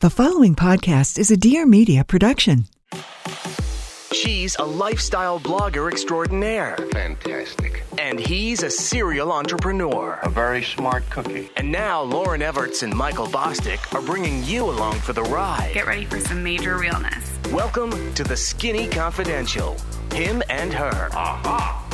The 0.00 0.10
following 0.10 0.54
podcast 0.54 1.18
is 1.18 1.32
a 1.32 1.36
Dear 1.36 1.66
Media 1.66 2.04
production. 2.04 2.66
She's 4.12 4.54
a 4.54 4.62
lifestyle 4.62 5.40
blogger 5.40 5.90
extraordinaire. 5.90 6.76
Fantastic. 6.92 7.82
And 7.98 8.20
he's 8.20 8.62
a 8.62 8.70
serial 8.70 9.32
entrepreneur. 9.32 10.20
A 10.22 10.30
very 10.30 10.62
smart 10.62 11.10
cookie. 11.10 11.50
And 11.56 11.72
now 11.72 12.04
Lauryn 12.04 12.48
Evarts 12.48 12.84
and 12.84 12.94
Michael 12.94 13.26
Bosstick 13.26 13.92
are 13.92 14.00
bringing 14.00 14.44
you 14.44 14.70
along 14.70 15.00
for 15.00 15.12
the 15.14 15.24
ride. 15.24 15.72
Get 15.74 15.88
ready 15.88 16.04
for 16.04 16.20
some 16.20 16.44
major 16.44 16.78
realness. 16.78 17.36
Welcome 17.50 18.14
to 18.14 18.22
the 18.22 18.36
Skinny 18.36 18.86
Confidential. 18.86 19.76
Him 20.12 20.44
and 20.48 20.72
her. 20.72 21.08
Aha! 21.10 21.90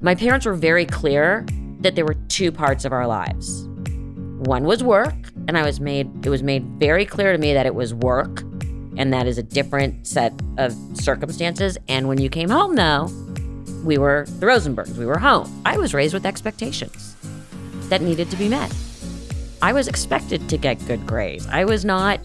My 0.00 0.16
parents 0.16 0.46
were 0.46 0.54
very 0.54 0.84
clear 0.84 1.46
that 1.78 1.94
there 1.94 2.04
were 2.04 2.16
two 2.26 2.50
parts 2.50 2.84
of 2.84 2.92
our 2.92 3.06
lives. 3.06 3.68
One 4.38 4.64
was 4.64 4.82
work, 4.82 5.14
and 5.48 5.56
I 5.56 5.64
was 5.64 5.80
made 5.80 6.26
it 6.26 6.30
was 6.30 6.42
made 6.42 6.64
very 6.78 7.06
clear 7.06 7.32
to 7.32 7.38
me 7.38 7.54
that 7.54 7.66
it 7.66 7.74
was 7.74 7.94
work 7.94 8.42
and 8.96 9.12
that 9.12 9.26
is 9.26 9.38
a 9.38 9.42
different 9.42 10.06
set 10.06 10.32
of 10.58 10.74
circumstances. 10.94 11.76
And 11.88 12.08
when 12.08 12.20
you 12.20 12.28
came 12.28 12.48
home 12.48 12.76
though, 12.76 13.10
we 13.84 13.98
were 13.98 14.26
the 14.38 14.46
Rosenbergs, 14.46 14.96
we 14.96 15.06
were 15.06 15.18
home. 15.18 15.62
I 15.64 15.76
was 15.78 15.94
raised 15.94 16.14
with 16.14 16.26
expectations 16.26 17.14
that 17.88 18.02
needed 18.02 18.30
to 18.30 18.36
be 18.36 18.48
met. 18.48 18.74
I 19.62 19.72
was 19.72 19.88
expected 19.88 20.48
to 20.48 20.58
get 20.58 20.84
good 20.86 21.06
grades. 21.06 21.46
I 21.46 21.64
was 21.64 21.84
not 21.84 22.20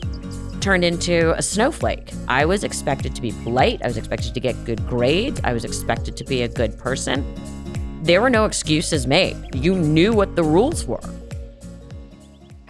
turned 0.59 0.83
into 0.83 1.35
a 1.37 1.41
snowflake. 1.41 2.11
I 2.27 2.45
was 2.45 2.63
expected 2.63 3.15
to 3.15 3.21
be 3.21 3.31
polite. 3.43 3.81
I 3.83 3.87
was 3.87 3.97
expected 3.97 4.33
to 4.33 4.39
get 4.39 4.63
good 4.65 4.85
grades. 4.87 5.39
I 5.43 5.53
was 5.53 5.65
expected 5.65 6.17
to 6.17 6.23
be 6.23 6.43
a 6.43 6.47
good 6.47 6.77
person. 6.77 7.25
There 8.03 8.21
were 8.21 8.29
no 8.29 8.45
excuses 8.45 9.07
made. 9.07 9.37
You 9.55 9.75
knew 9.75 10.13
what 10.13 10.35
the 10.35 10.43
rules 10.43 10.85
were. 10.85 11.01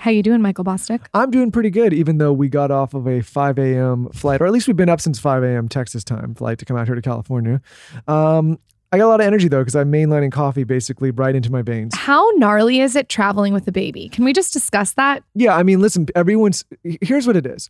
How 0.01 0.09
you 0.09 0.23
doing, 0.23 0.41
Michael 0.41 0.63
Bosstick? 0.63 1.05
I'm 1.13 1.29
doing 1.29 1.51
pretty 1.51 1.69
good, 1.69 1.93
even 1.93 2.17
though 2.17 2.33
we 2.33 2.49
got 2.49 2.71
off 2.71 2.95
of 2.95 3.07
a 3.07 3.21
5 3.21 3.59
a.m. 3.59 4.09
flight, 4.09 4.41
or 4.41 4.47
at 4.47 4.51
least 4.51 4.65
we've 4.65 4.75
been 4.75 4.89
up 4.89 4.99
since 4.99 5.19
5 5.19 5.43
a.m. 5.43 5.69
Texas 5.69 6.03
time 6.03 6.33
flight 6.33 6.57
to 6.57 6.65
come 6.65 6.75
out 6.75 6.87
here 6.87 6.95
to 6.95 7.03
California. 7.03 7.61
Um, 8.07 8.57
I 8.91 8.97
got 8.97 9.05
a 9.05 9.09
lot 9.09 9.21
of 9.21 9.27
energy 9.27 9.47
though 9.47 9.59
because 9.59 9.75
I'm 9.75 9.91
mainlining 9.91 10.31
coffee 10.31 10.63
basically 10.63 11.11
right 11.11 11.35
into 11.35 11.51
my 11.51 11.61
veins. 11.61 11.95
How 11.95 12.27
gnarly 12.31 12.79
is 12.79 12.95
it 12.95 13.09
traveling 13.09 13.53
with 13.53 13.67
a 13.67 13.71
baby? 13.71 14.09
Can 14.09 14.25
we 14.25 14.33
just 14.33 14.53
discuss 14.53 14.93
that? 14.93 15.21
Yeah, 15.35 15.55
I 15.55 15.61
mean, 15.61 15.79
listen, 15.79 16.07
everyone's 16.15 16.65
here's 16.83 17.27
what 17.27 17.35
it 17.35 17.45
is. 17.45 17.69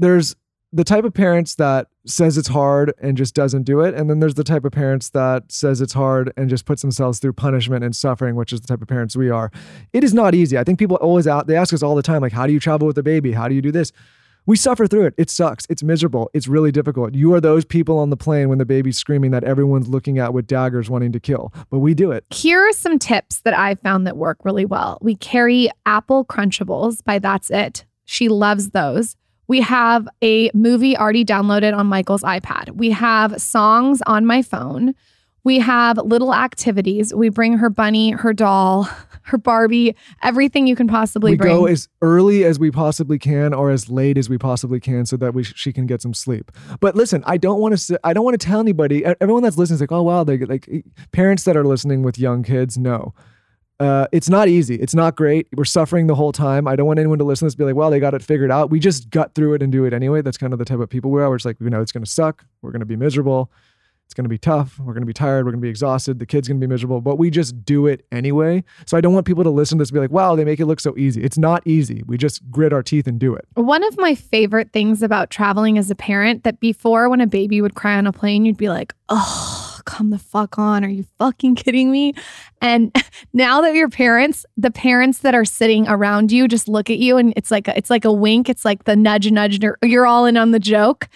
There's 0.00 0.34
the 0.72 0.84
type 0.84 1.04
of 1.04 1.14
parents 1.14 1.54
that 1.54 1.86
says 2.04 2.36
it's 2.36 2.48
hard 2.48 2.92
and 3.00 3.16
just 3.16 3.34
doesn't 3.34 3.62
do 3.62 3.80
it 3.80 3.94
and 3.94 4.08
then 4.10 4.20
there's 4.20 4.34
the 4.34 4.44
type 4.44 4.64
of 4.64 4.72
parents 4.72 5.10
that 5.10 5.50
says 5.50 5.80
it's 5.80 5.94
hard 5.94 6.32
and 6.36 6.50
just 6.50 6.66
puts 6.66 6.82
themselves 6.82 7.18
through 7.18 7.32
punishment 7.32 7.84
and 7.84 7.96
suffering 7.96 8.34
which 8.34 8.52
is 8.52 8.60
the 8.60 8.66
type 8.66 8.82
of 8.82 8.88
parents 8.88 9.16
we 9.16 9.30
are. 9.30 9.50
It 9.92 10.04
is 10.04 10.12
not 10.12 10.34
easy. 10.34 10.58
I 10.58 10.64
think 10.64 10.78
people 10.78 10.96
always 10.96 11.26
out 11.26 11.46
they 11.46 11.56
ask 11.56 11.72
us 11.72 11.82
all 11.82 11.94
the 11.94 12.02
time 12.02 12.20
like 12.20 12.32
how 12.32 12.46
do 12.46 12.52
you 12.52 12.60
travel 12.60 12.86
with 12.86 12.98
a 12.98 13.02
baby? 13.02 13.32
How 13.32 13.48
do 13.48 13.54
you 13.54 13.62
do 13.62 13.72
this? 13.72 13.92
We 14.46 14.56
suffer 14.56 14.86
through 14.86 15.04
it. 15.04 15.14
It 15.18 15.28
sucks. 15.28 15.66
It's 15.68 15.82
miserable. 15.82 16.30
It's 16.32 16.48
really 16.48 16.72
difficult. 16.72 17.14
You 17.14 17.34
are 17.34 17.40
those 17.40 17.66
people 17.66 17.98
on 17.98 18.08
the 18.08 18.16
plane 18.16 18.48
when 18.48 18.56
the 18.56 18.64
baby's 18.64 18.96
screaming 18.96 19.30
that 19.32 19.44
everyone's 19.44 19.88
looking 19.88 20.18
at 20.18 20.32
with 20.32 20.46
daggers 20.46 20.88
wanting 20.88 21.12
to 21.12 21.20
kill 21.20 21.52
but 21.70 21.78
we 21.78 21.94
do 21.94 22.12
it. 22.12 22.24
Here 22.30 22.60
are 22.60 22.72
some 22.72 22.98
tips 22.98 23.40
that 23.40 23.56
I 23.56 23.74
found 23.76 24.06
that 24.06 24.16
work 24.16 24.38
really 24.44 24.64
well. 24.64 24.98
We 25.00 25.16
carry 25.16 25.70
Apple 25.86 26.24
Crunchables. 26.24 27.04
By 27.04 27.18
That's 27.18 27.50
It. 27.50 27.86
She 28.04 28.28
loves 28.28 28.70
those. 28.70 29.16
We 29.48 29.62
have 29.62 30.06
a 30.22 30.50
movie 30.52 30.96
already 30.96 31.24
downloaded 31.24 31.76
on 31.76 31.86
Michael's 31.86 32.22
iPad. 32.22 32.76
We 32.76 32.90
have 32.90 33.40
songs 33.40 34.02
on 34.06 34.26
my 34.26 34.42
phone. 34.42 34.94
We 35.42 35.58
have 35.60 35.96
little 35.96 36.34
activities. 36.34 37.14
We 37.14 37.30
bring 37.30 37.54
her 37.54 37.70
bunny, 37.70 38.10
her 38.10 38.34
doll, 38.34 38.86
her 39.22 39.38
Barbie, 39.38 39.96
everything 40.22 40.66
you 40.66 40.76
can 40.76 40.86
possibly 40.86 41.32
we 41.32 41.36
bring. 41.38 41.54
go 41.54 41.66
as 41.66 41.88
early 42.02 42.44
as 42.44 42.58
we 42.58 42.70
possibly 42.70 43.18
can 43.18 43.54
or 43.54 43.70
as 43.70 43.88
late 43.88 44.18
as 44.18 44.28
we 44.28 44.36
possibly 44.36 44.80
can 44.80 45.06
so 45.06 45.16
that 45.16 45.32
we 45.32 45.42
she 45.42 45.72
can 45.72 45.86
get 45.86 46.00
some 46.00 46.14
sleep 46.14 46.50
but 46.80 46.96
listen 46.96 47.22
i 47.26 47.36
don't 47.36 47.60
want 47.60 47.76
to 47.76 48.00
i 48.04 48.14
don't 48.14 48.24
want 48.24 48.40
to 48.40 48.46
tell 48.46 48.58
anybody 48.58 49.04
everyone 49.04 49.42
that's 49.42 49.58
listening 49.58 49.74
is 49.74 49.80
like 49.82 49.92
oh 49.92 50.02
wow 50.02 50.24
they 50.24 50.38
like 50.38 50.66
parents 51.12 51.44
that 51.44 51.58
are 51.58 51.64
listening 51.64 52.02
with 52.02 52.18
young 52.18 52.42
kids 52.42 52.78
no 52.78 53.12
uh, 53.80 54.06
it's 54.10 54.28
not 54.28 54.48
easy. 54.48 54.74
It's 54.74 54.94
not 54.94 55.16
great. 55.16 55.46
We're 55.56 55.64
suffering 55.64 56.08
the 56.08 56.14
whole 56.14 56.32
time. 56.32 56.66
I 56.66 56.74
don't 56.74 56.86
want 56.86 56.98
anyone 56.98 57.18
to 57.18 57.24
listen 57.24 57.46
to 57.46 57.50
this 57.50 57.54
be 57.54 57.64
like, 57.64 57.76
well, 57.76 57.90
they 57.90 58.00
got 58.00 58.14
it 58.14 58.22
figured 58.22 58.50
out. 58.50 58.70
We 58.70 58.80
just 58.80 59.10
gut 59.10 59.34
through 59.34 59.54
it 59.54 59.62
and 59.62 59.70
do 59.70 59.84
it 59.84 59.92
anyway. 59.92 60.22
That's 60.22 60.38
kind 60.38 60.52
of 60.52 60.58
the 60.58 60.64
type 60.64 60.80
of 60.80 60.88
people 60.88 61.10
we 61.10 61.22
are. 61.22 61.28
We're 61.28 61.36
just 61.36 61.46
like, 61.46 61.60
you 61.60 61.70
know, 61.70 61.80
it's 61.80 61.92
going 61.92 62.04
to 62.04 62.10
suck. 62.10 62.44
We're 62.60 62.72
going 62.72 62.80
to 62.80 62.86
be 62.86 62.96
miserable. 62.96 63.52
It's 64.08 64.14
going 64.14 64.24
to 64.24 64.30
be 64.30 64.38
tough. 64.38 64.78
We're 64.78 64.94
going 64.94 65.02
to 65.02 65.06
be 65.06 65.12
tired. 65.12 65.44
We're 65.44 65.52
going 65.52 65.60
to 65.60 65.66
be 65.66 65.68
exhausted. 65.68 66.18
The 66.18 66.24
kid's 66.24 66.48
going 66.48 66.58
to 66.58 66.66
be 66.66 66.70
miserable, 66.70 67.02
but 67.02 67.16
we 67.16 67.28
just 67.28 67.62
do 67.66 67.86
it 67.86 68.06
anyway. 68.10 68.64
So 68.86 68.96
I 68.96 69.02
don't 69.02 69.12
want 69.12 69.26
people 69.26 69.44
to 69.44 69.50
listen 69.50 69.76
to 69.76 69.82
this 69.82 69.90
and 69.90 69.96
be 69.96 70.00
like, 70.00 70.10
wow, 70.10 70.34
they 70.34 70.46
make 70.46 70.60
it 70.60 70.64
look 70.64 70.80
so 70.80 70.96
easy. 70.96 71.22
It's 71.22 71.36
not 71.36 71.62
easy. 71.66 72.02
We 72.06 72.16
just 72.16 72.50
grit 72.50 72.72
our 72.72 72.82
teeth 72.82 73.06
and 73.06 73.20
do 73.20 73.34
it. 73.34 73.44
One 73.52 73.84
of 73.84 73.98
my 73.98 74.14
favorite 74.14 74.72
things 74.72 75.02
about 75.02 75.28
traveling 75.28 75.76
as 75.76 75.90
a 75.90 75.94
parent 75.94 76.44
that 76.44 76.58
before 76.58 77.10
when 77.10 77.20
a 77.20 77.26
baby 77.26 77.60
would 77.60 77.74
cry 77.74 77.96
on 77.96 78.06
a 78.06 78.12
plane, 78.12 78.46
you'd 78.46 78.56
be 78.56 78.70
like, 78.70 78.94
oh, 79.10 79.67
come 79.88 80.10
the 80.10 80.18
fuck 80.18 80.58
on. 80.58 80.84
Are 80.84 80.88
you 80.88 81.04
fucking 81.18 81.54
kidding 81.56 81.90
me? 81.90 82.14
And 82.60 82.94
now 83.32 83.62
that 83.62 83.74
you're 83.74 83.88
parents, 83.88 84.44
the 84.56 84.70
parents 84.70 85.20
that 85.20 85.34
are 85.34 85.44
sitting 85.44 85.88
around 85.88 86.30
you 86.30 86.46
just 86.46 86.68
look 86.68 86.90
at 86.90 86.98
you 86.98 87.16
and 87.16 87.32
it's 87.36 87.50
like 87.50 87.66
a, 87.68 87.76
it's 87.76 87.90
like 87.90 88.04
a 88.04 88.12
wink. 88.12 88.48
It's 88.48 88.64
like 88.64 88.84
the 88.84 88.94
nudge, 88.94 89.30
nudge, 89.30 89.58
you're 89.82 90.06
all 90.06 90.26
in 90.26 90.36
on 90.36 90.50
the 90.50 90.60
joke. 90.60 91.08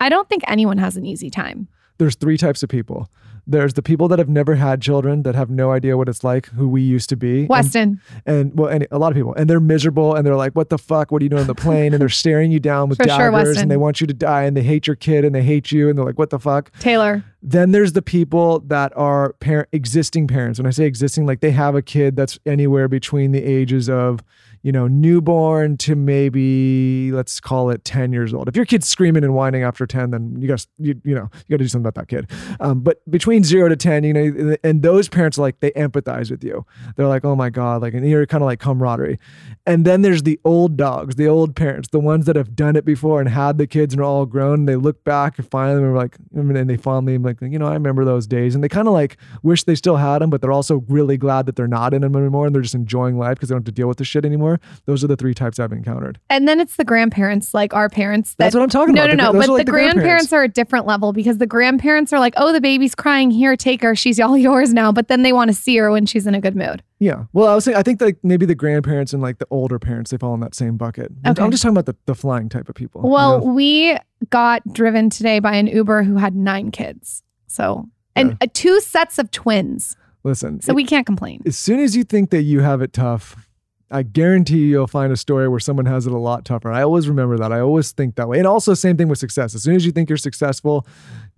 I 0.00 0.08
don't 0.08 0.28
think 0.28 0.42
anyone 0.48 0.78
has 0.78 0.96
an 0.96 1.06
easy 1.06 1.30
time. 1.30 1.68
there's 1.98 2.16
three 2.16 2.36
types 2.36 2.62
of 2.62 2.68
people. 2.68 3.08
There's 3.50 3.72
the 3.72 3.82
people 3.82 4.08
that 4.08 4.18
have 4.18 4.28
never 4.28 4.56
had 4.56 4.82
children 4.82 5.22
that 5.22 5.34
have 5.34 5.48
no 5.48 5.72
idea 5.72 5.96
what 5.96 6.06
it's 6.06 6.22
like, 6.22 6.46
who 6.48 6.68
we 6.68 6.82
used 6.82 7.08
to 7.08 7.16
be. 7.16 7.46
Weston, 7.46 7.98
And, 8.26 8.56
well, 8.58 8.68
and 8.68 8.86
a 8.90 8.98
lot 8.98 9.10
of 9.10 9.16
people, 9.16 9.32
and 9.34 9.48
they're 9.48 9.58
miserable, 9.58 10.14
and 10.14 10.26
they're 10.26 10.36
like, 10.36 10.52
"What 10.52 10.68
the 10.68 10.76
fuck? 10.76 11.10
What 11.10 11.22
are 11.22 11.24
you 11.24 11.30
doing 11.30 11.40
on 11.40 11.46
the 11.46 11.54
plane?" 11.54 11.94
And 11.94 12.00
they're 12.00 12.10
staring 12.10 12.52
you 12.52 12.60
down 12.60 12.90
with 12.90 12.98
For 12.98 13.04
daggers, 13.06 13.32
Weston. 13.32 13.62
and 13.62 13.70
they 13.70 13.78
want 13.78 14.02
you 14.02 14.06
to 14.06 14.12
die, 14.12 14.42
and 14.44 14.54
they 14.54 14.62
hate 14.62 14.86
your 14.86 14.96
kid, 14.96 15.24
and 15.24 15.34
they 15.34 15.42
hate 15.42 15.72
you, 15.72 15.88
and 15.88 15.96
they're 15.96 16.04
like, 16.04 16.18
"What 16.18 16.28
the 16.30 16.38
fuck?" 16.38 16.70
Taylor, 16.78 17.24
Then 17.42 17.70
there's 17.70 17.92
the 17.92 18.02
people 18.02 18.60
that 18.66 18.92
are 18.96 19.32
parent 19.34 19.68
existing 19.72 20.26
parents. 20.26 20.58
When 20.58 20.66
I 20.66 20.70
say 20.70 20.84
existing, 20.84 21.24
like 21.24 21.40
they 21.40 21.52
have 21.52 21.74
a 21.74 21.82
kid 21.82 22.16
that's 22.16 22.38
anywhere 22.44 22.88
between 22.88 23.30
the 23.32 23.42
ages 23.44 23.88
of, 23.88 24.20
you 24.62 24.72
know, 24.72 24.86
newborn 24.86 25.76
to 25.78 25.94
maybe 25.94 27.12
let's 27.12 27.40
call 27.40 27.70
it 27.70 27.84
10 27.84 28.12
years 28.12 28.34
old. 28.34 28.48
If 28.48 28.56
your 28.56 28.64
kid's 28.64 28.88
screaming 28.88 29.24
and 29.24 29.34
whining 29.34 29.62
after 29.62 29.86
10, 29.86 30.10
then 30.10 30.36
you 30.40 30.48
got 30.48 30.66
you, 30.78 31.00
you 31.04 31.14
know, 31.14 31.30
you 31.46 31.54
got 31.54 31.58
to 31.58 31.64
do 31.64 31.68
something 31.68 31.86
about 31.86 31.94
that 31.94 32.08
kid. 32.08 32.30
Um, 32.60 32.80
but 32.80 33.08
between 33.10 33.44
0 33.44 33.68
to 33.68 33.76
10, 33.76 34.04
you 34.04 34.12
know, 34.12 34.56
and 34.64 34.82
those 34.82 35.08
parents 35.08 35.38
like 35.38 35.60
they 35.60 35.70
empathize 35.72 36.30
with 36.30 36.42
you. 36.44 36.66
They're 36.96 37.06
like, 37.06 37.24
"Oh 37.24 37.36
my 37.36 37.50
god," 37.50 37.82
like 37.82 37.94
and 37.94 38.08
you're 38.08 38.26
kind 38.26 38.42
of 38.42 38.46
like 38.46 38.60
camaraderie. 38.60 39.18
And 39.66 39.84
then 39.84 40.00
there's 40.00 40.22
the 40.22 40.40
old 40.44 40.78
dogs, 40.78 41.16
the 41.16 41.28
old 41.28 41.54
parents, 41.54 41.88
the 41.90 42.00
ones 42.00 42.24
that 42.24 42.36
have 42.36 42.56
done 42.56 42.74
it 42.74 42.86
before 42.86 43.20
and 43.20 43.28
had 43.28 43.58
the 43.58 43.66
kids 43.66 43.92
and 43.92 44.00
are 44.00 44.04
all 44.04 44.24
grown. 44.24 44.60
And 44.60 44.68
they 44.68 44.76
look 44.76 45.04
back 45.04 45.38
and 45.38 45.46
finally 45.46 45.82
are 45.82 45.94
like, 45.94 46.16
and 46.34 46.70
they 46.70 46.78
fondly 46.78 47.18
like, 47.18 47.42
you 47.42 47.58
know, 47.58 47.66
I 47.66 47.74
remember 47.74 48.06
those 48.06 48.26
days. 48.26 48.54
And 48.54 48.64
they 48.64 48.68
kind 48.70 48.88
of 48.88 48.94
like 48.94 49.18
wish 49.42 49.64
they 49.64 49.74
still 49.74 49.96
had 49.96 50.20
them, 50.20 50.30
but 50.30 50.40
they're 50.40 50.52
also 50.52 50.84
really 50.88 51.18
glad 51.18 51.44
that 51.44 51.56
they're 51.56 51.68
not 51.68 51.92
in 51.92 52.00
them 52.00 52.16
anymore 52.16 52.46
and 52.46 52.54
they're 52.54 52.62
just 52.62 52.74
enjoying 52.74 53.18
life 53.18 53.34
because 53.34 53.50
they 53.50 53.52
don't 53.52 53.60
have 53.60 53.66
to 53.66 53.72
deal 53.72 53.88
with 53.88 53.98
the 53.98 54.06
shit 54.06 54.24
anymore. 54.24 54.47
Those 54.86 55.04
are 55.04 55.06
the 55.06 55.16
three 55.16 55.34
types 55.34 55.58
I've 55.58 55.72
encountered. 55.72 56.18
and 56.30 56.48
then 56.48 56.60
it's 56.60 56.76
the 56.76 56.84
grandparents, 56.84 57.52
like 57.54 57.74
our 57.74 57.88
parents. 57.88 58.30
That, 58.34 58.44
That's 58.44 58.54
what 58.54 58.62
I'm 58.62 58.68
talking 58.68 58.94
no, 58.94 59.04
about. 59.04 59.16
No, 59.16 59.24
no, 59.24 59.32
no, 59.32 59.38
But 59.40 59.48
like 59.48 59.58
the, 59.58 59.64
the 59.64 59.70
grandparents. 59.72 59.94
grandparents 60.00 60.32
are 60.32 60.42
a 60.42 60.48
different 60.48 60.86
level 60.86 61.12
because 61.12 61.38
the 61.38 61.46
grandparents 61.46 62.12
are 62.12 62.18
like, 62.20 62.34
oh, 62.36 62.52
the 62.52 62.60
baby's 62.60 62.94
crying. 62.94 63.30
Here, 63.30 63.56
take 63.56 63.82
her. 63.82 63.94
She's 63.94 64.18
all 64.20 64.36
yours 64.48 64.72
now. 64.72 64.90
But 64.92 65.08
then 65.08 65.22
they 65.22 65.32
want 65.32 65.48
to 65.48 65.54
see 65.54 65.76
her 65.76 65.90
when 65.90 66.06
she's 66.06 66.26
in 66.26 66.34
a 66.34 66.40
good 66.40 66.56
mood. 66.56 66.82
Yeah. 67.00 67.24
Well, 67.32 67.46
I 67.48 67.54
was 67.54 67.64
saying, 67.64 67.76
I 67.76 67.82
think 67.82 68.00
like 68.00 68.18
maybe 68.22 68.46
the 68.46 68.54
grandparents 68.56 69.12
and 69.12 69.22
like 69.22 69.38
the 69.38 69.46
older 69.50 69.78
parents, 69.78 70.10
they 70.10 70.16
fall 70.18 70.34
in 70.34 70.40
that 70.40 70.54
same 70.54 70.76
bucket. 70.76 71.12
I'm- 71.24 71.32
Okay. 71.32 71.42
I'm 71.44 71.50
just 71.50 71.62
talking 71.62 71.76
about 71.76 71.86
the, 71.86 71.96
the 72.06 72.14
flying 72.14 72.48
type 72.48 72.68
of 72.68 72.74
people. 72.74 73.02
you 73.04 73.08
Well, 73.10 73.38
know? 73.38 73.52
we 73.52 73.96
got 74.30 74.62
driven 74.72 75.10
today 75.10 75.38
by 75.38 75.54
an 75.54 75.66
Uber 75.68 76.02
who 76.02 76.16
had 76.16 76.34
nine 76.34 76.70
kids. 76.70 77.22
So, 77.46 77.88
and 78.16 78.30
Yeah. 78.30 78.36
uh, 78.42 78.46
two 78.52 78.80
sets 78.80 79.18
of 79.18 79.30
twins. 79.30 79.96
listen, 80.24 80.60
So 80.60 80.74
we 80.74 80.84
can't 80.84 81.06
complain. 81.06 81.40
as 81.46 81.56
soon 81.56 81.78
as 81.78 81.96
you 81.96 82.02
think 82.04 82.30
that 82.30 82.42
you 82.42 82.60
have 82.60 82.82
it 82.82 82.92
tough, 82.92 83.47
I 83.90 84.02
guarantee 84.02 84.66
you'll 84.66 84.86
find 84.86 85.12
a 85.12 85.16
story 85.16 85.48
where 85.48 85.60
someone 85.60 85.86
has 85.86 86.06
it 86.06 86.12
a 86.12 86.18
lot 86.18 86.44
tougher. 86.44 86.70
I 86.70 86.82
always 86.82 87.08
remember 87.08 87.38
that. 87.38 87.52
I 87.52 87.60
always 87.60 87.92
think 87.92 88.16
that 88.16 88.28
way. 88.28 88.38
And 88.38 88.46
also, 88.46 88.74
same 88.74 88.98
thing 88.98 89.08
with 89.08 89.18
success. 89.18 89.54
As 89.54 89.62
soon 89.62 89.76
as 89.76 89.86
you 89.86 89.92
think 89.92 90.10
you're 90.10 90.18
successful, 90.18 90.86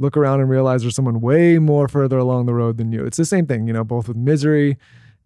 look 0.00 0.16
around 0.16 0.40
and 0.40 0.50
realize 0.50 0.82
there's 0.82 0.96
someone 0.96 1.20
way 1.20 1.58
more 1.58 1.86
further 1.86 2.18
along 2.18 2.46
the 2.46 2.54
road 2.54 2.76
than 2.76 2.90
you. 2.90 3.04
It's 3.04 3.16
the 3.16 3.24
same 3.24 3.46
thing, 3.46 3.68
you 3.68 3.72
know, 3.72 3.84
both 3.84 4.08
with 4.08 4.16
misery 4.16 4.78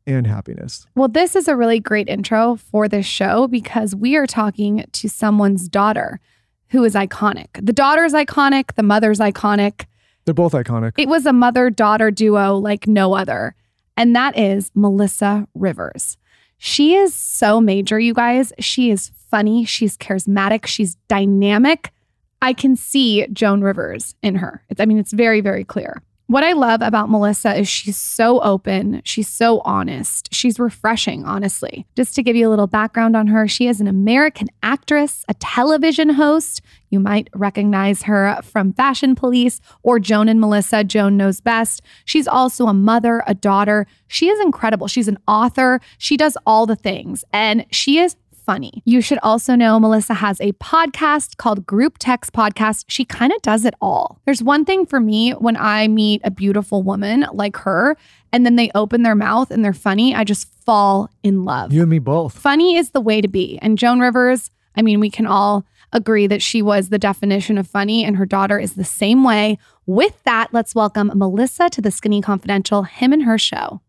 and 0.06 0.26
happiness. 0.26 0.86
Well, 0.94 1.08
this 1.08 1.34
is 1.34 1.48
a 1.48 1.56
really 1.56 1.80
great 1.80 2.08
intro 2.08 2.56
for 2.56 2.88
this 2.88 3.06
show 3.06 3.48
because 3.48 3.94
we 3.94 4.16
are 4.16 4.26
talking 4.26 4.84
to 4.92 5.08
someone's 5.08 5.66
daughter 5.66 6.20
who 6.68 6.84
is 6.84 6.94
iconic. 6.94 7.48
The 7.54 7.72
daughter's 7.72 8.12
iconic, 8.12 8.74
the 8.74 8.82
mother's 8.82 9.18
iconic. 9.18 9.86
They're 10.26 10.34
both 10.34 10.52
iconic. 10.52 10.92
It 10.98 11.08
was 11.08 11.24
a 11.24 11.32
mother 11.32 11.70
daughter 11.70 12.10
duo 12.10 12.56
like 12.56 12.86
no 12.86 13.14
other. 13.14 13.54
And 13.96 14.14
that 14.14 14.36
is 14.36 14.70
Melissa 14.74 15.46
Rivers. 15.54 16.18
She 16.58 16.94
is 16.94 17.14
so 17.14 17.60
major, 17.60 17.98
you 17.98 18.14
guys. 18.14 18.52
She 18.58 18.90
is 18.90 19.10
funny. 19.30 19.64
She's 19.64 19.96
charismatic. 19.96 20.66
She's 20.66 20.94
dynamic. 21.08 21.92
I 22.40 22.52
can 22.52 22.76
see 22.76 23.26
Joan 23.32 23.62
Rivers 23.62 24.14
in 24.22 24.36
her. 24.36 24.62
It's, 24.68 24.80
I 24.80 24.86
mean, 24.86 24.98
it's 24.98 25.12
very, 25.12 25.40
very 25.40 25.64
clear. 25.64 26.02
What 26.26 26.42
I 26.42 26.54
love 26.54 26.80
about 26.80 27.10
Melissa 27.10 27.54
is 27.54 27.68
she's 27.68 27.98
so 27.98 28.40
open. 28.40 29.02
She's 29.04 29.28
so 29.28 29.60
honest. 29.60 30.32
She's 30.32 30.58
refreshing, 30.58 31.26
honestly. 31.26 31.86
Just 31.96 32.14
to 32.14 32.22
give 32.22 32.34
you 32.34 32.48
a 32.48 32.50
little 32.50 32.66
background 32.66 33.14
on 33.14 33.26
her, 33.26 33.46
she 33.46 33.68
is 33.68 33.78
an 33.78 33.86
American 33.86 34.48
actress, 34.62 35.26
a 35.28 35.34
television 35.34 36.08
host. 36.08 36.62
You 36.88 36.98
might 36.98 37.28
recognize 37.34 38.04
her 38.04 38.40
from 38.42 38.72
Fashion 38.72 39.14
Police 39.14 39.60
or 39.82 39.98
Joan 39.98 40.28
and 40.28 40.40
Melissa. 40.40 40.82
Joan 40.82 41.18
knows 41.18 41.42
best. 41.42 41.82
She's 42.06 42.26
also 42.26 42.68
a 42.68 42.74
mother, 42.74 43.22
a 43.26 43.34
daughter. 43.34 43.86
She 44.06 44.30
is 44.30 44.40
incredible. 44.40 44.86
She's 44.86 45.08
an 45.08 45.18
author. 45.28 45.78
She 45.98 46.16
does 46.16 46.38
all 46.46 46.64
the 46.64 46.76
things, 46.76 47.22
and 47.34 47.66
she 47.70 47.98
is 47.98 48.16
funny. 48.44 48.82
You 48.84 49.00
should 49.00 49.18
also 49.22 49.54
know 49.54 49.80
Melissa 49.80 50.14
has 50.14 50.40
a 50.40 50.52
podcast 50.52 51.36
called 51.36 51.66
Group 51.66 51.96
Text 51.98 52.32
Podcast. 52.32 52.84
She 52.88 53.04
kind 53.04 53.32
of 53.32 53.40
does 53.42 53.64
it 53.64 53.74
all. 53.80 54.20
There's 54.26 54.42
one 54.42 54.64
thing 54.64 54.86
for 54.86 55.00
me 55.00 55.32
when 55.32 55.56
I 55.56 55.88
meet 55.88 56.20
a 56.24 56.30
beautiful 56.30 56.82
woman 56.82 57.26
like 57.32 57.56
her 57.58 57.96
and 58.32 58.44
then 58.44 58.56
they 58.56 58.70
open 58.74 59.02
their 59.02 59.14
mouth 59.14 59.50
and 59.50 59.64
they're 59.64 59.72
funny, 59.72 60.14
I 60.14 60.24
just 60.24 60.48
fall 60.64 61.10
in 61.22 61.44
love. 61.44 61.72
You 61.72 61.82
and 61.82 61.90
me 61.90 61.98
both. 61.98 62.36
Funny 62.38 62.76
is 62.76 62.90
the 62.90 63.00
way 63.00 63.20
to 63.20 63.28
be. 63.28 63.58
And 63.62 63.78
Joan 63.78 64.00
Rivers, 64.00 64.50
I 64.76 64.82
mean, 64.82 65.00
we 65.00 65.10
can 65.10 65.26
all 65.26 65.64
agree 65.92 66.26
that 66.26 66.42
she 66.42 66.60
was 66.60 66.88
the 66.88 66.98
definition 66.98 67.56
of 67.56 67.68
funny, 67.68 68.04
and 68.04 68.16
her 68.16 68.26
daughter 68.26 68.58
is 68.58 68.74
the 68.74 68.84
same 68.84 69.22
way. 69.22 69.56
With 69.86 70.20
that, 70.24 70.52
let's 70.52 70.74
welcome 70.74 71.12
Melissa 71.14 71.70
to 71.70 71.80
the 71.80 71.92
Skinny 71.92 72.20
Confidential, 72.20 72.82
him 72.82 73.12
and 73.12 73.22
her 73.22 73.38
show. 73.38 73.80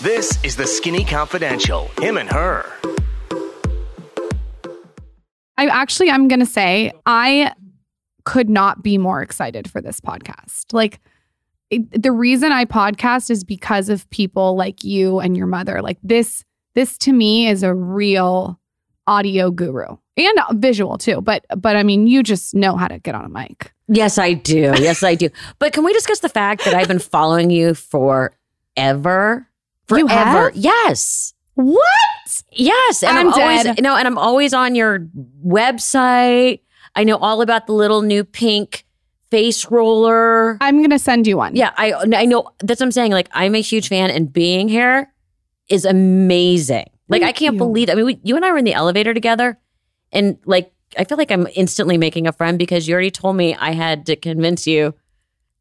This 0.00 0.42
is 0.42 0.56
the 0.56 0.66
Skinny 0.66 1.04
Confidential. 1.04 1.88
Him 2.00 2.16
and 2.16 2.28
her. 2.28 2.66
I 5.56 5.66
actually, 5.66 6.10
I'm 6.10 6.28
going 6.28 6.40
to 6.40 6.46
say, 6.46 6.92
I 7.06 7.52
could 8.24 8.48
not 8.48 8.82
be 8.82 8.98
more 8.98 9.22
excited 9.22 9.70
for 9.70 9.80
this 9.80 10.00
podcast. 10.00 10.72
Like, 10.72 11.00
it, 11.70 12.02
the 12.02 12.12
reason 12.12 12.52
I 12.52 12.64
podcast 12.64 13.30
is 13.30 13.44
because 13.44 13.88
of 13.88 14.08
people 14.10 14.56
like 14.56 14.84
you 14.84 15.20
and 15.20 15.36
your 15.36 15.46
mother. 15.46 15.82
Like, 15.82 15.98
this, 16.02 16.44
this 16.74 16.96
to 16.98 17.12
me 17.12 17.48
is 17.48 17.62
a 17.62 17.74
real 17.74 18.58
audio 19.06 19.50
guru 19.50 19.96
and 20.16 20.38
visual 20.52 20.96
too. 20.98 21.20
But, 21.20 21.44
but 21.56 21.76
I 21.76 21.82
mean, 21.82 22.06
you 22.06 22.22
just 22.22 22.54
know 22.54 22.76
how 22.76 22.88
to 22.88 22.98
get 22.98 23.14
on 23.14 23.24
a 23.24 23.28
mic. 23.28 23.72
Yes, 23.88 24.16
I 24.16 24.32
do. 24.32 24.72
Yes, 24.78 25.02
I 25.02 25.14
do. 25.14 25.28
But 25.58 25.72
can 25.72 25.84
we 25.84 25.92
discuss 25.92 26.20
the 26.20 26.28
fact 26.28 26.64
that 26.64 26.74
I've 26.74 26.88
been 26.88 26.98
following 26.98 27.50
you 27.50 27.74
forever? 27.74 28.32
Forever. 28.76 29.48
You 29.98 30.06
have? 30.06 30.56
Yes. 30.56 31.34
What? 31.54 32.42
Yes, 32.50 33.02
and 33.02 33.18
I'm 33.18 33.32
I'm, 33.32 33.40
always 33.40 33.62
dead. 33.64 33.82
no, 33.82 33.96
and 33.96 34.06
I'm 34.06 34.18
always 34.18 34.54
on 34.54 34.74
your 34.74 35.06
website. 35.46 36.60
I 36.94 37.04
know 37.04 37.16
all 37.18 37.42
about 37.42 37.66
the 37.66 37.72
little 37.72 38.02
new 38.02 38.24
pink 38.24 38.84
face 39.30 39.70
roller. 39.70 40.58
I'm 40.60 40.78
going 40.78 40.90
to 40.90 40.98
send 40.98 41.26
you 41.26 41.36
one. 41.36 41.56
Yeah, 41.56 41.72
I 41.76 41.92
I 41.92 42.24
know 42.24 42.48
that's 42.60 42.80
what 42.80 42.86
I'm 42.86 42.92
saying. 42.92 43.12
Like 43.12 43.28
I'm 43.32 43.54
a 43.54 43.60
huge 43.60 43.88
fan, 43.88 44.10
and 44.10 44.32
being 44.32 44.68
here 44.68 45.12
is 45.68 45.84
amazing. 45.84 46.86
Like 47.08 47.22
I 47.22 47.32
can't 47.32 47.54
you. 47.54 47.58
believe. 47.58 47.90
I 47.90 47.94
mean, 47.94 48.06
we, 48.06 48.20
you 48.22 48.36
and 48.36 48.44
I 48.44 48.50
were 48.50 48.58
in 48.58 48.64
the 48.64 48.74
elevator 48.74 49.12
together, 49.12 49.58
and 50.10 50.38
like 50.46 50.72
I 50.96 51.04
feel 51.04 51.18
like 51.18 51.30
I'm 51.30 51.46
instantly 51.54 51.98
making 51.98 52.26
a 52.26 52.32
friend 52.32 52.58
because 52.58 52.88
you 52.88 52.94
already 52.94 53.10
told 53.10 53.36
me 53.36 53.54
I 53.54 53.72
had 53.72 54.06
to 54.06 54.16
convince 54.16 54.66
you 54.66 54.94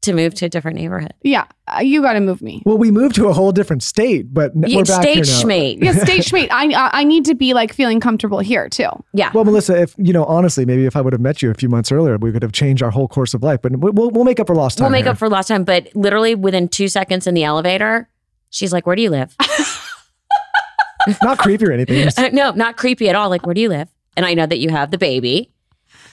to 0.02 0.14
move 0.14 0.34
to 0.36 0.46
a 0.46 0.50
different 0.50 0.78
neighborhood. 0.78 1.14
Yeah. 1.22 1.46
uh, 1.68 1.82
you 1.82 2.02
got 2.02 2.14
to 2.14 2.20
move 2.20 2.42
me. 2.42 2.64
Well, 2.66 2.78
we 2.78 2.90
moved 2.90 3.16
to 3.16 3.28
a 3.28 3.34
whole 3.34 3.52
different 3.52 3.84
state, 3.84 4.34
but 4.34 4.52
n- 4.56 4.64
You- 4.68 4.78
we're 4.78 4.84
back 4.86 5.06
here 5.06 5.16
now. 5.18 5.22
schmate. 5.24 5.84
Yeah, 5.84 5.92
stage 6.04 6.34
mate. 6.34 6.50
I 6.52 6.66
I 6.74 6.90
I 7.02 7.04
need 7.04 7.26
to 7.26 7.36
be 7.36 7.54
like 7.54 7.74
feeling 7.74 8.00
comfortable 8.00 8.40
here 8.40 8.68
too. 8.70 8.90
Yeah. 9.14 9.32
Well, 9.34 9.44
Melissa, 9.46 9.80
if 9.80 9.94
you 9.98 10.12
know, 10.14 10.24
honestly, 10.26 10.66
maybe 10.66 10.86
if 10.86 10.96
I 10.96 11.02
would 11.02 11.14
have 11.14 11.22
met 11.22 11.42
you 11.42 11.52
a 11.52 11.54
few 11.54 11.70
months 11.70 11.92
earlier, 11.92 12.18
we 12.18 12.32
could 12.32 12.42
have 12.44 12.52
changed 12.52 12.82
our 12.82 12.90
whole 12.92 13.08
course 13.08 13.34
of 13.34 13.44
life. 13.44 13.62
But 13.62 13.74
we- 13.80 13.92
we'll 13.92 14.10
we'll 14.10 14.24
make 14.26 14.40
up 14.40 14.48
for 14.48 14.56
lost 14.56 14.78
time. 14.80 14.86
We'll 14.86 14.92
make 14.92 15.04
here. 15.06 15.12
up 15.12 15.18
for 15.18 15.30
lost 15.30 15.50
time, 15.50 15.64
but 15.64 15.88
literally 15.96 16.34
within 16.36 16.68
two 16.68 16.88
seconds 16.88 17.28
in 17.28 17.34
the 17.36 17.44
elevator, 17.44 18.10
she's 18.50 18.74
like, 18.74 18.88
"Where 18.88 18.96
do 18.96 19.02
you 19.04 19.12
live?" 19.12 19.36
not 21.24 21.38
creepy 21.40 21.66
or 21.66 21.72
anything. 21.72 22.08
Uh, 22.18 22.30
no, 22.34 22.52
not 22.52 22.78
creepy 22.78 23.10
at 23.10 23.16
all. 23.16 23.30
Like, 23.30 23.46
where 23.46 23.54
do 23.54 23.62
you 23.62 23.70
live? 23.70 23.88
And 24.18 24.26
I 24.26 24.34
know 24.34 24.46
that 24.46 24.60
you 24.60 24.70
have 24.70 24.92
the 24.92 24.98
baby. 24.98 25.51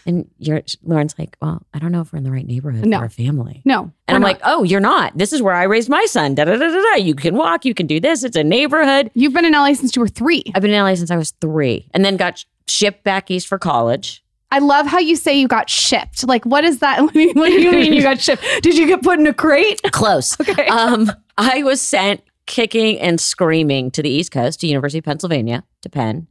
And 0.08 0.28
you're 0.38 0.62
Lauryn's 0.86 1.14
like, 1.18 1.36
well, 1.42 1.62
I 1.74 1.78
don't 1.78 1.92
know 1.92 2.00
if 2.00 2.12
we're 2.12 2.16
in 2.16 2.24
the 2.24 2.30
right 2.30 2.46
neighborhood 2.46 2.86
No. 2.86 2.98
for 2.98 3.04
a 3.04 3.10
family. 3.10 3.60
No. 3.66 3.92
And 4.08 4.16
I'm 4.16 4.22
we're 4.22 4.28
like, 4.28 4.40
oh, 4.42 4.62
you're 4.62 4.80
not. 4.80 5.16
This 5.18 5.32
is 5.34 5.42
where 5.42 5.54
I 5.54 5.64
raised 5.64 5.88
my 5.90 6.04
son. 6.06 6.34
Da 6.34 6.44
da 6.44 6.56
da 6.56 6.68
da 6.68 6.82
da. 6.82 6.94
You 6.96 7.14
can 7.14 7.36
walk. 7.36 7.64
You 7.66 7.74
can 7.74 7.86
do 7.86 8.00
this. 8.00 8.24
It's 8.24 8.36
a 8.36 8.42
neighborhood. 8.42 9.10
you've 9.14 9.34
been 9.34 9.44
in 9.44 9.52
LA 9.52 9.74
since 9.74 9.94
you 9.94 10.00
were 10.00 10.08
three. 10.08 10.42
I've 10.54 10.62
been 10.62 10.72
in 10.72 10.82
LA 10.82 10.94
since 10.94 11.10
I 11.10 11.16
was 11.16 11.32
three, 11.42 11.88
and 11.92 12.04
then 12.04 12.16
got 12.16 12.44
shipped 12.66 13.04
back 13.04 13.30
east 13.30 13.46
for 13.48 13.58
college. 13.58 14.24
I 14.50 14.60
love 14.60 14.86
how 14.86 14.98
you 14.98 15.14
say 15.14 15.38
you 15.38 15.46
got 15.46 15.68
shipped. 15.68 16.26
Like, 16.26 16.46
what 16.46 16.64
is 16.64 16.78
that? 16.78 17.00
What 17.02 17.12
do 17.12 17.20
you, 17.20 17.32
what 17.34 17.48
do 17.48 17.60
you 17.60 17.70
mean 17.70 17.92
you 17.92 18.00
got 18.02 18.18
shipped? 18.18 18.42
Did 18.62 18.78
you 18.78 18.86
get 18.86 19.02
put 19.02 19.18
in 19.18 19.26
a 19.26 19.34
crate? 19.34 19.82
Close. 19.92 20.36
Okay. 20.48 20.66
Um, 20.68 21.12
I 21.36 21.62
was 21.64 21.82
sent 21.82 22.22
kicking 22.46 22.98
and 22.98 23.20
screaming 23.20 23.90
to 23.90 24.02
the 24.02 24.08
East 24.08 24.32
Coast, 24.32 24.60
to 24.60 24.66
University 24.66 25.00
of 25.00 25.04
Pennsylvania, 25.04 25.64
to 25.82 25.90
Penn. 25.90 26.28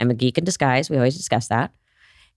I'm 0.00 0.10
a 0.10 0.14
geek 0.14 0.36
in 0.36 0.42
disguise. 0.44 0.90
We 0.90 0.96
always 0.96 1.16
discuss 1.16 1.46
that. 1.46 1.72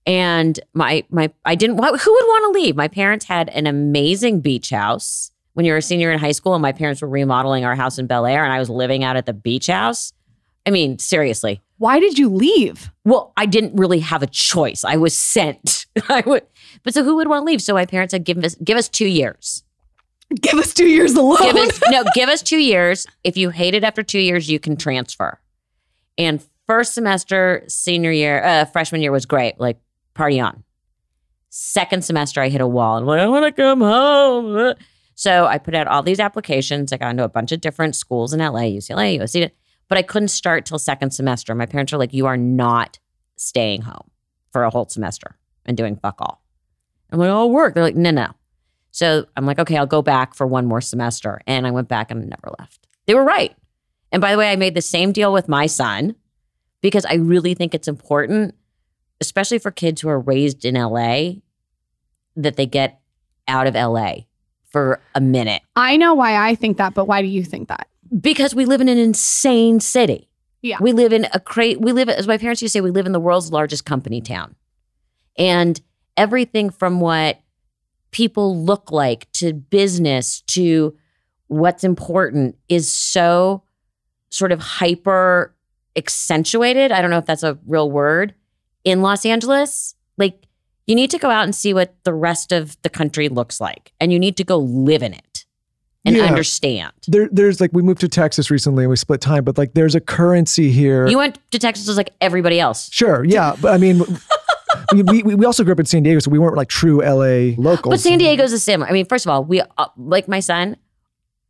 And 0.06 0.60
my 0.74 1.04
my 1.10 1.32
I 1.44 1.54
didn't. 1.54 1.76
Who 1.76 1.82
would 1.90 1.98
want 1.98 2.54
to 2.54 2.60
leave? 2.60 2.76
My 2.76 2.88
parents 2.88 3.24
had 3.24 3.48
an 3.50 3.66
amazing 3.66 4.40
beach 4.40 4.70
house 4.70 5.30
when 5.54 5.64
you 5.64 5.72
were 5.72 5.78
a 5.78 5.82
senior 5.82 6.12
in 6.12 6.18
high 6.18 6.32
school, 6.32 6.54
and 6.54 6.62
my 6.62 6.72
parents 6.72 7.00
were 7.00 7.08
remodeling 7.08 7.64
our 7.64 7.74
house 7.74 7.98
in 7.98 8.06
Bel 8.06 8.26
Air, 8.26 8.44
and 8.44 8.52
I 8.52 8.58
was 8.58 8.68
living 8.68 9.02
out 9.02 9.16
at 9.16 9.24
the 9.26 9.32
beach 9.32 9.68
house. 9.68 10.12
I 10.66 10.70
mean, 10.70 10.98
seriously. 10.98 11.62
Why 11.78 12.00
did 12.00 12.18
you 12.18 12.28
leave? 12.28 12.90
Well, 13.04 13.32
I 13.36 13.46
didn't 13.46 13.76
really 13.76 13.98
have 14.00 14.22
a 14.22 14.26
choice. 14.26 14.84
I 14.84 14.96
was 14.96 15.16
sent. 15.16 15.86
I 16.08 16.22
would, 16.26 16.44
but 16.82 16.94
so 16.94 17.02
who 17.02 17.16
would 17.16 17.28
want 17.28 17.42
to 17.42 17.44
leave? 17.44 17.62
So 17.62 17.74
my 17.74 17.86
parents 17.86 18.12
said, 18.12 18.24
"Give 18.24 18.38
us, 18.44 18.54
give 18.56 18.76
us 18.76 18.88
two 18.88 19.08
years." 19.08 19.64
Give 20.40 20.58
us 20.58 20.74
two 20.74 20.88
years 20.88 21.14
alone. 21.14 21.38
give 21.38 21.56
us 21.56 21.80
no 21.90 22.04
give 22.14 22.28
us 22.28 22.42
two 22.42 22.58
years 22.58 23.06
if 23.22 23.36
you 23.36 23.50
hate 23.50 23.74
it 23.74 23.84
after 23.84 24.02
two 24.02 24.18
years 24.18 24.50
you 24.50 24.58
can 24.58 24.76
transfer 24.76 25.38
and 26.16 26.44
first 26.66 26.94
semester 26.94 27.62
senior 27.68 28.10
year 28.10 28.42
uh, 28.42 28.64
freshman 28.64 29.02
year 29.02 29.12
was 29.12 29.26
great 29.26 29.60
like 29.60 29.78
party 30.14 30.40
on. 30.40 30.64
Second 31.50 32.04
semester 32.04 32.40
i 32.40 32.48
hit 32.48 32.60
a 32.60 32.66
wall 32.66 32.96
and 32.96 33.06
like 33.06 33.20
i 33.20 33.26
want 33.26 33.44
to 33.44 33.52
come 33.52 33.80
home. 33.80 34.74
So 35.14 35.46
i 35.46 35.58
put 35.58 35.74
out 35.74 35.86
all 35.86 36.02
these 36.02 36.20
applications. 36.20 36.92
I 36.92 36.96
got 36.96 37.10
into 37.10 37.24
a 37.24 37.28
bunch 37.28 37.52
of 37.52 37.60
different 37.60 37.96
schools 37.96 38.32
in 38.32 38.40
la 38.40 38.60
ucla 38.60 39.18
usc 39.18 39.50
but 39.88 39.98
i 39.98 40.02
couldn't 40.02 40.28
start 40.28 40.64
till 40.66 40.78
second 40.78 41.10
semester. 41.12 41.54
My 41.54 41.66
parents 41.66 41.92
were 41.92 41.98
like 41.98 42.14
you 42.14 42.26
are 42.26 42.36
not 42.36 42.98
staying 43.36 43.82
home 43.82 44.10
for 44.52 44.64
a 44.64 44.70
whole 44.70 44.88
semester 44.88 45.36
and 45.66 45.76
doing 45.76 45.96
fuck 45.96 46.20
all. 46.20 46.42
I'm 47.10 47.18
like 47.18 47.30
i'll 47.30 47.50
work. 47.50 47.74
They're 47.74 47.84
like 47.84 47.96
no 47.96 48.10
no. 48.10 48.28
So 48.94 49.26
I'm 49.36 49.44
like, 49.44 49.58
okay, 49.58 49.76
I'll 49.76 49.86
go 49.86 50.02
back 50.02 50.34
for 50.34 50.46
one 50.46 50.66
more 50.66 50.80
semester. 50.80 51.40
And 51.48 51.66
I 51.66 51.72
went 51.72 51.88
back 51.88 52.12
and 52.12 52.30
never 52.30 52.54
left. 52.60 52.86
They 53.06 53.14
were 53.16 53.24
right. 53.24 53.52
And 54.12 54.20
by 54.20 54.30
the 54.30 54.38
way, 54.38 54.52
I 54.52 54.54
made 54.54 54.76
the 54.76 54.82
same 54.82 55.10
deal 55.10 55.32
with 55.32 55.48
my 55.48 55.66
son 55.66 56.14
because 56.80 57.04
I 57.04 57.14
really 57.14 57.54
think 57.54 57.74
it's 57.74 57.88
important, 57.88 58.54
especially 59.20 59.58
for 59.58 59.70
kids 59.70 60.00
who 60.00 60.08
are 60.08 60.20
raised 60.20 60.64
in 60.64 60.74
LA, 60.74 61.32
that 62.36 62.56
they 62.56 62.66
get 62.66 63.00
out 63.48 63.66
of 63.66 63.74
LA 63.74 64.14
for 64.64 65.00
a 65.14 65.20
minute 65.20 65.62
I 65.76 65.96
know 65.96 66.14
why 66.14 66.48
I 66.48 66.56
think 66.56 66.78
that, 66.78 66.94
but 66.94 67.04
why 67.04 67.22
do 67.22 67.28
you 67.28 67.44
think 67.44 67.68
that? 67.68 67.86
because 68.20 68.54
we 68.54 68.64
live 68.64 68.80
in 68.80 68.88
an 68.88 68.98
insane 68.98 69.80
city. 69.80 70.28
Yeah. 70.62 70.78
We 70.80 70.92
live 70.92 71.12
in 71.12 71.26
a 71.32 71.40
crate. 71.40 71.80
We 71.80 71.92
live, 71.92 72.08
as 72.08 72.26
my 72.26 72.38
parents 72.38 72.62
used 72.62 72.72
to 72.72 72.78
say, 72.78 72.80
we 72.80 72.90
live 72.90 73.06
in 73.06 73.12
the 73.12 73.20
world's 73.20 73.52
largest 73.52 73.84
company 73.84 74.20
town. 74.20 74.54
And 75.36 75.80
everything 76.16 76.70
from 76.70 77.00
what 77.00 77.40
people 78.12 78.64
look 78.64 78.90
like 78.92 79.30
to 79.32 79.52
business 79.52 80.40
to 80.42 80.96
what's 81.48 81.84
important 81.84 82.56
is 82.68 82.90
so 82.90 83.62
sort 84.30 84.52
of 84.52 84.60
hyper 84.60 85.54
accentuated. 85.96 86.92
I 86.92 87.02
don't 87.02 87.10
know 87.10 87.18
if 87.18 87.26
that's 87.26 87.42
a 87.42 87.58
real 87.66 87.90
word 87.90 88.34
in 88.84 89.02
Los 89.02 89.24
Angeles. 89.26 89.94
Like, 90.16 90.46
you 90.86 90.94
need 90.94 91.10
to 91.10 91.18
go 91.18 91.30
out 91.30 91.44
and 91.44 91.54
see 91.54 91.74
what 91.74 91.94
the 92.04 92.12
rest 92.14 92.52
of 92.52 92.76
the 92.82 92.90
country 92.90 93.28
looks 93.28 93.60
like, 93.60 93.92
and 94.00 94.12
you 94.12 94.18
need 94.18 94.36
to 94.36 94.44
go 94.44 94.58
live 94.58 95.02
in 95.02 95.12
it 95.14 95.44
and 96.04 96.16
Yeah. 96.16 96.24
understand. 96.24 96.92
there, 97.08 97.28
there's 97.32 97.60
like 97.60 97.70
we 97.72 97.82
moved 97.82 98.00
to 98.02 98.08
Texas 98.08 98.50
recently 98.50 98.84
and 98.84 98.90
we 98.90 98.96
split 98.96 99.20
time, 99.22 99.44
but 99.44 99.56
like 99.56 99.72
there's 99.74 99.94
a 99.94 100.00
currency 100.00 100.70
here. 100.70 101.06
You 101.06 101.16
went 101.18 101.38
to 101.52 101.58
Texas 101.58 101.88
as 101.88 101.96
like 101.96 102.10
everybody 102.20 102.60
else. 102.60 102.90
sure, 102.92 103.24
yeah, 103.24 103.56
but 103.60 103.72
I 103.72 103.78
mean, 103.78 104.02
we, 104.92 105.02
we 105.22 105.34
we 105.34 105.46
also 105.46 105.64
grew 105.64 105.72
up 105.72 105.80
in 105.80 105.86
San 105.86 106.02
Diego, 106.02 106.18
so 106.20 106.30
we 106.30 106.38
weren't 106.38 106.56
like 106.56 106.68
true 106.68 107.00
LA 107.02 107.54
locals. 107.56 107.92
But 107.94 108.00
San 108.00 108.18
Diego's 108.18 108.50
the 108.50 108.58
same. 108.58 108.82
I 108.82 108.90
mean, 108.92 109.06
first 109.06 109.24
of 109.24 109.30
all, 109.30 109.42
we 109.44 109.60
uh, 109.62 109.86
like 109.96 110.28
my 110.28 110.40
son. 110.40 110.76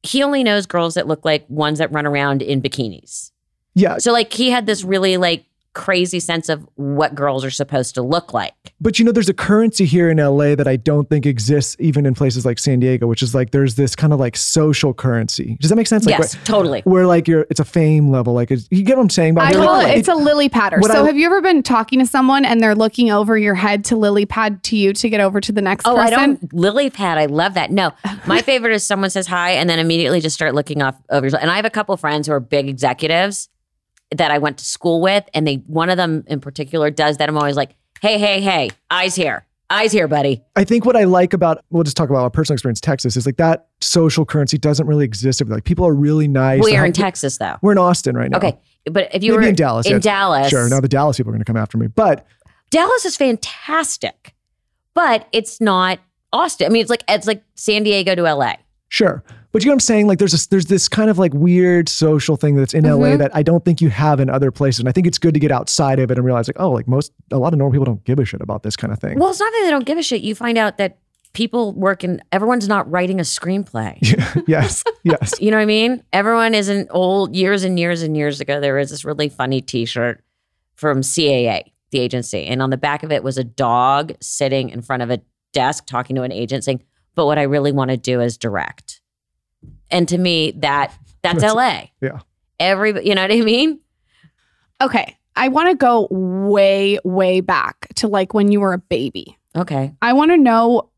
He 0.05 0.23
only 0.23 0.45
knows 0.45 0.67
girls 0.67 0.95
that 0.95 1.07
look 1.09 1.25
like 1.25 1.45
ones 1.49 1.79
that 1.79 1.91
run 1.91 2.05
around 2.07 2.43
in 2.43 2.61
bikinis. 2.61 3.31
yeah, 3.75 3.97
So 3.97 4.13
like 4.13 4.33
he 4.35 4.51
had 4.51 4.67
this 4.67 4.85
really 4.85 5.17
like 5.17 5.47
crazy 5.75 6.21
sense 6.21 6.49
of 6.49 6.67
what 6.77 7.15
girls 7.15 7.45
are 7.45 7.51
supposed 7.51 7.95
to 7.97 8.03
look 8.03 8.33
like. 8.33 8.55
But 8.81 8.99
you 8.99 9.05
know, 9.05 9.13
there's 9.13 9.29
a 9.29 9.35
currency 9.35 9.85
here 9.85 10.09
in 10.09 10.19
LA 10.19 10.55
that 10.55 10.67
I 10.69 10.77
don't 10.77 11.09
think 11.11 11.27
exists 11.27 11.77
even 11.79 12.07
in 12.07 12.15
places 12.15 12.47
like 12.47 12.59
San 12.59 12.81
Diego, 12.81 13.07
which 13.07 13.23
is 13.23 13.35
like 13.35 13.51
there's 13.51 13.75
this 13.75 13.95
kind 13.97 14.13
of 14.13 14.21
like 14.21 14.37
social 14.37 14.95
currency. 14.95 15.57
Does 15.61 15.71
that 15.71 15.77
make 15.77 15.87
sense? 15.87 16.07
Like 16.07 16.19
yes, 16.19 16.37
where, 16.37 16.45
totally. 16.45 16.81
where 16.83 17.07
like 17.07 17.29
you're, 17.29 17.47
it's 17.51 17.61
a 17.61 17.65
fame 17.65 18.11
level. 18.11 18.35
Like, 18.35 18.51
it's, 18.51 18.69
you 18.71 18.83
get 18.85 18.97
what 18.97 19.03
I'm 19.03 19.11
saying? 19.11 19.35
But 19.35 19.45
I 19.45 19.53
call 19.53 19.67
like- 19.67 19.89
it 19.97 19.99
it's 19.99 20.09
a 20.09 20.15
lily 20.15 20.49
patter. 20.49 20.81
So 20.83 21.03
I- 21.03 21.07
have 21.07 21.17
you 21.17 21.27
ever 21.27 21.41
been 21.41 21.63
talking 21.63 21.99
to 21.99 22.07
someone 22.07 22.45
and 22.45 22.61
they're 22.61 22.75
looking 22.75 23.11
over 23.11 23.37
your 23.37 23.55
head 23.55 23.85
to 23.87 23.97
lily 23.97 24.27
pad 24.27 24.63
to 24.65 24.77
you 24.77 24.93
to 24.95 25.09
get 25.09 25.21
over 25.21 25.41
to 25.41 25.53
the 25.53 25.63
next 25.63 25.87
Oh, 25.87 25.97
person? 25.97 26.07
I 26.07 26.11
don't 26.27 26.53
lily 26.55 26.91
pad. 26.91 27.19
I 27.19 27.27
love 27.27 27.55
that. 27.55 27.71
No, 27.71 27.93
my 28.27 28.43
favorite 28.43 28.73
is 28.75 28.85
someone 28.85 29.11
says 29.11 29.27
hi 29.27 29.51
and 29.53 29.69
then 29.69 29.79
immediately 29.79 30.21
just 30.21 30.35
start 30.35 30.55
looking 30.55 30.83
off 30.83 30.95
over. 31.11 31.27
your- 31.27 31.41
And 31.41 31.51
I 31.51 31.57
have 31.57 31.65
a 31.65 31.71
couple 31.71 31.97
friends 31.97 32.27
who 32.27 32.33
are 32.33 32.41
big 32.41 32.69
executives 32.69 33.49
that 34.11 34.31
I 34.31 34.39
went 34.39 34.59
to 34.59 34.65
school 34.65 35.01
with, 35.01 35.25
and 35.35 35.47
they 35.47 35.57
one 35.67 35.91
of 35.91 35.97
them 35.97 36.25
in 36.27 36.41
particular 36.41 36.91
does 36.91 37.17
that. 37.19 37.29
I'm 37.29 37.37
always 37.37 37.57
like, 37.57 37.75
hey, 38.01 38.19
hey, 38.19 38.41
hey, 38.41 38.71
eyes 38.91 39.15
here, 39.15 39.47
eyes 39.71 39.93
here, 39.93 40.07
buddy. 40.09 40.43
I 40.57 40.65
think 40.65 40.85
what 40.85 40.97
I 40.97 41.05
like 41.05 41.33
about 41.33 41.65
we'll 41.71 41.83
just 41.85 41.97
talk 41.97 42.11
about 42.11 42.23
our 42.23 42.31
personal 42.31 42.55
experience, 42.55 42.81
Texas, 42.81 43.17
is 43.17 43.27
like 43.27 43.37
that 43.39 43.69
social 43.81 44.25
currency 44.25 44.59
doesn't 44.59 44.87
really 44.87 45.05
exist. 45.05 45.45
Like 45.47 45.65
people 45.65 45.87
are 45.87 45.95
really 45.95 46.29
nice. 46.29 46.63
we 46.63 46.77
are 46.77 46.87
in 46.87 46.93
Texas 46.93 47.39
though. 47.39 47.57
We're 47.63 47.73
in 47.73 47.79
Austin 47.79 48.17
right 48.17 48.31
now. 48.31 48.39
Okay, 48.39 48.59
but 48.91 49.09
if 49.15 49.23
you 49.25 49.33
Maybe 49.33 49.43
were 49.45 49.49
in 49.49 49.55
Dallas. 49.55 49.87
in 49.87 49.93
yeah. 49.95 49.99
Dallas, 49.99 50.51
Sure. 50.51 50.69
Now 50.69 50.81
the 50.81 50.89
Dallas 50.89 51.17
people 51.17 51.31
are 51.31 51.35
going 51.35 51.45
to 51.45 51.47
come 51.47 51.57
after 51.57 51.79
me. 51.79 51.87
But 51.89 52.27
Dallas 52.71 53.05
is 53.05 53.17
fantastic, 53.17 54.35
but 54.95 55.29
it's 55.33 55.61
not 55.61 55.99
Austin. 56.33 56.67
I 56.67 56.71
mean, 56.71 56.83
it's 56.83 56.91
like 56.91 57.05
it's 57.09 57.27
like 57.27 57.43
San 57.55 57.83
Diego 57.85 58.15
to 58.15 58.23
LA. 58.23 58.55
Sure. 58.89 59.25
But 59.55 59.63
you 59.63 59.69
know 59.69 59.75
what 59.75 59.77
I'm 59.77 59.81
saying? 59.81 60.09
Like 60.09 60.19
there's 60.19 60.33
this, 60.33 60.49
there's 60.49 60.67
this 60.67 60.89
kind 60.89 61.09
of 61.09 61.17
like 61.17 61.33
weird 61.33 61.89
social 61.89 62.35
thing 62.35 62.57
that's 62.57 62.75
in 62.75 62.83
LA 62.83 62.91
mm-hmm. 62.91 63.19
that 63.19 63.37
I 63.37 63.45
don't 63.45 63.65
think 63.65 63.81
you 63.81 63.89
have 63.89 64.19
in 64.19 64.29
other 64.29 64.51
places. 64.51 64.81
And 64.81 64.89
I 64.89 64.93
think 64.93 65.07
it's 65.07 65.17
good 65.17 65.33
to 65.33 65.39
get 65.39 65.53
outside 65.53 66.01
of 66.01 66.11
it 66.11 66.19
and 66.19 66.27
realize 66.27 66.49
like, 66.49 66.57
oh, 66.59 66.73
like 66.73 66.89
most 66.89 67.13
a 67.31 67.39
lot 67.39 67.53
of 67.53 67.61
normal 67.61 67.71
people 67.71 67.85
don't 67.85 68.03
give 68.03 68.19
a 68.19 68.25
shit 68.25 68.41
about 68.41 68.65
this 68.65 68.75
kind 68.75 68.93
of 68.93 68.99
thing. 68.99 69.17
Well, 69.17 69.31
it's 69.31 69.39
not 69.39 69.53
that 69.53 69.61
they 69.63 69.71
don't 69.71 69.87
give 69.87 69.97
a 69.97 70.03
shit. 70.03 70.23
You 70.23 70.35
find 70.35 70.59
out 70.59 70.77
that 70.79 70.99
people 71.35 71.73
work 71.73 72.03
and 72.03 72.21
everyone's 72.33 72.67
not 72.67 72.91
writing 72.91 73.21
a 73.21 73.23
screenplay. 73.23 73.97
yes. 74.49 74.83
Yes. 75.05 75.35
You 75.41 75.53
know 75.53 75.59
what 75.59 75.63
I 75.63 75.67
mean? 75.67 76.03
Everyone 76.13 76.53
isn't 76.53 76.89
old. 76.91 77.37
Years 77.37 77.63
and 77.63 77.79
years 77.79 78.03
and 78.03 78.17
years 78.17 78.41
ago, 78.41 78.61
there 78.61 78.75
was 78.75 78.91
this 78.91 79.05
really 79.05 79.29
funny 79.29 79.61
T-shirt 79.61 80.21
from 80.75 81.03
CAA, 81.03 81.71
the 81.93 82.01
agency, 82.01 82.45
and 82.47 82.61
on 82.61 82.71
the 82.71 82.77
back 82.77 83.05
of 83.05 83.13
it 83.13 83.23
was 83.23 83.39
a 83.39 83.45
dog 83.45 84.15
sitting 84.21 84.71
in 84.71 84.83
front 84.83 85.05
of 85.05 85.11
a 85.11 85.21
desk 85.53 85.87
talking 85.87 86.17
to 86.17 86.23
an 86.23 86.33
agent, 86.33 86.65
saying, 86.65 86.83
"But 87.15 87.27
what 87.27 87.39
I 87.39 87.43
really 87.43 87.71
want 87.71 87.93
to 87.93 87.97
do 87.97 88.21
is 88.21 88.37
direct." 88.37 89.01
And 89.95 90.09
to 90.09 90.19
me, 90.19 90.51
that 90.59 90.93
that's 91.23 91.43
LA. 91.43 91.85
Yeah. 92.01 92.21
Every, 92.61 93.07
you 93.07 93.15
know 93.15 93.23
what 93.23 93.33
I 93.33 93.41
mean? 93.41 93.81
Okay. 94.81 95.17
I 95.37 95.49
want 95.49 95.71
to 95.71 95.75
go 95.75 96.07
way, 96.11 96.99
way 97.05 97.41
back 97.41 97.89
to 97.97 98.09
like 98.09 98.35
when 98.35 98.53
you 98.53 98.61
were 98.61 98.73
a 98.73 98.79
baby. 98.79 99.37
Okay. 99.57 99.95
I 100.03 100.13
want 100.13 100.31
to 100.33 100.37
know 100.37 100.91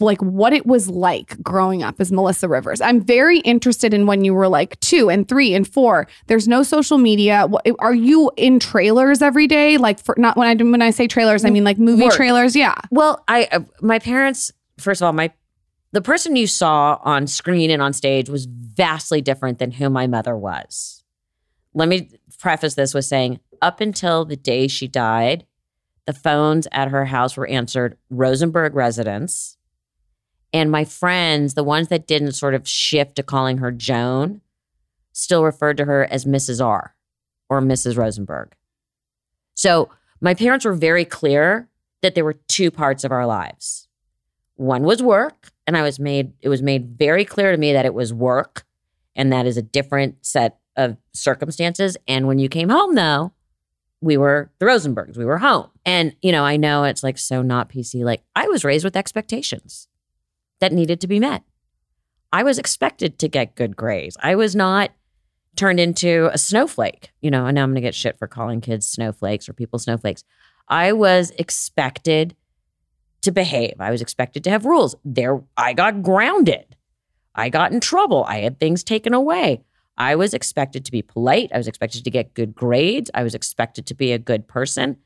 like 0.00 0.20
what 0.22 0.52
it 0.52 0.64
was 0.64 0.88
like 0.88 1.40
growing 1.42 1.82
up 1.82 2.00
as 2.00 2.10
Melissa 2.12 2.48
Rivers. 2.48 2.80
I'm 2.80 3.00
very 3.00 3.40
interested 3.40 3.92
in 3.92 4.06
when 4.06 4.24
you 4.24 4.32
were 4.32 4.48
like 4.48 4.78
2 4.80 5.10
and 5.10 5.28
3 5.28 5.54
and 5.54 5.66
4. 5.66 6.06
There's 6.28 6.48
no 6.48 6.62
social 6.62 6.98
media. 6.98 7.46
Are 7.80 7.94
you 7.94 8.30
in 8.36 8.60
trailers 8.60 9.22
every 9.22 9.46
day? 9.46 9.76
Like 9.76 9.98
for 9.98 10.14
not 10.16 10.36
when 10.36 10.48
I 10.48 10.62
when 10.62 10.82
I 10.82 10.90
say 10.90 11.06
trailers, 11.06 11.44
I 11.44 11.50
mean 11.50 11.64
like 11.64 11.78
movie 11.78 12.04
Work. 12.04 12.14
trailers. 12.14 12.54
Yeah. 12.54 12.76
Well, 12.90 13.22
I 13.28 13.48
uh, 13.50 13.60
my 13.80 13.98
parents. 13.98 14.52
First 14.78 15.02
of 15.02 15.06
all, 15.06 15.12
my 15.12 15.32
the 15.94 16.02
person 16.02 16.34
you 16.34 16.48
saw 16.48 16.98
on 17.02 17.28
screen 17.28 17.70
and 17.70 17.80
on 17.80 17.92
stage 17.92 18.28
was 18.28 18.46
vastly 18.46 19.20
different 19.20 19.60
than 19.60 19.70
who 19.70 19.88
my 19.88 20.08
mother 20.08 20.36
was. 20.36 21.04
Let 21.72 21.88
me 21.88 22.10
preface 22.40 22.74
this 22.74 22.92
with 22.92 23.04
saying, 23.04 23.38
up 23.62 23.80
until 23.80 24.24
the 24.24 24.34
day 24.34 24.66
she 24.66 24.88
died, 24.88 25.46
the 26.06 26.12
phones 26.12 26.66
at 26.72 26.88
her 26.88 27.04
house 27.04 27.36
were 27.36 27.46
answered 27.46 27.96
Rosenberg 28.10 28.74
residence, 28.74 29.56
and 30.52 30.68
my 30.68 30.84
friends, 30.84 31.54
the 31.54 31.62
ones 31.62 31.86
that 31.88 32.08
didn't 32.08 32.32
sort 32.32 32.54
of 32.54 32.66
shift 32.66 33.14
to 33.14 33.22
calling 33.22 33.58
her 33.58 33.70
Joan, 33.70 34.40
still 35.12 35.44
referred 35.44 35.76
to 35.76 35.84
her 35.84 36.08
as 36.10 36.24
Mrs. 36.24 36.64
R 36.64 36.96
or 37.48 37.60
Mrs. 37.60 37.96
Rosenberg. 37.96 38.56
So 39.54 39.90
my 40.20 40.34
parents 40.34 40.64
were 40.64 40.74
very 40.74 41.04
clear 41.04 41.68
that 42.02 42.16
there 42.16 42.24
were 42.24 42.40
two 42.48 42.72
parts 42.72 43.04
of 43.04 43.12
our 43.12 43.26
lives. 43.26 43.86
One 44.56 44.82
was 44.82 45.00
work, 45.00 45.52
and 45.66 45.76
I 45.76 45.82
was 45.82 45.98
made 45.98 46.32
it 46.40 46.48
was 46.48 46.62
made 46.62 46.98
very 46.98 47.24
clear 47.24 47.52
to 47.52 47.58
me 47.58 47.72
that 47.72 47.86
it 47.86 47.94
was 47.94 48.12
work, 48.12 48.64
and 49.16 49.32
that 49.32 49.46
is 49.46 49.56
a 49.56 49.62
different 49.62 50.24
set 50.24 50.58
of 50.76 50.96
circumstances. 51.12 51.96
And 52.08 52.26
when 52.26 52.38
you 52.38 52.48
came 52.48 52.68
home, 52.68 52.94
though, 52.94 53.32
we 54.00 54.16
were 54.16 54.50
the 54.58 54.66
Rosenbergs. 54.66 55.16
We 55.16 55.24
were 55.24 55.38
home. 55.38 55.70
And, 55.86 56.14
you 56.20 56.32
know, 56.32 56.44
I 56.44 56.56
know 56.56 56.84
it's 56.84 57.02
like 57.02 57.18
so 57.18 57.42
not 57.42 57.70
PC. 57.70 58.04
Like 58.04 58.22
I 58.36 58.48
was 58.48 58.64
raised 58.64 58.84
with 58.84 58.96
expectations 58.96 59.88
that 60.60 60.72
needed 60.72 61.00
to 61.00 61.06
be 61.06 61.20
met. 61.20 61.42
I 62.32 62.42
was 62.42 62.58
expected 62.58 63.18
to 63.20 63.28
get 63.28 63.54
good 63.54 63.76
grades. 63.76 64.16
I 64.22 64.34
was 64.34 64.54
not 64.54 64.90
turned 65.56 65.78
into 65.78 66.28
a 66.32 66.38
snowflake, 66.38 67.12
you 67.20 67.30
know, 67.30 67.46
and 67.46 67.54
now 67.54 67.62
I'm 67.62 67.70
going 67.70 67.76
to 67.76 67.80
get 67.80 67.94
shit 67.94 68.18
for 68.18 68.26
calling 68.26 68.60
kids 68.60 68.86
snowflakes 68.86 69.48
or 69.48 69.52
people 69.52 69.78
snowflakes. 69.78 70.24
I 70.68 70.92
was 70.92 71.30
expected 71.38 72.34
to 73.24 73.32
behave. 73.32 73.74
I 73.80 73.90
was 73.90 74.00
expected 74.00 74.44
to 74.44 74.50
have 74.50 74.64
rules. 74.64 74.94
There 75.04 75.42
I 75.56 75.72
got 75.72 76.02
grounded. 76.02 76.76
I 77.34 77.48
got 77.48 77.72
in 77.72 77.80
trouble. 77.80 78.24
I 78.28 78.38
had 78.38 78.60
things 78.60 78.84
taken 78.84 79.12
away. 79.12 79.64
I 79.96 80.16
was 80.16 80.34
expected 80.34 80.84
to 80.84 80.92
be 80.92 81.02
polite. 81.02 81.50
I 81.52 81.58
was 81.58 81.68
expected 81.68 82.04
to 82.04 82.10
get 82.10 82.34
good 82.34 82.54
grades. 82.54 83.10
I 83.14 83.22
was 83.22 83.34
expected 83.34 83.86
to 83.86 83.94
be 83.94 84.12
a 84.12 84.18
good 84.18 84.48
person. 84.48 84.96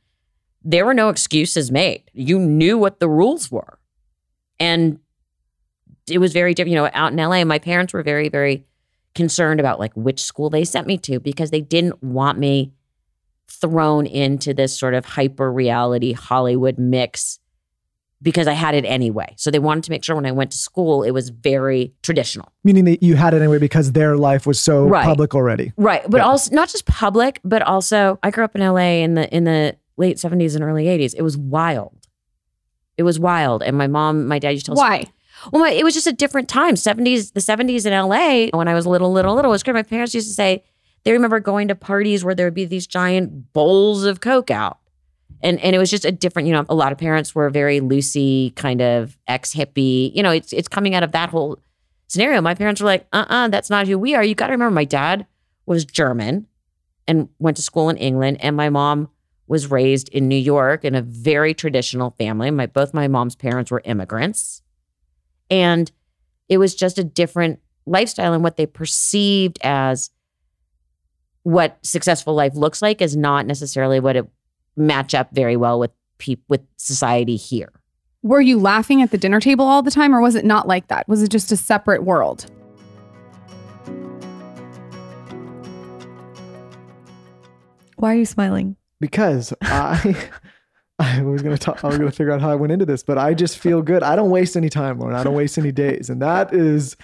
There 0.63 0.85
were 0.85 0.95
no 0.95 1.09
excuses 1.09 1.71
made. 1.71 2.11
You 2.13 2.39
knew 2.39 2.79
what 2.79 3.01
the 3.01 3.09
rules 3.09 3.51
were. 3.51 3.79
And 4.59 4.99
it 6.11 6.19
was 6.19 6.33
very 6.33 6.55
different. 6.55 6.73
You 6.73 6.83
know, 6.83 6.91
out 6.93 7.13
in 7.13 7.19
LA, 7.19 7.45
my 7.45 7.59
parents 7.59 7.93
were 7.93 8.03
very, 8.03 8.29
very 8.29 8.65
concerned 9.15 9.61
about 9.61 9.79
like 9.79 9.95
which 9.95 10.23
school 10.23 10.51
they 10.51 10.65
sent 10.65 10.87
me 10.87 10.97
to 10.99 11.21
because 11.21 11.51
they 11.51 11.61
didn't 11.61 12.03
want 12.03 12.39
me 12.39 12.73
thrown 13.51 14.07
into 14.07 14.53
this 14.53 14.79
sort 14.79 14.95
of 14.95 15.05
hyper 15.05 15.51
reality 15.51 16.13
Hollywood 16.13 16.79
mix 16.79 17.39
because 18.21 18.49
I 18.49 18.53
had 18.53 18.75
it 18.75 18.85
anyway. 18.85 19.33
So 19.37 19.51
they 19.51 19.59
wanted 19.61 19.85
to 19.85 19.91
make 19.91 20.03
sure 20.05 20.17
when 20.17 20.27
I 20.27 20.33
went 20.33 20.51
to 20.51 20.57
school, 20.59 21.03
it 21.05 21.13
was 21.13 21.29
very 21.29 21.93
traditional. 22.03 22.51
Meaning 22.65 22.85
that 22.87 23.03
you 23.03 23.15
had 23.15 23.33
it 23.35 23.39
anyway 23.39 23.59
because 23.59 23.93
their 23.93 24.17
life 24.17 24.47
was 24.47 24.59
so 24.61 24.87
Right. 24.87 25.05
public 25.05 25.35
already. 25.35 25.73
Right. 25.77 26.03
But 26.09 26.19
Yeah. 26.19 26.25
also 26.27 26.53
not 26.55 26.69
just 26.69 26.85
public, 26.87 27.41
but 27.45 27.63
also 27.63 28.19
I 28.23 28.31
grew 28.31 28.43
up 28.45 28.57
in 28.57 28.61
LA 28.63 29.03
in 29.03 29.15
the 29.15 29.33
in 29.35 29.45
the 29.45 29.77
late 29.97 30.19
70s 30.19 30.55
and 30.57 30.65
early 30.65 30.87
80s. 30.89 31.15
It 31.15 31.23
was 31.23 31.37
wild. 31.37 31.95
It 32.97 33.05
was 33.05 33.21
wild. 33.21 33.63
And 33.63 33.77
my 33.79 33.87
mom, 33.87 34.27
my 34.27 34.39
dad 34.39 34.51
used 34.51 34.67
to 34.67 34.73
tell 34.73 34.81
us 34.81 34.89
Why? 34.89 35.05
Well, 35.53 35.63
my, 35.63 35.71
it 35.71 35.85
was 35.85 35.95
just 35.95 36.09
a 36.09 36.13
different 36.13 36.49
time. 36.49 36.75
70s, 36.75 37.33
the 37.33 37.41
70s 37.41 37.87
in 37.87 37.93
LA, 37.93 38.49
when 38.57 38.67
I 38.67 38.75
was 38.75 38.87
little, 38.89 39.13
little, 39.13 39.37
little, 39.37 39.53
it 39.53 39.55
was 39.55 39.63
great. 39.63 39.75
My 39.75 39.85
parents 39.85 40.13
used 40.15 40.27
to 40.27 40.35
say 40.35 40.65
they 41.05 41.13
remember 41.13 41.39
going 41.39 41.69
to 41.69 41.77
parties 41.77 42.25
where 42.25 42.35
there 42.35 42.47
would 42.47 42.55
be 42.55 42.65
these 42.65 42.89
giant 42.89 43.53
bowls 43.53 44.03
of 44.05 44.21
Coke 44.21 44.51
out. 44.51 44.79
And 45.43 45.61
and 45.61 45.75
it 45.75 45.79
was 45.79 45.91
just 45.91 46.05
a 46.05 46.13
different, 46.13 46.49
you 46.49 46.55
know, 46.55 46.65
a 46.69 46.75
lot 46.75 46.93
of 46.93 46.99
parents 46.99 47.35
were 47.35 47.49
very 47.51 47.81
loosey, 47.81 48.55
kind 48.57 48.81
of 48.81 49.17
ex 49.27 49.55
hippie. 49.55 50.15
You 50.15 50.23
know, 50.23 50.31
it's 50.31 50.53
it's 50.53 50.69
coming 50.69 50.95
out 50.95 51.03
of 51.03 51.13
that 51.13 51.31
whole 51.31 51.59
scenario. 52.09 52.41
My 52.41 52.55
parents 52.55 52.81
were 52.81 52.87
like, 52.87 53.07
uh 53.13 53.25
uh 53.29 53.49
that's 53.49 53.71
not 53.71 53.87
who 53.87 53.99
we 53.99 54.15
are. 54.15 54.25
You 54.25 54.35
got 54.35 54.49
to 54.49 54.53
remember, 54.53 54.75
my 54.75 54.85
dad 54.85 55.27
was 55.67 55.85
German 55.85 56.47
and 57.07 57.29
went 57.39 57.57
to 57.57 57.63
school 57.63 57.89
in 57.89 57.97
England, 57.97 58.39
and 58.41 58.57
my 58.57 58.69
mom 58.69 59.09
was 59.47 59.71
raised 59.71 60.09
in 60.11 60.29
New 60.29 60.37
York 60.37 60.85
in 60.85 60.95
a 60.95 61.03
very 61.03 61.55
traditional 61.55 62.15
family. 62.19 62.51
My 62.51 62.67
both 62.67 62.93
my 62.93 63.09
mom's 63.09 63.35
parents 63.35 63.71
were 63.71 63.83
immigrants. 63.85 64.63
And 65.51 65.91
it 66.49 66.59
was 66.59 66.75
just 66.75 66.99
a 66.99 67.05
different 67.05 67.61
lifestyle 67.87 68.35
and 68.35 68.43
what 68.43 68.57
they 68.57 68.67
perceived 68.67 69.59
as 69.63 70.11
what 71.43 71.79
successful 71.83 72.35
life 72.35 72.55
looks 72.55 72.83
like 72.83 73.01
is 73.01 73.17
not 73.17 73.47
necessarily 73.47 74.01
what 74.01 74.17
it 74.17 74.27
match 74.79 75.15
up 75.15 75.29
very 75.33 75.57
well 75.57 75.79
with 75.79 75.91
peop- 76.19 76.45
with 76.49 76.63
society 76.77 77.37
here. 77.37 77.73
Were 78.23 78.41
you 78.41 78.59
laughing 78.59 79.03
at 79.03 79.11
the 79.11 79.19
dinner 79.19 79.41
table 79.41 79.65
all 79.65 79.83
the 79.83 79.91
time 79.91 80.15
or 80.15 80.21
was 80.21 80.35
it 80.35 80.45
not 80.45 80.67
like 80.67 80.89
that? 80.89 81.09
Was 81.09 81.23
it 81.23 81.31
just 81.31 81.53
a 81.53 81.57
separate 81.57 82.05
world? 82.05 82.47
Why 87.97 88.13
are 88.13 88.17
you 88.17 88.27
smiling? 88.27 88.77
because 89.01 89.53
I 89.63 90.17
I 90.99 91.23
was 91.23 91.43
gonna 91.43 91.59
talk 91.59 91.85
I 91.85 91.89
was 91.89 91.99
gonna 91.99 92.11
figure 92.11 92.33
out 92.33 92.41
how 92.41 92.51
I 92.51 92.57
went 92.57 92.73
into 92.73 92.87
this, 92.87 93.03
but 93.03 93.19
I 93.19 93.35
just 93.35 93.59
feel 93.59 93.83
good. 93.83 94.03
I 94.03 94.17
don't 94.17 94.31
waste 94.31 94.57
any 94.57 94.69
time, 94.69 94.99
Lauryn. 94.99 95.15
I 95.15 95.23
don't 95.23 95.35
waste 95.35 95.59
any 95.59 95.73
days. 95.73 96.11
And 96.11 96.21
that 96.23 96.53
is 96.53 96.97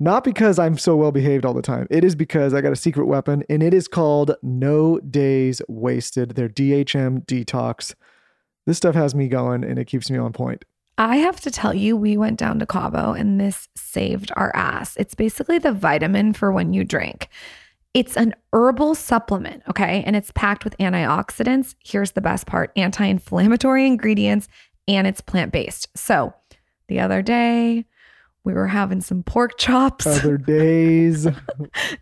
not 0.00 0.24
because 0.24 0.58
I'm 0.58 0.78
so 0.78 0.96
well 0.96 1.12
behaved 1.12 1.44
all 1.44 1.52
the 1.52 1.62
time. 1.62 1.86
It 1.90 2.02
is 2.04 2.14
because 2.14 2.54
I 2.54 2.62
got 2.62 2.72
a 2.72 2.76
secret 2.76 3.04
weapon 3.04 3.44
and 3.50 3.62
it 3.62 3.74
is 3.74 3.86
called 3.86 4.34
No 4.42 4.98
Days 5.00 5.60
Wasted. 5.68 6.30
They're 6.30 6.48
DHM 6.48 7.26
detox. 7.26 7.94
This 8.66 8.78
stuff 8.78 8.94
has 8.94 9.14
me 9.14 9.28
going 9.28 9.62
and 9.62 9.78
it 9.78 9.84
keeps 9.84 10.10
me 10.10 10.16
on 10.16 10.32
point. 10.32 10.64
I 10.96 11.16
have 11.16 11.40
to 11.42 11.50
tell 11.50 11.74
you, 11.74 11.96
we 11.96 12.16
went 12.16 12.38
down 12.38 12.58
to 12.58 12.66
Cabo 12.66 13.12
and 13.12 13.40
this 13.40 13.68
saved 13.76 14.32
our 14.36 14.54
ass. 14.56 14.96
It's 14.96 15.14
basically 15.14 15.58
the 15.58 15.72
vitamin 15.72 16.32
for 16.32 16.50
when 16.50 16.72
you 16.72 16.82
drink. 16.82 17.28
It's 17.92 18.16
an 18.16 18.34
herbal 18.52 18.94
supplement, 18.94 19.62
okay? 19.68 20.02
And 20.06 20.14
it's 20.14 20.30
packed 20.34 20.64
with 20.64 20.76
antioxidants. 20.78 21.74
Here's 21.84 22.12
the 22.12 22.20
best 22.20 22.46
part 22.46 22.70
anti 22.76 23.04
inflammatory 23.04 23.86
ingredients, 23.86 24.48
and 24.86 25.06
it's 25.06 25.20
plant 25.20 25.52
based. 25.52 25.88
So 25.96 26.32
the 26.88 27.00
other 27.00 27.22
day, 27.22 27.86
we 28.44 28.54
were 28.54 28.66
having 28.66 29.00
some 29.00 29.22
pork 29.22 29.58
chops. 29.58 30.06
Other 30.08 30.38
days. 30.38 31.26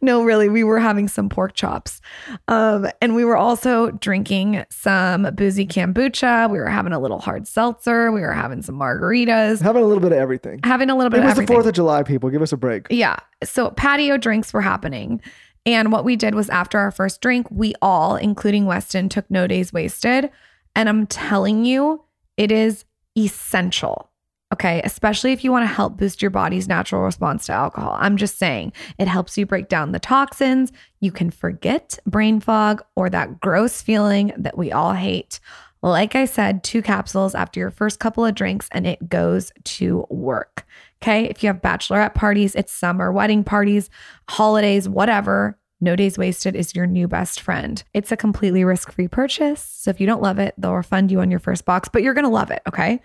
no, 0.01 0.23
really, 0.23 0.49
we 0.49 0.63
were 0.65 0.79
having 0.79 1.09
some 1.09 1.29
pork 1.29 1.55
chops. 1.55 2.01
Um, 2.47 2.87
and 3.03 3.15
we 3.15 3.25
were 3.25 3.37
also 3.37 3.91
drinking 3.93 4.65
some 4.71 5.25
boozy 5.35 5.67
kombucha. 5.67 6.49
We 6.51 6.59
were 6.59 6.69
having 6.69 6.93
a 6.93 6.99
little 7.01 7.19
hard 7.19 7.49
seltzer. 7.49 8.13
We 8.13 8.21
were 8.21 8.33
having 8.33 8.63
some 8.63 8.77
margaritas, 8.77 9.61
Having 9.61 9.83
a 9.83 9.87
little 9.87 10.01
bit 10.03 10.13
of 10.13 10.19
everything. 10.19 10.61
having 10.65 10.91
a 10.91 10.97
little 10.97 11.11
bit 11.11 11.19
It 11.19 11.25
of 11.31 11.37
was 11.37 11.47
the. 11.47 11.53
Fourth 11.53 11.67
of 11.67 11.73
July, 11.75 12.03
people. 12.03 12.31
Give 12.31 12.43
us 12.43 12.53
a 12.53 12.57
break. 12.57 12.87
Yeah. 12.91 13.17
So 13.43 13.71
patio 13.71 14.17
drinks 14.17 14.53
were 14.53 14.61
happening. 14.63 15.21
And 15.67 15.93
what 15.93 16.05
we 16.05 16.17
did 16.17 16.35
was 16.35 16.49
after 16.51 16.79
our 16.79 16.91
first 16.91 17.21
drink, 17.21 17.47
we 17.51 17.75
all, 17.83 18.17
including 18.17 18.65
Weston, 18.67 19.09
took 19.09 19.31
no 19.31 19.47
days 19.47 19.73
wasted. 19.73 20.31
And 20.75 20.89
I'm 20.89 21.07
telling 21.07 21.65
you, 21.65 22.05
it 22.37 22.53
is 22.53 22.85
essential. 23.19 24.08
Okay. 24.53 24.81
Especially 24.83 25.33
if 25.33 25.45
you 25.45 25.53
want 25.53 25.63
to 25.65 25.75
help 25.75 25.99
boost 25.99 26.23
your 26.23 26.31
body's 26.31 26.69
natural 26.69 27.03
response 27.03 27.47
to 27.47 27.53
alcohol. 27.53 27.97
I'm 28.01 28.17
just 28.17 28.39
saying 28.39 28.73
it 28.99 29.07
helps 29.07 29.37
you 29.37 29.45
break 29.45 29.69
down 29.69 29.93
the 29.93 29.99
toxins. 29.99 30.73
You 31.01 31.13
can 31.13 31.31
forget 31.31 31.99
brain 32.07 32.41
fog 32.41 32.83
or 32.97 33.11
that 33.11 33.41
gross 33.41 33.83
feeling 33.83 34.33
that 34.39 34.57
we 34.57 34.73
all 34.73 34.95
hate. 34.95 35.39
Like 35.83 36.17
I 36.17 36.25
said, 36.25 36.65
two 36.65 36.83
capsules 36.83 37.35
after 37.35 37.61
your 37.61 37.71
first 37.71 38.01
couple 38.01 38.25
of 38.25 38.35
drinks, 38.35 38.69
and 38.73 38.85
it 38.85 39.09
goes 39.09 39.53
to 39.65 40.07
work. 40.11 40.67
Okay. 41.01 41.27
If 41.27 41.43
you 41.43 41.49
have 41.49 41.63
bachelorette 41.63 42.15
parties, 42.15 42.57
it's 42.57 42.73
summer, 42.73 43.13
wedding 43.13 43.45
parties, 43.45 43.89
holidays, 44.29 44.89
whatever, 44.89 45.57
No 45.81 45.95
Days 45.95 46.19
Wasted 46.19 46.57
is 46.57 46.75
your 46.75 46.87
new 46.87 47.07
best 47.07 47.41
friend. 47.41 47.81
It's 47.95 48.11
a 48.11 48.17
completely 48.17 48.65
risk 48.65 48.91
free 48.91 49.07
purchase. 49.07 49.63
So 49.63 49.91
if 49.91 50.01
you 50.01 50.07
don't 50.09 50.23
love 50.23 50.41
it, 50.41 50.55
they'll 50.59 50.75
refund 50.75 51.13
you 51.13 51.21
on 51.21 51.31
your 51.31 51.39
first 51.39 51.65
box, 51.65 51.89
but 51.89 52.03
you're 52.03 52.15
going 52.15 52.25
to 52.25 52.31
love 52.31 52.51
it. 52.51 52.63
Okay. 52.67 53.01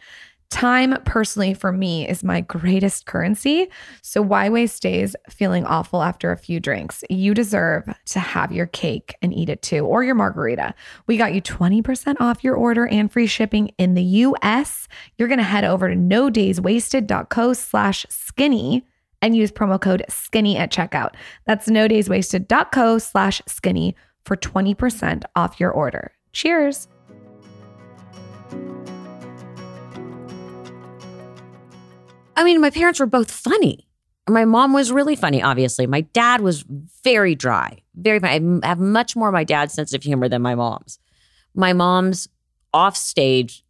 Time 0.50 0.96
personally 1.04 1.54
for 1.54 1.72
me 1.72 2.08
is 2.08 2.24
my 2.24 2.42
greatest 2.42 3.06
currency. 3.06 3.68
So 4.02 4.22
why 4.22 4.50
waste 4.50 4.82
days 4.82 5.16
feeling 5.30 5.66
awful 5.66 6.04
after 6.04 6.32
a 6.32 6.38
few 6.38 6.60
drinks? 6.60 7.04
You 7.10 7.34
deserve 7.34 7.92
to 8.06 8.20
have 8.20 8.52
your 8.52 8.68
cake 8.68 9.16
and 9.22 9.34
eat 9.34 9.50
it 9.50 9.62
too, 9.62 9.86
or 9.86 10.04
your 10.04 10.16
margarita. 10.16 10.76
We 11.08 11.18
got 11.18 11.34
you 11.34 11.42
20% 11.42 12.18
off 12.20 12.44
your 12.44 12.56
order 12.56 12.88
and 12.88 13.12
free 13.12 13.28
shipping 13.28 13.72
in 13.78 13.96
the 13.96 14.04
US. 14.04 14.88
You're 15.18 15.28
going 15.28 15.40
to 15.40 15.44
head 15.44 15.64
over 15.64 15.90
to 15.90 15.96
no 15.96 16.30
dayswasted.co 16.30 17.54
slash 17.54 18.06
skinny 18.10 18.86
and 19.24 19.36
use 19.36 19.52
promo 19.52 19.82
code 19.82 20.06
skinny 20.10 20.58
at 20.58 20.72
checkout. 20.72 21.16
That's 21.46 21.68
no 21.68 21.88
dayswasted.co 21.88 23.00
slash 23.00 23.42
skinny 23.48 23.96
for 24.26 24.38
20% 24.38 25.24
off 25.36 25.60
your 25.60 25.72
order. 25.72 26.12
Cheers. 26.34 26.88
I 32.36 32.44
mean, 32.44 32.62
my 32.62 32.70
parents 32.70 33.00
were 33.00 33.06
both 33.06 33.32
funny. 33.32 33.88
My 34.30 34.46
mom 34.46 34.74
was 34.74 34.92
really 34.92 35.16
funny, 35.16 35.42
obviously. 35.44 35.86
My 35.86 36.02
dad 36.02 36.42
was 36.42 36.64
very 37.04 37.36
dry, 37.36 37.80
very 37.96 38.20
funny. 38.20 38.60
I 38.64 38.68
have 38.68 38.80
much 38.80 39.16
more 39.16 39.28
of 39.28 39.34
my 39.34 39.44
dad's 39.44 39.74
sense 39.74 39.94
of 39.94 40.04
humor 40.04 40.30
than 40.30 40.42
my 40.42 40.56
mom's. 40.56 40.98
My 41.54 41.74
mom's 41.74 42.28
offstage 42.74 43.64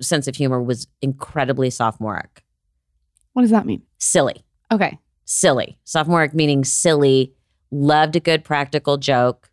sense 0.00 0.28
of 0.28 0.36
humor 0.36 0.62
was 0.62 0.86
incredibly 1.02 1.68
sophomoric, 1.70 2.44
What 3.32 3.42
does 3.42 3.50
that 3.50 3.66
mean? 3.66 3.82
silly, 3.98 4.44
Okay. 4.72 4.98
silly. 5.24 5.78
Sophomoric 5.84 6.32
meaning 6.34 6.64
silly, 6.64 7.34
loved 7.72 8.14
a 8.14 8.20
good 8.20 8.44
practical 8.44 8.96
joke, 8.96 9.50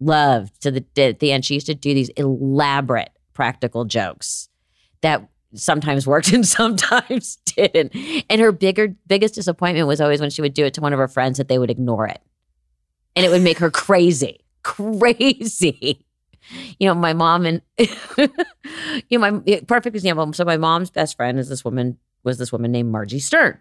loved 0.00 0.60
to 0.62 0.70
the, 0.72 0.84
at 1.00 1.20
the 1.20 1.30
end. 1.30 1.44
She 1.44 1.54
used 1.54 1.66
to 1.66 1.74
do 1.74 1.94
these 1.94 2.08
elaborate 2.10 3.10
practical 3.32 3.84
jokes 3.84 4.48
that 5.02 5.28
sometimes 5.54 6.06
worked 6.06 6.32
and 6.32 6.46
sometimes 6.46 7.36
didn't. 7.44 7.94
And 8.28 8.40
her 8.40 8.52
bigger, 8.52 8.94
biggest 9.06 9.34
disappointment 9.34 9.86
was 9.86 10.00
always 10.00 10.20
when 10.20 10.30
she 10.30 10.42
would 10.42 10.54
do 10.54 10.64
it 10.64 10.74
to 10.74 10.80
one 10.80 10.92
of 10.92 10.98
her 10.98 11.08
friends 11.08 11.38
that 11.38 11.48
they 11.48 11.58
would 11.58 11.70
ignore 11.70 12.06
it. 12.06 12.20
And 13.16 13.24
it 13.24 13.30
would 13.30 13.42
make 13.42 13.58
her 13.58 13.70
crazy, 13.70 14.40
crazy. 14.62 16.04
You 16.78 16.88
know, 16.88 16.94
my 16.94 17.14
mom 17.14 17.46
and, 17.46 17.62
you 17.78 18.28
know, 19.18 19.18
my 19.18 19.60
perfect 19.66 19.96
example. 19.96 20.32
So 20.34 20.44
my 20.44 20.58
mom's 20.58 20.90
best 20.90 21.16
friend 21.16 21.38
is 21.38 21.48
this 21.48 21.64
woman, 21.64 21.98
was 22.22 22.38
this 22.38 22.52
woman 22.52 22.70
named 22.70 22.92
Margie 22.92 23.18
Stern. 23.18 23.58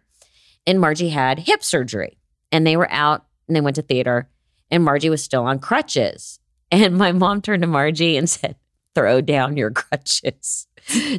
And 0.67 0.79
Margie 0.79 1.09
had 1.09 1.39
hip 1.39 1.63
surgery 1.63 2.17
and 2.51 2.65
they 2.67 2.77
were 2.77 2.91
out 2.91 3.25
and 3.47 3.55
they 3.55 3.61
went 3.61 3.75
to 3.75 3.81
theater 3.81 4.29
and 4.69 4.83
Margie 4.83 5.09
was 5.09 5.23
still 5.23 5.43
on 5.43 5.59
crutches. 5.59 6.39
And 6.71 6.97
my 6.97 7.11
mom 7.11 7.41
turned 7.41 7.61
to 7.61 7.67
Margie 7.67 8.17
and 8.17 8.29
said, 8.29 8.55
throw 8.95 9.21
down 9.21 9.57
your 9.57 9.71
crutches. 9.71 10.67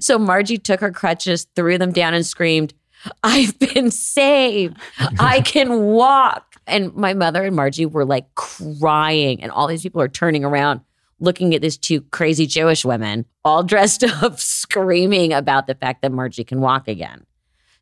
So 0.00 0.18
Margie 0.18 0.58
took 0.58 0.80
her 0.80 0.92
crutches, 0.92 1.46
threw 1.56 1.78
them 1.78 1.92
down, 1.92 2.14
and 2.14 2.26
screamed, 2.26 2.74
I've 3.22 3.58
been 3.58 3.90
saved. 3.90 4.76
I 5.18 5.40
can 5.44 5.82
walk. 5.82 6.56
And 6.66 6.94
my 6.94 7.12
mother 7.12 7.44
and 7.44 7.54
Margie 7.56 7.86
were 7.86 8.04
like 8.04 8.34
crying, 8.34 9.42
and 9.42 9.52
all 9.52 9.66
these 9.66 9.82
people 9.82 10.00
are 10.00 10.08
turning 10.08 10.44
around 10.44 10.80
looking 11.20 11.54
at 11.54 11.62
these 11.62 11.76
two 11.76 12.02
crazy 12.02 12.46
Jewish 12.46 12.84
women, 12.84 13.24
all 13.44 13.62
dressed 13.62 14.04
up, 14.22 14.38
screaming 14.38 15.32
about 15.32 15.66
the 15.66 15.74
fact 15.74 16.02
that 16.02 16.12
Margie 16.12 16.44
can 16.44 16.60
walk 16.60 16.88
again. 16.88 17.24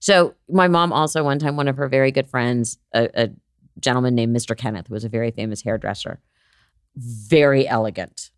So 0.01 0.35
my 0.49 0.69
mom 0.69 0.93
also 0.93 1.23
one 1.23 1.39
time, 1.39 1.57
one 1.57 1.69
of 1.69 1.77
her 1.77 1.89
very 1.89 2.11
good 2.11 2.29
friends, 2.29 2.79
a, 2.93 3.09
a 3.15 3.31
gentleman 3.79 4.15
named 4.15 4.37
Mr. 4.37 4.57
Kenneth, 4.57 4.89
who 4.89 4.95
was 4.95 5.05
a 5.05 5.09
very 5.09 5.31
famous 5.31 5.63
hairdresser, 5.63 6.21
very 6.97 7.69
elegant. 7.69 8.32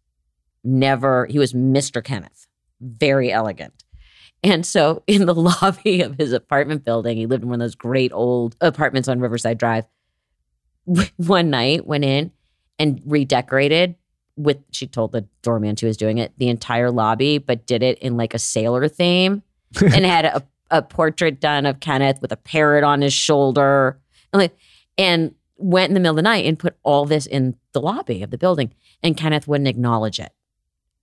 Never, 0.64 1.27
he 1.27 1.38
was 1.38 1.53
Mr. 1.53 2.03
Kenneth, 2.03 2.46
very 2.81 3.31
elegant. 3.31 3.85
And 4.42 4.64
so 4.64 5.03
in 5.07 5.27
the 5.27 5.35
lobby 5.35 6.03
of 6.03 6.16
his 6.16 6.33
apartment 6.33 6.85
building, 6.85 7.16
he 7.16 7.27
lived 7.27 7.42
in 7.42 7.48
one 7.48 7.61
of 7.61 7.64
those 7.64 7.74
great 7.74 8.12
old 8.12 8.57
apartments 8.61 9.09
on 9.09 9.20
Riverside 9.20 9.59
Drive. 9.59 9.85
One 11.16 11.50
night 11.50 11.87
went 11.87 12.05
in 12.05 12.31
and 12.79 13.00
redecorated 13.07 13.96
with, 14.37 14.59
she 14.70 14.87
told 14.87 15.12
the 15.12 15.27
doorman 15.42 15.77
she 15.77 15.87
was 15.87 15.96
doing 15.96 16.18
it, 16.18 16.33
the 16.38 16.48
entire 16.48 16.90
lobby, 16.90 17.38
but 17.38 17.66
did 17.66 17.83
it 17.83 17.98
in 18.00 18.16
like 18.16 18.35
a 18.35 18.38
sailor 18.38 18.88
theme 18.88 19.42
and 19.83 20.05
had 20.05 20.24
a, 20.24 20.42
a 20.70 20.83
portrait 20.83 21.40
done 21.40 21.66
of 21.66 21.81
Kenneth 21.81 22.20
with 22.20 22.33
a 22.33 22.37
parrot 22.37 22.85
on 22.85 23.00
his 23.00 23.12
shoulder. 23.12 23.98
And 24.33 24.40
like, 24.40 24.57
and 24.98 25.35
went 25.57 25.90
in 25.90 25.94
the 25.94 26.00
middle 26.00 26.14
of 26.14 26.16
the 26.16 26.22
night 26.22 26.46
and 26.46 26.59
put 26.59 26.77
all 26.83 27.07
this 27.07 27.27
in 27.27 27.57
the 27.72 27.81
lobby 27.81 28.22
of 28.22 28.31
the 28.31 28.38
building. 28.38 28.74
And 29.03 29.16
Kenneth 29.16 29.46
wouldn't 29.46 29.68
acknowledge 29.68 30.18
it. 30.18 30.33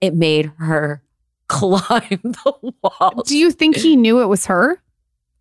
It 0.02 0.14
made 0.14 0.52
her 0.58 1.02
climb 1.48 2.20
the 2.24 2.74
wall. 2.82 3.24
Do 3.26 3.38
you 3.38 3.52
think 3.52 3.78
he 3.78 3.96
knew 3.96 4.22
it 4.22 4.28
was 4.28 4.48
her? 4.48 4.82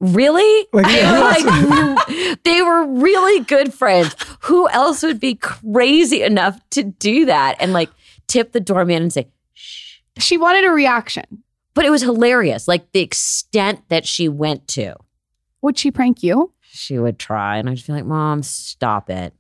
really? 0.01 0.67
Like, 0.73 0.87
they, 0.87 1.05
were 1.05 1.21
like, 1.21 2.43
they 2.45 2.63
were 2.63 2.87
really 2.87 3.45
good 3.45 3.73
friends. 3.73 4.15
Who 4.43 4.69
else 4.71 5.03
would 5.03 5.21
be 5.21 5.35
crazy 5.35 6.23
enough 6.23 6.59
to 6.71 6.83
do 6.83 7.27
that 7.27 7.57
and 7.61 7.73
like 7.73 7.91
tip 8.27 8.53
the 8.53 8.61
doorman 8.61 9.03
and 9.03 9.13
say, 9.13 9.29
shh? 9.53 9.99
She 10.19 10.37
wanted 10.37 10.65
a 10.65 10.71
reaction. 10.71 11.43
But 11.73 11.85
it 11.85 11.91
was 11.91 12.03
hilarious, 12.03 12.67
like 12.67 12.91
the 12.93 13.01
extent 13.01 13.89
that 13.89 14.05
she 14.05 14.29
went 14.29 14.67
to. 14.69 14.97
Would 15.63 15.79
she 15.79 15.93
prank 15.93 16.23
you? 16.23 16.53
She 16.63 16.99
would 16.99 17.19
try, 17.19 17.59
and 17.59 17.69
I'd 17.69 17.77
just 17.77 17.87
feel 17.87 17.95
like, 17.95 18.05
Mom, 18.05 18.43
stop 18.43 19.09
it. 19.09 19.35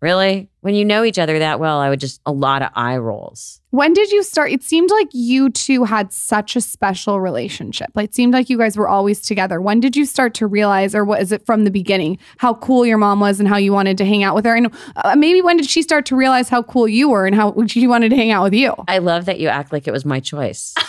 Really? 0.00 0.50
When 0.64 0.74
you 0.74 0.82
know 0.82 1.04
each 1.04 1.18
other 1.18 1.38
that 1.40 1.60
well, 1.60 1.78
I 1.78 1.90
would 1.90 2.00
just 2.00 2.22
a 2.24 2.32
lot 2.32 2.62
of 2.62 2.70
eye 2.74 2.96
rolls. 2.96 3.60
When 3.68 3.92
did 3.92 4.10
you 4.10 4.22
start? 4.22 4.50
It 4.50 4.62
seemed 4.62 4.88
like 4.90 5.08
you 5.12 5.50
two 5.50 5.84
had 5.84 6.10
such 6.10 6.56
a 6.56 6.60
special 6.62 7.20
relationship. 7.20 7.90
Like, 7.94 8.10
it 8.10 8.14
seemed 8.14 8.32
like 8.32 8.48
you 8.48 8.56
guys 8.56 8.76
were 8.76 8.88
always 8.88 9.20
together. 9.20 9.60
When 9.60 9.80
did 9.80 9.94
you 9.96 10.06
start 10.06 10.32
to 10.34 10.46
realize, 10.46 10.94
or 10.94 11.04
what 11.04 11.20
is 11.20 11.32
it 11.32 11.44
from 11.44 11.64
the 11.64 11.70
beginning, 11.70 12.18
how 12.38 12.54
cool 12.54 12.86
your 12.86 12.98
mom 12.98 13.18
was 13.18 13.40
and 13.40 13.48
how 13.48 13.56
you 13.56 13.72
wanted 13.72 13.98
to 13.98 14.06
hang 14.06 14.22
out 14.22 14.36
with 14.36 14.44
her? 14.44 14.54
And 14.54 14.72
uh, 14.96 15.16
maybe 15.16 15.42
when 15.42 15.56
did 15.56 15.68
she 15.68 15.82
start 15.82 16.06
to 16.06 16.16
realize 16.16 16.48
how 16.48 16.62
cool 16.62 16.86
you 16.88 17.10
were 17.10 17.26
and 17.26 17.34
how 17.34 17.52
she 17.66 17.86
wanted 17.86 18.10
to 18.10 18.16
hang 18.16 18.30
out 18.30 18.44
with 18.44 18.54
you? 18.54 18.74
I 18.88 18.98
love 18.98 19.24
that 19.24 19.40
you 19.40 19.48
act 19.48 19.72
like 19.72 19.86
it 19.86 19.92
was 19.92 20.04
my 20.04 20.20
choice. 20.20 20.72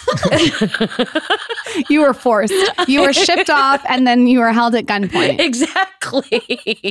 You 1.90 2.02
were 2.02 2.14
forced. 2.14 2.54
You 2.88 3.02
were 3.02 3.14
shipped 3.14 3.50
off 3.50 3.84
and 3.90 4.08
then 4.08 4.28
you 4.28 4.40
were 4.40 4.52
held 4.52 4.76
at 4.76 4.86
gunpoint. 4.86 5.40
exactly. 5.40 6.42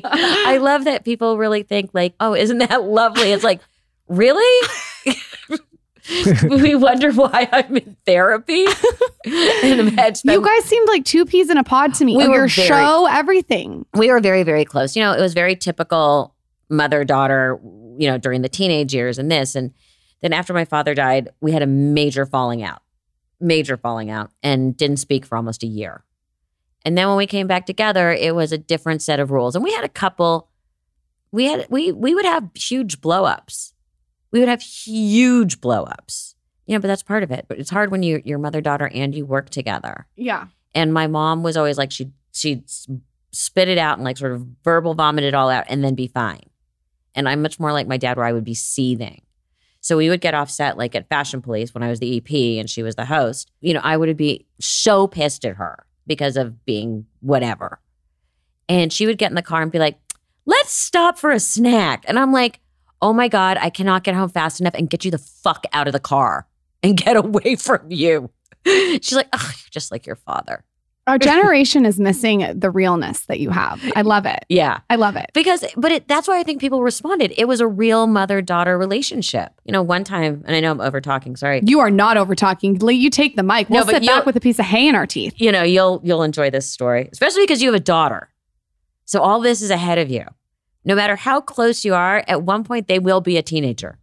I 0.04 0.58
love 0.58 0.84
that 0.84 1.04
people 1.04 1.38
really 1.38 1.62
think 1.62 1.90
like, 1.94 2.14
oh, 2.20 2.34
isn't 2.34 2.58
that 2.58 2.73
lovely? 2.82 3.32
It's 3.32 3.44
like, 3.44 3.60
really? 4.08 4.68
we 6.48 6.74
wonder 6.74 7.12
why 7.12 7.48
I'm 7.52 7.76
in 7.76 7.96
therapy. 8.06 8.64
You 9.26 10.42
guys 10.44 10.64
seemed 10.66 10.86
like 10.86 11.06
two 11.06 11.24
peas 11.24 11.48
in 11.48 11.56
a 11.56 11.64
pod 11.64 11.94
to 11.94 12.04
me. 12.04 12.14
We 12.14 12.24
Oh, 12.24 12.28
were 12.28 12.34
your 12.34 12.48
very- 12.48 12.68
show, 12.68 13.06
everything. 13.10 13.86
we 13.94 14.10
were 14.10 14.20
very, 14.20 14.42
very 14.42 14.66
close. 14.66 14.94
You 14.94 15.02
know, 15.02 15.12
it 15.12 15.20
was 15.20 15.32
very 15.32 15.56
typical 15.56 16.34
mother 16.68 17.04
daughter, 17.04 17.58
you 17.98 18.06
know, 18.06 18.18
during 18.18 18.42
the 18.42 18.50
teenage 18.50 18.92
years 18.92 19.18
and 19.18 19.30
this. 19.32 19.54
And 19.54 19.72
then 20.20 20.34
after 20.34 20.52
my 20.52 20.66
father 20.66 20.94
died, 20.94 21.30
we 21.40 21.52
had 21.52 21.62
a 21.62 21.66
major 21.66 22.26
falling 22.26 22.62
out, 22.62 22.82
major 23.40 23.78
falling 23.78 24.10
out, 24.10 24.30
and 24.42 24.76
didn't 24.76 24.98
speak 24.98 25.24
for 25.24 25.36
almost 25.36 25.62
a 25.62 25.66
year. 25.66 26.04
And 26.84 26.98
then 26.98 27.08
when 27.08 27.16
we 27.16 27.26
came 27.26 27.46
back 27.46 27.64
together, 27.64 28.12
it 28.12 28.34
was 28.34 28.52
a 28.52 28.58
different 28.58 29.00
set 29.00 29.20
of 29.20 29.30
rules. 29.30 29.54
And 29.54 29.64
we 29.64 29.72
had 29.72 29.84
a 29.84 29.88
couple 29.88 30.50
we 31.34 31.46
had 31.46 31.66
we 31.68 31.90
we 31.90 32.14
would 32.14 32.24
have 32.24 32.48
huge 32.54 33.00
blowups. 33.00 33.72
We 34.30 34.38
would 34.38 34.48
have 34.48 34.62
huge 34.62 35.60
blowups. 35.60 36.36
You 36.66 36.76
know, 36.76 36.80
but 36.80 36.86
that's 36.86 37.02
part 37.02 37.24
of 37.24 37.32
it. 37.32 37.46
But 37.48 37.58
it's 37.58 37.70
hard 37.70 37.90
when 37.90 38.04
you 38.04 38.22
your 38.24 38.38
mother 38.38 38.60
daughter 38.60 38.88
and 38.94 39.12
you 39.12 39.26
work 39.26 39.50
together. 39.50 40.06
Yeah. 40.14 40.46
And 40.76 40.94
my 40.94 41.08
mom 41.08 41.42
was 41.42 41.56
always 41.56 41.76
like 41.76 41.90
she 41.90 42.12
she'd 42.32 42.70
spit 43.32 43.68
it 43.68 43.78
out 43.78 43.98
and 43.98 44.04
like 44.04 44.16
sort 44.16 44.30
of 44.30 44.46
verbal 44.62 44.94
vomit 44.94 45.24
it 45.24 45.34
all 45.34 45.50
out 45.50 45.64
and 45.68 45.82
then 45.82 45.96
be 45.96 46.06
fine. 46.06 46.48
And 47.16 47.28
I'm 47.28 47.42
much 47.42 47.58
more 47.58 47.72
like 47.72 47.88
my 47.88 47.96
dad 47.96 48.16
where 48.16 48.26
I 48.26 48.32
would 48.32 48.44
be 48.44 48.54
seething. 48.54 49.20
So 49.80 49.96
we 49.96 50.08
would 50.08 50.20
get 50.20 50.34
offset 50.34 50.78
like 50.78 50.94
at 50.94 51.08
Fashion 51.08 51.42
Police 51.42 51.74
when 51.74 51.82
I 51.82 51.90
was 51.90 51.98
the 51.98 52.16
EP 52.16 52.60
and 52.60 52.70
she 52.70 52.84
was 52.84 52.94
the 52.94 53.04
host. 53.04 53.50
You 53.60 53.74
know, 53.74 53.80
I 53.82 53.96
would 53.96 54.16
be 54.16 54.46
so 54.60 55.08
pissed 55.08 55.44
at 55.44 55.56
her 55.56 55.84
because 56.06 56.36
of 56.36 56.64
being 56.64 57.06
whatever. 57.20 57.80
And 58.68 58.92
she 58.92 59.04
would 59.04 59.18
get 59.18 59.30
in 59.30 59.34
the 59.34 59.42
car 59.42 59.62
and 59.62 59.72
be 59.72 59.78
like, 59.80 59.98
let's 60.46 60.72
stop 60.72 61.18
for 61.18 61.30
a 61.30 61.40
snack. 61.40 62.04
And 62.06 62.18
I'm 62.18 62.32
like, 62.32 62.60
oh 63.02 63.12
my 63.12 63.28
God, 63.28 63.58
I 63.60 63.70
cannot 63.70 64.04
get 64.04 64.14
home 64.14 64.28
fast 64.28 64.60
enough 64.60 64.74
and 64.74 64.88
get 64.88 65.04
you 65.04 65.10
the 65.10 65.18
fuck 65.18 65.66
out 65.72 65.86
of 65.86 65.92
the 65.92 66.00
car 66.00 66.46
and 66.82 66.96
get 67.04 67.16
away 67.16 67.56
from 67.56 67.90
you. 67.90 68.30
She's 68.66 69.12
like, 69.12 69.28
oh, 69.32 69.52
just 69.70 69.92
like 69.92 70.06
your 70.06 70.16
father. 70.16 70.64
Our 71.06 71.18
generation 71.18 71.84
is 71.84 72.00
missing 72.00 72.50
the 72.58 72.70
realness 72.70 73.26
that 73.26 73.38
you 73.38 73.50
have. 73.50 73.82
I 73.94 74.00
love 74.00 74.24
it. 74.24 74.46
Yeah. 74.48 74.80
I 74.88 74.96
love 74.96 75.16
it. 75.16 75.30
Because, 75.34 75.62
but 75.76 75.92
it, 75.92 76.08
that's 76.08 76.26
why 76.26 76.38
I 76.38 76.42
think 76.42 76.62
people 76.62 76.82
responded. 76.82 77.34
It 77.36 77.46
was 77.46 77.60
a 77.60 77.66
real 77.66 78.06
mother 78.06 78.40
daughter 78.40 78.78
relationship. 78.78 79.52
You 79.64 79.72
know, 79.72 79.82
one 79.82 80.02
time, 80.02 80.42
and 80.46 80.56
I 80.56 80.60
know 80.60 80.70
I'm 80.70 80.80
over 80.80 81.02
talking, 81.02 81.36
sorry. 81.36 81.60
You 81.62 81.80
are 81.80 81.90
not 81.90 82.16
over 82.16 82.34
talking. 82.34 82.78
Lee, 82.78 82.94
You 82.94 83.10
take 83.10 83.36
the 83.36 83.42
mic. 83.42 83.68
We'll 83.68 83.80
No, 83.80 83.84
but 83.84 84.02
sit 84.02 84.06
back 84.06 84.24
with 84.24 84.36
a 84.36 84.40
piece 84.40 84.58
of 84.58 84.64
hay 84.64 84.88
in 84.88 84.94
our 84.94 85.06
teeth. 85.06 85.34
You 85.36 85.52
know, 85.52 85.62
you'll 85.62 86.00
you'll 86.02 86.22
enjoy 86.22 86.48
this 86.48 86.70
story, 86.70 87.10
especially 87.12 87.42
because 87.42 87.60
you 87.60 87.68
have 87.68 87.78
a 87.78 87.84
daughter. 87.84 88.30
So 89.04 89.20
all 89.20 89.40
this 89.40 89.62
is 89.62 89.70
ahead 89.70 89.98
of 89.98 90.10
you. 90.10 90.24
No 90.84 90.94
matter 90.94 91.16
how 91.16 91.40
close 91.40 91.84
you 91.84 91.94
are, 91.94 92.24
at 92.28 92.42
one 92.42 92.64
point 92.64 92.88
they 92.88 92.98
will 92.98 93.20
be 93.20 93.36
a 93.36 93.42
teenager, 93.42 93.98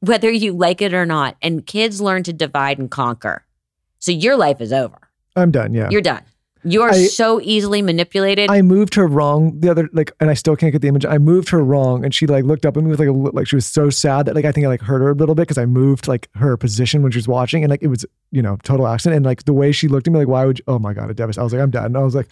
whether 0.00 0.30
you 0.30 0.52
like 0.52 0.80
it 0.80 0.94
or 0.94 1.06
not. 1.06 1.36
And 1.42 1.66
kids 1.66 2.00
learn 2.00 2.22
to 2.24 2.32
divide 2.32 2.78
and 2.78 2.90
conquer. 2.90 3.44
So 3.98 4.12
your 4.12 4.36
life 4.36 4.60
is 4.60 4.72
over. 4.72 4.98
I'm 5.36 5.50
done. 5.50 5.74
Yeah. 5.74 5.88
You're 5.90 6.00
done. 6.00 6.22
You 6.64 6.82
are 6.82 6.90
I- 6.90 7.06
so 7.06 7.40
easily 7.40 7.82
manipulated. 7.82 8.48
I 8.48 8.62
moved 8.62 8.94
her 8.94 9.08
wrong 9.08 9.58
the 9.58 9.68
other 9.68 9.88
like, 9.92 10.12
and 10.20 10.30
I 10.30 10.34
still 10.34 10.54
can't 10.54 10.70
get 10.70 10.80
the 10.80 10.86
image. 10.86 11.04
I 11.04 11.18
moved 11.18 11.48
her 11.48 11.62
wrong, 11.64 12.04
and 12.04 12.14
she 12.14 12.28
like 12.28 12.44
looked 12.44 12.64
up 12.64 12.76
at 12.76 12.84
me 12.84 12.90
with 12.90 13.00
like 13.00 13.08
a 13.08 13.12
like 13.12 13.48
she 13.48 13.56
was 13.56 13.66
so 13.66 13.90
sad 13.90 14.26
that 14.26 14.36
like 14.36 14.44
I 14.44 14.52
think 14.52 14.66
I 14.66 14.68
like 14.68 14.80
hurt 14.80 15.00
her 15.00 15.10
a 15.10 15.14
little 15.14 15.34
bit 15.34 15.42
because 15.42 15.58
I 15.58 15.66
moved 15.66 16.06
like 16.06 16.28
her 16.36 16.56
position 16.56 17.02
when 17.02 17.10
she 17.10 17.18
was 17.18 17.26
watching, 17.26 17.64
and 17.64 17.70
like 17.70 17.82
it 17.82 17.88
was 17.88 18.06
you 18.30 18.42
know 18.42 18.58
total 18.62 18.86
accident, 18.86 19.16
and 19.16 19.26
like 19.26 19.42
the 19.44 19.52
way 19.52 19.72
she 19.72 19.88
looked 19.88 20.06
at 20.06 20.12
me 20.12 20.20
like 20.20 20.28
why 20.28 20.44
would 20.46 20.60
you, 20.60 20.64
oh 20.68 20.78
my 20.78 20.92
god 20.92 21.10
it 21.10 21.16
devastated. 21.16 21.40
I 21.40 21.44
was 21.44 21.52
like 21.52 21.62
I'm 21.62 21.70
done. 21.70 21.86
And 21.86 21.96
I 21.96 22.00
was 22.02 22.14
like 22.14 22.28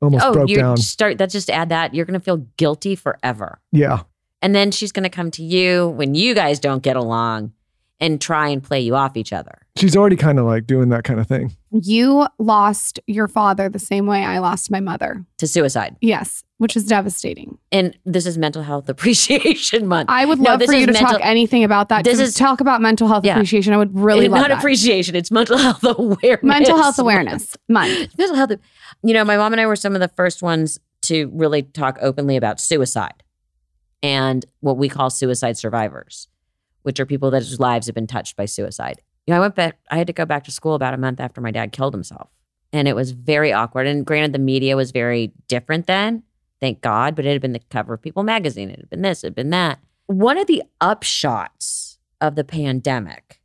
almost 0.00 0.24
oh, 0.24 0.32
broke 0.32 0.48
you 0.48 0.56
down. 0.56 0.76
start 0.76 1.18
that 1.18 1.30
just 1.30 1.50
add 1.50 1.68
that. 1.70 1.94
You're 1.94 2.04
gonna 2.06 2.20
feel 2.20 2.38
guilty 2.56 2.94
forever. 2.96 3.60
Yeah, 3.72 4.02
And 4.42 4.54
then 4.54 4.70
she's 4.70 4.92
gonna 4.92 5.10
come 5.10 5.30
to 5.32 5.42
you 5.42 5.88
when 5.88 6.14
you 6.14 6.34
guys 6.34 6.58
don't 6.60 6.82
get 6.82 6.96
along 6.96 7.52
and 8.00 8.20
try 8.20 8.48
and 8.48 8.62
play 8.62 8.78
you 8.80 8.94
off 8.94 9.16
each 9.16 9.32
other. 9.32 9.58
she's 9.76 9.96
already 9.96 10.14
kind 10.16 10.38
of 10.38 10.44
like 10.46 10.66
doing 10.66 10.88
that 10.90 11.02
kind 11.04 11.18
of 11.20 11.26
thing. 11.26 11.52
You 11.72 12.26
lost 12.38 13.00
your 13.08 13.26
father 13.28 13.68
the 13.68 13.78
same 13.80 14.06
way 14.06 14.24
I 14.24 14.38
lost 14.38 14.70
my 14.70 14.78
mother. 14.80 15.24
To 15.38 15.46
suicide. 15.48 15.96
Yes, 16.00 16.42
which 16.58 16.76
is 16.76 16.84
devastating. 16.86 17.58
And 17.72 17.96
this 18.04 18.24
is 18.26 18.38
mental 18.38 18.62
health 18.62 18.88
appreciation 19.28 19.86
month. 19.88 20.08
I 20.10 20.24
would 20.24 20.38
love 20.38 20.60
this 20.60 20.70
for 20.70 20.74
you 20.76 20.86
to 20.86 20.92
mental- 20.92 21.12
talk 21.18 21.20
anything 21.24 21.64
about 21.64 21.88
that. 21.90 22.04
This 22.04 22.18
To 22.18 22.24
is- 22.24 22.34
talk 22.34 22.60
about 22.60 22.80
mental 22.80 23.08
health 23.08 23.24
Yeah. 23.24 23.32
appreciation. 23.34 23.72
I 23.72 23.76
would 23.76 23.96
really 23.98 24.26
It's 24.26 24.32
love 24.32 24.42
not 24.42 24.48
that. 24.50 24.58
appreciation, 24.58 25.14
it's 25.16 25.30
mental 25.32 25.58
health 25.58 25.82
awareness. 25.84 26.42
mental 26.44 26.76
health 26.80 26.98
awareness 27.00 27.56
month. 27.68 28.16
mental 28.16 28.36
health. 28.36 28.52
You 29.02 29.14
know, 29.14 29.24
my 29.24 29.36
mom 29.36 29.52
and 29.52 29.60
I 29.60 29.66
were 29.66 29.76
some 29.76 29.94
of 29.94 30.00
the 30.00 30.08
first 30.08 30.42
ones 30.42 30.80
to 31.02 31.30
really 31.32 31.62
talk 31.62 31.98
openly 32.00 32.36
about 32.36 32.60
suicide 32.60 33.22
and 34.02 34.44
what 34.60 34.76
we 34.76 34.88
call 34.88 35.10
suicide 35.10 35.56
survivors, 35.56 36.28
which 36.82 36.98
are 36.98 37.06
people 37.06 37.30
whose 37.30 37.60
lives 37.60 37.86
have 37.86 37.94
been 37.94 38.06
touched 38.08 38.36
by 38.36 38.44
suicide. 38.44 39.00
You 39.26 39.32
know, 39.32 39.38
I 39.38 39.40
went 39.40 39.54
back, 39.54 39.78
I 39.90 39.98
had 39.98 40.08
to 40.08 40.12
go 40.12 40.24
back 40.24 40.44
to 40.44 40.50
school 40.50 40.74
about 40.74 40.94
a 40.94 40.98
month 40.98 41.20
after 41.20 41.40
my 41.40 41.50
dad 41.50 41.72
killed 41.72 41.94
himself. 41.94 42.30
And 42.72 42.88
it 42.88 42.96
was 42.96 43.12
very 43.12 43.52
awkward. 43.52 43.86
And 43.86 44.04
granted, 44.04 44.32
the 44.32 44.38
media 44.38 44.76
was 44.76 44.90
very 44.90 45.32
different 45.46 45.86
then, 45.86 46.24
thank 46.60 46.80
God, 46.80 47.14
but 47.14 47.24
it 47.24 47.32
had 47.32 47.40
been 47.40 47.52
the 47.52 47.62
cover 47.70 47.94
of 47.94 48.02
People 48.02 48.24
magazine. 48.24 48.68
It 48.70 48.80
had 48.80 48.90
been 48.90 49.02
this, 49.02 49.22
it 49.22 49.28
had 49.28 49.34
been 49.34 49.50
that. 49.50 49.78
One 50.06 50.38
of 50.38 50.46
the 50.48 50.62
upshots 50.80 51.98
of 52.20 52.34
the 52.34 52.44
pandemic 52.44 53.40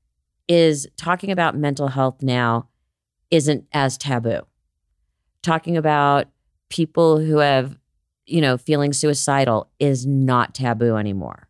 is 0.47 0.87
talking 0.97 1.31
about 1.31 1.55
mental 1.55 1.89
health 1.89 2.21
now 2.21 2.69
isn't 3.29 3.65
as 3.71 3.97
taboo 3.97 4.41
talking 5.43 5.77
about 5.77 6.27
people 6.69 7.19
who 7.19 7.37
have, 7.37 7.77
you 8.25 8.41
know, 8.41 8.57
feeling 8.57 8.93
suicidal 8.93 9.69
is 9.79 10.07
not 10.07 10.55
taboo 10.55 10.95
anymore. 10.95 11.47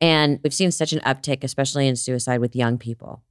And 0.00 0.40
we've 0.42 0.54
seen 0.54 0.72
such 0.72 0.92
an 0.92 1.00
uptick, 1.00 1.44
especially 1.44 1.86
in 1.86 1.94
suicide 1.94 2.40
with 2.40 2.56
young 2.56 2.78
people, 2.78 3.22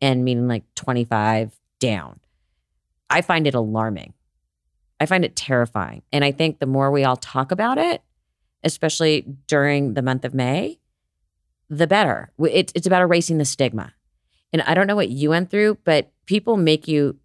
and 0.00 0.24
meaning 0.24 0.46
like 0.46 0.62
25 0.74 1.58
down. 1.80 2.20
I 3.10 3.22
find 3.22 3.46
it 3.46 3.54
alarming. 3.54 4.12
I 5.00 5.06
find 5.06 5.24
it 5.24 5.34
terrifying. 5.34 6.02
And 6.12 6.24
I 6.24 6.30
think 6.30 6.58
the 6.58 6.66
more 6.66 6.90
we 6.90 7.02
all 7.02 7.16
talk 7.16 7.50
about 7.50 7.78
it, 7.78 8.02
especially 8.62 9.24
during 9.48 9.94
the 9.94 10.02
month 10.02 10.24
of 10.24 10.34
May, 10.34 10.78
the 11.68 11.86
better. 11.86 12.30
It's 12.38 12.86
about 12.86 13.02
erasing 13.02 13.38
the 13.38 13.44
stigma. 13.44 13.94
And 14.52 14.62
I 14.62 14.74
don't 14.74 14.86
know 14.86 14.94
what 14.94 15.08
you 15.08 15.30
went 15.30 15.50
through, 15.50 15.78
but 15.84 16.12
people 16.26 16.58
make 16.58 16.86
you 16.86 17.16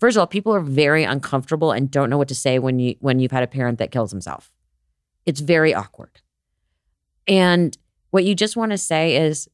first 0.00 0.16
of 0.16 0.20
all, 0.20 0.26
people 0.26 0.54
are 0.54 0.60
very 0.60 1.04
uncomfortable 1.04 1.70
and 1.70 1.90
don't 1.90 2.10
know 2.10 2.18
what 2.18 2.28
to 2.28 2.34
say 2.34 2.58
when 2.58 2.78
you 2.78 2.96
when 3.00 3.20
you've 3.20 3.30
had 3.30 3.42
a 3.42 3.46
parent 3.46 3.78
that 3.78 3.92
kills 3.92 4.10
himself. 4.10 4.50
It's 5.26 5.40
very 5.40 5.74
awkward. 5.74 6.20
And 7.28 7.76
what 8.10 8.24
you 8.24 8.34
just 8.34 8.56
want 8.56 8.72
to 8.72 8.78
say 8.78 9.16
is 9.16 9.48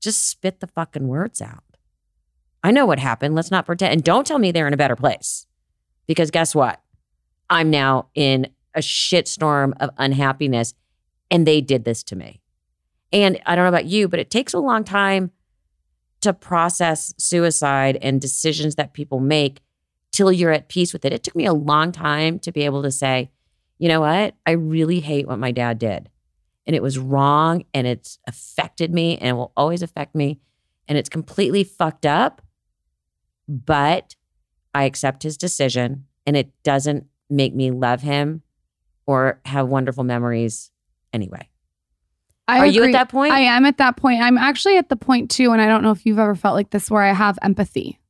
just 0.00 0.28
spit 0.28 0.60
the 0.60 0.66
fucking 0.68 1.08
words 1.08 1.42
out. 1.42 1.64
I 2.62 2.70
know 2.70 2.86
what 2.86 2.98
happened. 2.98 3.34
Let's 3.34 3.50
not 3.50 3.66
pretend. 3.66 3.92
And 3.92 4.04
don't 4.04 4.26
tell 4.26 4.38
me 4.38 4.50
they're 4.50 4.66
in 4.66 4.74
a 4.74 4.78
better 4.78 4.96
place. 4.96 5.46
Because 6.06 6.30
guess 6.30 6.54
what? 6.54 6.80
I'm 7.50 7.70
now 7.70 8.08
in 8.14 8.48
a 8.74 8.80
shitstorm 8.80 9.72
of 9.80 9.90
unhappiness 9.98 10.74
and 11.30 11.46
they 11.46 11.60
did 11.60 11.84
this 11.84 12.02
to 12.04 12.16
me. 12.16 12.40
And 13.12 13.40
I 13.46 13.54
don't 13.54 13.64
know 13.64 13.70
about 13.70 13.86
you, 13.86 14.08
but 14.08 14.20
it 14.20 14.30
takes 14.30 14.52
a 14.52 14.58
long 14.58 14.84
time 14.84 15.32
to 16.20 16.32
process 16.32 17.14
suicide 17.18 17.98
and 18.02 18.20
decisions 18.20 18.74
that 18.74 18.92
people 18.92 19.20
make 19.20 19.60
till 20.18 20.32
you're 20.32 20.50
at 20.50 20.68
peace 20.68 20.92
with 20.92 21.04
it. 21.04 21.12
It 21.12 21.22
took 21.22 21.36
me 21.36 21.46
a 21.46 21.52
long 21.52 21.92
time 21.92 22.40
to 22.40 22.50
be 22.50 22.64
able 22.64 22.82
to 22.82 22.90
say, 22.90 23.30
you 23.78 23.88
know 23.88 24.00
what? 24.00 24.34
I 24.44 24.50
really 24.50 24.98
hate 24.98 25.28
what 25.28 25.38
my 25.38 25.52
dad 25.52 25.78
did. 25.78 26.10
And 26.66 26.74
it 26.74 26.82
was 26.82 26.98
wrong 26.98 27.64
and 27.72 27.86
it's 27.86 28.18
affected 28.26 28.92
me 28.92 29.16
and 29.16 29.28
it 29.28 29.32
will 29.34 29.52
always 29.56 29.80
affect 29.80 30.16
me. 30.16 30.40
And 30.88 30.98
it's 30.98 31.08
completely 31.08 31.62
fucked 31.62 32.04
up. 32.04 32.42
But 33.46 34.16
I 34.74 34.84
accept 34.84 35.22
his 35.22 35.36
decision 35.36 36.06
and 36.26 36.36
it 36.36 36.50
doesn't 36.64 37.06
make 37.30 37.54
me 37.54 37.70
love 37.70 38.02
him 38.02 38.42
or 39.06 39.40
have 39.44 39.68
wonderful 39.68 40.02
memories 40.02 40.72
anyway. 41.12 41.48
I 42.48 42.58
Are 42.58 42.66
you 42.66 42.82
at 42.82 42.92
that 42.92 43.08
point? 43.08 43.32
I 43.32 43.42
am 43.42 43.64
at 43.66 43.78
that 43.78 43.96
point. 43.96 44.20
I'm 44.20 44.36
actually 44.36 44.78
at 44.78 44.88
the 44.88 44.96
point 44.96 45.30
too, 45.30 45.52
and 45.52 45.62
I 45.62 45.66
don't 45.66 45.82
know 45.82 45.92
if 45.92 46.04
you've 46.04 46.18
ever 46.18 46.34
felt 46.34 46.56
like 46.56 46.70
this, 46.70 46.90
where 46.90 47.02
I 47.02 47.12
have 47.12 47.38
empathy. 47.40 48.00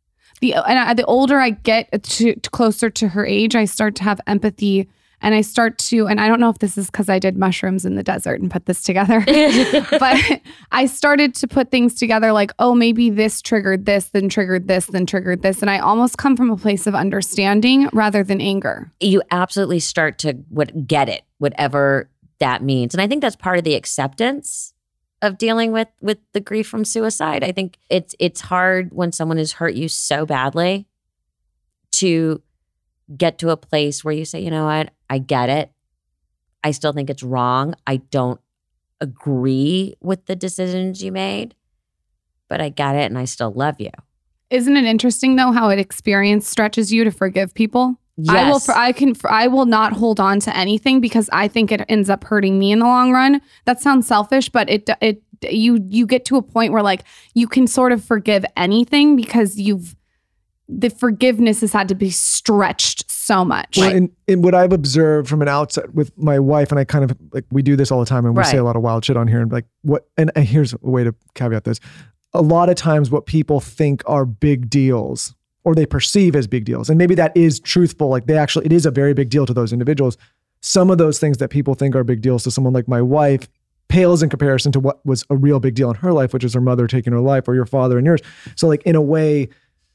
The 0.40 0.54
and 0.54 0.78
I, 0.78 0.94
the 0.94 1.04
older 1.04 1.38
I 1.38 1.50
get 1.50 2.02
to, 2.02 2.34
to 2.34 2.50
closer 2.50 2.90
to 2.90 3.08
her 3.08 3.24
age, 3.26 3.54
I 3.54 3.64
start 3.64 3.94
to 3.96 4.04
have 4.04 4.20
empathy, 4.26 4.88
and 5.20 5.34
I 5.34 5.40
start 5.40 5.78
to. 5.78 6.06
And 6.06 6.20
I 6.20 6.28
don't 6.28 6.40
know 6.40 6.50
if 6.50 6.58
this 6.58 6.78
is 6.78 6.86
because 6.86 7.08
I 7.08 7.18
did 7.18 7.36
mushrooms 7.36 7.84
in 7.84 7.96
the 7.96 8.02
desert 8.02 8.40
and 8.40 8.50
put 8.50 8.66
this 8.66 8.82
together, 8.82 9.22
but 9.90 10.40
I 10.72 10.86
started 10.86 11.34
to 11.36 11.48
put 11.48 11.70
things 11.70 11.94
together 11.94 12.32
like, 12.32 12.52
oh, 12.58 12.74
maybe 12.74 13.10
this 13.10 13.42
triggered 13.42 13.86
this, 13.86 14.06
then 14.06 14.28
triggered 14.28 14.68
this, 14.68 14.86
then 14.86 15.06
triggered 15.06 15.42
this, 15.42 15.60
and 15.62 15.70
I 15.70 15.78
almost 15.78 16.18
come 16.18 16.36
from 16.36 16.50
a 16.50 16.56
place 16.56 16.86
of 16.86 16.94
understanding 16.94 17.88
rather 17.92 18.22
than 18.22 18.40
anger. 18.40 18.92
you 19.00 19.22
absolutely 19.30 19.80
start 19.80 20.18
to 20.18 20.34
what 20.48 20.86
get 20.86 21.08
it, 21.08 21.22
whatever 21.38 22.08
that 22.38 22.62
means. 22.62 22.94
And 22.94 23.00
I 23.00 23.06
think 23.06 23.22
that's 23.22 23.36
part 23.36 23.58
of 23.58 23.64
the 23.64 23.74
acceptance 23.74 24.72
of 25.22 25.38
dealing 25.38 25.72
with 25.72 25.88
with 26.00 26.18
the 26.32 26.40
grief 26.40 26.68
from 26.68 26.84
suicide. 26.84 27.42
I 27.42 27.52
think 27.52 27.78
it's 27.90 28.14
it's 28.18 28.40
hard 28.40 28.92
when 28.92 29.12
someone 29.12 29.38
has 29.38 29.52
hurt 29.52 29.74
you 29.74 29.88
so 29.88 30.24
badly 30.24 30.86
to 31.92 32.42
get 33.16 33.38
to 33.38 33.50
a 33.50 33.56
place 33.56 34.04
where 34.04 34.14
you 34.14 34.24
say, 34.24 34.40
you 34.40 34.50
know 34.50 34.66
what, 34.66 34.92
I 35.08 35.18
get 35.18 35.48
it. 35.48 35.72
I 36.62 36.72
still 36.72 36.92
think 36.92 37.10
it's 37.10 37.22
wrong. 37.22 37.74
I 37.86 37.96
don't 37.96 38.40
agree 39.00 39.94
with 40.00 40.26
the 40.26 40.36
decisions 40.36 41.02
you 41.02 41.12
made, 41.12 41.54
but 42.48 42.60
I 42.60 42.68
get 42.68 42.96
it 42.96 43.04
and 43.04 43.18
I 43.18 43.24
still 43.24 43.52
love 43.52 43.80
you. 43.80 43.90
Isn't 44.50 44.76
it 44.76 44.84
interesting 44.84 45.36
though 45.36 45.52
how 45.52 45.68
it 45.70 45.78
experience 45.78 46.48
stretches 46.48 46.92
you 46.92 47.04
to 47.04 47.10
forgive 47.10 47.54
people? 47.54 47.98
I 48.28 48.44
will. 48.44 48.54
Yes. 48.54 48.68
I 48.68 48.92
can. 48.92 49.14
I 49.28 49.48
will 49.48 49.66
not 49.66 49.92
hold 49.92 50.18
on 50.18 50.40
to 50.40 50.56
anything 50.56 51.00
because 51.00 51.28
I 51.32 51.48
think 51.48 51.70
it 51.70 51.84
ends 51.88 52.10
up 52.10 52.24
hurting 52.24 52.58
me 52.58 52.72
in 52.72 52.80
the 52.80 52.86
long 52.86 53.12
run. 53.12 53.40
That 53.64 53.80
sounds 53.80 54.06
selfish, 54.06 54.48
but 54.48 54.68
it. 54.68 54.88
It. 55.00 55.22
You. 55.42 55.78
You 55.88 56.06
get 56.06 56.24
to 56.26 56.36
a 56.36 56.42
point 56.42 56.72
where 56.72 56.82
like 56.82 57.04
you 57.34 57.46
can 57.46 57.66
sort 57.66 57.92
of 57.92 58.04
forgive 58.04 58.44
anything 58.56 59.14
because 59.14 59.58
you've 59.58 59.94
the 60.68 60.90
forgiveness 60.90 61.62
has 61.62 61.72
had 61.72 61.88
to 61.88 61.94
be 61.94 62.10
stretched 62.10 63.10
so 63.10 63.44
much. 63.44 63.78
Well, 63.78 63.90
and, 63.90 64.10
and 64.26 64.44
what 64.44 64.54
I've 64.54 64.72
observed 64.72 65.28
from 65.28 65.40
an 65.40 65.48
outside 65.48 65.94
with 65.94 66.16
my 66.18 66.38
wife, 66.38 66.70
and 66.70 66.78
I 66.78 66.84
kind 66.84 67.04
of 67.04 67.16
like 67.32 67.44
we 67.50 67.62
do 67.62 67.74
this 67.74 67.90
all 67.90 68.00
the 68.00 68.06
time, 68.06 68.26
and 68.26 68.36
we 68.36 68.44
say 68.44 68.58
a 68.58 68.64
lot 68.64 68.76
of 68.76 68.82
wild 68.82 69.04
shit 69.04 69.16
on 69.16 69.28
here. 69.28 69.40
And 69.40 69.50
like 69.50 69.64
what, 69.82 70.08
and, 70.16 70.30
and 70.36 70.46
here's 70.46 70.74
a 70.74 70.78
way 70.82 71.04
to 71.04 71.14
caveat 71.34 71.64
this: 71.64 71.80
a 72.32 72.42
lot 72.42 72.68
of 72.68 72.76
times, 72.76 73.10
what 73.10 73.26
people 73.26 73.60
think 73.60 74.02
are 74.06 74.26
big 74.26 74.68
deals, 74.68 75.34
or 75.64 75.74
they 75.74 75.86
perceive 75.86 76.36
as 76.36 76.46
big 76.46 76.64
deals, 76.64 76.88
and 76.88 76.98
maybe 76.98 77.14
that 77.14 77.36
is 77.36 77.60
truthful. 77.60 78.08
Like 78.08 78.26
they 78.26 78.36
actually, 78.36 78.66
it 78.66 78.72
is 78.72 78.86
a 78.86 78.90
very 78.90 79.14
big 79.14 79.30
deal 79.30 79.46
to 79.46 79.54
those 79.54 79.72
individuals. 79.72 80.16
Some 80.60 80.90
of 80.90 80.98
those 80.98 81.18
things 81.18 81.38
that 81.38 81.48
people 81.48 81.74
think 81.74 81.94
are 81.94 82.04
big 82.04 82.20
deals 82.20 82.44
to 82.44 82.50
someone 82.50 82.72
like 82.72 82.88
my 82.88 83.02
wife 83.02 83.48
pales 83.88 84.22
in 84.22 84.28
comparison 84.28 84.70
to 84.70 84.80
what 84.80 85.04
was 85.06 85.24
a 85.30 85.36
real 85.36 85.60
big 85.60 85.74
deal 85.74 85.88
in 85.88 85.96
her 85.96 86.12
life, 86.12 86.34
which 86.34 86.44
is 86.44 86.52
her 86.52 86.60
mother 86.60 86.86
taking 86.86 87.12
her 87.12 87.20
life, 87.20 87.48
or 87.48 87.54
your 87.54 87.66
father 87.66 87.96
and 87.96 88.06
yours. 88.06 88.20
So, 88.54 88.68
like 88.68 88.82
in 88.82 88.96
a 88.96 89.02
way 89.02 89.48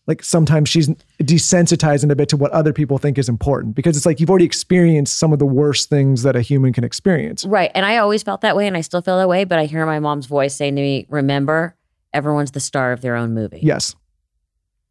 like 0.08 0.23
sometimes 0.23 0.69
she's 0.69 0.89
desensitizing 1.21 2.12
a 2.12 2.15
bit 2.15 2.30
to 2.30 2.38
what 2.38 2.52
other 2.52 2.73
people 2.73 2.97
think 2.97 3.17
is 3.17 3.30
important 3.30 3.76
because 3.76 3.95
it's 3.95 4.06
like 4.06 4.19
you've 4.19 4.30
already 4.30 4.45
experienced 4.45 5.17
some 5.17 5.32
of 5.32 5.39
the 5.39 5.45
worst 5.45 5.89
things 5.89 6.23
that 6.23 6.36
a 6.36 6.41
human 6.41 6.73
can 6.73 6.84
experience. 6.84 7.45
Right. 7.45 7.71
And 7.73 7.86
I 7.86 7.97
always 7.97 8.21
felt 8.23 8.41
that 8.41 8.56
way 8.56 8.67
and 8.67 8.76
I 8.76 8.82
still 8.82 9.02
feel 9.02 9.17
that 9.17 9.30
way, 9.30 9.45
but 9.45 9.60
I 9.60 9.65
hear 9.65 9.86
my 9.86 9.99
mom's 9.99 10.26
voice 10.26 10.56
saying 10.56 10.76
to 10.76 10.82
me, 10.82 11.06
remember, 11.10 11.76
everyone's 12.13 12.52
the 12.52 12.60
star 12.60 12.91
of 12.91 13.02
their 13.02 13.15
own 13.15 13.34
movie. 13.34 13.60
Yes. 13.62 13.95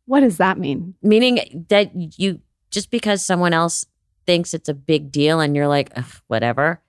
What 0.07 0.21
does 0.21 0.37
that 0.38 0.59
mean? 0.59 0.95
Meaning 1.03 1.67
that 1.69 1.91
you, 2.19 2.41
just 2.71 2.91
because 2.91 3.25
someone 3.25 3.53
else 3.53 3.87
thinks 4.27 4.55
it's 4.55 4.69
a 4.69 4.75
big 4.75 5.11
deal 5.12 5.41
and 5.41 5.55
you're 5.57 5.69
like, 5.69 5.91
whatever, 6.29 6.81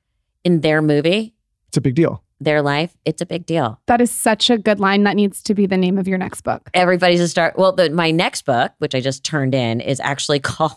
in 0.44 0.62
their 0.62 0.82
movie, 0.82 1.34
It's 1.70 1.78
a 1.78 1.82
big 1.82 1.96
deal. 1.96 2.24
their 2.40 2.62
life, 2.62 2.96
it's 3.06 3.22
a 3.22 3.26
big 3.26 3.46
deal. 3.46 3.80
That 3.88 4.02
is 4.02 4.12
such 4.12 4.50
a 4.50 4.58
good 4.58 4.80
line. 4.80 5.04
That 5.04 5.16
needs 5.16 5.42
to 5.44 5.54
be 5.56 5.66
the 5.66 5.78
name 5.78 5.98
of 5.98 6.08
your 6.08 6.18
next 6.18 6.42
book. 6.42 6.70
Everybody's 6.74 7.22
a 7.22 7.28
star. 7.28 7.54
Well, 7.56 7.72
the, 7.72 7.90
my 7.90 8.12
next 8.12 8.44
book, 8.46 8.72
which 8.80 8.94
I 8.96 9.00
just 9.00 9.24
turned 9.24 9.56
in, 9.56 9.80
is 9.82 10.00
actually 10.00 10.40
called 10.52 10.74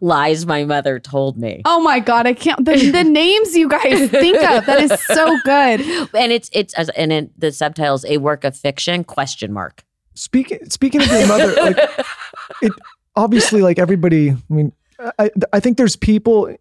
Lies 0.00 0.46
My 0.46 0.64
Mother 0.64 0.98
Told 1.00 1.36
Me. 1.36 1.62
Oh 1.64 1.80
my 1.80 1.98
god, 1.98 2.26
I 2.26 2.34
can't. 2.34 2.64
The, 2.64 2.90
the 2.90 3.04
names 3.22 3.56
you 3.56 3.68
guys 3.68 4.10
think 4.10 4.36
of 4.38 4.64
that 4.66 4.80
is 4.80 4.92
so 5.06 5.36
good. 5.44 5.80
And 6.14 6.30
it's, 6.32 6.48
it's, 6.52 6.72
and 6.74 7.12
it, 7.12 7.40
the 7.40 7.50
subtitle's 7.52 8.04
a 8.04 8.18
work 8.18 8.44
of 8.44 8.56
fiction, 8.56 9.02
question 9.04 9.52
mark. 9.52 9.82
Speaking 10.16 10.68
speaking 10.70 11.02
of 11.02 11.08
your 11.08 11.28
mother, 11.28 11.52
like 11.54 11.76
it 12.62 12.72
obviously 13.14 13.62
like 13.62 13.78
everybody, 13.78 14.30
I 14.30 14.36
mean, 14.48 14.72
I 15.18 15.30
I 15.52 15.60
think 15.60 15.76
there's 15.76 15.94
people 15.94 16.56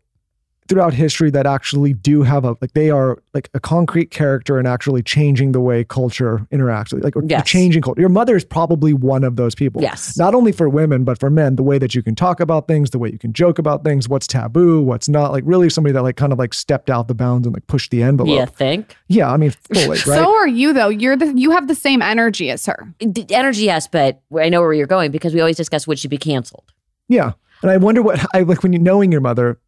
throughout 0.68 0.94
history 0.94 1.30
that 1.30 1.46
actually 1.46 1.94
do 1.94 2.24
have 2.24 2.44
a 2.44 2.56
like 2.60 2.74
they 2.74 2.90
are 2.90 3.22
like 3.36 3.50
a 3.54 3.60
concrete 3.60 4.10
character 4.10 4.58
and 4.58 4.68
actually 4.68 5.04
changing 5.04 5.52
the 5.52 5.60
way 5.62 5.84
culture 5.84 6.48
interacts 6.52 6.92
like 7.04 7.14
Yes. 7.28 7.48
changing 7.48 7.82
culture 7.84 8.00
your 8.02 8.10
mother 8.10 8.36
is 8.36 8.44
probably 8.44 8.92
one 8.94 9.24
of 9.24 9.36
those 9.36 9.54
people 9.54 9.82
Yes. 9.82 10.18
not 10.18 10.34
only 10.34 10.52
for 10.52 10.68
women 10.68 11.04
but 11.04 11.20
for 11.20 11.30
men 11.30 11.56
the 11.56 11.62
way 11.64 11.78
that 11.78 11.94
you 11.94 12.02
can 12.02 12.16
talk 12.16 12.40
about 12.40 12.68
things 12.68 12.90
the 12.90 12.98
way 13.00 13.12
you 13.12 13.20
can 13.20 13.32
joke 13.32 13.60
about 13.60 13.84
things 13.84 14.10
what's 14.10 14.26
taboo 14.26 14.82
what's 14.82 15.08
not 15.08 15.32
like 15.32 15.44
really 15.46 15.70
somebody 15.70 15.94
that 15.94 16.02
like 16.02 16.16
kind 16.18 16.34
of 16.34 16.40
like 16.40 16.54
stepped 16.54 16.90
out 16.90 17.08
the 17.08 17.14
bounds 17.16 17.46
and 17.46 17.56
like 17.56 17.68
pushed 17.68 17.92
the 17.92 18.02
envelope 18.02 18.40
You 18.40 18.46
think? 18.48 18.96
yeah 19.08 19.32
i 19.32 19.38
mean 19.38 19.52
fully 19.52 19.88
right 19.90 20.00
So 20.00 20.34
are 20.36 20.48
you 20.48 20.74
though. 20.74 20.90
You're 20.90 21.16
the 21.18 21.32
you 21.36 21.52
have 21.52 21.68
the 21.68 21.76
same 21.76 22.02
energy 22.02 22.50
as 22.50 22.66
her. 22.66 22.92
D- 23.00 23.26
Energy, 23.30 23.64
yes, 23.66 23.88
but 23.88 24.22
I 24.36 24.50
know 24.50 24.62
where 24.62 24.74
you're 24.74 24.88
going 24.88 25.12
because 25.12 25.34
we 25.34 25.42
always 25.42 25.58
discuss 25.58 25.86
would 25.88 26.00
she 26.00 26.08
be 26.08 26.18
canceled. 26.18 26.72
yeah 27.08 27.34
and 27.62 27.72
i 27.72 27.78
wonder 27.78 28.02
what 28.02 28.20
i 28.34 28.42
like 28.42 28.64
when 28.64 28.74
you 28.74 28.80
knowing 28.80 29.12
your 29.12 29.22
mother 29.22 29.60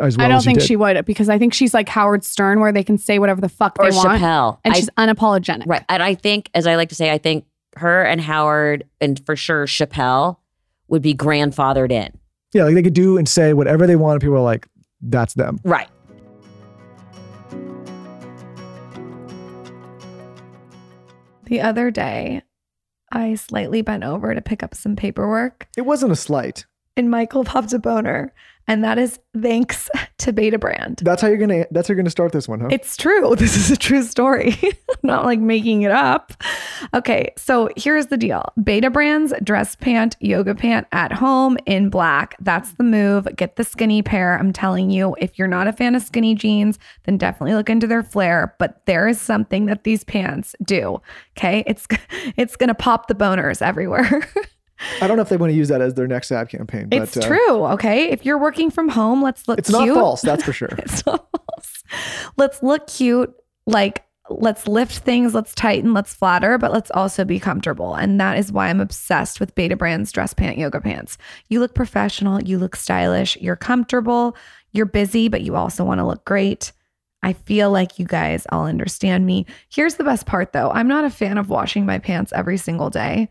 as 0.00 0.16
well 0.16 0.26
I 0.26 0.28
don't 0.28 0.38
as 0.38 0.44
you 0.44 0.50
think 0.50 0.58
did. 0.60 0.66
she 0.68 0.76
would 0.76 1.04
because 1.04 1.28
I 1.28 1.38
think 1.38 1.54
she's 1.54 1.72
like 1.74 1.88
Howard 1.88 2.24
Stern, 2.24 2.60
where 2.60 2.72
they 2.72 2.82
can 2.84 2.98
say 2.98 3.18
whatever 3.18 3.40
the 3.40 3.48
fuck 3.48 3.76
Or 3.78 3.90
they 3.90 3.96
want, 3.96 4.20
Chappelle. 4.20 4.58
and 4.64 4.74
I- 4.74 4.76
she's 4.76 4.90
unapologetic. 4.98 5.64
Right. 5.66 5.84
And 5.88 6.02
I 6.02 6.14
think, 6.14 6.50
as 6.54 6.66
I 6.66 6.76
like 6.76 6.88
to 6.90 6.94
say, 6.94 7.10
I 7.10 7.18
think 7.18 7.44
her 7.76 8.02
and 8.02 8.20
Howard 8.20 8.84
and 9.00 9.24
for 9.26 9.36
sure 9.36 9.66
Chappelle 9.66 10.38
would 10.88 11.02
be 11.02 11.14
grandfathered 11.14 11.90
in. 11.92 12.10
yeah 12.54 12.64
like 12.64 12.74
they 12.74 12.82
could 12.82 12.94
do 12.94 13.18
and 13.18 13.28
say 13.28 13.52
whatever 13.52 13.86
they 13.86 13.96
want 13.96 14.14
and 14.14 14.20
people 14.22 14.36
are 14.36 14.40
like 14.40 14.66
that's 15.02 15.34
them 15.34 15.58
Right. 15.64 15.88
The 21.44 21.60
other 21.60 21.90
day, 21.90 22.42
I 23.12 23.34
slightly 23.36 23.82
bent 23.82 24.02
over 24.04 24.34
to 24.34 24.40
pick 24.42 24.62
up 24.62 24.74
some 24.74 24.96
paperwork 24.96 25.68
it 25.76 25.82
wasn't 25.82 26.12
a 26.12 26.16
slight 26.16 26.66
and 26.96 27.10
Michael 27.10 27.44
popped 27.52 27.72
a 27.72 27.78
boner. 27.78 28.32
And 28.68 28.82
that 28.84 28.98
is 28.98 29.18
thanks 29.40 29.88
to 30.18 30.32
Betabrand. 30.32 31.00
that's 31.02 31.22
how 31.22 31.28
you're 31.28 31.36
gonna 31.36 31.66
that's 31.70 31.88
how 31.88 31.92
you're 31.92 31.96
gonna 32.02 32.10
start 32.10 32.32
this 32.32 32.48
one 32.48 32.60
huh 32.60 32.68
It's 32.70 32.96
true. 32.96 33.34
This 33.46 33.56
is 33.56 33.70
a 33.70 33.76
true 33.76 34.02
story. 34.02 34.56
I'm 34.62 34.72
not 35.02 35.24
like 35.24 35.38
making 35.40 35.82
it 35.82 35.92
up. 35.92 36.32
Okay, 36.94 37.32
so 37.36 37.68
here's 37.76 38.06
the 38.06 38.16
deal 38.16 38.42
Betabrand's 38.58 39.32
dress 39.44 39.76
pant, 39.76 40.16
yoga 40.20 40.54
pant 40.54 40.86
at 40.92 41.12
home 41.12 41.56
in 41.66 41.90
black. 41.90 42.34
That's 42.40 42.72
the 42.72 42.84
move. 42.84 43.28
Get 43.36 43.56
the 43.56 43.64
skinny 43.64 44.02
pair. 44.02 44.38
I'm 44.38 44.52
telling 44.52 44.90
you, 44.90 45.14
if 45.20 45.38
you're 45.38 45.48
not 45.48 45.68
a 45.68 45.72
fan 45.72 45.94
of 45.94 46.02
skinny 46.02 46.34
jeans, 46.34 46.78
then 47.04 47.18
definitely 47.18 47.54
look 47.54 47.70
into 47.70 47.86
their 47.86 48.02
flare. 48.02 48.54
But 48.58 48.84
there 48.86 49.06
is 49.06 49.20
something 49.20 49.66
that 49.66 49.84
these 49.84 50.02
pants 50.02 50.54
do. 50.64 51.00
Okay, 51.36 51.62
it's 51.66 51.86
it's 52.36 52.56
gonna 52.56 52.74
pop 52.74 53.06
the 53.08 53.14
boners 53.14 53.62
everywhere. 53.62 54.28
I 55.00 55.06
don't 55.06 55.16
know 55.16 55.22
if 55.22 55.28
they 55.28 55.36
want 55.36 55.50
to 55.52 55.56
use 55.56 55.68
that 55.68 55.80
as 55.80 55.94
their 55.94 56.06
next 56.06 56.30
ad 56.32 56.48
campaign, 56.48 56.88
but 56.88 57.02
it's 57.02 57.16
uh, 57.16 57.26
true. 57.26 57.64
Okay, 57.66 58.10
if 58.10 58.24
you're 58.24 58.38
working 58.38 58.70
from 58.70 58.88
home, 58.88 59.22
let's 59.22 59.46
look 59.48 59.58
It's 59.58 59.70
cute. 59.70 59.86
not 59.88 59.94
false, 59.94 60.22
that's 60.22 60.44
for 60.44 60.52
sure. 60.52 60.68
it's 60.78 61.04
not 61.06 61.26
false. 61.30 61.82
Let's 62.36 62.62
look 62.62 62.86
cute. 62.86 63.34
Like, 63.66 64.04
let's 64.28 64.66
lift 64.66 64.98
things, 64.98 65.34
let's 65.34 65.54
tighten, 65.54 65.94
let's 65.94 66.12
flatter, 66.14 66.58
but 66.58 66.72
let's 66.72 66.90
also 66.92 67.24
be 67.24 67.38
comfortable. 67.40 67.94
And 67.94 68.20
that 68.20 68.38
is 68.38 68.52
why 68.52 68.68
I'm 68.68 68.80
obsessed 68.80 69.40
with 69.40 69.54
Betabrand's 69.54 70.12
dress 70.12 70.34
pant 70.34 70.58
yoga 70.58 70.80
pants. 70.80 71.16
You 71.48 71.60
look 71.60 71.74
professional, 71.74 72.42
you 72.42 72.58
look 72.58 72.76
stylish, 72.76 73.36
you're 73.38 73.56
comfortable, 73.56 74.36
you're 74.72 74.86
busy, 74.86 75.28
but 75.28 75.42
you 75.42 75.56
also 75.56 75.84
want 75.84 76.00
to 76.00 76.06
look 76.06 76.24
great. 76.24 76.72
I 77.22 77.32
feel 77.32 77.70
like 77.70 77.98
you 77.98 78.04
guys 78.06 78.46
all 78.52 78.66
understand 78.66 79.26
me. 79.26 79.46
Here's 79.68 79.94
the 79.94 80.04
best 80.04 80.26
part 80.26 80.52
though 80.52 80.70
I'm 80.70 80.86
not 80.88 81.04
a 81.04 81.10
fan 81.10 81.38
of 81.38 81.48
washing 81.48 81.86
my 81.86 81.98
pants 81.98 82.32
every 82.32 82.58
single 82.58 82.90
day. 82.90 83.28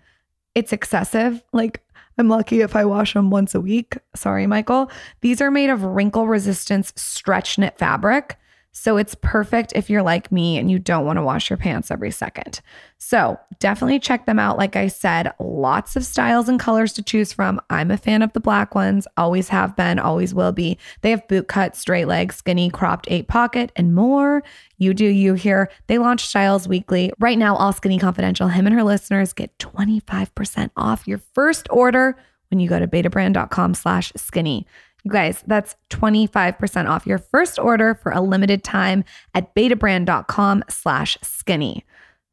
It's 0.56 0.74
excessive. 0.74 1.44
Like, 1.54 1.84
I'm 2.18 2.30
lucky 2.30 2.62
if 2.62 2.76
I 2.76 2.86
wash 2.86 3.14
them 3.14 3.30
once 3.30 3.54
a 3.54 3.62
week. 3.62 3.98
Sorry, 4.16 4.48
Michael. 4.48 4.90
These 5.22 5.42
are 5.42 5.52
made 5.52 5.70
of 5.70 5.84
wrinkle 5.84 6.28
resistance 6.28 6.94
stretch 6.96 7.58
knit 7.58 7.78
fabric. 7.78 8.38
So 8.78 8.98
it's 8.98 9.16
perfect 9.16 9.72
if 9.74 9.90
you're 9.90 10.04
like 10.04 10.34
me 10.34 10.58
and 10.58 10.70
you 10.70 10.80
don't 10.80 11.06
want 11.06 11.16
to 11.16 11.24
wash 11.24 11.50
your 11.50 11.56
pants 11.56 11.92
every 11.92 12.12
second. 12.12 12.60
So 12.98 13.40
definitely 13.60 14.00
check 14.00 14.26
them 14.26 14.38
out. 14.38 14.58
Like 14.58 14.76
I 14.76 14.88
said, 14.88 15.32
lots 15.40 15.96
of 15.96 16.04
styles 16.04 16.50
and 16.50 16.60
colors 16.60 16.92
to 16.94 17.02
choose 17.02 17.32
from. 17.32 17.62
I'm 17.70 17.90
a 17.90 17.96
fan 17.96 18.22
of 18.22 18.34
the 18.34 18.42
black 18.42 18.76
ones, 18.76 19.08
always 19.16 19.48
have 19.48 19.78
been, 19.78 19.98
always 19.98 20.34
will 20.34 20.52
be. 20.52 20.78
They 21.02 21.12
have 21.12 21.26
boot 21.30 21.48
cut, 21.48 21.78
straight 21.78 22.10
leg, 22.10 22.34
skinny, 22.34 22.70
cropped, 22.70 23.08
eight 23.10 23.30
pocket, 23.30 23.72
and 23.78 23.96
more. 23.96 24.44
You 24.78 24.94
do 24.94 25.06
you 25.06 25.36
here. 25.36 25.72
They 25.88 25.98
launch 25.98 26.28
styles 26.28 26.68
weekly. 26.68 27.14
Right 27.18 27.38
now, 27.38 27.56
all 27.56 27.72
Skinny 27.72 27.98
Confidential, 27.98 28.50
him 28.50 28.68
and 28.68 28.76
her 28.76 28.84
listeners 28.84 29.32
get 29.32 29.58
25% 29.58 30.72
off 30.76 31.08
your 31.08 31.20
first 31.34 31.68
order 31.72 32.18
when 32.52 32.60
you 32.60 32.68
go 32.68 32.80
to 32.80 32.88
betabrand.com 32.88 33.74
slash 33.74 34.12
skinny. 34.18 34.68
You 35.06 35.12
guys, 35.12 35.44
that's 35.46 35.76
25% 35.92 36.90
off 36.90 37.06
your 37.06 37.20
first 37.20 37.60
order 37.60 37.94
for 37.94 38.12
a 38.12 38.22
limited 38.22 38.64
time 38.64 39.04
at 39.36 39.54
betabrand.com 39.54 40.64
slash 40.68 41.16
skinny. 41.22 41.86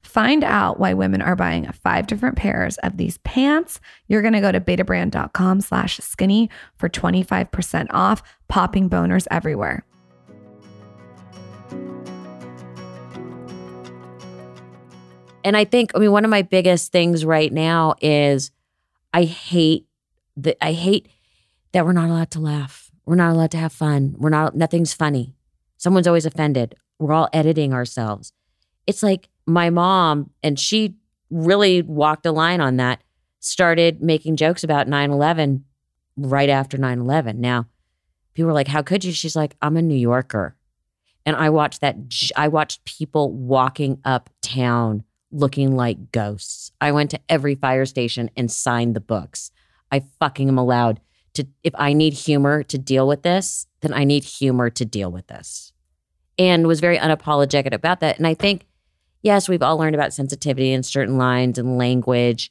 Find 0.02 0.42
out 0.42 0.80
why 0.80 0.94
women 0.94 1.20
are 1.20 1.36
buying 1.36 1.70
five 1.70 2.06
different 2.06 2.36
pairs 2.36 2.78
of 2.78 2.96
these 2.96 3.18
pants. 3.18 3.78
You're 4.08 4.22
going 4.22 4.32
to 4.32 4.40
go 4.40 4.50
to 4.50 4.58
betabrand.com 4.58 5.60
slash 5.60 5.98
skinny 5.98 6.48
for 6.76 6.88
25% 6.88 7.88
off, 7.90 8.22
popping 8.48 8.88
boners 8.88 9.26
everywhere. 9.30 9.84
And 15.44 15.58
I 15.58 15.66
think, 15.66 15.92
I 15.94 15.98
mean, 15.98 16.12
one 16.12 16.24
of 16.24 16.30
my 16.30 16.40
biggest 16.40 16.90
things 16.90 17.22
right 17.22 17.52
now 17.52 17.96
is 18.00 18.50
I 19.12 19.24
hate 19.24 19.86
that 20.38 20.56
I 20.64 20.72
hate 20.72 21.08
that 21.72 21.84
we're 21.84 21.92
not 21.92 22.10
allowed 22.10 22.30
to 22.32 22.40
laugh. 22.40 22.90
We're 23.04 23.16
not 23.16 23.32
allowed 23.32 23.50
to 23.52 23.58
have 23.58 23.72
fun. 23.72 24.14
We're 24.16 24.30
not, 24.30 24.54
nothing's 24.54 24.92
funny. 24.92 25.34
Someone's 25.76 26.06
always 26.06 26.26
offended. 26.26 26.76
We're 26.98 27.12
all 27.12 27.28
editing 27.32 27.72
ourselves. 27.72 28.32
It's 28.86 29.02
like 29.02 29.28
my 29.46 29.70
mom, 29.70 30.30
and 30.42 30.58
she 30.58 30.94
really 31.30 31.82
walked 31.82 32.26
a 32.26 32.32
line 32.32 32.60
on 32.60 32.76
that, 32.76 33.02
started 33.40 34.00
making 34.00 34.36
jokes 34.36 34.62
about 34.62 34.86
9 34.86 35.10
11 35.10 35.64
right 36.16 36.48
after 36.48 36.78
9 36.78 37.00
11. 37.00 37.40
Now, 37.40 37.66
people 38.34 38.48
were 38.48 38.52
like, 38.52 38.68
How 38.68 38.82
could 38.82 39.02
you? 39.04 39.12
She's 39.12 39.34
like, 39.34 39.56
I'm 39.60 39.76
a 39.76 39.82
New 39.82 39.96
Yorker. 39.96 40.56
And 41.24 41.36
I 41.36 41.50
watched 41.50 41.80
that, 41.80 41.96
I 42.36 42.48
watched 42.48 42.84
people 42.84 43.32
walking 43.32 44.00
uptown 44.04 45.04
looking 45.30 45.74
like 45.74 46.12
ghosts. 46.12 46.72
I 46.80 46.92
went 46.92 47.10
to 47.10 47.20
every 47.28 47.54
fire 47.54 47.86
station 47.86 48.30
and 48.36 48.50
signed 48.50 48.94
the 48.94 49.00
books. 49.00 49.50
I 49.90 50.00
fucking 50.20 50.48
am 50.48 50.58
allowed 50.58 51.00
to, 51.34 51.46
if 51.62 51.74
I 51.76 51.92
need 51.92 52.12
humor 52.12 52.62
to 52.64 52.78
deal 52.78 53.06
with 53.06 53.22
this, 53.22 53.66
then 53.80 53.92
I 53.92 54.04
need 54.04 54.24
humor 54.24 54.70
to 54.70 54.84
deal 54.84 55.10
with 55.10 55.26
this. 55.26 55.72
And 56.38 56.66
was 56.66 56.80
very 56.80 56.98
unapologetic 56.98 57.72
about 57.72 58.00
that. 58.00 58.18
And 58.18 58.26
I 58.26 58.34
think, 58.34 58.66
yes, 59.22 59.48
we've 59.48 59.62
all 59.62 59.76
learned 59.76 59.94
about 59.94 60.12
sensitivity 60.12 60.72
and 60.72 60.84
certain 60.84 61.18
lines 61.18 61.58
and 61.58 61.78
language. 61.78 62.50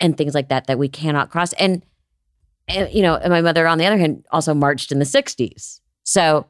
and 0.00 0.16
things 0.18 0.34
like 0.34 0.48
that 0.48 0.66
that 0.66 0.78
we 0.78 0.88
cannot 0.88 1.30
cross. 1.30 1.52
And, 1.54 1.84
and 2.68 2.92
you 2.92 3.02
know, 3.02 3.14
and 3.14 3.30
my 3.30 3.40
mother, 3.40 3.66
on 3.66 3.78
the 3.78 3.86
other 3.86 3.96
hand, 3.96 4.24
also 4.30 4.52
marched 4.52 4.90
in 4.90 4.98
the 4.98 5.04
60s. 5.04 5.80
So, 6.02 6.46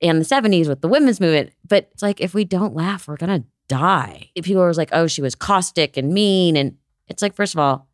in 0.00 0.18
the 0.18 0.24
70s 0.24 0.66
with 0.66 0.80
the 0.80 0.88
women's 0.88 1.20
movement. 1.20 1.50
But 1.66 1.90
it's 1.92 2.02
like, 2.02 2.20
if 2.20 2.32
we 2.32 2.44
don't 2.44 2.74
laugh, 2.74 3.06
we're 3.06 3.16
to 3.18 3.44
die. 3.68 4.30
If 4.34 4.46
people 4.46 4.62
are 4.62 4.72
like, 4.72 4.88
oh, 4.92 5.06
she 5.06 5.22
was 5.22 5.34
caustic 5.34 5.96
and 5.96 6.12
mean. 6.12 6.56
And 6.56 6.76
it's 7.06 7.22
like, 7.22 7.34
first 7.34 7.54
of 7.54 7.60
all, 7.60 7.86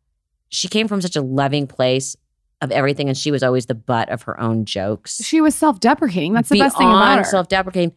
she 0.49 0.69
came 0.69 0.87
from 0.87 1.01
such 1.01 1.15
a 1.15 1.21
loving 1.21 1.67
place 1.67 2.15
of 2.61 2.71
everything. 2.71 3.07
And 3.07 3.17
she 3.17 3.31
was 3.31 3.43
always 3.43 3.67
the 3.67 3.75
butt 3.75 4.09
of 4.09 4.23
her 4.23 4.39
own 4.39 4.65
jokes. 4.65 5.23
She 5.23 5.41
was 5.41 5.55
self-deprecating. 5.55 6.33
That's 6.33 6.49
the 6.49 6.59
best 6.59 6.77
thing 6.77 6.87
about 6.87 7.19
her. 7.19 7.23
self-deprecating. 7.23 7.93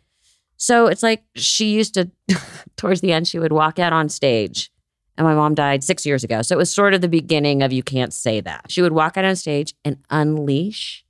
So 0.57 0.87
it's 0.87 1.03
like 1.03 1.25
she 1.35 1.73
used 1.73 1.95
to, 1.95 2.11
towards 2.77 3.01
the 3.01 3.13
end, 3.13 3.27
she 3.27 3.39
would 3.39 3.53
walk 3.53 3.79
out 3.79 3.93
on 3.93 4.09
stage. 4.09 4.71
And 5.17 5.27
my 5.27 5.35
mom 5.35 5.55
died 5.55 5.85
six 5.85 6.07
years 6.07 6.25
ago. 6.25 6.43
So 6.43 6.55
it 6.55 6.59
was 6.59 6.73
sort 6.73 6.95
of 6.95 7.01
the 7.01 7.09
beginning 7.09 7.63
of 7.63 7.73
you 7.73 7.83
can't 7.83 8.13
say 8.13 8.41
that. 8.41 8.71
She 8.71 8.81
would 8.81 8.93
walk 8.93 9.17
out 9.17 9.25
on 9.25 9.37
stage 9.37 9.75
and 9.85 9.99
unleash 10.09 11.05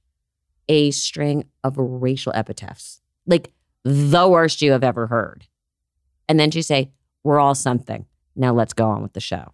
a 0.68 0.90
string 0.92 1.44
of 1.64 1.74
racial 1.76 2.32
epithets, 2.34 3.00
like 3.26 3.52
the 3.84 4.28
worst 4.28 4.62
you 4.62 4.72
have 4.72 4.84
ever 4.84 5.08
heard. 5.08 5.46
And 6.28 6.38
then 6.38 6.50
she'd 6.50 6.62
say, 6.62 6.92
We're 7.24 7.40
all 7.40 7.54
something. 7.54 8.06
Now 8.36 8.54
let's 8.54 8.72
go 8.72 8.88
on 8.88 9.02
with 9.02 9.12
the 9.12 9.20
show. 9.20 9.52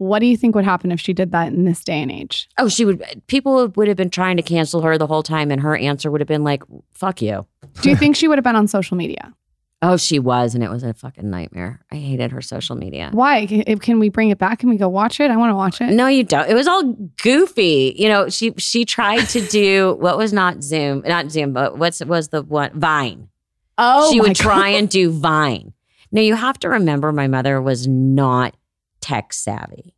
What 0.00 0.20
do 0.20 0.26
you 0.26 0.34
think 0.34 0.54
would 0.54 0.64
happen 0.64 0.90
if 0.90 0.98
she 0.98 1.12
did 1.12 1.30
that 1.32 1.48
in 1.48 1.66
this 1.66 1.84
day 1.84 2.00
and 2.00 2.10
age? 2.10 2.48
Oh, 2.56 2.68
she 2.68 2.86
would, 2.86 3.04
people 3.26 3.68
would 3.68 3.86
have 3.86 3.98
been 3.98 4.08
trying 4.08 4.38
to 4.38 4.42
cancel 4.42 4.80
her 4.80 4.96
the 4.96 5.06
whole 5.06 5.22
time. 5.22 5.50
And 5.50 5.60
her 5.60 5.76
answer 5.76 6.10
would 6.10 6.22
have 6.22 6.28
been 6.28 6.42
like, 6.42 6.62
Fuck 6.94 7.20
you. 7.20 7.46
Do 7.82 7.90
you 7.90 7.96
think 7.96 8.16
she 8.16 8.26
would 8.26 8.38
have 8.38 8.44
been 8.44 8.56
on 8.56 8.66
social 8.66 8.96
media? 8.96 9.34
Oh, 9.82 9.96
she 9.96 10.18
was, 10.18 10.54
and 10.54 10.62
it 10.62 10.68
was 10.68 10.82
a 10.82 10.92
fucking 10.92 11.30
nightmare. 11.30 11.80
I 11.90 11.96
hated 11.96 12.32
her 12.32 12.42
social 12.42 12.76
media. 12.76 13.08
Why? 13.14 13.46
Can, 13.46 13.64
eh, 13.66 13.76
can 13.76 13.98
we 13.98 14.10
bring 14.10 14.28
it 14.28 14.36
back? 14.36 14.58
Can 14.58 14.68
we 14.68 14.76
go 14.76 14.90
watch 14.90 15.20
it? 15.20 15.30
I 15.30 15.38
want 15.38 15.52
to 15.52 15.56
watch 15.56 15.80
it. 15.80 15.94
No, 15.94 16.06
you 16.06 16.22
don't. 16.22 16.50
It 16.50 16.54
was 16.54 16.68
all 16.68 16.92
goofy. 17.22 17.94
You 17.96 18.10
know, 18.10 18.28
she 18.28 18.52
she 18.58 18.84
tried 18.84 19.24
to 19.30 19.40
do 19.46 19.96
what 19.98 20.18
was 20.18 20.34
not 20.34 20.62
Zoom, 20.62 21.02
not 21.06 21.30
Zoom, 21.30 21.54
but 21.54 21.78
what's 21.78 22.04
was 22.04 22.28
the 22.28 22.42
one 22.42 22.78
Vine. 22.78 23.30
Oh, 23.78 24.12
she 24.12 24.20
would 24.20 24.36
try 24.48 24.68
and 24.68 24.86
do 24.86 25.10
Vine. 25.10 25.72
Now 26.12 26.20
you 26.20 26.34
have 26.34 26.58
to 26.58 26.68
remember, 26.68 27.10
my 27.10 27.26
mother 27.26 27.62
was 27.62 27.86
not 27.88 28.54
tech 29.00 29.32
savvy, 29.32 29.94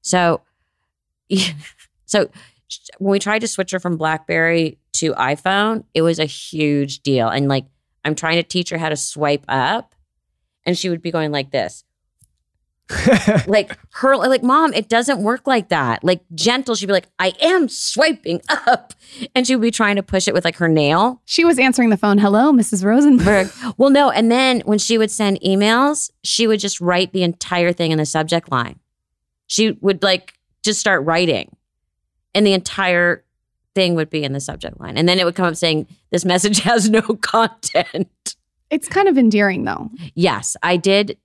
so 0.00 0.42
so 2.06 2.30
when 2.98 3.12
we 3.12 3.18
tried 3.18 3.40
to 3.40 3.48
switch 3.48 3.70
her 3.70 3.80
from 3.80 3.96
BlackBerry 3.96 4.78
to 4.94 5.12
iPhone, 5.14 5.84
it 5.94 6.02
was 6.02 6.18
a 6.18 6.24
huge 6.24 7.00
deal. 7.00 7.28
And 7.28 7.48
like, 7.48 7.66
I'm 8.04 8.14
trying 8.14 8.36
to 8.36 8.42
teach 8.42 8.70
her 8.70 8.78
how 8.78 8.88
to 8.88 8.96
swipe 8.96 9.44
up, 9.48 9.94
and 10.64 10.76
she 10.76 10.88
would 10.88 11.02
be 11.02 11.10
going 11.10 11.32
like 11.32 11.50
this 11.50 11.84
like 13.46 13.76
her 13.92 14.16
like 14.16 14.42
mom 14.42 14.72
it 14.72 14.88
doesn't 14.88 15.22
work 15.22 15.46
like 15.46 15.68
that 15.68 16.02
like 16.02 16.22
gentle 16.34 16.74
she'd 16.74 16.86
be 16.86 16.92
like 16.92 17.08
i 17.18 17.34
am 17.40 17.68
swiping 17.68 18.40
up 18.66 18.94
and 19.34 19.46
she 19.46 19.54
would 19.54 19.62
be 19.62 19.70
trying 19.70 19.96
to 19.96 20.02
push 20.02 20.26
it 20.26 20.32
with 20.32 20.44
like 20.44 20.56
her 20.56 20.68
nail 20.68 21.20
She 21.26 21.44
was 21.44 21.58
answering 21.58 21.90
the 21.90 21.96
phone. 21.98 22.16
Hello, 22.18 22.50
Mrs. 22.52 22.84
Rosenberg. 22.84 23.50
well 23.76 23.90
no 23.90 24.10
and 24.10 24.30
then 24.32 24.60
when 24.60 24.78
she 24.78 24.96
would 24.96 25.10
send 25.10 25.38
emails 25.42 26.10
she 26.24 26.46
would 26.46 26.60
just 26.60 26.80
write 26.80 27.12
the 27.12 27.22
entire 27.22 27.72
thing 27.72 27.90
in 27.92 27.98
the 27.98 28.06
subject 28.06 28.50
line 28.50 28.78
she 29.46 29.72
would 29.80 30.02
like 30.02 30.34
just 30.62 30.80
start 30.80 31.04
writing 31.04 31.54
and 32.34 32.46
the 32.46 32.52
entire 32.54 33.22
thing 33.74 33.94
would 33.94 34.08
be 34.10 34.24
in 34.24 34.32
the 34.32 34.40
subject 34.40 34.80
line 34.80 34.96
and 34.96 35.06
then 35.08 35.18
it 35.18 35.24
would 35.26 35.34
come 35.34 35.46
up 35.46 35.56
saying 35.56 35.86
this 36.10 36.24
message 36.24 36.60
has 36.62 36.88
no 36.88 37.02
content 37.02 38.34
It's 38.70 38.88
kind 38.88 39.08
of 39.08 39.18
endearing 39.18 39.64
though. 39.64 39.90
yes 40.14 40.56
i 40.62 40.76
did 40.78 41.18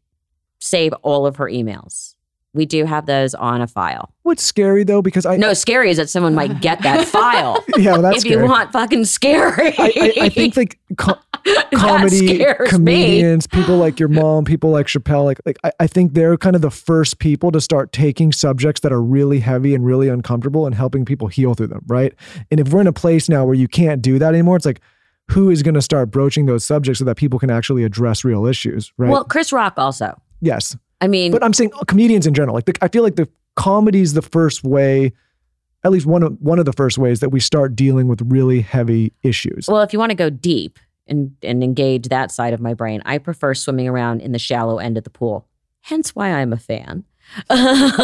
save 0.63 0.93
all 1.01 1.25
of 1.25 1.35
her 1.37 1.45
emails 1.45 2.15
we 2.55 2.65
do 2.67 2.85
have 2.85 3.07
those 3.07 3.33
on 3.33 3.61
a 3.61 3.67
file 3.67 4.13
What's 4.21 4.43
scary 4.43 4.83
though, 4.83 5.01
because 5.01 5.25
I 5.25 5.35
No, 5.37 5.53
scary 5.53 5.89
is 5.89 5.97
that 5.97 6.09
someone 6.09 6.33
might 6.35 6.61
get 6.61 6.81
that 6.83 7.05
file. 7.09 7.63
yeah, 7.77 7.93
well, 7.93 8.01
that's 8.03 8.17
if 8.17 8.21
scary. 8.21 8.43
you 8.43 8.49
want 8.49 8.71
fucking 8.71 9.03
scary. 9.05 9.73
I, 9.77 9.91
I, 9.99 10.13
I 10.21 10.29
think 10.29 10.55
like 10.55 10.79
co- 10.97 11.17
comedy 11.75 12.35
scares 12.35 12.59
me. 12.61 12.69
comedians, 12.69 13.47
people 13.47 13.75
like 13.77 13.99
your 13.99 14.07
mom, 14.07 14.45
people 14.45 14.69
like 14.69 14.85
Chappelle, 14.87 15.25
like 15.25 15.39
like 15.45 15.57
I, 15.63 15.71
I 15.81 15.87
think 15.87 16.13
they're 16.13 16.37
kind 16.37 16.55
of 16.55 16.61
the 16.61 16.71
first 16.71 17.19
people 17.19 17.51
to 17.51 17.59
start 17.59 17.91
taking 17.91 18.31
subjects 18.31 18.79
that 18.81 18.93
are 18.93 19.01
really 19.01 19.39
heavy 19.39 19.75
and 19.75 19.85
really 19.85 20.07
uncomfortable 20.07 20.65
and 20.65 20.73
helping 20.75 21.03
people 21.05 21.27
heal 21.27 21.53
through 21.55 21.67
them, 21.67 21.83
right? 21.87 22.13
And 22.49 22.59
if 22.61 22.69
we're 22.69 22.81
in 22.81 22.87
a 22.87 22.93
place 22.93 23.27
now 23.27 23.43
where 23.45 23.55
you 23.55 23.67
can't 23.67 24.01
do 24.01 24.19
that 24.19 24.29
anymore, 24.33 24.55
it's 24.55 24.65
like 24.65 24.79
who 25.31 25.49
is 25.49 25.63
going 25.63 25.75
to 25.75 25.81
start 25.81 26.11
broaching 26.11 26.45
those 26.45 26.63
subjects 26.63 26.99
so 26.99 27.05
that 27.05 27.17
people 27.17 27.39
can 27.39 27.49
actually 27.49 27.83
address 27.83 28.23
real 28.23 28.45
issues, 28.45 28.93
right? 28.97 29.09
Well, 29.09 29.25
Chris 29.25 29.51
Rock 29.51 29.73
also. 29.77 30.17
Yes, 30.43 30.77
I 31.01 31.07
mean, 31.07 31.31
but 31.31 31.43
I'm 31.43 31.53
saying 31.53 31.71
comedians 31.87 32.27
in 32.27 32.33
general. 32.33 32.55
Like 32.55 32.65
the, 32.65 32.75
I 32.81 32.87
feel 32.87 33.03
like 33.03 33.15
the 33.15 33.27
comedy's 33.55 34.13
the 34.13 34.21
first 34.21 34.63
way, 34.63 35.13
at 35.83 35.91
least 35.91 36.05
one 36.05 36.23
of 36.23 36.37
one 36.39 36.59
of 36.59 36.65
the 36.65 36.73
first 36.73 36.97
ways 36.97 37.19
that 37.21 37.29
we 37.29 37.39
start 37.39 37.75
dealing 37.75 38.07
with 38.07 38.21
really 38.21 38.61
heavy 38.61 39.13
issues. 39.23 39.67
well, 39.67 39.81
if 39.81 39.93
you 39.93 39.99
want 39.99 40.11
to 40.11 40.15
go 40.15 40.29
deep 40.29 40.79
and 41.07 41.35
and 41.41 41.63
engage 41.63 42.09
that 42.09 42.31
side 42.31 42.53
of 42.53 42.59
my 42.59 42.73
brain, 42.73 43.01
I 43.05 43.17
prefer 43.17 43.53
swimming 43.53 43.87
around 43.87 44.21
in 44.21 44.31
the 44.31 44.39
shallow 44.39 44.79
end 44.79 44.97
of 44.97 45.03
the 45.03 45.09
pool. 45.09 45.47
Hence 45.81 46.15
why 46.15 46.31
I'm 46.31 46.53
a 46.53 46.57
fan. 46.57 47.03
That's 47.49 47.99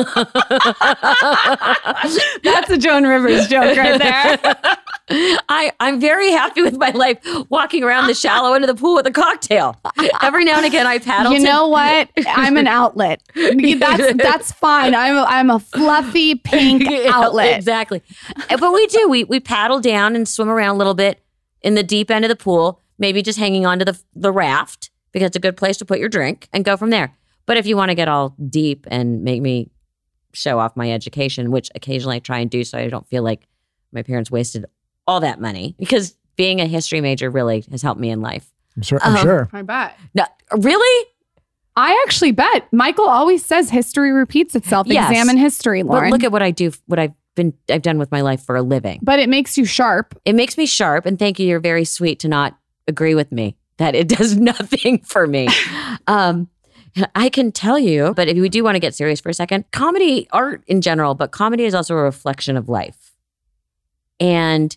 a 2.69 2.77
Joan 2.77 3.05
Rivers 3.05 3.47
joke 3.47 3.77
right 3.77 3.99
there. 3.99 4.77
I, 5.09 5.71
I'm 5.79 5.99
very 5.99 6.31
happy 6.31 6.61
with 6.61 6.77
my 6.77 6.91
life 6.91 7.17
walking 7.49 7.83
around 7.83 8.07
the 8.07 8.13
shallow 8.13 8.53
end 8.53 8.63
of 8.63 8.67
the 8.67 8.79
pool 8.79 8.95
with 8.95 9.07
a 9.07 9.11
cocktail. 9.11 9.75
Every 10.21 10.45
now 10.45 10.57
and 10.57 10.65
again, 10.65 10.85
I 10.85 10.99
paddle. 10.99 11.33
You 11.33 11.39
know 11.39 11.67
what? 11.67 12.09
I'm 12.27 12.57
an 12.57 12.67
outlet. 12.67 13.21
That's 13.35 14.17
that's 14.17 14.51
fine. 14.51 14.93
I'm 14.95 15.15
a, 15.15 15.23
I'm 15.23 15.49
a 15.49 15.59
fluffy 15.59 16.35
pink 16.35 16.87
outlet. 17.07 17.57
Exactly. 17.57 18.01
But 18.49 18.73
we 18.73 18.87
do. 18.87 19.09
We 19.09 19.23
we 19.23 19.39
paddle 19.39 19.79
down 19.79 20.15
and 20.15 20.27
swim 20.27 20.49
around 20.49 20.75
a 20.75 20.77
little 20.77 20.93
bit 20.93 21.23
in 21.61 21.75
the 21.75 21.83
deep 21.83 22.11
end 22.11 22.25
of 22.25 22.29
the 22.29 22.35
pool, 22.35 22.81
maybe 22.97 23.21
just 23.21 23.39
hanging 23.39 23.65
onto 23.65 23.85
the 23.85 23.99
the 24.15 24.31
raft 24.31 24.91
because 25.11 25.27
it's 25.27 25.37
a 25.37 25.41
good 25.41 25.57
place 25.57 25.77
to 25.77 25.85
put 25.85 25.99
your 25.99 26.09
drink 26.09 26.47
and 26.53 26.63
go 26.63 26.77
from 26.77 26.89
there. 26.89 27.15
But 27.45 27.57
if 27.57 27.65
you 27.65 27.75
want 27.75 27.89
to 27.89 27.95
get 27.95 28.07
all 28.07 28.35
deep 28.49 28.85
and 28.91 29.23
make 29.23 29.41
me 29.41 29.71
show 30.33 30.59
off 30.59 30.77
my 30.77 30.91
education, 30.91 31.49
which 31.49 31.69
occasionally 31.73 32.17
I 32.17 32.19
try 32.19 32.39
and 32.39 32.49
do 32.49 32.63
so 32.63 32.77
I 32.77 32.87
don't 32.87 33.07
feel 33.07 33.23
like 33.23 33.47
my 33.91 34.03
parents 34.03 34.29
wasted 34.29 34.65
all 35.09 35.19
that 35.21 35.41
money 35.41 35.75
because 35.79 36.15
being 36.35 36.61
a 36.61 36.65
history 36.65 37.01
major 37.01 37.29
really 37.29 37.65
has 37.71 37.81
helped 37.81 37.99
me 37.99 38.09
in 38.11 38.21
life. 38.21 38.49
I'm 38.75 38.83
sure. 38.83 38.99
I'm 39.01 39.15
Um, 39.15 39.21
sure. 39.21 39.49
I 39.51 39.61
bet. 39.63 39.97
No, 40.13 40.25
really? 40.57 41.07
I 41.75 42.01
actually 42.05 42.31
bet. 42.31 42.71
Michael 42.71 43.07
always 43.09 43.43
says 43.45 43.69
history 43.69 44.11
repeats 44.11 44.55
itself. 44.55 44.87
Yes. 44.87 45.09
Examine 45.09 45.37
history, 45.37 45.81
Lauryn. 45.83 46.09
But 46.09 46.11
look 46.11 46.23
at 46.23 46.31
what 46.31 46.41
I 46.43 46.51
do, 46.51 46.71
what 46.85 46.99
I've 46.99 47.13
been 47.35 47.53
I've 47.69 47.81
done 47.81 47.97
with 47.97 48.11
my 48.11 48.21
life 48.21 48.41
for 48.43 48.55
a 48.55 48.61
living. 48.61 48.99
but 49.01 49.19
it 49.19 49.29
makes 49.29 49.57
you 49.57 49.65
sharp. 49.65 50.17
It 50.25 50.35
makes 50.35 50.57
me 50.57 50.65
sharp. 50.65 51.05
And 51.05 51.17
thank 51.17 51.39
you. 51.39 51.47
You're 51.47 51.59
very 51.59 51.85
sweet 51.85 52.19
to 52.19 52.27
not 52.27 52.57
agree 52.87 53.15
with 53.15 53.31
me 53.31 53.55
that 53.77 53.95
it 53.95 54.07
does 54.17 54.37
nothing 54.37 54.99
for 54.99 55.25
me. 55.27 55.47
Um, 56.07 56.49
I 57.13 57.29
can 57.29 57.51
tell 57.51 57.77
you, 57.77 58.13
but 58.15 58.27
if 58.27 58.35
we 58.37 58.49
do 58.49 58.63
want 58.63 58.73
to 58.75 58.79
get 58.79 58.95
serious 58.95 59.19
for 59.19 59.29
a 59.29 59.33
second, 59.33 59.69
comedy, 59.71 60.27
art 60.31 60.63
in 60.65 60.81
general, 60.81 61.13
but 61.13 61.31
comedy 61.31 61.65
is 61.65 61.75
also 61.75 61.93
a 61.95 62.01
reflection 62.01 62.57
of 62.57 62.67
life. 62.67 63.13
And 64.19 64.75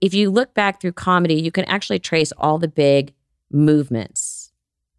if 0.00 0.14
you 0.14 0.30
look 0.30 0.54
back 0.54 0.80
through 0.80 0.92
comedy, 0.92 1.34
you 1.34 1.50
can 1.50 1.64
actually 1.64 1.98
trace 1.98 2.32
all 2.38 2.58
the 2.58 2.68
big 2.68 3.14
movements 3.50 4.52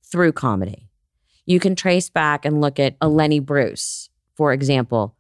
through 0.04 0.34
comedy. 0.34 0.90
You 1.46 1.60
can 1.60 1.76
trace 1.76 2.10
back 2.10 2.46
and 2.46 2.62
look 2.62 2.80
at 2.80 2.96
a 3.02 3.08
Lenny 3.08 3.40
Bruce, 3.40 4.10
for 4.36 4.54
example, 4.54 5.16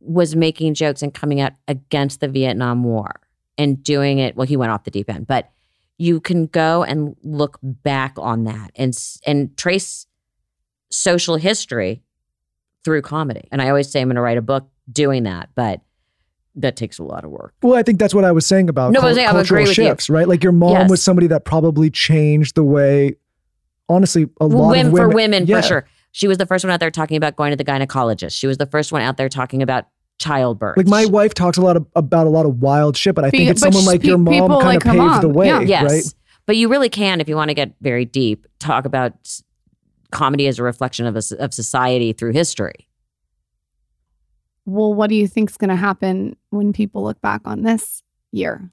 was 0.00 0.34
making 0.34 0.74
jokes 0.74 1.02
and 1.02 1.12
coming 1.12 1.40
out 1.40 1.52
against 1.66 2.20
the 2.20 2.28
Vietnam 2.28 2.84
War 2.84 3.20
and 3.56 3.82
doing 3.82 4.18
it. 4.18 4.36
Well, 4.36 4.46
he 4.46 4.56
went 4.56 4.72
off 4.72 4.84
the 4.84 4.90
deep 4.90 5.10
end, 5.10 5.26
but 5.26 5.50
you 5.98 6.20
can 6.20 6.46
go 6.46 6.84
and 6.84 7.16
look 7.22 7.58
back 7.62 8.14
on 8.18 8.44
that 8.44 8.70
and 8.76 8.96
and 9.26 9.56
trace 9.56 10.06
social 10.90 11.36
history 11.36 12.02
through 12.84 13.02
comedy. 13.02 13.48
And 13.50 13.60
I 13.60 13.68
always 13.68 13.90
say 13.90 14.00
I'm 14.00 14.08
going 14.08 14.16
to 14.16 14.22
write 14.22 14.38
a 14.38 14.42
book 14.42 14.68
doing 14.90 15.24
that, 15.24 15.50
but 15.54 15.80
that 16.60 16.76
takes 16.76 16.98
a 16.98 17.04
lot 17.04 17.24
of 17.24 17.30
work. 17.30 17.54
Well, 17.62 17.74
I 17.74 17.82
think 17.82 17.98
that's 17.98 18.14
what 18.14 18.24
I 18.24 18.32
was 18.32 18.46
saying 18.46 18.68
about 18.68 18.92
No, 18.92 19.00
but 19.00 19.06
I 19.06 19.08
cul- 19.10 19.14
saying 19.16 19.28
I 19.28 19.32
would 19.32 19.38
cultural 19.38 19.62
with 19.62 19.68
you. 19.68 19.74
shifts, 19.84 20.10
right? 20.10 20.28
Like 20.28 20.42
your 20.42 20.52
mom 20.52 20.72
Yes. 20.72 20.90
was 20.90 21.02
somebody 21.02 21.26
that 21.28 21.44
probably 21.44 21.90
changed 21.90 22.54
the 22.54 22.64
way, 22.64 23.16
honestly, 23.88 24.28
a 24.40 24.46
lot 24.46 24.70
women, 24.70 24.86
of 24.88 24.92
for 24.92 25.08
women 25.08 25.14
women 25.32 25.46
Yeah. 25.46 25.60
for 25.60 25.66
sure. 25.66 25.86
She 26.12 26.26
was 26.26 26.38
the 26.38 26.46
first 26.46 26.64
one 26.64 26.70
out 26.72 26.80
there 26.80 26.90
talking 26.90 27.16
about 27.16 27.36
going 27.36 27.50
to 27.50 27.56
the 27.56 27.64
gynecologist. 27.64 28.32
She 28.32 28.46
was 28.46 28.56
the 28.58 28.66
first 28.66 28.92
one 28.92 29.02
out 29.02 29.16
there 29.16 29.28
talking 29.28 29.62
about 29.62 29.84
childbirth. 30.18 30.76
Like 30.76 30.86
my 30.88 31.04
wife 31.06 31.34
talks 31.34 31.58
a 31.58 31.60
lot 31.60 31.76
of, 31.76 31.86
about 31.94 32.26
a 32.26 32.30
lot 32.30 32.44
of 32.46 32.60
wild 32.60 32.96
shit, 32.96 33.14
but 33.14 33.24
I 33.24 33.30
think 33.30 33.42
Be- 33.44 33.48
it's 33.50 33.60
but 33.62 33.72
someone 33.72 33.84
like 33.86 34.02
your 34.04 34.18
mom 34.18 34.48
kind 34.48 34.64
like 34.64 34.76
of 34.78 34.82
paved 34.82 34.96
mom. 34.96 35.20
the 35.20 35.28
way, 35.28 35.46
Yeah. 35.46 35.60
yes. 35.60 35.90
right? 35.92 36.14
But 36.46 36.56
you 36.56 36.68
really 36.68 36.88
can, 36.88 37.20
if 37.20 37.28
you 37.28 37.36
want 37.36 37.50
to 37.50 37.54
get 37.54 37.74
very 37.82 38.04
deep, 38.04 38.46
talk 38.58 38.84
about 38.86 39.12
comedy 40.10 40.46
as 40.48 40.58
a 40.58 40.62
reflection 40.62 41.06
of, 41.06 41.14
a 41.14 41.18
s 41.18 41.30
of 41.32 41.52
society 41.54 42.12
through 42.14 42.32
history. 42.32 42.87
Well, 44.68 44.92
what 44.92 45.08
do 45.08 45.16
you 45.16 45.26
think's 45.26 45.56
going 45.56 45.70
to 45.70 45.76
happen 45.76 46.36
when 46.50 46.74
people 46.74 47.02
look 47.02 47.18
back 47.22 47.40
on 47.46 47.62
this 47.62 48.02
year? 48.32 48.70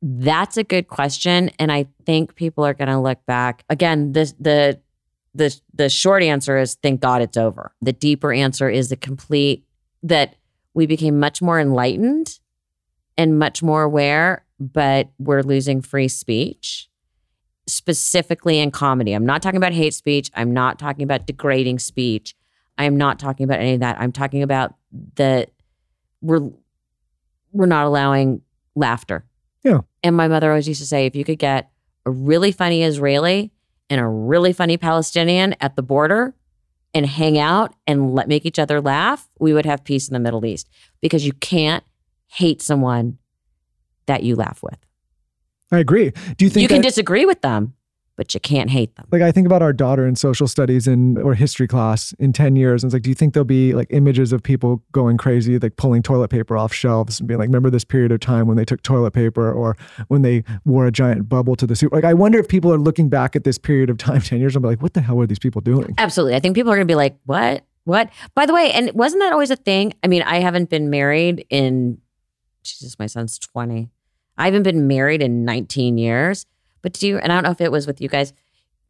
That's 0.00 0.56
a 0.56 0.62
good 0.62 0.86
question. 0.86 1.50
And 1.58 1.72
I 1.72 1.88
think 2.06 2.36
people 2.36 2.64
are 2.64 2.72
going 2.72 2.88
to 2.88 3.00
look 3.00 3.18
back 3.26 3.64
again. 3.68 4.12
The, 4.12 4.32
the 4.38 4.80
the 5.34 5.60
the 5.72 5.88
short 5.88 6.22
answer 6.22 6.56
is 6.56 6.76
thank 6.76 7.00
God 7.00 7.20
it's 7.20 7.36
over. 7.36 7.74
The 7.82 7.92
deeper 7.92 8.32
answer 8.32 8.70
is 8.70 8.90
the 8.90 8.96
complete 8.96 9.66
that 10.04 10.36
we 10.72 10.86
became 10.86 11.18
much 11.18 11.42
more 11.42 11.58
enlightened 11.58 12.38
and 13.18 13.36
much 13.36 13.60
more 13.60 13.82
aware, 13.82 14.44
but 14.60 15.08
we're 15.18 15.42
losing 15.42 15.80
free 15.80 16.06
speech, 16.06 16.88
specifically 17.66 18.60
in 18.60 18.70
comedy. 18.70 19.14
I'm 19.14 19.26
not 19.26 19.42
talking 19.42 19.56
about 19.56 19.72
hate 19.72 19.94
speech. 19.94 20.30
I'm 20.34 20.52
not 20.52 20.78
talking 20.78 21.02
about 21.02 21.26
degrading 21.26 21.80
speech. 21.80 22.36
I'm 22.78 22.96
not 22.96 23.18
talking 23.18 23.44
about 23.44 23.60
any 23.60 23.74
of 23.74 23.80
that. 23.80 24.00
I'm 24.00 24.12
talking 24.12 24.42
about 24.42 24.74
that 25.16 25.50
we're 26.20 26.50
we're 27.52 27.66
not 27.66 27.86
allowing 27.86 28.42
laughter. 28.74 29.24
Yeah. 29.62 29.80
And 30.02 30.16
my 30.16 30.28
mother 30.28 30.50
always 30.50 30.68
used 30.68 30.80
to 30.80 30.86
say, 30.86 31.06
if 31.06 31.14
you 31.14 31.24
could 31.24 31.38
get 31.38 31.70
a 32.04 32.10
really 32.10 32.52
funny 32.52 32.82
Israeli 32.82 33.52
and 33.88 34.00
a 34.00 34.06
really 34.06 34.52
funny 34.52 34.76
Palestinian 34.76 35.54
at 35.60 35.76
the 35.76 35.82
border 35.82 36.34
and 36.92 37.06
hang 37.06 37.38
out 37.38 37.74
and 37.86 38.14
let 38.14 38.28
make 38.28 38.44
each 38.44 38.58
other 38.58 38.80
laugh, 38.80 39.28
we 39.38 39.52
would 39.52 39.66
have 39.66 39.84
peace 39.84 40.08
in 40.08 40.14
the 40.14 40.20
Middle 40.20 40.44
East 40.44 40.68
because 41.00 41.24
you 41.24 41.32
can't 41.32 41.84
hate 42.26 42.60
someone 42.60 43.18
that 44.06 44.22
you 44.22 44.36
laugh 44.36 44.62
with. 44.62 44.78
I 45.72 45.78
agree. 45.78 46.10
Do 46.36 46.44
you 46.44 46.50
think 46.50 46.62
You 46.62 46.68
can 46.68 46.82
disagree 46.82 47.24
with 47.24 47.40
them, 47.40 47.74
but 48.16 48.32
you 48.34 48.40
can't 48.40 48.70
hate 48.70 48.94
them. 48.96 49.06
like 49.10 49.22
I 49.22 49.32
think 49.32 49.46
about 49.46 49.62
our 49.62 49.72
daughter 49.72 50.06
in 50.06 50.14
social 50.14 50.46
studies 50.46 50.86
and 50.86 51.18
or 51.18 51.34
history 51.34 51.66
class 51.66 52.12
in 52.18 52.32
10 52.32 52.56
years 52.56 52.82
and 52.82 52.88
it's 52.88 52.94
like 52.94 53.02
do 53.02 53.10
you 53.10 53.14
think 53.14 53.34
there'll 53.34 53.44
be 53.44 53.74
like 53.74 53.88
images 53.90 54.32
of 54.32 54.42
people 54.42 54.82
going 54.92 55.16
crazy 55.16 55.58
like 55.58 55.76
pulling 55.76 56.02
toilet 56.02 56.28
paper 56.28 56.56
off 56.56 56.72
shelves 56.72 57.18
and 57.18 57.28
being 57.28 57.38
like 57.38 57.48
remember 57.48 57.70
this 57.70 57.84
period 57.84 58.12
of 58.12 58.20
time 58.20 58.46
when 58.46 58.56
they 58.56 58.64
took 58.64 58.82
toilet 58.82 59.12
paper 59.12 59.50
or 59.50 59.76
when 60.08 60.22
they 60.22 60.44
wore 60.64 60.86
a 60.86 60.92
giant 60.92 61.28
bubble 61.28 61.56
to 61.56 61.66
the 61.66 61.74
soup 61.74 61.92
like 61.92 62.04
I 62.04 62.14
wonder 62.14 62.38
if 62.38 62.48
people 62.48 62.72
are 62.72 62.78
looking 62.78 63.08
back 63.08 63.34
at 63.34 63.44
this 63.44 63.58
period 63.58 63.90
of 63.90 63.98
time 63.98 64.20
10 64.20 64.38
years 64.38 64.54
and 64.54 64.62
be 64.62 64.68
like 64.68 64.82
what 64.82 64.94
the 64.94 65.00
hell 65.00 65.16
were 65.16 65.26
these 65.26 65.38
people 65.38 65.60
doing 65.60 65.94
Absolutely. 65.98 66.34
I 66.34 66.40
think 66.40 66.54
people 66.54 66.70
are 66.70 66.76
going 66.76 66.86
to 66.86 66.90
be 66.90 66.96
like, 66.96 67.16
what? 67.24 67.64
What? 67.84 68.10
By 68.34 68.46
the 68.46 68.54
way, 68.54 68.70
and 68.72 68.92
wasn't 68.92 69.22
that 69.22 69.32
always 69.32 69.50
a 69.50 69.56
thing? 69.56 69.94
I 70.02 70.06
mean, 70.06 70.22
I 70.22 70.40
haven't 70.40 70.70
been 70.70 70.90
married 70.90 71.46
in, 71.50 71.98
Jesus, 72.62 72.98
my 72.98 73.06
son's 73.06 73.38
20. 73.38 73.90
I 74.36 74.44
haven't 74.44 74.62
been 74.64 74.86
married 74.86 75.22
in 75.22 75.44
19 75.44 75.98
years. 75.98 76.46
But 76.84 76.92
do 76.92 77.08
you, 77.08 77.18
and 77.18 77.32
I 77.32 77.36
don't 77.36 77.44
know 77.44 77.50
if 77.50 77.62
it 77.62 77.72
was 77.72 77.86
with 77.86 78.00
you 78.00 78.08
guys, 78.08 78.32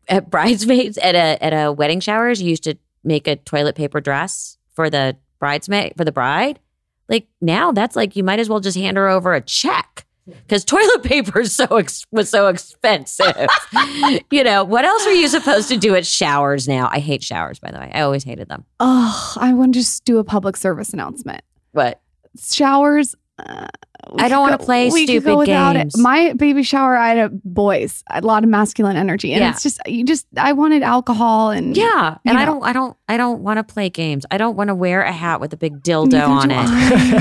at 0.09 0.29
bridesmaids, 0.31 0.99
at 0.99 1.15
a, 1.15 1.43
at 1.43 1.53
a 1.53 1.73
wedding 1.73 2.01
showers, 2.01 2.43
you 2.43 2.51
used 2.51 2.65
to 2.65 2.77
make 3.05 3.27
a 3.29 3.37
toilet 3.37 3.77
paper 3.77 4.01
dress 4.01 4.59
for 4.75 4.91
the 4.91 5.17
bridesmaid, 5.39 5.95
for 5.97 6.05
the 6.05 6.13
bride. 6.13 6.59
Like 7.09 7.29
now 7.41 7.71
that's 7.71 7.95
like, 7.95 8.17
you 8.17 8.25
might 8.25 8.41
as 8.41 8.49
well 8.49 8.61
just 8.61 8.77
hand 8.77 8.97
her 8.97 9.09
over 9.09 9.33
a 9.33 9.41
check. 9.41 10.05
Because 10.27 10.65
toilet 10.65 11.03
paper 11.05 11.41
is 11.41 11.55
so 11.55 11.65
ex- 11.77 12.05
was 12.11 12.31
so 12.31 12.49
expensive, 12.49 13.47
you 14.31 14.43
know. 14.43 14.65
What 14.65 14.87
else 14.87 15.07
are 15.07 15.13
you 15.13 15.29
supposed 15.29 15.69
to 15.69 15.77
do 15.77 15.95
at 15.95 16.07
showers 16.07 16.67
now? 16.67 16.89
I 16.91 16.99
hate 16.99 17.23
showers, 17.23 17.59
by 17.59 17.71
the 17.71 17.79
way. 17.79 17.91
I 17.95 18.01
always 18.01 18.25
hated 18.25 18.49
them. 18.49 18.65
Oh, 18.81 19.35
I 19.39 19.53
want 19.53 19.75
to 19.75 19.81
just 19.81 20.03
do 20.07 20.17
a 20.17 20.25
public 20.25 20.57
service 20.57 20.95
announcement. 20.95 21.43
But 21.75 22.01
Showers. 22.41 23.15
Uh, 23.37 23.67
I 24.17 24.29
don't 24.29 24.43
wanna 24.43 24.59
play 24.59 24.91
we 24.91 25.07
stupid 25.07 25.25
go 25.27 25.39
without 25.39 25.73
games. 25.75 25.95
It. 25.97 26.01
My 26.01 26.35
baby 26.35 26.63
shower, 26.63 26.97
I 26.97 27.09
had 27.15 27.19
a 27.19 27.29
boys, 27.45 28.05
a 28.11 28.21
lot 28.21 28.45
of 28.45 28.51
masculine 28.51 28.97
energy, 28.97 29.33
and 29.33 29.41
Yeah. 29.41 29.51
it's 29.51 29.63
just 29.63 29.81
you 29.87 30.05
just 30.05 30.27
I 30.37 30.53
wanted 30.53 30.83
alcohol 30.85 31.51
and 31.51 31.77
yeah, 31.77 32.19
and 32.25 32.35
You 32.37 32.41
I 32.41 32.45
don't, 32.45 32.63
I 32.63 32.73
don't, 32.73 32.97
I 33.09 33.17
don't 33.17 33.41
want 33.43 33.57
to 33.59 33.65
play 33.65 33.91
games. 33.91 34.25
I 34.31 34.39
don't 34.39 34.57
want 34.57 34.69
to 34.69 34.75
wear 34.75 35.03
a 35.03 35.11
hat 35.11 35.41
with 35.41 35.53
a 35.53 35.57
big 35.57 35.83
dildo 35.83 36.13
Neither 36.13 36.25
on 36.27 36.51
it. 36.53 36.57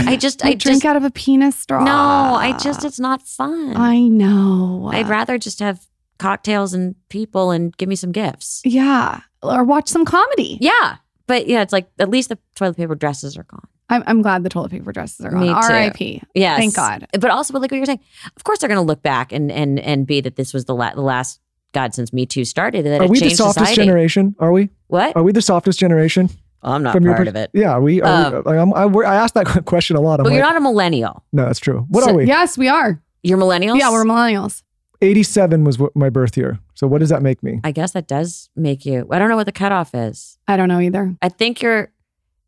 I. 0.08 0.12
I 0.12 0.16
just, 0.18 0.46
I 0.46 0.50
I 0.50 0.54
drink 0.54 0.84
just, 0.84 0.86
out 0.86 0.96
of 0.98 1.04
a 1.04 1.10
penis 1.10 1.56
straw. 1.56 1.84
no, 1.84 1.92
I 1.92 2.56
just, 2.60 2.86
it's 2.86 3.00
not 3.00 3.24
fun. 3.24 3.76
I 3.76 4.02
know. 4.02 4.90
I'd 4.94 5.08
rather 5.10 5.38
just 5.40 5.60
have 5.60 5.80
cocktails 6.20 6.74
and 6.76 6.96
people 7.10 7.50
and 7.50 7.76
give 7.78 7.90
me 7.90 7.96
some 7.96 8.12
gifts. 8.12 8.62
yeah, 8.66 9.22
or 9.42 9.64
watch 9.64 9.88
some 9.90 10.06
comedy. 10.06 10.58
Yeah, 10.62 10.98
but 11.26 11.48
yeah, 11.48 11.62
it's 11.64 11.74
like 11.74 11.90
at 11.98 12.10
least 12.10 12.30
the 12.30 12.38
toilet 12.56 12.78
paper 12.78 12.94
dresses 12.96 13.36
are 13.38 13.44
gone. 13.46 13.68
I'm, 13.90 14.04
I'm 14.08 14.22
glad 14.22 14.44
the 14.44 14.50
toilet 14.50 14.72
paper 14.72 14.92
dresses 14.92 15.26
are 15.26 15.30
gone. 15.32 15.48
R.I.P. 15.50 16.22
Yes. 16.34 16.58
Thank 16.58 16.76
God. 16.76 17.06
But 17.20 17.30
also, 17.30 17.54
but 17.54 17.62
like 17.62 17.70
what 17.72 17.78
you're 17.78 17.86
saying, 17.86 18.00
of 18.36 18.44
course 18.44 18.60
they're 18.60 18.70
going 18.70 18.78
to 18.80 18.86
look 18.86 19.02
back 19.04 19.32
and 19.32 19.52
and 19.52 19.80
and 19.80 20.08
be 20.08 20.22
that 20.22 20.36
this 20.36 20.54
was 20.54 20.66
the 20.66 20.74
la- 20.76 20.94
the 20.96 21.02
last 21.02 21.40
God 21.74 21.94
since 21.94 22.14
Me 22.14 22.26
Too 22.26 22.46
started. 22.46 22.86
That 22.86 23.02
are 23.02 23.06
it 23.06 23.10
we 23.10 23.20
the 23.20 23.30
softest 23.32 23.60
society. 23.60 23.76
generation 23.76 24.36
are 24.40 24.52
we 24.52 24.70
What? 24.88 25.16
are 25.16 25.24
we 25.24 25.32
the 25.32 25.42
softest 25.42 25.80
generation 25.80 26.30
Oh, 26.66 26.72
I'm 26.72 26.82
not 26.84 26.94
from 26.94 27.04
your 27.04 27.14
part 27.14 27.26
pers- 27.28 27.30
of 27.30 27.36
it. 27.36 27.50
yeah 27.54 27.72
are 27.72 27.82
we, 27.82 28.02
are 28.02 28.32
we 28.32 28.38
Um, 28.38 28.44
like, 28.46 28.58
I'm, 28.58 28.74
I, 28.74 28.84
I 29.12 29.16
asked 29.16 29.34
that 29.34 29.48
question 29.66 29.98
a 29.98 30.02
lot 30.02 30.20
I'm 30.22 30.24
But 30.24 30.30
like, 30.30 30.38
you're 30.38 30.46
not 30.46 30.56
a 30.56 30.62
millennial. 30.62 31.24
no 31.34 31.46
that's 31.46 31.60
true 31.60 31.86
what 31.90 32.06
So- 32.06 32.12
are 32.12 32.14
we 32.14 32.26
Yes, 32.26 32.58
we 32.58 32.70
are. 32.70 33.02
You're 33.22 33.38
millennials. 33.38 33.80
Yeah, 33.80 33.92
we're 33.92 34.06
millennials. 34.06 34.64
87 35.02 35.64
was 35.66 35.78
what 35.78 35.96
my 35.96 36.10
birth 36.10 36.38
year 36.38 36.60
so 36.76 36.88
what 36.88 37.00
does 37.00 37.10
that 37.10 37.22
make 37.22 37.44
me 37.44 37.60
I 37.64 37.72
guess 37.72 37.92
that 37.92 38.08
does 38.08 38.50
make 38.56 38.86
you. 38.86 39.08
I 39.12 39.20
don't 39.20 39.28
know 39.30 39.36
what 39.36 39.46
the 39.46 39.52
cutoff 39.52 39.94
is. 39.94 40.38
I 40.48 40.56
don't 40.58 40.68
know 40.70 40.80
either. 40.80 41.16
I 41.22 41.30
think 41.30 41.62
you're 41.62 41.92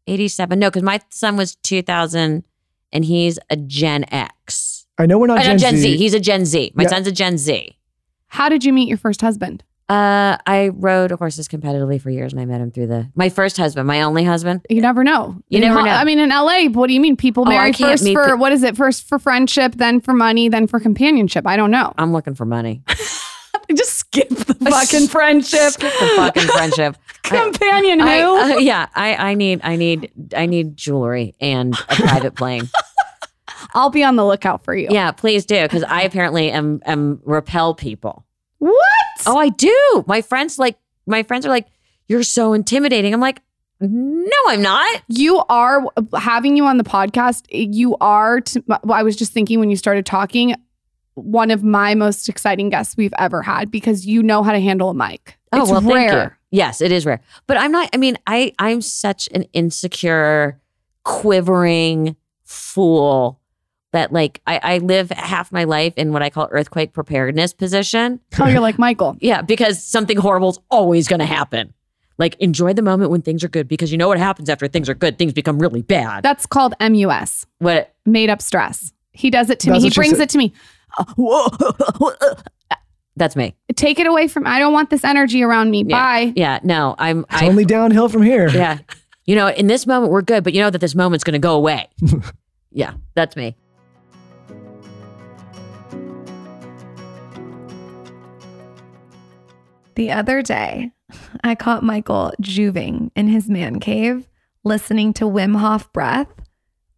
87. 0.07 0.59
No, 0.59 0.69
because 0.69 0.83
my 0.83 0.99
son 1.09 1.37
was 1.37 1.55
2000, 1.57 2.43
and 2.91 3.05
he's 3.05 3.39
a 3.49 3.55
Gen 3.55 4.05
X. 4.11 4.85
I 4.97 5.05
know 5.05 5.17
we're 5.17 5.27
not 5.27 5.39
Uh, 5.39 5.43
Gen, 5.43 5.51
not 5.55 5.59
Gen 5.59 5.75
Z. 5.77 5.81
Z. 5.81 5.97
He's 5.97 6.13
a 6.13 6.19
Gen 6.19 6.45
Z. 6.45 6.71
My 6.75 6.83
Yeah. 6.83 6.89
son's 6.89 7.07
a 7.07 7.11
Gen 7.11 7.37
Z. 7.37 7.75
How 8.27 8.49
did 8.49 8.63
you 8.63 8.71
meet 8.73 8.87
your 8.87 8.97
first 8.97 9.21
husband? 9.21 9.63
Uh, 9.87 10.35
I 10.47 10.69
rode 10.73 11.11
horses 11.11 11.47
competitively 11.47 12.01
for 12.01 12.09
years, 12.09 12.33
and 12.33 12.41
I 12.41 12.45
met 12.45 12.59
him 12.59 12.71
through 12.71 12.87
the 12.87 13.07
my 13.13 13.29
first 13.29 13.55
husband, 13.57 13.85
my 13.87 14.01
only 14.01 14.23
husband. 14.23 14.65
You 14.67 14.81
never 14.81 15.03
know. 15.03 15.35
You 15.49 15.57
In 15.57 15.61
never 15.61 15.83
know. 15.83 15.91
I 15.91 16.03
mean, 16.05 16.17
in 16.17 16.29
LA, 16.29 16.65
what 16.69 16.87
do 16.87 16.93
you 16.93 16.99
mean? 16.99 17.15
People 17.15 17.43
Oh, 17.45 17.49
marry 17.49 17.71
can't 17.71 17.91
first 17.99 18.11
for 18.11 18.29
pe- 18.29 18.33
what 18.33 18.51
is 18.51 18.63
it? 18.63 18.75
First 18.75 19.07
for 19.07 19.19
friendship, 19.19 19.75
then 19.75 20.01
for 20.01 20.13
money, 20.13 20.49
then 20.49 20.65
for 20.65 20.79
companionship. 20.79 21.45
I 21.45 21.55
don't 21.55 21.69
know. 21.69 21.93
I'm 21.99 22.11
looking 22.13 22.33
for 22.33 22.45
money. 22.45 22.81
Skip 24.15 24.29
the 24.47 24.69
fucking 24.69 25.07
friendship. 25.07 25.71
Skip 25.73 25.93
the 25.99 26.13
fucking 26.15 26.47
friendship. 26.47 26.97
I- 27.25 27.29
Companion 27.29 27.99
who? 27.99 28.05
I, 28.07 28.21
uh, 28.21 28.57
yeah, 28.57 28.87
I, 28.93 29.15
I 29.15 29.33
need, 29.33 29.61
I 29.63 29.75
need, 29.77 30.11
I 30.35 30.45
need 30.45 30.77
jewelry 30.77 31.33
and 31.41 31.73
a 31.73 31.77
private 31.95 32.35
plane. 32.35 32.69
I'll 33.73 33.89
be 33.89 34.03
on 34.03 34.15
the 34.15 34.25
lookout 34.25 34.63
for 34.63 34.75
you. 34.75 34.87
Yeah, 34.91 35.11
please 35.11 35.45
do, 35.45 35.61
because 35.63 35.83
I 35.83 36.03
apparently 36.03 36.51
am, 36.51 36.81
am 36.85 37.19
repel 37.25 37.73
people. 37.73 38.25
What? 38.59 38.77
Oh, 39.25 39.37
I 39.37 39.49
do. 39.49 40.03
My 40.07 40.21
friends 40.21 40.59
like, 40.59 40.77
my 41.07 41.23
friends 41.23 41.45
are 41.45 41.49
like, 41.49 41.67
you're 42.07 42.23
so 42.23 42.53
intimidating. 42.53 43.13
I'm 43.13 43.19
like, 43.19 43.41
no, 43.81 44.31
I'm 44.47 44.61
not. 44.61 45.01
You 45.07 45.43
are 45.49 45.83
having 46.15 46.55
you 46.55 46.65
on 46.65 46.77
the 46.77 46.83
podcast. 46.83 47.45
You 47.49 47.97
are. 47.99 48.39
To, 48.41 48.63
I 48.89 49.03
was 49.03 49.15
just 49.15 49.33
thinking 49.33 49.59
when 49.59 49.69
you 49.69 49.75
started 49.75 50.05
talking, 50.05 50.55
one 51.15 51.49
of 51.51 51.63
my 51.63 51.95
most 51.95 52.29
exciting 52.29 52.69
guests 52.69 52.95
we've 52.95 53.13
ever 53.17 53.41
had 53.41 53.71
because 53.71 54.05
you 54.05 54.21
know 54.21 54.43
how 54.43 54.51
to 54.51 54.59
handle 54.59 54.89
a 54.89 54.93
mic. 54.93 55.37
Oh, 55.51 55.61
it's 55.61 55.71
well, 55.71 55.81
thank 55.81 56.11
rare. 56.11 56.23
you. 56.51 56.57
Yes, 56.59 56.81
it 56.81 56.91
is 56.91 57.05
rare. 57.05 57.21
But 57.47 57.57
I'm 57.57 57.71
not, 57.71 57.89
I 57.93 57.97
mean, 57.97 58.17
I, 58.27 58.53
I'm 58.59 58.81
such 58.81 59.27
an 59.33 59.43
insecure, 59.53 60.59
quivering 61.03 62.15
fool 62.43 63.39
that 63.91 64.11
like 64.11 64.41
I, 64.45 64.59
I 64.61 64.77
live 64.79 65.09
half 65.11 65.51
my 65.53 65.63
life 65.63 65.93
in 65.95 66.11
what 66.11 66.21
I 66.21 66.29
call 66.29 66.49
earthquake 66.51 66.93
preparedness 66.93 67.53
position. 67.53 68.19
Oh, 68.39 68.47
you're 68.47 68.59
like 68.59 68.77
Michael. 68.77 69.15
Yeah, 69.21 69.41
because 69.41 69.81
something 69.81 70.17
horrible 70.17 70.49
is 70.49 70.59
always 70.69 71.07
going 71.07 71.21
to 71.21 71.25
happen. 71.25 71.73
Like 72.17 72.35
enjoy 72.39 72.73
the 72.73 72.81
moment 72.81 73.11
when 73.11 73.21
things 73.21 73.43
are 73.43 73.47
good 73.47 73.67
because 73.67 73.91
you 73.91 73.97
know 73.97 74.09
what 74.09 74.17
happens 74.17 74.49
after 74.49 74.67
things 74.67 74.89
are 74.89 74.93
good. 74.93 75.17
Things 75.17 75.33
become 75.33 75.59
really 75.59 75.81
bad. 75.81 76.23
That's 76.23 76.45
called 76.45 76.73
MUS, 76.79 77.45
what? 77.59 77.95
made 78.05 78.29
up 78.29 78.41
stress. 78.41 78.91
He 79.13 79.29
does 79.29 79.49
it 79.49 79.59
to 79.61 79.69
That's 79.69 79.83
me. 79.83 79.89
He 79.89 79.95
brings 79.95 80.19
it 80.19 80.29
to 80.29 80.37
me. 80.37 80.53
That's 83.17 83.35
me. 83.35 83.55
Take 83.75 83.99
it 83.99 84.07
away 84.07 84.27
from. 84.27 84.45
I 84.45 84.59
don't 84.59 84.73
want 84.73 84.89
this 84.89 85.03
energy 85.03 85.41
around 85.41 85.71
me. 85.71 85.83
Yeah. 85.87 86.01
Bye. 86.01 86.33
Yeah. 86.35 86.59
No, 86.63 86.95
I'm. 86.97 87.25
It's 87.31 87.41
I, 87.41 87.47
only 87.47 87.65
downhill 87.65 88.09
from 88.09 88.23
here. 88.23 88.49
yeah. 88.49 88.79
You 89.25 89.35
know, 89.35 89.47
in 89.47 89.67
this 89.67 89.87
moment 89.87 90.11
we're 90.11 90.21
good, 90.21 90.43
but 90.43 90.53
you 90.53 90.61
know 90.61 90.69
that 90.69 90.79
this 90.79 90.93
moment's 90.93 91.23
going 91.23 91.33
to 91.33 91.39
go 91.39 91.55
away. 91.55 91.89
yeah, 92.71 92.93
that's 93.15 93.35
me. 93.35 93.55
The 99.95 100.11
other 100.11 100.41
day, 100.41 100.91
I 101.43 101.55
caught 101.55 101.81
Michael 101.81 102.33
juving 102.41 103.11
in 103.15 103.27
his 103.29 103.49
man 103.49 103.79
cave, 103.79 104.27
listening 104.63 105.13
to 105.13 105.25
Wim 105.25 105.55
Hof 105.55 105.91
breath, 105.93 106.27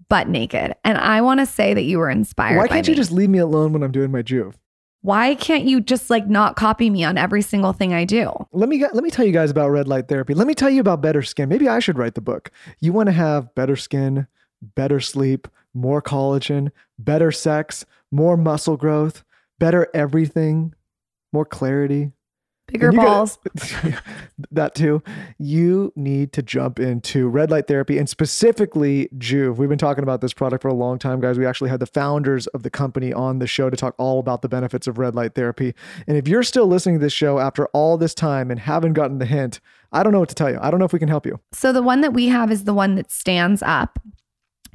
butt 0.10 0.28
naked. 0.28 0.76
And 0.84 0.98
I 0.98 1.22
want 1.22 1.40
to 1.40 1.46
say 1.46 1.74
that 1.74 1.84
you 1.84 2.00
were 2.00 2.10
inspired. 2.10 2.58
Why 2.58 2.68
can't 2.68 2.88
you 2.88 2.94
me. 2.94 2.98
just 2.98 3.12
leave 3.12 3.30
me 3.30 3.40
alone 3.40 3.74
when 3.74 3.84
I'm 3.84 3.92
doing 3.92 4.12
my 4.12 4.24
Joovv? 4.24 4.56
Why 5.02 5.36
can't 5.36 5.66
you 5.66 5.80
just 5.80 6.10
like 6.10 6.28
not 6.28 6.56
copy 6.56 6.90
me 6.90 7.04
on 7.04 7.18
every 7.18 7.42
single 7.42 7.72
thing 7.72 7.94
I 7.94 8.04
do? 8.04 8.32
Let 8.52 8.68
me 8.68 8.84
let 8.94 9.04
me 9.04 9.10
tell 9.10 9.26
you 9.26 9.32
guys 9.32 9.52
about 9.52 9.70
red 9.70 9.88
light 9.88 10.08
therapy. 10.08 10.34
Let 10.34 10.48
me 10.48 10.54
tell 10.54 10.70
you 10.70 10.82
about 10.82 11.02
better 11.02 11.22
skin. 11.22 11.50
Maybe 11.50 11.70
I 11.70 11.80
should 11.80 11.98
write 11.98 12.16
the 12.16 12.22
book. 12.22 12.52
You 12.80 12.94
want 12.94 13.08
to 13.08 13.14
have 13.14 13.54
better 13.56 13.76
skin, 13.76 14.28
better 14.76 15.00
sleep, 15.00 15.48
more 15.74 16.02
collagen, 16.02 16.72
better 16.98 17.32
sex, 17.32 17.86
more 18.12 18.36
muscle 18.36 18.76
growth, 18.76 19.24
better 19.60 19.88
everything, 19.94 20.74
more 21.32 21.46
clarity. 21.46 22.12
Bigger 22.68 22.92
balls. 22.92 23.40
gotta- 23.56 24.02
that 24.52 24.76
too. 24.76 25.02
You 25.38 25.94
need 25.96 26.34
to 26.34 26.42
jump 26.42 26.80
into 26.80 27.30
red 27.30 27.50
light 27.50 27.68
therapy 27.68 27.98
and 27.98 28.10
specifically 28.10 29.10
Joovv. 29.18 29.56
We've 29.56 29.70
been 29.70 29.78
talking 29.78 30.04
about 30.04 30.22
this 30.22 30.34
product 30.34 30.62
for 30.62 30.68
a 30.68 30.74
long 30.74 31.00
time, 31.00 31.22
guys. 31.22 31.38
We 31.38 31.46
actually 31.46 31.70
had 31.70 31.80
the 31.80 31.86
founders 31.86 32.46
of 32.48 32.64
the 32.64 32.70
company 32.70 33.14
on 33.14 33.40
the 33.40 33.48
show 33.48 33.70
to 33.70 33.78
talk 33.78 33.96
all 33.98 34.20
about 34.20 34.42
the 34.42 34.50
benefits 34.50 34.86
of 34.86 34.98
red 34.98 35.16
light 35.16 35.34
therapy. 35.34 35.74
And 36.08 36.18
if 36.18 36.28
you're 36.28 36.44
still 36.44 36.68
listening 36.68 36.96
to 36.96 37.06
this 37.06 37.14
show 37.14 37.40
after 37.40 37.68
all 37.68 37.98
this 37.98 38.14
time 38.14 38.52
and 38.52 38.60
haven't 38.60 38.94
gotten 38.94 39.20
the 39.20 39.26
hint, 39.26 39.60
I 39.94 40.04
don't 40.04 40.12
know 40.12 40.20
what 40.20 40.30
to 40.30 40.36
tell 40.36 40.50
you. 40.52 40.60
I 40.62 40.70
don't 40.70 40.80
know 40.80 40.86
if 40.86 40.94
we 40.94 41.00
can 41.00 41.08
help 41.10 41.26
you. 41.26 41.40
So 41.54 41.72
the 41.72 41.82
one 41.82 42.02
that 42.02 42.14
we 42.14 42.28
have 42.28 42.52
is 42.52 42.66
the 42.66 42.74
one 42.74 42.96
that 42.96 43.10
stands 43.12 43.64
up. 43.64 43.98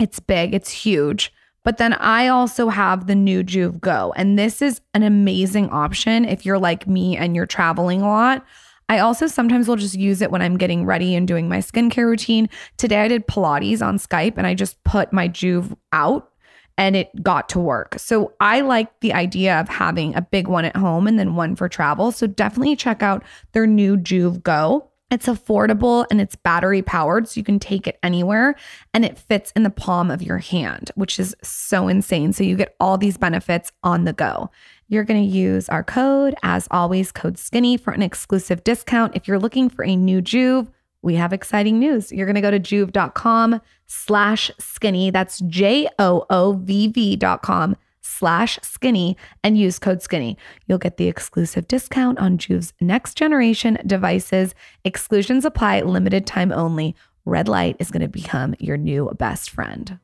It's 0.00 0.18
big, 0.18 0.54
it's 0.54 0.70
huge. 0.70 1.32
But 1.64 1.78
then 1.78 1.92
I 1.94 2.28
also 2.28 2.68
have 2.68 3.06
the 3.06 3.14
new 3.14 3.44
Joovv 3.44 3.80
Go. 3.80 4.12
And 4.16 4.38
this 4.38 4.62
is 4.62 4.80
an 4.94 5.02
amazing 5.02 5.68
option 5.70 6.24
if 6.24 6.44
you're 6.44 6.58
like 6.58 6.86
me 6.88 7.16
and 7.16 7.36
you're 7.36 7.46
traveling 7.46 8.02
a 8.02 8.08
lot. 8.08 8.44
I 8.88 8.98
also 8.98 9.26
sometimes 9.26 9.68
will 9.68 9.76
just 9.76 9.94
use 9.94 10.20
it 10.20 10.30
when 10.30 10.42
I'm 10.42 10.58
getting 10.58 10.84
ready 10.84 11.14
and 11.14 11.26
doing 11.26 11.48
my 11.48 11.58
skincare 11.58 12.06
routine. 12.06 12.48
Today 12.76 13.02
I 13.02 13.08
did 13.08 13.26
Pilates 13.26 13.80
on 13.80 13.98
Skype 13.98 14.34
and 14.36 14.46
I 14.46 14.54
just 14.54 14.82
put 14.84 15.12
my 15.12 15.28
Joovv 15.28 15.76
out 15.92 16.30
and 16.76 16.96
it 16.96 17.22
got 17.22 17.48
to 17.50 17.60
work. 17.60 17.94
So 17.98 18.32
I 18.40 18.60
like 18.62 19.00
the 19.00 19.12
idea 19.12 19.60
of 19.60 19.68
having 19.68 20.14
a 20.14 20.22
big 20.22 20.48
one 20.48 20.64
at 20.64 20.76
home 20.76 21.06
and 21.06 21.18
then 21.18 21.36
one 21.36 21.54
for 21.54 21.68
travel. 21.68 22.12
So 22.12 22.26
definitely 22.26 22.76
check 22.76 23.02
out 23.02 23.22
their 23.52 23.66
new 23.66 23.96
Joovv 23.96 24.42
Go. 24.42 24.90
It's 25.12 25.26
affordable 25.26 26.06
and 26.10 26.22
it's 26.22 26.34
battery 26.36 26.80
powered, 26.80 27.28
so 27.28 27.38
you 27.38 27.44
can 27.44 27.58
take 27.58 27.86
it 27.86 27.98
anywhere 28.02 28.54
and 28.94 29.04
it 29.04 29.18
fits 29.18 29.52
in 29.54 29.62
the 29.62 29.68
palm 29.68 30.10
of 30.10 30.22
your 30.22 30.38
hand, 30.38 30.90
which 30.94 31.20
is 31.20 31.36
so 31.42 31.86
insane. 31.86 32.32
So 32.32 32.42
you 32.42 32.56
get 32.56 32.74
all 32.80 32.96
these 32.96 33.18
benefits 33.18 33.70
on 33.84 34.04
the 34.04 34.14
go. 34.14 34.50
You're 34.88 35.04
going 35.04 35.22
to 35.22 35.28
use 35.28 35.68
our 35.68 35.84
code, 35.84 36.34
as 36.42 36.66
always, 36.70 37.12
code 37.12 37.36
skinny 37.36 37.76
for 37.76 37.92
an 37.92 38.00
exclusive 38.00 38.64
discount. 38.64 39.14
If 39.14 39.28
you're 39.28 39.38
looking 39.38 39.68
for 39.68 39.84
a 39.84 39.94
new 39.94 40.22
Joovv, 40.22 40.68
we 41.02 41.16
have 41.16 41.34
exciting 41.34 41.78
news. 41.78 42.10
You're 42.10 42.26
going 42.26 42.36
to 42.36 42.40
go 42.40 42.50
to 42.50 42.60
joovv.com 42.60 43.60
slash 43.86 44.50
skinny. 44.58 45.10
That's 45.10 45.40
J 45.40 45.88
O 45.98 46.24
O 46.30 46.54
V 46.54 46.88
V 46.88 47.16
dot 47.16 47.42
com 47.42 47.76
slash 48.02 48.58
skinny 48.62 49.16
and 49.42 49.56
use 49.56 49.78
code 49.78 50.02
skinny. 50.02 50.36
You'll 50.66 50.78
get 50.78 50.96
the 50.96 51.08
exclusive 51.08 51.66
discount 51.68 52.18
on 52.18 52.36
Joovv's 52.38 52.72
next 52.80 53.14
generation 53.16 53.78
devices. 53.86 54.54
Exclusions 54.84 55.44
apply, 55.44 55.80
limited 55.82 56.26
time 56.26 56.52
only. 56.52 56.94
Red 57.24 57.48
light 57.48 57.76
is 57.78 57.90
going 57.90 58.02
to 58.02 58.08
become 58.08 58.54
your 58.58 58.76
new 58.76 59.10
best 59.18 59.48
friend. 59.50 59.98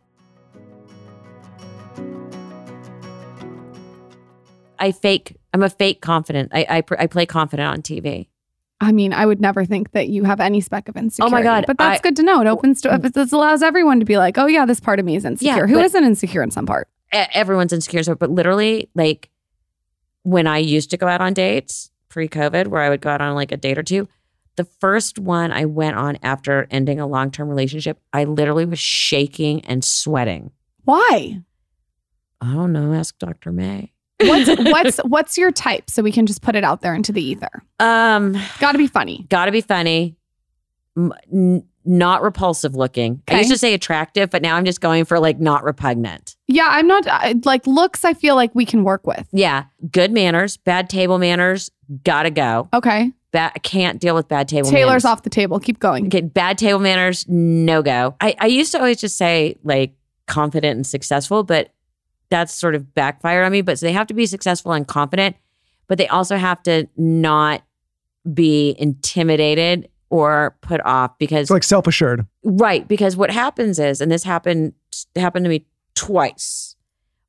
I 4.78 4.92
fake. 4.92 5.36
I'm 5.52 5.62
a 5.62 5.70
fake 5.70 6.00
confident. 6.00 6.50
I 6.54 6.64
I, 6.68 6.82
I 6.98 7.06
play 7.08 7.26
confident 7.26 7.68
on 7.68 7.82
TV. 7.82 8.28
I 8.80 8.92
mean, 8.92 9.12
I 9.12 9.26
would 9.26 9.40
never 9.40 9.64
think 9.64 9.90
that 9.90 10.08
you 10.08 10.22
have 10.22 10.38
any 10.38 10.60
speck 10.60 10.88
of 10.88 10.96
insecurity. 10.96 11.34
Oh 11.34 11.36
my 11.36 11.42
God, 11.42 11.64
But 11.66 11.78
that's 11.78 11.98
I- 11.98 12.02
good 12.02 12.14
to 12.16 12.22
know. 12.22 12.40
It 12.40 12.46
opens 12.46 12.80
to, 12.82 12.94
it 12.94 13.32
allows 13.32 13.60
everyone 13.60 13.98
to 13.98 14.06
be 14.06 14.18
like, 14.18 14.38
oh, 14.38 14.46
yeah, 14.46 14.66
this 14.66 14.78
part 14.78 15.00
of 15.00 15.04
me 15.04 15.16
is 15.16 15.24
insecure. 15.24 15.52
Yeah, 15.52 15.66
Who 15.66 15.74
but- 15.82 15.92
not 15.94 16.04
insecure 16.04 16.44
in 16.44 16.52
some 16.52 16.64
part? 16.64 16.86
Everyone's 17.12 17.72
insecure, 17.72 18.02
so 18.02 18.14
but 18.14 18.30
literally, 18.30 18.90
like 18.94 19.30
when 20.22 20.46
I 20.46 20.58
used 20.58 20.90
to 20.90 20.96
go 20.96 21.06
out 21.08 21.20
on 21.20 21.32
dates 21.32 21.90
pre-COVID, 22.08 22.66
where 22.68 22.82
I 22.82 22.88
would 22.88 23.00
go 23.00 23.10
out 23.10 23.20
on 23.20 23.34
like 23.34 23.52
a 23.52 23.56
date 23.56 23.78
or 23.78 23.82
two. 23.82 24.08
The 24.56 24.64
first 24.80 25.18
one 25.20 25.52
I 25.52 25.66
went 25.66 25.96
on 25.96 26.18
after 26.22 26.66
ending 26.70 26.98
a 26.98 27.06
long-term 27.06 27.48
relationship, 27.48 28.00
I 28.12 28.24
literally 28.24 28.64
was 28.64 28.78
shaking 28.80 29.64
and 29.66 29.84
sweating. 29.84 30.50
Why? 30.84 31.40
I 32.40 32.52
don't 32.54 32.72
know. 32.72 32.92
Ask 32.92 33.18
Dr. 33.18 33.52
May. 33.52 33.92
What's 34.20 34.48
what's 34.70 34.96
what's 34.98 35.38
your 35.38 35.52
type? 35.52 35.88
So 35.88 36.02
we 36.02 36.10
can 36.10 36.26
just 36.26 36.42
put 36.42 36.56
it 36.56 36.64
out 36.64 36.80
there 36.80 36.94
into 36.94 37.12
the 37.12 37.22
ether. 37.22 37.62
Um, 37.78 38.36
Got 38.58 38.72
to 38.72 38.78
be 38.78 38.88
funny. 38.88 39.24
got 39.28 39.44
to 39.46 39.52
be 39.52 39.60
funny, 39.60 40.16
not 41.88 42.22
repulsive 42.22 42.74
looking. 42.76 43.22
I 43.28 43.38
used 43.38 43.50
to 43.50 43.58
say 43.58 43.72
attractive, 43.74 44.28
but 44.30 44.42
now 44.42 44.56
I'm 44.56 44.64
just 44.64 44.80
going 44.80 45.04
for 45.06 45.18
like 45.18 45.40
not 45.40 45.64
repugnant. 45.64 46.36
Yeah, 46.46 46.68
I'm 46.70 46.86
not 46.86 47.06
I- 47.08 47.34
like 47.44 47.66
looks. 47.66 48.04
I 48.04 48.14
feel 48.14 48.34
like 48.36 48.54
we 48.54 48.64
can 48.66 48.84
work 48.84 49.06
with. 49.06 49.26
Yeah, 49.32 49.64
good 49.90 50.12
manners, 50.12 50.56
bad 50.58 50.90
table 50.90 51.18
manners, 51.18 51.70
gotta 52.04 52.30
go. 52.30 52.68
Okay, 52.74 53.12
Ba- 53.32 53.52
I 53.54 53.58
can't 53.58 54.00
deal 54.00 54.14
with 54.14 54.28
bad 54.28 54.48
table 54.48 54.70
Taylor's 54.70 55.04
manners. 55.04 55.04
off 55.06 55.22
the 55.22 55.30
table. 55.30 55.58
Keep 55.58 55.78
going. 55.80 56.06
Okay, 56.06 56.20
bad 56.20 56.58
table 56.58 56.78
manners, 56.78 57.24
no 57.28 57.82
go. 57.82 58.14
I, 58.20 58.36
I 58.38 58.46
used 58.46 58.72
to 58.72 58.78
always 58.78 59.00
just 59.00 59.16
say 59.16 59.56
like 59.64 59.94
confident 60.26 60.76
and 60.76 60.86
successful, 60.86 61.42
but 61.42 61.72
that's 62.30 62.52
sort 62.54 62.74
of 62.74 62.94
backfired 62.94 63.44
on 63.46 63.52
me. 63.52 63.62
But 63.62 63.78
so 63.78 63.86
they 63.86 63.92
have 63.92 64.06
to 64.08 64.14
be 64.14 64.26
successful 64.26 64.72
and 64.72 64.86
confident, 64.86 65.36
but 65.86 65.96
they 65.96 66.06
also 66.08 66.36
have 66.36 66.62
to 66.64 66.86
not 66.98 67.62
be 68.34 68.76
intimidated 68.78 69.88
or 70.10 70.56
put 70.60 70.80
off 70.84 71.18
because 71.18 71.42
It's 71.42 71.50
like 71.50 71.64
self 71.64 71.86
assured. 71.86 72.26
Right, 72.42 72.86
because 72.86 73.16
what 73.16 73.30
happens 73.30 73.78
is, 73.78 74.00
and 74.00 74.10
this 74.10 74.24
happened 74.24 74.72
happened 75.16 75.44
to 75.44 75.48
me 75.48 75.66
twice, 75.94 76.76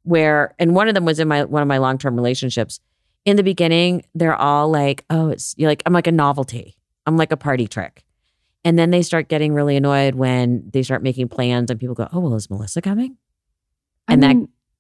where 0.03 0.55
and 0.59 0.75
one 0.75 0.87
of 0.87 0.93
them 0.93 1.05
was 1.05 1.19
in 1.19 1.27
my 1.27 1.43
one 1.43 1.61
of 1.61 1.67
my 1.67 1.77
long 1.77 1.97
term 1.97 2.15
relationships. 2.15 2.79
In 3.25 3.35
the 3.35 3.43
beginning, 3.43 4.03
they're 4.15 4.35
all 4.35 4.69
like, 4.69 5.03
"Oh, 5.09 5.29
it's 5.29 5.53
you're 5.57 5.69
like 5.69 5.83
I'm 5.85 5.93
like 5.93 6.07
a 6.07 6.11
novelty. 6.11 6.77
I'm 7.05 7.17
like 7.17 7.31
a 7.31 7.37
party 7.37 7.67
trick," 7.67 8.03
and 8.63 8.79
then 8.79 8.91
they 8.91 9.01
start 9.01 9.27
getting 9.27 9.53
really 9.53 9.75
annoyed 9.75 10.15
when 10.15 10.69
they 10.71 10.83
start 10.83 11.03
making 11.03 11.27
plans, 11.27 11.69
and 11.69 11.79
people 11.79 11.95
go, 11.95 12.07
"Oh, 12.13 12.19
well, 12.19 12.35
is 12.35 12.49
Melissa 12.49 12.81
coming?" 12.81 13.17
I 14.07 14.13
And 14.13 14.23
that 14.23 14.35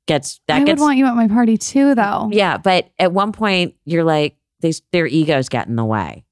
gets 0.05 0.39
that 0.47 0.61
I 0.61 0.63
gets 0.63 0.79
would 0.79 0.85
want 0.85 0.97
you 0.97 1.05
at 1.05 1.15
my 1.15 1.27
party 1.27 1.57
too, 1.57 1.93
though. 1.95 2.29
yeah. 2.31 2.57
But 2.57 2.89
at 2.97 3.11
one 3.11 3.31
point, 3.31 3.75
you're 3.85 4.03
like, 4.05 4.37
they, 4.61 4.73
their 4.91 5.05
egos 5.05 5.49
get 5.49 5.67
in 5.67 5.75
the 5.75 5.85
way, 5.85 6.25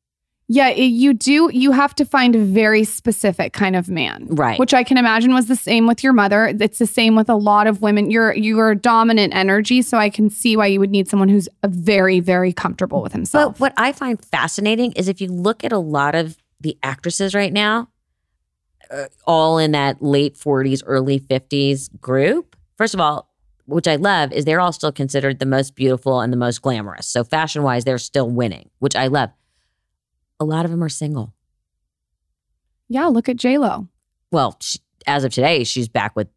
Yeah, 0.49 0.69
you 0.69 1.13
do. 1.13 1.49
You 1.51 1.73
have 1.73 1.93
to 1.95 2.05
find 2.05 2.33
a 2.33 2.39
very 2.39 2.85
specific 2.85 3.51
kind 3.51 3.75
of 3.75 3.89
man, 3.89 4.27
right? 4.29 4.57
which 4.57 4.73
I 4.73 4.83
can 4.83 4.97
imagine 4.97 5.33
was 5.33 5.47
the 5.47 5.57
same 5.57 5.87
with 5.87 6.03
your 6.05 6.13
mother. 6.13 6.55
It's 6.59 6.79
the 6.79 6.87
same 6.87 7.17
with 7.17 7.29
a 7.29 7.35
lot 7.35 7.67
of 7.67 7.81
women. 7.81 8.09
You're 8.09 8.33
you're 8.33 8.73
dominant 8.73 9.35
energy, 9.35 9.81
so 9.81 9.97
I 9.97 10.09
can 10.09 10.29
see 10.29 10.55
why 10.55 10.67
you 10.67 10.79
would 10.79 10.89
need 10.89 11.09
someone 11.09 11.27
who's 11.27 11.49
very 11.65 12.21
very 12.21 12.53
comfortable 12.53 13.01
with 13.01 13.11
himself. 13.11 13.53
But 13.53 13.59
what 13.59 13.73
I 13.75 13.91
find 13.91 14.23
fascinating 14.23 14.93
is 14.93 15.09
if 15.09 15.19
you 15.19 15.27
look 15.27 15.65
at 15.65 15.73
a 15.73 15.79
lot 15.79 16.15
of 16.15 16.37
the 16.61 16.77
actresses 16.81 17.35
right 17.35 17.51
now, 17.51 17.89
uh, 18.89 19.05
all 19.25 19.57
in 19.57 19.73
that 19.73 20.01
late 20.01 20.35
40s, 20.35 20.81
early 20.85 21.19
50s 21.19 21.89
group, 21.99 22.55
first 22.77 22.93
of 22.93 23.01
all, 23.01 23.29
which 23.65 23.87
I 23.87 23.97
love, 23.97 24.31
is 24.31 24.45
they're 24.45 24.61
all 24.61 24.71
still 24.71 24.93
considered 24.93 25.39
the 25.39 25.45
most 25.45 25.75
beautiful 25.75 26.21
and 26.21 26.31
the 26.31 26.37
most 26.37 26.61
glamorous. 26.61 27.05
So 27.05 27.25
fashion 27.25 27.63
wise, 27.63 27.83
they're 27.83 27.97
still 27.97 28.29
winning, 28.29 28.69
which 28.79 28.95
I 28.95 29.07
love. 29.07 29.31
A 30.39 30.45
lot 30.45 30.65
of 30.65 30.71
them 30.71 30.83
are 30.83 30.89
single. 30.89 31.33
yeah, 32.89 33.05
look 33.07 33.27
at 33.29 33.38
J 33.38 33.57
Lo. 33.57 33.88
Well, 34.31 34.57
she, 34.61 34.79
as 35.05 35.23
of 35.23 35.31
today, 35.33 35.63
she's 35.63 35.88
back 35.88 36.15
with, 36.15 36.27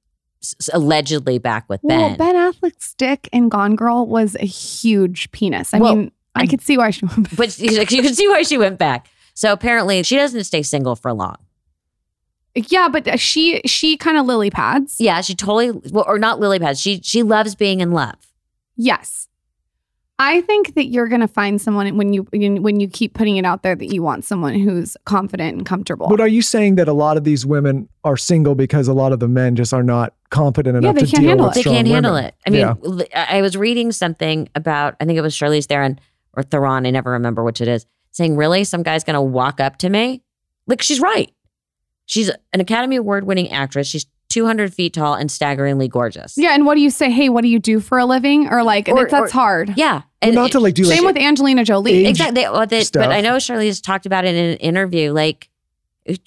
s- 0.43 0.71
allegedly 0.73 1.39
back 1.39 1.69
with 1.69 1.81
Ben. 1.83 1.99
Well, 1.99 2.17
Ben. 2.17 2.35
Affleck's 2.35 2.95
dick 2.95 3.29
in 3.33 3.49
Gone 3.49 3.77
Girl 3.77 4.07
was 4.07 4.37
a 4.37 4.47
huge 4.47 5.31
penis. 5.33 5.75
I 5.75 5.79
Well, 5.79 5.97
mean, 5.97 6.13
I 6.35 6.47
could 6.47 6.61
see 6.61 6.79
why 6.79 6.91
she. 6.91 7.05
Went 7.07 7.25
back. 7.31 7.37
But 7.37 7.59
you 7.59 7.71
you 7.73 8.03
can 8.03 8.15
see 8.15 8.29
why 8.29 8.43
she 8.43 8.57
went 8.59 8.79
back. 8.79 9.09
So 9.35 9.53
apparently, 9.53 10.03
she 10.03 10.17
doesn't 10.17 10.45
stay 10.45 10.63
single 10.63 10.97
for 10.97 11.13
long. 11.13 11.37
yeah, 12.55 12.89
but 12.89 13.07
uh, 13.07 13.17
she 13.17 13.61
she 13.67 13.97
kind 13.97 14.17
of 14.19 14.27
lily 14.27 14.51
pads. 14.51 14.97
Yeah, 15.01 15.21
she 15.21 15.35
totally, 15.35 15.71
well, 15.93 16.05
or 16.07 16.19
not 16.19 16.41
lily 16.41 16.59
pads. 16.59 16.81
She 16.81 17.01
she 17.03 17.23
loves 17.23 17.55
being 17.55 17.81
in 17.81 17.93
love. 17.93 18.17
Yes. 18.77 19.29
I 20.23 20.43
think 20.43 20.75
that 20.75 20.89
you're 20.89 21.09
going 21.09 21.23
to 21.23 21.29
find 21.29 21.59
someone 21.61 21.97
when 21.97 22.13
you 22.13 22.25
when 22.31 22.79
you 22.79 22.89
keep 22.89 23.15
putting 23.15 23.39
it 23.39 23.47
out 23.47 23.63
there 23.63 23.75
that 23.75 23.87
you 23.87 24.03
want 24.03 24.27
someone 24.27 24.53
who's 24.55 24.95
confident 25.07 25.57
and 25.57 25.65
comfortable. 25.65 26.09
But 26.09 26.21
are 26.21 26.29
you 26.29 26.43
saying 26.43 26.75
that 26.75 26.89
a 26.89 26.93
lot 26.93 27.17
of 27.17 27.25
these 27.25 27.47
women 27.47 27.89
are 28.05 28.19
single 28.19 28.55
because 28.55 28.87
a 28.87 28.93
lot 28.93 29.13
of 29.13 29.19
the 29.21 29.29
men 29.29 29.57
just 29.57 29.73
are 29.73 29.83
not 29.83 30.13
confident 30.29 30.77
enough 30.77 30.95
they 30.95 31.01
to 31.01 31.07
can't 31.07 31.21
deal 31.23 31.29
handle 31.31 31.47
with 31.47 31.57
it. 31.57 31.65
they 31.65 31.71
can't 31.71 31.89
handle 31.89 32.13
women? 32.13 32.27
it. 32.27 32.35
I 32.47 32.51
mean, 32.51 32.61
Yeah. 32.61 33.05
I 33.31 33.39
I 33.39 33.43
was 33.43 33.57
reading 33.57 33.93
something 33.93 34.51
about, 34.55 34.95
I 35.01 35.07
think 35.07 35.17
it 35.19 35.23
was 35.23 35.35
Charlize 35.35 35.65
Theron 35.65 35.99
or 36.35 36.43
Theron, 36.43 36.85
I 36.85 36.91
never 36.91 37.13
remember 37.13 37.43
which 37.43 37.63
it 37.63 37.69
is, 37.69 37.87
saying, 38.11 38.37
really, 38.37 38.65
some 38.65 38.83
guy's 38.83 39.05
going 39.05 39.15
to 39.15 39.23
walk 39.23 39.59
up 39.59 39.79
to 39.79 39.89
me? 39.89 40.23
Like, 40.67 40.83
she's 40.83 41.01
right. 41.01 41.33
She's 42.05 42.29
an 42.53 42.61
Academy 42.61 42.97
Award 42.97 43.25
winning 43.25 43.51
actress. 43.51 43.87
She's 43.87 44.05
200 44.31 44.73
feet 44.73 44.95
tall 44.95 45.15
and 45.15 45.31
staggeringly 45.31 45.89
gorgeous. 45.89 46.35
yeah, 46.39 46.55
and 46.55 46.65
what 46.65 46.75
do 46.77 46.81
you 46.81 46.89
say? 46.91 47.11
Hey, 47.11 47.29
what 47.29 47.43
do 47.43 47.49
you 47.49 47.59
do 47.59 47.81
for 47.81 47.99
a 47.99 48.07
living? 48.07 48.49
Or 48.49 48.63
like 48.63 48.89
Or- 48.89 49.07
that's 49.07 49.33
or- 49.33 49.39
hard. 49.39 49.75
Yeah. 49.77 49.93
Well, 49.95 50.05
And 50.23 50.35
not 50.35 50.53
to 50.53 50.61
like 50.61 50.75
do 50.75 50.85
like 50.85 50.97
Same 50.97 51.05
with 51.05 51.17
Angelina 51.19 51.65
Jolie. 51.65 52.07
Exactly. 52.07 52.43
Well, 52.45 52.67
that- 52.67 52.87
stuff. 52.87 53.05
but 53.05 53.13
I 53.13 53.21
know 53.21 53.37
Charlize 53.37 53.67
has 53.67 53.81
talked 53.81 54.07
about 54.07 54.25
it 54.25 54.35
in 54.35 54.45
an 54.53 54.57
interview. 54.59 55.13
Like, 55.13 55.49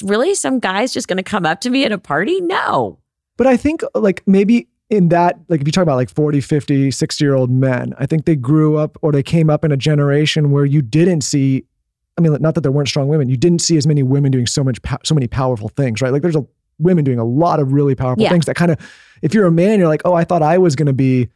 really, 0.03 0.35
some 0.35 0.59
guy's 0.59 0.93
just 0.93 1.07
going 1.07 1.17
to 1.17 1.23
come 1.23 1.45
up 1.45 1.61
to 1.61 1.69
me 1.69 1.83
at 1.85 1.91
a 1.91 1.97
party? 1.97 2.39
No. 2.41 2.99
But 3.37 3.47
I 3.47 3.57
think 3.57 3.81
like 3.95 4.21
maybe 4.27 4.67
in 4.89 5.09
that, 5.09 5.39
like 5.49 5.61
if 5.61 5.67
you 5.67 5.71
talk 5.71 5.81
about 5.83 5.95
like 5.95 6.09
40, 6.13 6.39
50, 6.41 6.91
60 6.91 7.25
year 7.25 7.33
old 7.35 7.49
men, 7.49 7.93
I 7.97 8.05
think 8.05 8.25
they 8.25 8.35
grew 8.35 8.77
up 8.77 8.97
or 9.01 9.11
they 9.11 9.23
came 9.23 9.49
up 9.49 9.65
in 9.65 9.71
a 9.71 9.77
generation 9.77 10.51
where 10.51 10.65
you 10.65 10.81
didn't 10.81 11.21
see, 11.21 11.65
I 12.17 12.21
mean, 12.21 12.35
not 12.41 12.53
that 12.55 12.61
there 12.61 12.71
weren't 12.71 12.87
strong 12.89 13.07
women, 13.07 13.29
you 13.29 13.37
didn't 13.37 13.59
see 13.59 13.75
as 13.77 13.87
many 13.87 14.03
women 14.03 14.31
doing 14.31 14.45
so 14.45 14.63
much, 14.63 14.77
so 15.03 15.15
many 15.15 15.27
powerful 15.27 15.69
things, 15.69 16.01
right? 16.01 16.13
Like 16.13 16.21
there's 16.21 16.35
a 16.35 16.45
women 16.79 17.03
doing 17.03 17.19
a 17.19 17.25
lot 17.25 17.59
of 17.59 17.73
really 17.73 17.95
powerful 17.95 18.23
Yeah. 18.23 18.29
things 18.29 18.45
that 18.45 18.55
kind 18.55 18.71
of, 18.71 18.77
if 19.21 19.33
you're 19.33 19.45
a 19.47 19.51
man, 19.51 19.79
you're 19.79 19.87
like, 19.87 20.01
oh, 20.05 20.13
I 20.13 20.23
thought 20.23 20.41
I 20.41 20.57
was 20.57 20.75
going 20.75 20.87
to 20.87 20.93
be 20.93 21.29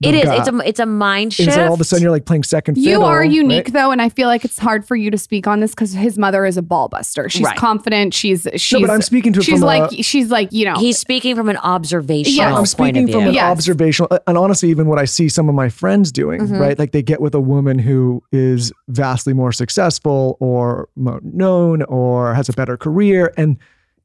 It 0.00 0.14
is. 0.14 0.22
It's 0.28 0.46
a 0.48 0.56
it's 0.58 0.78
a 0.78 0.86
mind 0.86 1.32
shift. 1.34 1.48
It's 1.48 1.56
like 1.56 1.66
all 1.66 1.74
of 1.74 1.80
a 1.80 1.84
sudden 1.84 2.04
you're 2.04 2.12
like 2.12 2.24
playing 2.24 2.44
second 2.44 2.76
fiddle. 2.76 2.88
You 2.88 3.02
are 3.02 3.24
unique 3.24 3.64
right? 3.66 3.72
though, 3.72 3.90
and 3.90 4.00
I 4.00 4.08
feel 4.10 4.28
like 4.28 4.44
it's 4.44 4.56
hard 4.56 4.86
for 4.86 4.94
you 4.94 5.10
to 5.10 5.18
speak 5.18 5.48
on 5.48 5.58
this 5.58 5.72
because 5.72 5.92
his 5.92 6.16
mother 6.16 6.46
is 6.46 6.56
a 6.56 6.62
ball 6.62 6.88
buster. 6.88 7.28
She's 7.28 7.42
Right. 7.42 7.56
confident. 7.56 8.14
She's 8.14 8.46
she's. 8.54 8.80
but 8.80 8.90
I'm 8.90 9.02
speaking 9.02 9.32
to 9.32 9.42
She's 9.42 9.54
from 9.54 9.64
a- 9.64 9.66
like 9.66 9.90
she's 10.04 10.30
like 10.30 10.52
you 10.52 10.66
know. 10.66 10.76
He's 10.78 11.00
speaking 11.00 11.34
from 11.34 11.48
an 11.48 11.56
observational 11.56 12.36
Yeah, 12.36 12.50
I'm 12.50 12.54
point 12.58 12.68
speaking 12.68 13.04
of 13.08 13.10
from 13.10 13.20
view. 13.22 13.28
an 13.30 13.34
Yes. 13.34 13.50
observational, 13.50 14.08
and 14.28 14.38
honestly, 14.38 14.70
even 14.70 14.86
what 14.86 15.00
I 15.00 15.04
see 15.04 15.28
some 15.28 15.48
of 15.48 15.56
my 15.56 15.68
friends 15.68 16.12
doing, 16.12 16.42
Mhm. 16.42 16.60
right? 16.60 16.78
Like 16.78 16.92
they 16.92 17.02
get 17.02 17.20
with 17.20 17.34
a 17.34 17.40
woman 17.40 17.80
who 17.80 18.22
is 18.30 18.72
vastly 18.86 19.32
more 19.32 19.50
successful 19.50 20.36
or 20.38 20.88
more 20.94 21.18
known 21.24 21.82
or 21.82 22.34
has 22.34 22.48
a 22.48 22.52
better 22.52 22.76
career, 22.76 23.32
and 23.36 23.56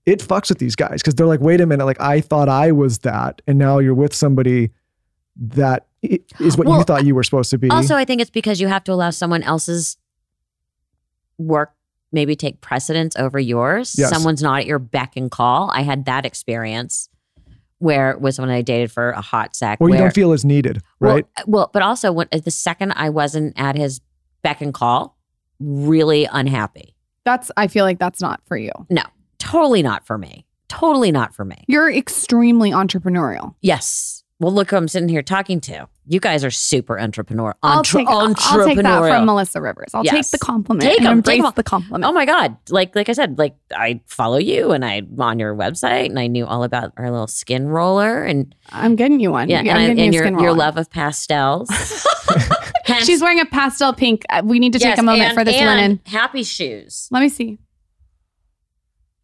it 0.06 0.20
fucks 0.20 0.50
with 0.50 0.58
these 0.60 0.76
guys 0.76 1.02
because 1.02 1.16
they're 1.16 1.28
like, 1.28 1.40
wait 1.40 1.62
a 1.62 1.66
minute, 1.66 1.86
like 1.86 2.00
I 2.02 2.20
thought 2.22 2.50
I 2.50 2.72
was 2.72 3.00
that, 3.00 3.42
and 3.48 3.58
now 3.58 3.80
you're 3.80 3.94
with 3.94 4.14
somebody 4.14 4.72
that 5.38 5.88
is 6.02 6.20
i- 6.40 6.44
is 6.44 6.58
what 6.58 6.68
you 6.68 6.84
thought 6.84 7.06
you 7.06 7.16
were 7.16 7.24
supposed 7.24 7.50
to 7.52 7.58
be. 7.58 7.70
Also, 7.70 7.96
I 7.96 8.04
think 8.06 8.22
it's 8.22 8.30
because 8.30 8.60
you 8.62 8.68
have 8.68 8.84
to 8.86 8.92
allow 8.94 9.10
someone 9.10 9.44
else's 9.44 9.98
work 11.38 11.74
maybe 12.12 12.36
take 12.36 12.62
precedence 12.62 13.16
over 13.16 13.40
yours. 13.40 13.96
Yes. 13.98 14.10
Someone's 14.12 14.44
not 14.44 14.60
at 14.60 14.66
your 14.68 14.78
beck 14.78 15.16
and 15.18 15.32
call. 15.32 15.72
I 15.74 15.82
had 15.82 16.06
that 16.06 16.26
experience 16.28 17.10
where 17.80 18.12
it 18.12 18.22
was 18.22 18.36
someone 18.36 18.54
I 18.54 18.62
dated 18.62 18.92
for 18.92 19.10
a 19.12 19.22
hot 19.22 19.56
sec. 19.56 19.80
or 19.82 19.90
you 19.90 19.98
don't 19.98 20.14
feel 20.14 20.32
as 20.32 20.46
needed, 20.46 20.82
right? 21.00 21.26
Well, 21.38 21.46
well, 21.48 21.70
but 21.74 21.82
also 21.82 22.12
when, 22.12 22.28
uh, 22.32 22.38
the 22.38 22.52
second 22.52 22.92
I 22.96 23.10
wasn't 23.10 23.60
at 23.60 23.76
his 23.76 24.00
beck 24.44 24.62
and 24.62 24.74
call, 24.74 25.18
really 25.60 26.26
unhappy. 26.32 26.96
that's 27.26 27.50
I 27.58 27.68
feel 27.68 27.84
like 27.86 27.98
that's 28.00 28.22
not 28.22 28.42
for 28.46 28.58
you. 28.58 28.72
Totally 29.44 29.84
not 29.84 30.06
for 30.06 30.18
me. 30.18 30.46
Totally 30.70 31.12
not 31.12 31.36
for 31.36 31.44
me. 31.46 31.64
You're 31.68 31.92
extremely 31.92 32.72
entrepreneurial. 32.72 33.56
Yes. 33.62 34.24
Well, 34.40 34.52
look 34.52 34.72
who 34.72 34.78
I'm 34.78 34.88
sitting 34.88 35.08
here 35.10 35.22
talking 35.22 35.62
to. 35.62 35.88
You 36.06 36.20
guys 36.20 36.44
are 36.44 36.52
super 36.52 37.00
entrepreneur. 37.00 37.54
I'll 37.62 37.78
Entre- 37.80 38.00
take 38.00 38.08
I'll 38.10 38.34
take 38.34 38.38
that 38.78 38.86
entrepreneurial. 38.86 39.16
from 39.18 39.26
Melissa 39.26 39.62
Rivers. 39.62 39.92
I'll 39.94 40.04
take 40.04 40.30
the 40.32 40.38
compliment. 40.38 40.82
Take 40.90 41.00
and 41.00 41.08
'em, 41.08 41.24
take 41.24 41.36
embrace 41.38 41.48
'em. 41.50 41.54
the 41.56 41.64
compliment. 41.64 42.04
Oh 42.06 42.12
my 42.12 42.26
God. 42.26 42.58
Like 42.70 42.96
like 42.96 43.08
I 43.10 43.14
said, 43.14 43.38
like 43.38 43.56
I 43.74 44.02
follow 44.08 44.38
you 44.38 44.72
and 44.72 44.84
I'm 44.84 45.16
on 45.20 45.40
your 45.40 45.56
website 45.56 46.08
and 46.08 46.20
I 46.20 46.28
knew 46.28 46.46
all 46.46 46.64
about 46.64 46.92
our 46.98 47.10
little 47.12 47.28
skin 47.28 47.68
roller 47.68 48.24
and 48.24 48.54
I'm 48.72 48.96
getting 48.96 49.20
you 49.20 49.32
one. 49.32 49.50
yeah, 49.50 49.60
I'm 49.60 49.68
and, 49.68 49.78
I, 49.78 49.82
getting 49.94 49.98
you 49.98 50.04
and 50.06 50.14
a 50.14 50.18
your 50.18 50.24
skin 50.26 50.40
your 50.40 50.54
love 50.54 50.78
of 50.78 50.90
pastels. 50.90 51.70
She's 53.04 53.22
wearing 53.22 53.40
a 53.40 53.46
pastel 53.46 53.94
pink. 53.94 54.24
Uh, 54.30 54.42
We 54.44 54.60
need 54.60 54.74
to 54.74 54.80
take 54.80 54.90
yes, 54.90 55.00
a 55.00 55.04
moment 55.04 55.24
and- 55.30 55.34
for 55.38 55.44
this 55.46 55.56
and 55.56 55.66
linen. 55.68 56.00
Happy 56.06 56.44
shoes. 56.44 57.08
Let 57.12 57.22
me 57.22 57.30
see. 57.30 57.60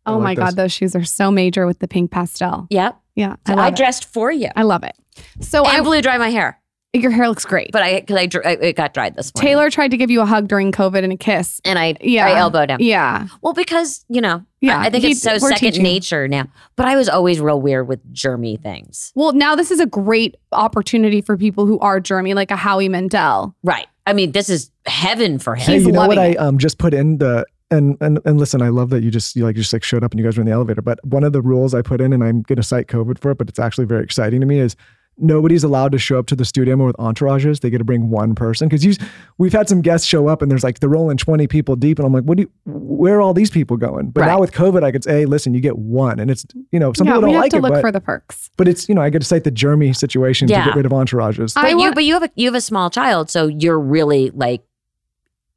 I 0.06 0.12
Oh 0.14 0.18
like 0.18 0.24
my 0.24 0.36
this. 0.36 0.44
god, 0.44 0.56
those 0.56 0.72
shoes 0.72 0.96
are 0.96 1.04
so 1.04 1.30
major 1.32 1.66
with 1.66 1.80
the 1.80 1.88
pink 1.88 2.12
pastel. 2.12 2.68
Yep. 2.70 2.98
Yeah, 3.16 3.36
I 3.46 3.54
I, 3.54 3.70
dressed 3.72 4.06
for 4.06 4.32
you. 4.32 4.50
I 4.56 4.64
love 4.64 4.84
it. 4.84 4.96
So 5.42 5.60
and 5.66 5.68
I, 5.78 5.82
blew 5.82 6.02
dry 6.02 6.18
my 6.18 6.30
hair, 6.30 6.58
your 6.94 7.12
hair 7.12 7.28
looks 7.28 7.44
great. 7.46 7.72
but 7.74 7.84
I 7.84 8.00
because 8.00 8.16
I, 8.16 8.26
dr- 8.28 8.46
I 8.46 8.52
it 8.52 8.76
got 8.78 8.94
dried 8.94 9.16
this 9.16 9.34
morning. 9.36 9.48
Taylor 9.50 9.70
tried 9.70 9.92
to 9.92 9.98
give 9.98 10.10
you 10.10 10.22
a 10.22 10.26
hug 10.26 10.48
during 10.48 10.72
COVID 10.72 11.04
and 11.04 11.12
a 11.12 11.18
kiss. 11.18 11.60
and 11.66 11.78
I 11.78 11.96
Yeah. 12.00 12.26
I 12.28 12.38
elbowed 12.38 12.70
him. 12.72 12.78
Yeah, 12.82 13.28
Well, 13.42 13.54
because 13.54 14.06
you 14.08 14.22
know, 14.22 14.46
Yeah, 14.62 14.80
I, 14.80 14.86
I 14.86 14.90
think 14.90 15.04
he- 15.04 15.12
it's 15.12 15.22
so 15.22 15.38
second 15.38 15.58
teaching. 15.58 15.84
nature 15.84 16.28
now. 16.30 16.46
But 16.78 16.88
I 16.88 16.96
was 16.96 17.10
always 17.10 17.42
real 17.42 17.60
weird 17.62 17.90
with 17.90 18.02
germy 18.14 18.60
things. 18.62 19.12
Well, 19.16 19.34
now 19.34 19.56
this 19.56 19.70
is 19.70 19.82
a 19.82 19.86
great 19.86 20.38
opportunity 20.54 21.22
for 21.22 21.36
people 21.38 21.66
who 21.66 21.78
are 21.80 22.00
germy, 22.00 22.34
like 22.36 22.52
a 22.52 22.56
Howie 22.56 22.88
Mandel. 22.90 23.54
Right. 23.64 23.88
I 24.08 24.14
mean, 24.14 24.32
this 24.32 24.50
is 24.50 24.72
heaven 24.86 25.38
for 25.40 25.56
him. 25.56 25.66
Hey, 25.66 25.78
you 25.80 25.92
know 25.92 26.08
what 26.08 26.18
loving 26.18 26.38
I 26.38 26.40
um 26.40 26.58
just 26.58 26.78
put 26.80 26.94
in 26.94 27.18
the 27.18 27.46
and 27.72 27.98
and 28.02 28.20
and 28.26 28.40
listen, 28.40 28.62
I 28.62 28.70
love 28.70 28.90
that 28.90 29.04
you 29.04 29.12
just 29.12 29.36
you 29.36 29.44
like 29.44 29.56
just 29.56 29.74
like 29.74 29.84
showed 29.84 30.04
up 30.04 30.12
and 30.12 30.20
you 30.20 30.26
guys 30.26 30.38
were 30.38 30.42
in 30.42 30.48
the 30.48 30.54
elevator. 30.54 30.82
But 30.82 31.04
one 31.06 31.24
of 31.24 31.34
the 31.34 31.42
rules 31.42 31.74
I 31.74 31.82
put 31.82 32.02
in, 32.02 32.14
and 32.14 32.24
I'm 32.24 32.42
gonna 32.44 32.64
cite 32.64 32.88
COVID 32.88 33.20
for 33.20 33.32
it, 33.32 33.38
but 33.38 33.50
it's 33.50 33.60
actually 33.60 33.86
very 33.86 34.04
exciting 34.04 34.40
to 34.42 34.48
me, 34.48 34.60
is 34.60 34.76
nobody's 35.22 35.64
allowed 35.64 35.92
to 35.92 36.00
show 36.00 36.18
up 36.18 36.26
to 36.28 36.36
the 36.36 36.46
studio 36.46 36.76
with 36.78 36.96
entourages. 36.98 37.60
They 37.60 37.70
get 37.70 37.80
to 37.80 37.84
bring 37.84 38.10
one 38.10 38.36
person 38.36 38.68
because 38.68 38.84
you 38.84 38.94
we've 39.38 39.54
had 39.54 39.70
some 39.70 39.82
guests 39.82 40.08
show 40.08 40.28
up 40.28 40.42
and 40.42 40.50
there's 40.50 40.64
like 40.64 40.80
they're 40.80 40.90
rolling 40.90 41.18
20 41.18 41.48
people 41.48 41.76
deep, 41.76 42.00
and 42.00 42.06
I'm 42.06 42.14
like, 42.14 42.24
what 42.24 42.38
do 42.38 42.44
you 42.44 42.52
where 42.66 43.18
are 43.18 43.22
all 43.22 43.34
these 43.34 43.52
people 43.52 43.78
going? 43.78 44.10
But 44.10 44.26
now 44.26 44.40
with 44.40 44.52
COVID, 44.52 44.84
I 44.84 44.92
could 44.92 45.04
say, 45.04 45.20
hey, 45.20 45.26
listen, 45.26 45.54
you 45.54 45.62
get 45.62 45.78
one, 45.78 46.20
and 46.20 46.32
it's 46.32 46.46
you 46.72 46.80
know 46.80 46.94
some 46.94 47.08
yeah, 47.08 47.14
people 47.14 47.22
don't 47.22 47.34
have 47.34 47.42
like 47.42 47.52
to 47.52 47.58
it, 47.58 47.62
look 47.62 47.74
but, 47.74 47.82
for 47.82 47.92
the 47.92 48.02
perks. 48.02 48.50
but 48.58 48.68
it's 48.68 48.90
you 48.90 48.96
know 48.96 49.02
I 49.02 49.10
get 49.10 49.20
to 49.20 49.28
cite 49.28 49.44
the 49.44 49.52
germy 49.52 49.96
situation 49.96 50.48
to 50.48 50.54
get 50.54 50.76
rid 50.76 50.86
of 50.86 50.92
entourages. 50.92 51.56
I 51.56 51.74
But 51.74 51.82
you, 51.82 51.94
but 51.94 52.04
you 52.04 52.14
have 52.14 52.24
a 52.24 52.32
you 52.36 52.48
have 52.48 52.56
a 52.56 52.62
small 52.62 52.90
child, 52.90 53.30
so 53.30 53.48
you're 53.48 53.80
really 53.80 54.32
like 54.32 54.64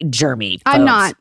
germy. 0.04 0.60
I'm 0.66 0.84
not. 0.84 1.14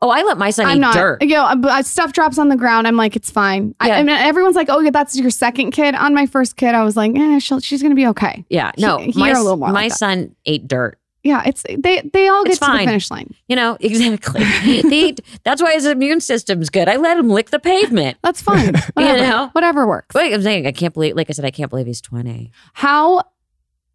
Oh, 0.00 0.10
I 0.10 0.22
let 0.22 0.38
my 0.38 0.50
son 0.50 0.66
I'm 0.66 0.76
eat 0.76 0.80
not. 0.80 0.94
dirt. 0.94 1.22
You 1.22 1.28
know, 1.30 1.44
uh, 1.44 1.82
stuff 1.82 2.12
drops 2.12 2.38
on 2.38 2.48
the 2.48 2.56
ground. 2.56 2.86
I'm 2.86 2.96
like, 2.96 3.16
it's 3.16 3.30
fine. 3.30 3.74
Yeah. 3.84 3.96
I 3.96 4.02
mean, 4.04 4.10
everyone's 4.16 4.54
like, 4.54 4.68
oh, 4.70 4.78
yeah, 4.78 4.90
that's 4.90 5.16
your 5.16 5.30
second 5.30 5.72
kid. 5.72 5.96
On 5.96 6.14
my 6.14 6.26
first 6.26 6.56
kid, 6.56 6.74
I 6.74 6.84
was 6.84 6.96
like, 6.96 7.16
eh, 7.16 7.40
she'll, 7.40 7.58
she's 7.60 7.82
gonna 7.82 7.96
be 7.96 8.06
okay. 8.08 8.44
Yeah, 8.48 8.70
no, 8.78 8.98
He- 8.98 9.18
my 9.18 9.30
a 9.30 9.34
little 9.42 9.56
more 9.56 9.68
my 9.68 9.84
like 9.84 9.92
son 9.92 10.36
ate 10.46 10.68
dirt. 10.68 10.98
Yeah, 11.24 11.42
it's 11.44 11.64
they 11.76 12.00
they 12.12 12.28
all 12.28 12.44
get 12.44 12.52
It's 12.52 12.60
to 12.60 12.70
the 12.70 12.78
finish 12.78 13.10
line. 13.10 13.34
You 13.48 13.56
know 13.56 13.76
exactly. 13.80 14.40
They- 14.82 15.14
that's 15.42 15.60
why 15.60 15.72
his 15.72 15.84
immune 15.84 16.20
system's 16.20 16.70
good. 16.70 16.88
I 16.88 16.96
let 16.96 17.18
him 17.18 17.28
lick 17.28 17.50
the 17.50 17.58
pavement. 17.58 18.18
That's 18.22 18.40
fine. 18.40 18.74
Whatever, 18.94 19.18
know? 19.22 19.48
whatever 19.52 19.86
works. 19.86 20.14
Wait, 20.14 20.32
I'm 20.32 20.42
saying 20.42 20.66
I 20.66 20.72
can't 20.72 20.94
believe. 20.94 21.16
Like 21.16 21.28
I 21.28 21.32
said, 21.32 21.44
I 21.44 21.50
can't 21.50 21.70
believe 21.70 21.86
he's 21.86 22.00
20. 22.00 22.52
How 22.74 23.24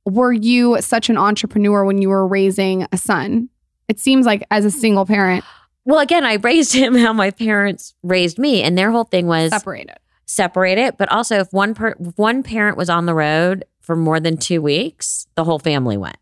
were 0.06 0.34
you 0.34 0.82
such 0.82 1.10
an 1.10 1.18
entrepreneur 1.18 1.86
when 1.86 2.01
you 2.01 2.10
were 2.10 2.28
raising 2.28 2.86
a 2.91 2.97
son? 2.97 3.49
It 3.88 3.99
seems 3.99 4.26
like 4.26 4.43
as 4.51 4.66
a 4.66 4.72
single 4.72 5.06
parent, 5.06 5.45
Well, 5.86 5.99
again, 5.99 6.25
I 6.25 6.36
raised 6.36 6.73
him 6.84 6.95
how 6.95 7.13
my 7.13 7.31
parents 7.31 7.93
raised 8.03 8.38
me, 8.39 8.61
and 8.63 8.77
their 8.77 8.91
whole 8.91 9.03
thing 9.03 9.27
was 9.27 9.49
separated. 9.51 9.97
separate 10.25 10.77
it. 10.77 10.97
But 10.97 11.11
also, 11.11 11.39
if 11.39 11.51
one 11.51 11.73
per- 11.73 11.95
if 11.99 12.17
one 12.17 12.43
parent 12.43 12.77
was 12.77 12.89
on 12.89 13.05
the 13.05 13.13
road 13.13 13.65
for 13.81 13.95
more 13.95 14.19
than 14.19 14.38
two 14.38 14.61
weeks, 14.61 15.27
the 15.36 15.43
whole 15.43 15.59
family 15.59 15.97
went. 15.97 16.17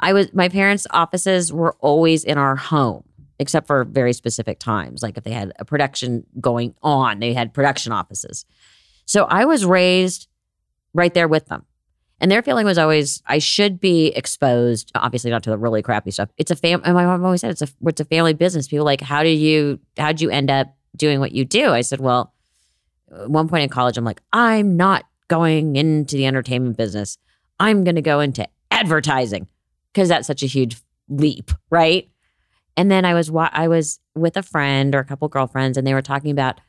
I 0.00 0.12
was 0.14 0.32
my 0.32 0.48
parents' 0.48 0.86
offices 0.90 1.52
were 1.52 1.74
always 1.80 2.24
in 2.24 2.38
our 2.38 2.56
home, 2.56 3.04
except 3.38 3.66
for 3.66 3.84
very 3.84 4.14
specific 4.14 4.58
times, 4.58 5.02
like 5.02 5.18
if 5.18 5.24
they 5.24 5.32
had 5.32 5.52
a 5.58 5.64
production 5.66 6.24
going 6.40 6.74
on, 6.82 7.18
they 7.18 7.34
had 7.34 7.52
production 7.52 7.92
offices. 7.92 8.46
So 9.04 9.24
I 9.24 9.44
was 9.44 9.66
raised 9.66 10.28
right 10.94 11.12
there 11.12 11.28
with 11.28 11.46
them. 11.46 11.66
And 12.20 12.30
their 12.30 12.42
feeling 12.42 12.66
was 12.66 12.76
always, 12.76 13.22
I 13.26 13.38
should 13.38 13.80
be 13.80 14.08
exposed, 14.08 14.92
obviously 14.94 15.30
not 15.30 15.42
to 15.44 15.50
the 15.50 15.58
really 15.58 15.82
crappy 15.82 16.10
stuff. 16.10 16.28
It's 16.36 16.50
a 16.50 16.56
fam. 16.56 16.82
And 16.84 16.94
my 16.94 17.06
mom 17.06 17.24
always 17.24 17.40
said, 17.40 17.50
it's 17.50 17.62
a 17.62 17.68
it's 17.86 18.00
a 18.00 18.04
family 18.04 18.34
business. 18.34 18.68
People 18.68 18.84
like, 18.84 19.00
how 19.00 19.22
do 19.22 19.30
you 19.30 19.80
how'd 19.96 20.20
you 20.20 20.30
end 20.30 20.50
up 20.50 20.74
doing 20.96 21.20
what 21.20 21.32
you 21.32 21.44
do? 21.44 21.70
I 21.70 21.80
said, 21.80 22.00
well, 22.00 22.34
at 23.10 23.30
one 23.30 23.48
point 23.48 23.62
in 23.62 23.70
college, 23.70 23.96
I'm 23.96 24.04
like, 24.04 24.20
I'm 24.32 24.76
not 24.76 25.04
going 25.28 25.76
into 25.76 26.16
the 26.16 26.26
entertainment 26.26 26.76
business. 26.76 27.16
I'm 27.58 27.84
going 27.84 27.96
to 27.96 28.02
go 28.02 28.20
into 28.20 28.46
advertising 28.70 29.48
because 29.92 30.08
that's 30.08 30.26
such 30.26 30.42
a 30.42 30.46
huge 30.46 30.76
leap, 31.08 31.50
right? 31.70 32.08
And 32.76 32.90
then 32.90 33.04
I 33.04 33.14
was 33.14 33.30
wa- 33.30 33.50
I 33.52 33.68
was 33.68 33.98
with 34.14 34.36
a 34.36 34.42
friend 34.42 34.94
or 34.94 34.98
a 34.98 35.04
couple 35.04 35.28
girlfriends, 35.28 35.76
and 35.76 35.86
they 35.86 35.94
were 35.94 36.02
talking 36.02 36.30
about, 36.30 36.60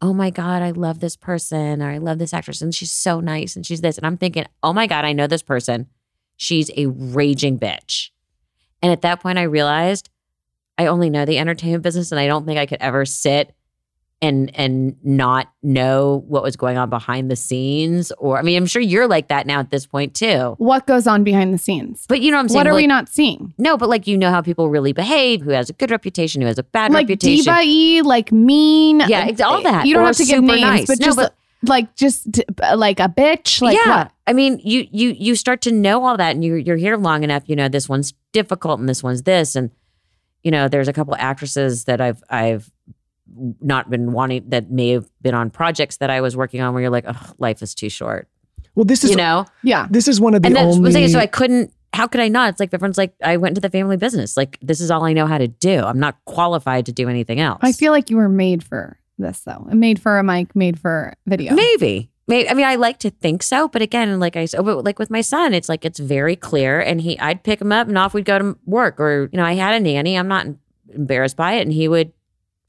oh 0.00 0.12
my 0.12 0.30
god, 0.30 0.62
I 0.62 0.70
love 0.70 1.00
this 1.00 1.16
person 1.16 1.82
or 1.82 1.90
I 1.90 1.98
love 1.98 2.18
this 2.18 2.32
actress, 2.32 2.62
and 2.62 2.74
she's 2.74 2.92
so 2.92 3.20
nice, 3.20 3.56
and 3.56 3.66
she's 3.66 3.80
this, 3.80 3.98
and 3.98 4.06
I'm 4.06 4.16
thinking, 4.16 4.46
oh 4.62 4.72
my 4.72 4.86
god, 4.86 5.04
I 5.04 5.12
know 5.12 5.26
this 5.26 5.42
person. 5.42 5.88
She's 6.36 6.70
a 6.76 6.86
raging 6.86 7.58
bitch. 7.58 8.10
And 8.80 8.92
at 8.92 9.02
that 9.02 9.20
point, 9.20 9.38
I 9.38 9.42
realized 9.42 10.08
I 10.76 10.86
only 10.86 11.10
know 11.10 11.24
the 11.24 11.38
entertainment 11.38 11.82
business, 11.82 12.12
and 12.12 12.20
I 12.20 12.28
don't 12.28 12.46
think 12.46 12.58
I 12.58 12.66
could 12.66 12.80
ever 12.80 13.04
sit 13.04 13.54
and 14.20 14.50
and 14.56 14.96
not 15.04 15.52
know 15.62 16.24
what 16.26 16.42
was 16.42 16.56
going 16.56 16.76
on 16.76 16.90
behind 16.90 17.30
the 17.30 17.36
scenes. 17.36 18.10
Or 18.18 18.38
I 18.38 18.42
mean, 18.42 18.56
I'm 18.56 18.66
sure 18.66 18.82
you're 18.82 19.06
like 19.06 19.28
that 19.28 19.46
now 19.46 19.60
at 19.60 19.70
this 19.70 19.86
point 19.86 20.14
too. 20.14 20.54
What 20.58 20.86
goes 20.86 21.06
on 21.06 21.22
behind 21.24 21.54
the 21.54 21.58
scenes? 21.58 22.04
But 22.08 22.20
you 22.20 22.30
know 22.30 22.36
what 22.38 22.42
I'm 22.42 22.48
saying? 22.48 22.56
What 22.58 22.66
are 22.66 22.72
like, 22.72 22.82
we 22.82 22.86
not 22.88 23.08
seeing? 23.08 23.54
No, 23.58 23.76
but 23.76 23.88
like 23.88 24.06
you 24.06 24.18
know 24.18 24.30
how 24.30 24.40
people 24.42 24.68
really 24.70 24.92
behave, 24.92 25.42
who 25.42 25.50
has 25.50 25.70
a 25.70 25.72
good 25.72 25.90
reputation, 25.90 26.40
who 26.42 26.48
has 26.48 26.58
a 26.58 26.62
bad 26.64 26.92
Like 26.92 27.04
reputation. 27.08 27.52
diva 27.54 28.08
like 28.08 28.32
mean. 28.32 29.00
Yeah, 29.06 29.26
it's 29.26 29.40
all 29.40 29.62
that. 29.62 29.86
You 29.86 29.94
don't 29.94 30.02
Or 30.02 30.06
have 30.06 30.16
to 30.16 30.24
give 30.24 30.42
names, 30.42 30.60
nice. 30.62 30.86
but 30.86 30.98
No, 31.00 31.04
just 31.06 31.16
but- 31.16 31.34
like 31.62 31.94
just 31.96 32.40
uh, 32.62 32.76
like 32.76 33.00
a 33.00 33.08
bitch. 33.08 33.60
Like 33.60 33.76
yeah, 33.76 33.98
what? 34.04 34.12
I 34.28 34.32
mean, 34.32 34.60
you 34.64 34.86
you 34.92 35.10
you 35.10 35.34
start 35.36 35.60
to 35.62 35.72
know 35.72 36.04
all 36.04 36.16
that, 36.16 36.34
and 36.34 36.44
you 36.44 36.54
you're 36.54 36.76
here 36.76 36.96
long 36.96 37.22
enough. 37.24 37.42
You 37.46 37.56
know, 37.56 37.68
this 37.68 37.88
one's 37.88 38.14
difficult, 38.32 38.78
and 38.80 38.88
this 38.88 39.02
one's 39.02 39.22
this, 39.24 39.56
and 39.56 39.70
you 40.44 40.50
know, 40.52 40.68
there's 40.68 40.86
a 40.88 40.92
couple 40.92 41.14
actresses 41.16 41.84
that 41.84 42.00
I've 42.00 42.22
I've 42.30 42.70
not 43.60 43.90
been 43.90 44.12
wanting 44.12 44.48
that 44.50 44.70
may 44.70 44.90
have 44.90 45.08
been 45.22 45.34
on 45.34 45.50
projects 45.50 45.98
that 45.98 46.10
I 46.10 46.20
was 46.20 46.36
working 46.36 46.60
on 46.60 46.72
where 46.74 46.82
you're 46.82 46.90
like, 46.90 47.04
oh, 47.06 47.32
life 47.38 47.62
is 47.62 47.74
too 47.74 47.88
short. 47.88 48.28
Well, 48.74 48.84
this 48.84 49.04
is 49.04 49.10
You 49.10 49.16
know, 49.16 49.46
Yeah. 49.62 49.86
this 49.90 50.08
is 50.08 50.20
one 50.20 50.34
of 50.34 50.42
the 50.42 50.46
and 50.46 50.56
that's 50.56 50.64
I'm 50.76 50.78
only. 50.80 50.92
saying. 50.92 51.08
So 51.08 51.18
I 51.18 51.26
couldn't. 51.26 51.72
How 51.94 52.06
could 52.06 52.20
I 52.20 52.28
not? 52.28 52.50
It's 52.50 52.60
like 52.60 52.72
everyone's 52.72 52.98
like, 52.98 53.14
I 53.22 53.36
went 53.38 53.52
into 53.52 53.60
the 53.60 53.70
family 53.70 53.96
business. 53.96 54.36
Like 54.36 54.58
this 54.62 54.80
is 54.80 54.90
all 54.90 55.04
I 55.04 55.12
know 55.12 55.26
how 55.26 55.38
to 55.38 55.48
do. 55.48 55.80
I'm 55.80 55.98
not 55.98 56.16
qualified 56.26 56.86
to 56.86 56.92
do 56.92 57.08
anything 57.08 57.40
else. 57.40 57.58
I 57.62 57.72
feel 57.72 57.92
like 57.92 58.10
you 58.10 58.16
were 58.16 58.28
made 58.28 58.62
for 58.62 58.98
this 59.18 59.40
though. 59.40 59.66
Made 59.72 60.00
for 60.00 60.18
a 60.18 60.22
mic, 60.22 60.54
made 60.54 60.78
for 60.78 61.14
video. 61.26 61.54
Maybe. 61.54 62.10
Maybe. 62.28 62.48
I 62.50 62.52
mean, 62.54 62.66
I 62.66 62.74
like 62.74 62.98
to 63.00 63.10
think 63.10 63.42
so, 63.42 63.68
but 63.68 63.80
again, 63.80 64.20
like 64.20 64.36
I 64.36 64.44
said, 64.44 64.60
oh, 64.60 64.62
but 64.62 64.84
like 64.84 64.98
with 64.98 65.08
my 65.10 65.22
son, 65.22 65.54
it's 65.54 65.68
like 65.68 65.86
it's 65.86 65.98
very 65.98 66.36
clear, 66.36 66.78
and 66.78 67.00
he, 67.00 67.18
I'd 67.18 67.42
pick 67.42 67.58
him 67.58 67.72
up, 67.72 67.88
and 67.88 67.96
off 67.96 68.12
we'd 68.12 68.26
go 68.26 68.38
to 68.38 68.58
work, 68.66 69.00
or 69.00 69.30
you 69.32 69.38
know, 69.38 69.44
I 69.46 69.54
had 69.54 69.74
a 69.74 69.80
nanny. 69.80 70.16
I'm 70.18 70.28
not 70.28 70.46
embarrassed 70.90 71.38
by 71.38 71.54
it, 71.54 71.62
and 71.62 71.72
he 71.72 71.88
would 71.88 72.12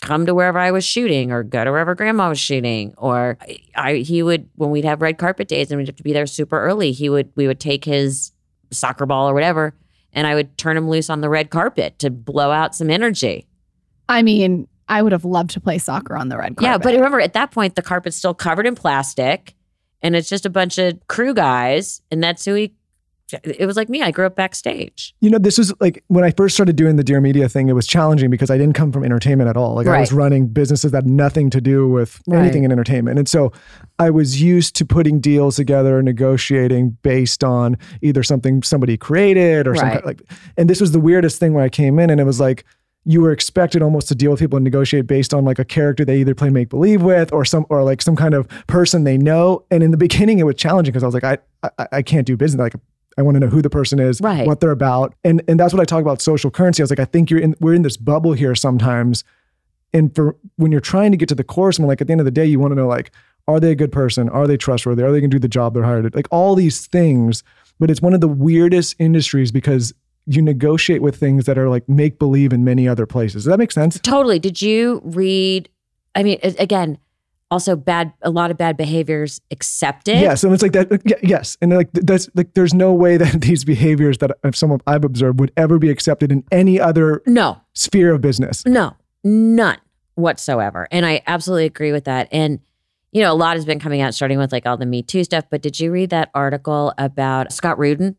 come 0.02 0.26
to 0.26 0.34
wherever 0.34 0.60
I 0.60 0.72
was 0.72 0.86
shooting, 0.86 1.32
or 1.32 1.43
go 1.43 1.64
to 1.64 1.72
wherever 1.72 1.95
Grandma 1.95 2.30
was 2.30 2.39
shooting, 2.39 2.93
or 2.97 3.38
I, 3.76 3.95
he 3.95 4.24
would 4.24 4.50
when 4.56 4.70
we'd 4.70 4.86
have 4.86 5.02
red 5.02 5.18
carpet 5.18 5.47
days 5.47 5.72
and 5.72 5.78
we'd 5.78 5.88
have 5.88 5.95
to 5.97 6.04
be 6.04 6.14
there 6.14 6.28
super 6.28 6.62
early. 6.62 6.91
He 6.91 7.10
would 7.10 7.32
we 7.36 7.47
would 7.47 7.60
take 7.60 7.86
his 7.86 8.32
soccer 8.72 9.06
ball 9.06 9.30
or 9.30 9.34
whatever, 9.34 9.76
and 10.14 10.26
I 10.26 10.36
would 10.36 10.58
turn 10.58 10.78
him 10.78 10.89
loose 10.89 11.10
on 11.10 11.22
the 11.22 11.30
red 11.30 11.50
carpet 11.50 12.00
to 12.00 12.10
blow 12.10 12.52
out 12.52 12.76
some 12.76 12.89
energy. 12.89 13.47
I 14.08 14.22
mean, 14.24 14.68
I 14.89 15.02
would 15.02 15.12
have 15.12 15.26
loved 15.26 15.52
to 15.52 15.60
play 15.62 15.78
soccer 15.78 16.18
on 16.18 16.30
the 16.30 16.38
red 16.38 16.58
carpet. 16.58 16.64
Yeah, 16.64 16.78
but 16.78 16.93
remember 16.95 17.22
at 17.22 17.34
that 17.34 17.52
point 17.52 17.76
the 17.76 17.82
carpet's 17.82 18.18
still 18.18 18.34
covered 18.34 18.66
in 18.66 18.76
plastic 18.76 19.56
and 20.02 20.16
it's 20.16 20.30
just 20.30 20.45
a 20.45 20.50
bunch 20.50 20.78
of 20.78 21.00
crew 21.08 21.34
guys 21.34 22.02
and 22.10 22.24
that's 22.24 22.43
who 22.43 22.56
he 22.56 22.74
it 23.43 23.65
was 23.65 23.75
like 23.77 23.89
me. 23.89 24.01
I 24.01 24.11
grew 24.11 24.25
up 24.25 24.36
backstage. 24.36 25.13
You 25.21 25.30
know, 25.30 25.38
this 25.38 25.57
was 25.57 25.73
like 25.80 26.03
when 26.07 26.23
I 26.23 26.32
first 26.32 26.55
started 26.55 26.75
doing 26.75 26.95
the 26.95 27.03
Dear 27.03 27.21
Media 27.21 27.47
thing, 27.49 27.69
it 27.69 27.73
was 27.73 27.88
challenging 27.88 28.30
because 28.30 28.49
I 28.49 28.57
didn't 28.57 28.73
come 28.75 28.91
from 28.91 29.03
entertainment 29.03 29.49
at 29.49 29.57
all. 29.57 29.75
Like 29.75 29.88
I 29.88 29.99
was 29.99 30.11
running 30.11 30.47
businesses 30.47 30.91
that 30.91 31.03
had 31.03 31.07
nothing 31.07 31.49
to 31.51 31.61
do 31.61 31.88
with 31.89 32.21
Right. 32.27 32.39
anything 32.39 32.63
in 32.63 32.71
entertainment. 32.71 33.17
And 33.19 33.27
so 33.27 33.51
I 33.99 34.09
was 34.09 34.41
used 34.41 34.75
to 34.77 34.86
putting 34.86 35.19
deals 35.19 35.55
together, 35.57 35.97
and 35.99 36.05
negotiating 36.05 36.97
based 37.01 37.43
on 37.43 37.77
either 38.01 38.23
something 38.23 38.63
somebody 38.63 38.97
created 38.97 39.67
or 39.67 39.75
some 39.75 39.88
Right. 39.89 40.05
like 40.05 40.21
and 40.57 40.69
this 40.69 40.82
was 40.82 40.91
the 40.91 40.99
weirdest 40.99 41.39
thing 41.39 41.53
when 41.53 41.63
I 41.63 41.69
came 41.69 41.99
in 41.99 42.09
and 42.09 42.19
it 42.19 42.25
was 42.25 42.39
like 42.39 42.65
you 43.05 43.21
were 43.21 43.32
expected 43.32 43.82
almost 43.82 44.07
to 44.09 44.13
deal 44.15 44.30
with 44.32 44.39
people 44.41 44.57
and 44.57 44.63
negotiate 44.63 45.07
based 45.07 45.34
on 45.34 45.45
like 45.45 45.57
a 45.57 45.65
character 45.65 46.03
they 46.03 46.17
either 46.19 46.36
play 46.36 46.49
make 46.49 46.69
believe 46.69 47.01
with 47.01 47.32
or 47.32 47.45
some 47.45 47.65
or 47.69 47.82
like 47.84 48.01
some 48.01 48.15
kind 48.15 48.34
of 48.34 48.47
person 48.67 49.03
they 49.05 49.17
know. 49.17 49.63
And 49.71 49.82
in 49.82 49.91
the 49.91 49.97
beginning, 49.97 50.38
it 50.39 50.43
was 50.43 50.55
challenging 50.55 50.91
because 50.91 51.01
I 51.03 51.07
was 51.07 51.13
like, 51.15 51.23
I, 51.23 51.38
I 51.80 51.88
I 51.93 52.01
can't 52.01 52.27
do 52.27 52.36
business. 52.36 52.59
Like 52.59 52.75
I 53.20 53.22
want 53.22 53.36
to 53.36 53.39
know 53.41 53.47
who 53.47 53.61
the 53.61 53.70
person 53.70 53.99
is, 53.99 54.22
Right. 54.22 54.47
what 54.47 54.61
they're 54.61 54.72
about, 54.72 55.13
and 55.24 55.41
and 55.47 55.59
that's 55.59 55.74
what 55.74 55.82
I 55.82 55.86
talk 55.86 56.01
about 56.01 56.22
social 56.22 56.49
currency. 56.49 56.82
I 56.82 56.86
was 56.86 56.89
like, 56.89 56.99
I 56.99 57.05
think 57.05 57.30
you're 57.30 57.39
in 57.41 57.55
we're 57.59 57.74
in 57.76 57.82
this 57.84 57.97
bubble 57.97 58.34
here 58.34 58.55
sometimes, 58.55 59.24
and 59.93 60.15
for 60.15 60.36
when 60.55 60.72
you're 60.72 60.82
trying 60.82 61.11
to 61.11 61.17
get 61.17 61.28
to 61.30 61.36
the 61.36 61.43
core, 61.43 61.72
someone 61.72 61.89
like 61.89 61.99
at 62.01 62.07
the 62.07 62.11
end 62.13 62.22
of 62.22 62.26
the 62.26 62.32
day, 62.32 62.45
you 62.45 62.59
want 62.59 62.72
to 62.72 62.76
know 62.76 62.88
like, 62.88 63.11
are 63.47 63.59
they 63.59 63.72
a 63.72 63.76
good 63.76 63.91
person? 63.91 64.30
Are 64.30 64.47
they 64.47 64.57
trustworthy? 64.57 65.03
Are 65.03 65.11
they 65.11 65.20
going 65.20 65.32
to 65.32 65.36
do 65.36 65.39
the 65.39 65.47
job 65.49 65.74
they're 65.74 65.84
hired? 65.84 66.09
to 66.11 66.15
Like 66.17 66.28
all 66.32 66.55
these 66.55 66.88
things. 66.88 67.43
But 67.80 67.89
it's 67.91 68.01
one 68.01 68.13
of 68.13 68.22
the 68.22 68.28
weirdest 68.28 68.95
industries 68.99 69.51
because 69.51 69.93
you 70.26 70.41
negotiate 70.41 71.01
with 71.01 71.15
things 71.15 71.45
that 71.45 71.57
are 71.57 71.70
like 71.70 71.88
make 71.89 72.20
believe 72.20 72.53
in 72.53 72.63
many 72.63 72.88
other 72.88 73.05
places. 73.05 73.43
Does 73.43 73.45
that 73.45 73.57
make 73.57 73.72
sense? 73.72 73.99
Totally. 74.01 74.38
Did 74.39 74.61
you 74.61 75.01
read 75.03 75.67
I 76.15 76.24
mean 76.24 76.39
again, 76.43 76.97
also 77.52 77.76
bad 77.76 78.14
a 78.22 78.30
lot 78.30 78.52
of 78.52 78.58
bad 78.58 78.78
behaviors 78.78 79.41
accepted. 79.52 80.20
Yes, 80.20 80.43
and 80.43 80.54
it's 80.54 80.62
like 80.64 80.74
that. 80.74 81.02
yeah, 81.06 81.16
Yes, 81.24 81.58
and 81.62 81.72
like 81.76 81.89
that's 81.93 82.30
like 82.36 82.54
there's 82.54 82.74
no 82.74 82.93
way 82.93 83.18
that 83.18 83.41
these 83.41 83.64
behaviors 83.66 84.18
that 84.20 84.32
of 84.43 84.56
someone 84.56 84.80
I've 84.88 85.04
observed 85.04 85.39
would 85.39 85.52
ever 85.58 85.80
be 85.80 85.89
accepted 85.89 86.32
in 86.32 86.43
any 86.52 86.80
other 86.80 87.22
No. 87.26 87.62
sphere 87.74 88.14
of 88.14 88.22
business. 88.22 88.66
No, 88.66 88.95
none 89.24 89.78
whatsoever. 90.16 90.88
And 90.91 91.06
I 91.06 91.22
absolutely 91.28 91.66
agree 91.66 91.91
with 91.93 92.04
that. 92.06 92.28
And, 92.32 92.60
you 93.12 93.22
know, 93.22 93.32
a 93.32 93.36
lot 93.36 93.56
has 93.56 93.66
been 93.66 93.80
coming 93.80 94.02
out, 94.02 94.14
starting 94.14 94.38
with 94.38 94.52
like 94.52 94.66
all 94.66 94.76
the 94.78 94.86
Me 94.86 95.02
Too 95.02 95.24
stuff. 95.24 95.45
But 95.50 95.62
did 95.62 95.80
you 95.80 95.91
read 95.91 96.10
that 96.10 96.30
article 96.36 96.93
about 96.97 97.52
Scott 97.54 97.80
Rudin? 97.80 98.16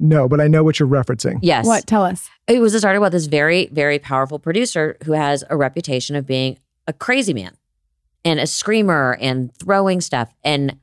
No, 0.00 0.28
but 0.28 0.40
I 0.40 0.48
know 0.48 0.62
what 0.64 0.78
you're 0.80 0.88
referencing. 0.88 1.38
Yes. 1.42 1.66
what? 1.66 1.86
Tell 1.86 2.04
us. 2.04 2.28
It 2.48 2.60
was 2.60 2.72
this 2.72 2.84
article 2.84 3.02
about 3.04 3.12
this 3.12 3.26
very, 3.26 3.66
very 3.66 3.98
powerful 3.98 4.38
producer 4.38 4.96
who 5.04 5.12
has 5.12 5.42
a 5.48 5.56
reputation 5.56 6.16
of 6.16 6.26
being 6.26 6.58
a 6.86 6.92
crazy 6.92 7.32
man 7.34 7.52
and 8.26 8.40
a 8.40 8.46
screamer 8.46 9.16
and 9.20 9.54
throwing 9.54 10.00
stuff. 10.00 10.34
And 10.42 10.80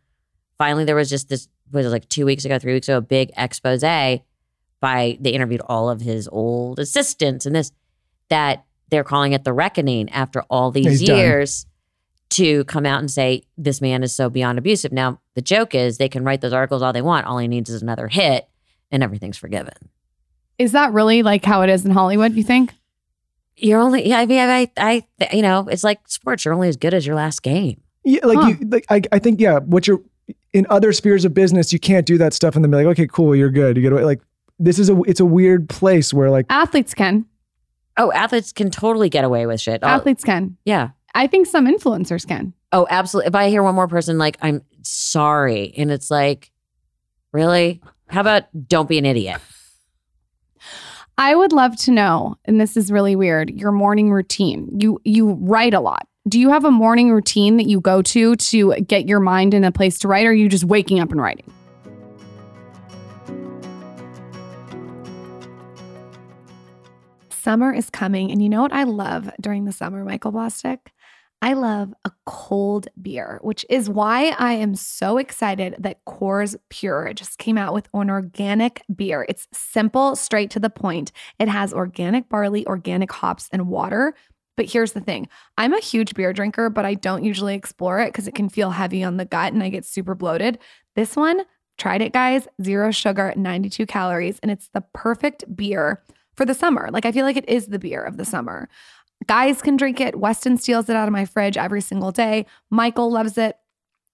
finally, 0.58 0.86
there 0.86 0.96
was 0.96 1.10
just 1.10 1.28
this, 1.28 1.50
was 1.74 1.86
like 1.88 2.08
two 2.08 2.26
weeks 2.26 2.46
ago, 2.46 2.58
three 2.58 2.74
weeks 2.74 2.88
ago, 2.88 2.98
a 2.98 3.02
big 3.02 3.32
expose 3.36 3.82
by, 3.82 5.18
they 5.20 5.32
interviewed 5.32 5.62
all 5.66 5.90
of 5.90 6.00
his 6.00 6.30
old 6.30 6.80
assistants 6.80 7.46
and 7.46 7.54
this, 7.54 7.74
that 8.30 8.64
they're 8.90 9.04
calling 9.04 9.34
it 9.34 9.44
the 9.44 9.52
reckoning 9.52 10.10
after 10.12 10.44
all 10.44 10.72
these 10.72 11.02
He's 11.02 11.04
done. 11.04 11.18
years 11.18 11.66
to 12.30 12.64
come 12.64 12.86
out 12.86 13.00
and 13.00 13.12
say, 13.12 13.44
this 13.58 13.82
man 13.82 14.04
is 14.04 14.16
so 14.16 14.30
beyond 14.30 14.58
abusive. 14.58 14.94
Now, 14.94 15.20
the 15.36 15.42
joke 15.42 15.76
is 15.76 15.98
they 15.98 16.10
can 16.10 16.24
write 16.24 16.40
those 16.40 16.54
articles 16.54 16.82
all 16.82 16.94
they 16.94 17.02
want. 17.02 17.28
All 17.28 17.40
he 17.40 17.50
needs 17.50 17.70
is 17.70 17.82
another 17.82 18.08
hit 18.08 18.48
and 18.90 19.04
everything's 19.04 19.38
forgiven. 19.38 19.74
Is 20.58 20.72
that 20.72 20.94
really 20.94 21.24
like 21.24 21.44
how 21.44 21.62
it 21.62 21.70
is 21.70 21.84
in 21.84 21.92
Hollywood? 21.92 22.34
You 22.34 22.44
think? 22.44 22.74
You're 23.56 23.80
only, 23.80 24.08
yeah, 24.08 24.20
I 24.20 24.26
mean, 24.26 24.40
I, 24.40 24.72
I, 24.78 25.04
you 25.32 25.42
know, 25.42 25.68
it's 25.68 25.84
like 25.84 26.00
sports. 26.08 26.44
You're 26.46 26.54
only 26.54 26.70
as 26.70 26.78
good 26.78 26.94
as 26.94 27.06
your 27.06 27.16
last 27.16 27.44
game. 27.44 27.80
Yeah, 28.04 28.26
like 28.26 28.38
Huh. 28.40 28.48
you, 28.60 28.68
like 28.68 28.86
I, 28.90 29.02
I 29.12 29.20
think 29.20 29.40
yeah. 29.40 29.60
What 29.60 29.88
you're 29.88 30.02
in 30.54 30.66
other 30.70 30.92
spheres 30.94 31.24
of 31.26 31.34
business, 31.34 31.72
you 31.72 31.80
can't 31.80 32.06
do 32.06 32.18
that 32.18 32.34
stuff 32.34 32.56
and 32.56 32.64
then 32.64 32.72
be 32.72 32.78
like, 32.78 32.88
okay, 32.88 33.08
cool, 33.08 33.36
you're 33.36 33.50
good. 33.52 33.76
You 33.78 33.84
get 33.84 33.92
away. 33.94 34.04
Like 34.04 34.22
this 34.60 34.80
is 34.80 34.90
a, 34.90 35.02
it's 35.04 35.20
a 35.20 35.26
weird 35.26 35.70
place 35.70 36.14
where 36.14 36.30
like 36.30 36.46
Athletes 36.50 36.94
can. 36.94 37.26
Oh, 37.96 38.12
athletes 38.12 38.52
can 38.52 38.72
totally 38.72 39.08
get 39.10 39.24
away 39.24 39.46
with 39.46 39.62
shit. 39.62 39.82
Oh, 39.84 39.88
Athletes 39.88 40.24
can. 40.24 40.58
yeah. 40.66 40.90
I 41.16 41.28
think 41.28 41.46
some 41.46 41.68
influencers 41.68 42.28
can. 42.28 42.54
Oh, 42.72 42.88
absolutely. 42.90 43.28
If 43.28 43.36
I 43.36 43.50
hear 43.50 43.62
one 43.62 43.76
more 43.76 43.88
person 43.88 44.18
like, 44.18 44.36
I'm 44.42 44.64
sorry, 44.82 45.72
and 45.78 45.92
it's 45.92 46.10
like, 46.10 46.52
really? 47.32 47.82
How 48.08 48.22
about 48.22 48.46
don't 48.68 48.90
be 48.90 48.98
an 48.98 49.06
idiot? 49.06 49.40
I 51.18 51.36
would 51.36 51.54
love 51.54 51.78
to 51.82 51.92
know, 51.92 52.38
and 52.46 52.60
this 52.60 52.76
is 52.76 52.92
really 52.92 53.16
weird, 53.16 53.52
your 53.52 53.72
morning 53.72 54.12
routine. 54.12 54.70
You 54.80 55.00
you 55.04 55.34
write 55.34 55.74
a 55.74 55.80
lot. 55.80 56.08
Do 56.28 56.40
you 56.40 56.50
have 56.50 56.66
a 56.66 56.72
morning 56.72 57.12
routine 57.12 57.58
that 57.58 57.68
you 57.68 57.80
go 57.80 58.02
to 58.02 58.36
to 58.36 58.74
get 58.82 59.08
your 59.08 59.20
mind 59.20 59.54
in 59.54 59.64
a 59.64 59.72
place 59.72 60.00
to 60.00 60.08
write, 60.08 60.26
or 60.26 60.30
are 60.30 60.34
you 60.34 60.50
just 60.50 60.64
waking 60.64 61.00
up 61.00 61.12
and 61.12 61.22
writing? 61.22 61.52
Summer 67.30 67.74
is 67.74 67.90
coming. 67.90 68.32
And 68.32 68.42
you 68.42 68.50
know 68.50 68.62
what 68.62 68.74
I 68.74 68.84
love 68.84 69.30
during 69.40 69.66
the 69.66 69.74
summer, 69.74 70.04
Michael 70.04 70.32
Bosstick? 70.32 70.80
I 71.44 71.52
love 71.52 71.94
a 72.06 72.12
cold 72.26 72.88
beer, 73.02 73.38
which 73.42 73.66
is 73.70 73.90
why 73.90 74.34
I 74.40 74.54
am 74.54 74.76
so 74.76 75.18
excited 75.18 75.76
that 75.78 76.06
Coors 76.06 76.56
Pure 76.70 77.16
just 77.16 77.38
came 77.38 77.58
out 77.58 77.74
with 77.74 77.90
an 77.94 78.10
organic 78.10 78.82
beer. 78.96 79.26
It's 79.28 79.50
simple, 79.52 80.16
straight 80.16 80.50
to 80.52 80.62
the 80.62 80.70
point. 80.70 81.12
It 81.40 81.50
has 81.50 81.74
organic 81.74 82.30
barley, 82.30 82.66
organic 82.66 83.12
hops, 83.12 83.50
and 83.52 83.68
water. 83.68 84.14
But 84.56 84.68
here's 84.68 84.94
the 84.94 85.02
thing 85.02 85.28
I'm 85.58 85.74
a 85.74 85.82
huge 85.82 86.14
beer 86.14 86.32
drinker, 86.32 86.70
but 86.70 86.86
I 86.86 86.94
don't 86.94 87.26
usually 87.26 87.56
explore 87.56 88.00
it 88.00 88.14
because 88.14 88.30
it 88.30 88.36
can 88.36 88.48
feel 88.48 88.70
heavy 88.70 89.04
on 89.04 89.18
the 89.18 89.26
gut 89.26 89.52
and 89.52 89.62
I 89.62 89.68
get 89.68 89.84
super 89.84 90.16
bloated. 90.16 90.60
This 90.96 91.18
one, 91.18 91.42
tried 91.78 92.02
it, 92.02 92.14
guys, 92.14 92.48
zero 92.62 92.90
sugar, 92.90 93.34
92 93.36 93.86
calories, 93.86 94.40
and 94.40 94.50
it's 94.50 94.70
the 94.70 94.86
perfect 94.94 95.54
beer 95.54 96.04
for 96.36 96.46
the 96.46 96.54
summer. 96.54 96.90
Like, 96.90 97.06
I 97.06 97.12
feel 97.12 97.26
like 97.26 97.38
it 97.38 97.50
is 97.50 97.68
the 97.68 97.80
beer 97.80 98.02
of 98.02 98.16
the 98.16 98.26
summer. 98.26 98.70
Guys 99.28 99.62
can 99.62 99.78
drink 99.78 100.02
it. 100.02 100.20
Weston 100.20 100.58
steals 100.58 100.90
it 100.90 100.96
out 100.96 101.08
of 101.08 101.14
my 101.14 101.26
fridge 101.26 101.58
every 101.58 101.82
single 101.82 102.12
day. 102.12 102.46
Michael 102.70 103.12
loves 103.12 103.38
it. 103.38 103.56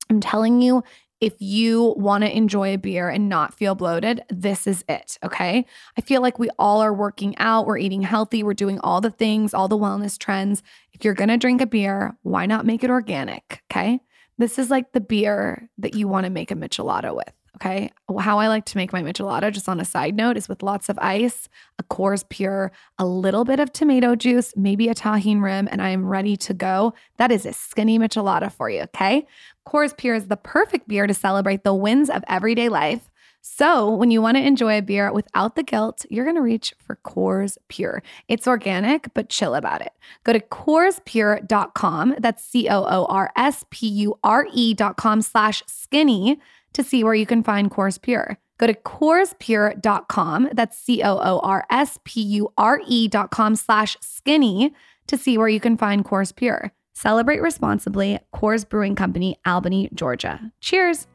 I'm 0.10 0.20
telling 0.20 0.62
you, 0.62 0.84
if 1.22 1.34
you 1.40 1.94
want 1.98 2.24
to 2.24 2.36
enjoy 2.36 2.74
a 2.74 2.78
beer 2.78 3.10
and 3.10 3.28
not 3.28 3.54
feel 3.54 3.76
bloated, 3.76 4.24
this 4.30 4.66
is 4.68 4.86
it. 4.88 5.18
Okay. 5.24 5.66
I 5.98 6.02
feel 6.02 6.22
like 6.22 6.40
we 6.40 6.50
all 6.58 6.82
are 6.82 6.94
working 6.94 7.38
out, 7.38 7.66
we're 7.66 7.78
eating 7.78 8.02
healthy, 8.02 8.42
we're 8.42 8.54
doing 8.54 8.80
all 8.80 9.02
the 9.02 9.12
things, 9.12 9.54
all 9.54 9.68
the 9.68 9.78
wellness 9.78 10.18
trends. 10.18 10.64
If 10.94 11.04
you're 11.04 11.14
going 11.14 11.30
to 11.30 11.38
drink 11.38 11.62
a 11.62 11.66
beer, 11.66 12.18
why 12.24 12.46
not 12.46 12.66
make 12.66 12.84
it 12.84 12.90
organic? 12.90 13.64
Okay. 13.72 14.00
This 14.38 14.58
is 14.58 14.70
like 14.70 14.94
the 14.94 15.02
beer 15.02 15.70
that 15.78 15.96
you 15.96 16.08
want 16.08 16.24
to 16.24 16.30
make 16.30 16.52
a 16.52 16.56
michelada 16.56 17.14
with. 17.14 17.34
Okay. 17.56 17.92
How 18.20 18.40
I 18.40 18.48
like 18.48 18.66
to 18.66 18.78
make 18.78 18.94
my 18.94 19.02
michelada, 19.02 19.52
just 19.52 19.68
on 19.68 19.80
a 19.80 19.86
side 19.86 20.16
note, 20.16 20.38
is 20.38 20.48
with 20.48 20.64
lots 20.64 20.90
of 20.90 20.98
ice, 21.00 21.50
a 21.78 21.84
Coors 21.84 22.28
Pure, 22.28 22.72
a 22.98 23.06
little 23.06 23.44
bit 23.44 23.60
of 23.60 23.74
tomato 23.74 24.16
juice, 24.16 24.54
maybe 24.56 24.88
a 24.88 24.96
Tajín 24.96 25.42
rim, 25.42 25.68
and 25.72 25.82
I 25.82 25.90
am 25.90 26.06
ready 26.06 26.38
to 26.38 26.54
go. 26.54 26.94
That 27.18 27.32
is 27.32 27.46
a 27.46 27.54
skinny 27.54 28.00
michelada 28.00 28.52
for 28.52 28.70
you. 28.70 28.82
Okay. 28.84 29.28
Coors 29.68 29.96
Pure 29.96 30.16
is 30.16 30.28
the 30.28 30.38
perfect 30.38 30.88
beer 30.88 31.08
to 31.08 31.14
celebrate 31.14 31.64
the 31.64 31.74
wins 31.74 32.10
of 32.10 32.24
everyday 32.28 32.70
life. 32.70 33.10
So, 33.42 33.90
when 33.90 34.12
you 34.12 34.22
want 34.22 34.36
to 34.36 34.46
enjoy 34.46 34.78
a 34.78 34.82
beer 34.82 35.14
without 35.14 35.56
the 35.56 35.64
guilt, 35.64 36.06
you're 36.10 36.26
going 36.26 36.36
to 36.36 36.42
reach 36.42 36.74
for 36.78 37.00
Coors 37.06 37.58
Pure. 37.70 38.04
It's 38.28 38.48
organic, 38.48 39.14
but 39.14 39.30
chill 39.30 39.56
about 39.56 39.82
it. 39.82 39.94
Go 40.26 40.34
to 40.34 40.40
CoorsPure.com. 40.42 42.16
That's 42.20 42.44
C 42.44 42.68
O 42.68 42.84
O 42.84 43.06
R 43.06 43.32
S 43.38 43.64
P 43.70 43.88
U 43.88 44.20
R 44.24 44.46
E.com 44.54 45.22
slash 45.22 45.64
skinny 45.68 46.40
to 46.74 46.84
see 46.84 47.04
where 47.04 47.14
you 47.14 47.26
can 47.26 47.44
find 47.44 47.72
Coors 47.72 48.02
Pure. 48.02 48.38
Go 48.58 48.68
to 48.68 48.74
CoorsPure.com. 48.74 50.50
That's 50.54 50.78
C 50.78 51.02
O 51.02 51.18
O 51.18 51.40
R 51.40 51.66
S 51.70 51.98
P 52.04 52.22
U 52.22 52.52
R 52.58 52.82
E.com 52.86 53.56
slash 53.56 53.98
skinny 54.02 54.74
to 55.08 55.18
see 55.18 55.38
where 55.38 55.48
you 55.48 55.60
can 55.60 55.78
find 55.78 56.04
Coors 56.04 56.36
Pure. 56.36 56.72
Celebrate 56.94 57.42
responsibly. 57.42 58.20
Coors 58.36 58.68
Brewing 58.68 58.96
Company, 58.96 59.40
Albany, 59.46 59.90
Georgia. 59.94 60.52
Cheers. 60.60 61.08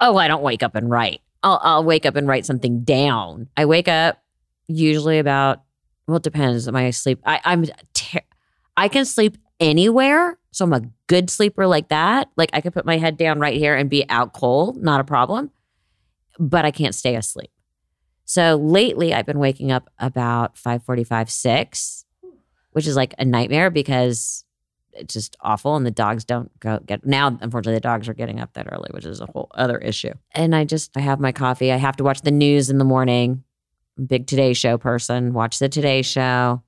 Oh, 0.00 0.16
I 0.16 0.28
don't 0.28 0.42
wake 0.42 0.62
up 0.62 0.74
and 0.74 0.90
write. 0.90 1.22
I'll, 1.42 1.60
I'll 1.62 1.84
wake 1.84 2.06
up 2.06 2.16
and 2.16 2.28
write 2.28 2.46
something 2.46 2.84
down. 2.84 3.48
I 3.56 3.64
wake 3.64 3.88
up 3.88 4.22
usually 4.68 5.18
about, 5.18 5.62
well, 6.06 6.18
it 6.18 6.22
depends. 6.22 6.70
My 6.70 6.90
sleep, 6.90 7.20
I, 7.24 7.40
I'm, 7.44 7.64
ter- 7.94 8.20
I 8.76 8.88
can 8.88 9.04
sleep 9.04 9.38
anywhere. 9.60 10.38
So 10.50 10.64
I'm 10.64 10.72
a 10.72 10.82
good 11.06 11.30
sleeper 11.30 11.66
like 11.66 11.88
that. 11.88 12.30
Like 12.36 12.50
I 12.52 12.60
could 12.60 12.72
put 12.72 12.86
my 12.86 12.98
head 12.98 13.16
down 13.16 13.38
right 13.38 13.56
here 13.56 13.74
and 13.74 13.90
be 13.90 14.08
out 14.08 14.32
cold, 14.32 14.82
not 14.82 15.00
a 15.00 15.04
problem. 15.04 15.50
But 16.38 16.64
I 16.64 16.70
can't 16.70 16.94
stay 16.94 17.16
asleep. 17.16 17.50
So 18.24 18.56
lately 18.56 19.14
I've 19.14 19.26
been 19.26 19.38
waking 19.38 19.72
up 19.72 19.90
about 19.98 20.56
5:45, 20.56 21.30
6, 21.30 22.04
which 22.72 22.86
is 22.86 22.96
like 22.96 23.14
a 23.18 23.24
nightmare 23.24 23.70
because 23.70 24.44
it's 24.92 25.14
just 25.14 25.36
awful. 25.40 25.76
And 25.76 25.86
the 25.86 25.90
dogs 25.90 26.24
don't 26.24 26.50
go 26.60 26.80
get 26.84 27.06
now. 27.06 27.38
Unfortunately, 27.40 27.74
the 27.74 27.80
dogs 27.80 28.08
are 28.08 28.14
getting 28.14 28.40
up 28.40 28.52
that 28.54 28.68
early, 28.70 28.90
which 28.92 29.06
is 29.06 29.20
a 29.20 29.26
whole 29.26 29.48
other 29.54 29.78
issue. 29.78 30.12
And 30.32 30.54
I 30.54 30.64
just 30.64 30.96
I 30.96 31.00
have 31.00 31.20
my 31.20 31.32
coffee. 31.32 31.72
I 31.72 31.76
have 31.76 31.96
to 31.96 32.04
watch 32.04 32.22
the 32.22 32.30
news 32.30 32.70
in 32.70 32.78
the 32.78 32.84
morning. 32.84 33.44
Big 34.06 34.26
Today 34.26 34.52
Show 34.52 34.78
person. 34.78 35.32
Watch 35.32 35.58
the 35.58 35.68
Today 35.68 36.02
Show. 36.02 36.62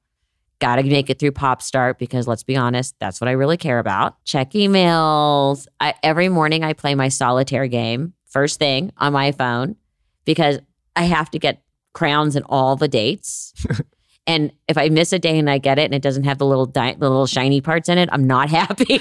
Got 0.60 0.76
to 0.76 0.82
make 0.82 1.08
it 1.08 1.18
through 1.18 1.32
Pop 1.32 1.62
Start 1.62 1.98
because 1.98 2.28
let's 2.28 2.42
be 2.42 2.54
honest, 2.54 2.94
that's 3.00 3.20
what 3.20 3.28
I 3.28 3.32
really 3.32 3.56
care 3.56 3.78
about. 3.78 4.22
Check 4.24 4.50
emails. 4.50 5.66
I, 5.80 5.94
every 6.02 6.28
morning 6.28 6.64
I 6.64 6.74
play 6.74 6.94
my 6.94 7.08
solitaire 7.08 7.66
game 7.66 8.12
first 8.26 8.58
thing 8.58 8.92
on 8.98 9.12
my 9.12 9.32
phone 9.32 9.76
because 10.24 10.58
I 10.96 11.04
have 11.04 11.30
to 11.30 11.38
get 11.38 11.62
crowns 11.92 12.36
and 12.36 12.44
all 12.48 12.76
the 12.76 12.88
dates. 12.88 13.52
and 14.26 14.52
if 14.68 14.78
I 14.78 14.88
miss 14.88 15.12
a 15.12 15.18
day 15.18 15.38
and 15.38 15.50
I 15.50 15.58
get 15.58 15.78
it 15.78 15.84
and 15.84 15.94
it 15.94 16.02
doesn't 16.02 16.24
have 16.24 16.38
the 16.38 16.46
little 16.46 16.66
di- 16.66 16.94
the 16.94 17.08
little 17.08 17.26
shiny 17.26 17.60
parts 17.60 17.88
in 17.88 17.98
it, 17.98 18.08
I'm 18.12 18.26
not 18.26 18.50
happy. 18.50 18.84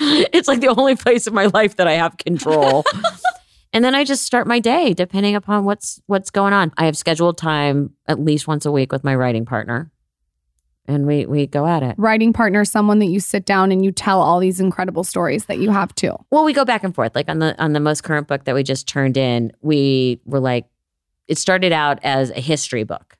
it's 0.00 0.48
like 0.48 0.60
the 0.60 0.74
only 0.76 0.96
place 0.96 1.26
in 1.26 1.34
my 1.34 1.46
life 1.46 1.76
that 1.76 1.88
I 1.88 1.94
have 1.94 2.16
control. 2.18 2.84
and 3.72 3.84
then 3.84 3.94
I 3.94 4.04
just 4.04 4.24
start 4.24 4.46
my 4.46 4.60
day 4.60 4.94
depending 4.94 5.34
upon 5.34 5.64
what's 5.64 6.00
what's 6.06 6.30
going 6.30 6.52
on. 6.52 6.72
I 6.76 6.86
have 6.86 6.96
scheduled 6.96 7.38
time 7.38 7.94
at 8.06 8.20
least 8.20 8.46
once 8.46 8.66
a 8.66 8.72
week 8.72 8.92
with 8.92 9.02
my 9.02 9.14
writing 9.14 9.44
partner. 9.44 9.90
And 10.88 11.06
we 11.06 11.26
we 11.26 11.46
go 11.46 11.66
at 11.66 11.82
it. 11.82 11.94
Writing 11.98 12.32
partner, 12.32 12.64
someone 12.64 12.98
that 13.00 13.06
you 13.06 13.20
sit 13.20 13.44
down 13.44 13.72
and 13.72 13.84
you 13.84 13.90
tell 13.92 14.20
all 14.20 14.38
these 14.38 14.60
incredible 14.60 15.04
stories 15.04 15.46
that 15.46 15.58
you 15.58 15.70
have 15.70 15.94
too. 15.94 16.14
Well, 16.30 16.44
we 16.44 16.52
go 16.52 16.64
back 16.64 16.84
and 16.84 16.94
forth. 16.94 17.14
Like 17.14 17.28
on 17.28 17.38
the 17.40 17.60
on 17.62 17.72
the 17.72 17.80
most 17.80 18.02
current 18.04 18.28
book 18.28 18.44
that 18.44 18.54
we 18.54 18.62
just 18.62 18.86
turned 18.86 19.16
in, 19.16 19.52
we 19.60 20.20
were 20.24 20.40
like, 20.40 20.66
it 21.28 21.38
started 21.38 21.72
out 21.72 21.98
as 22.04 22.30
a 22.30 22.40
history 22.40 22.84
book, 22.84 23.16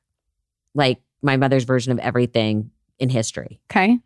like 0.74 1.00
my 1.22 1.36
mother's 1.36 1.64
version 1.64 1.92
of 1.92 1.98
everything 1.98 2.70
in 2.98 3.08
history, 3.08 3.60
Okay. 3.70 3.98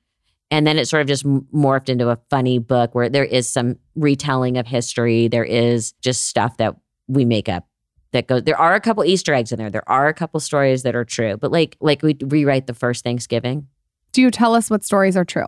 and 0.51 0.67
then 0.67 0.77
it 0.79 0.89
sort 0.89 1.01
of 1.03 1.07
just 1.07 1.25
morphed 1.27 1.89
into 1.89 2.09
a 2.09 2.19
funny 2.31 2.59
book 2.59 2.95
where 2.95 3.09
there 3.09 3.25
is 3.25 3.49
some 3.49 3.77
retelling 3.95 4.57
of 4.57 4.67
history. 4.67 5.29
There 5.29 5.45
is 5.45 5.93
just 6.01 6.27
stuff 6.27 6.57
that 6.57 6.75
we 7.07 7.25
make 7.25 7.49
up 7.49 7.67
that 8.13 8.27
goes. 8.27 8.43
There 8.45 8.59
are 8.59 8.75
a 8.75 8.81
couple 8.81 9.05
Easter 9.05 9.33
eggs 9.35 9.53
in 9.53 9.59
there. 9.59 9.71
There 9.71 9.89
are 9.89 10.09
a 10.09 10.15
couple 10.15 10.41
stories 10.41 10.83
that 10.83 10.95
are 10.95 11.05
true, 11.05 11.37
but 11.37 11.51
like 11.53 11.77
like 11.81 12.03
we 12.03 12.17
rewrite 12.23 12.67
the 12.67 12.75
first 12.75 13.05
Thanksgiving, 13.05 13.69
Do 14.13 14.23
you 14.23 14.31
tell 14.31 14.55
us 14.55 14.71
what 14.71 14.85
stories 14.85 15.17
are 15.17 15.25
true? 15.25 15.47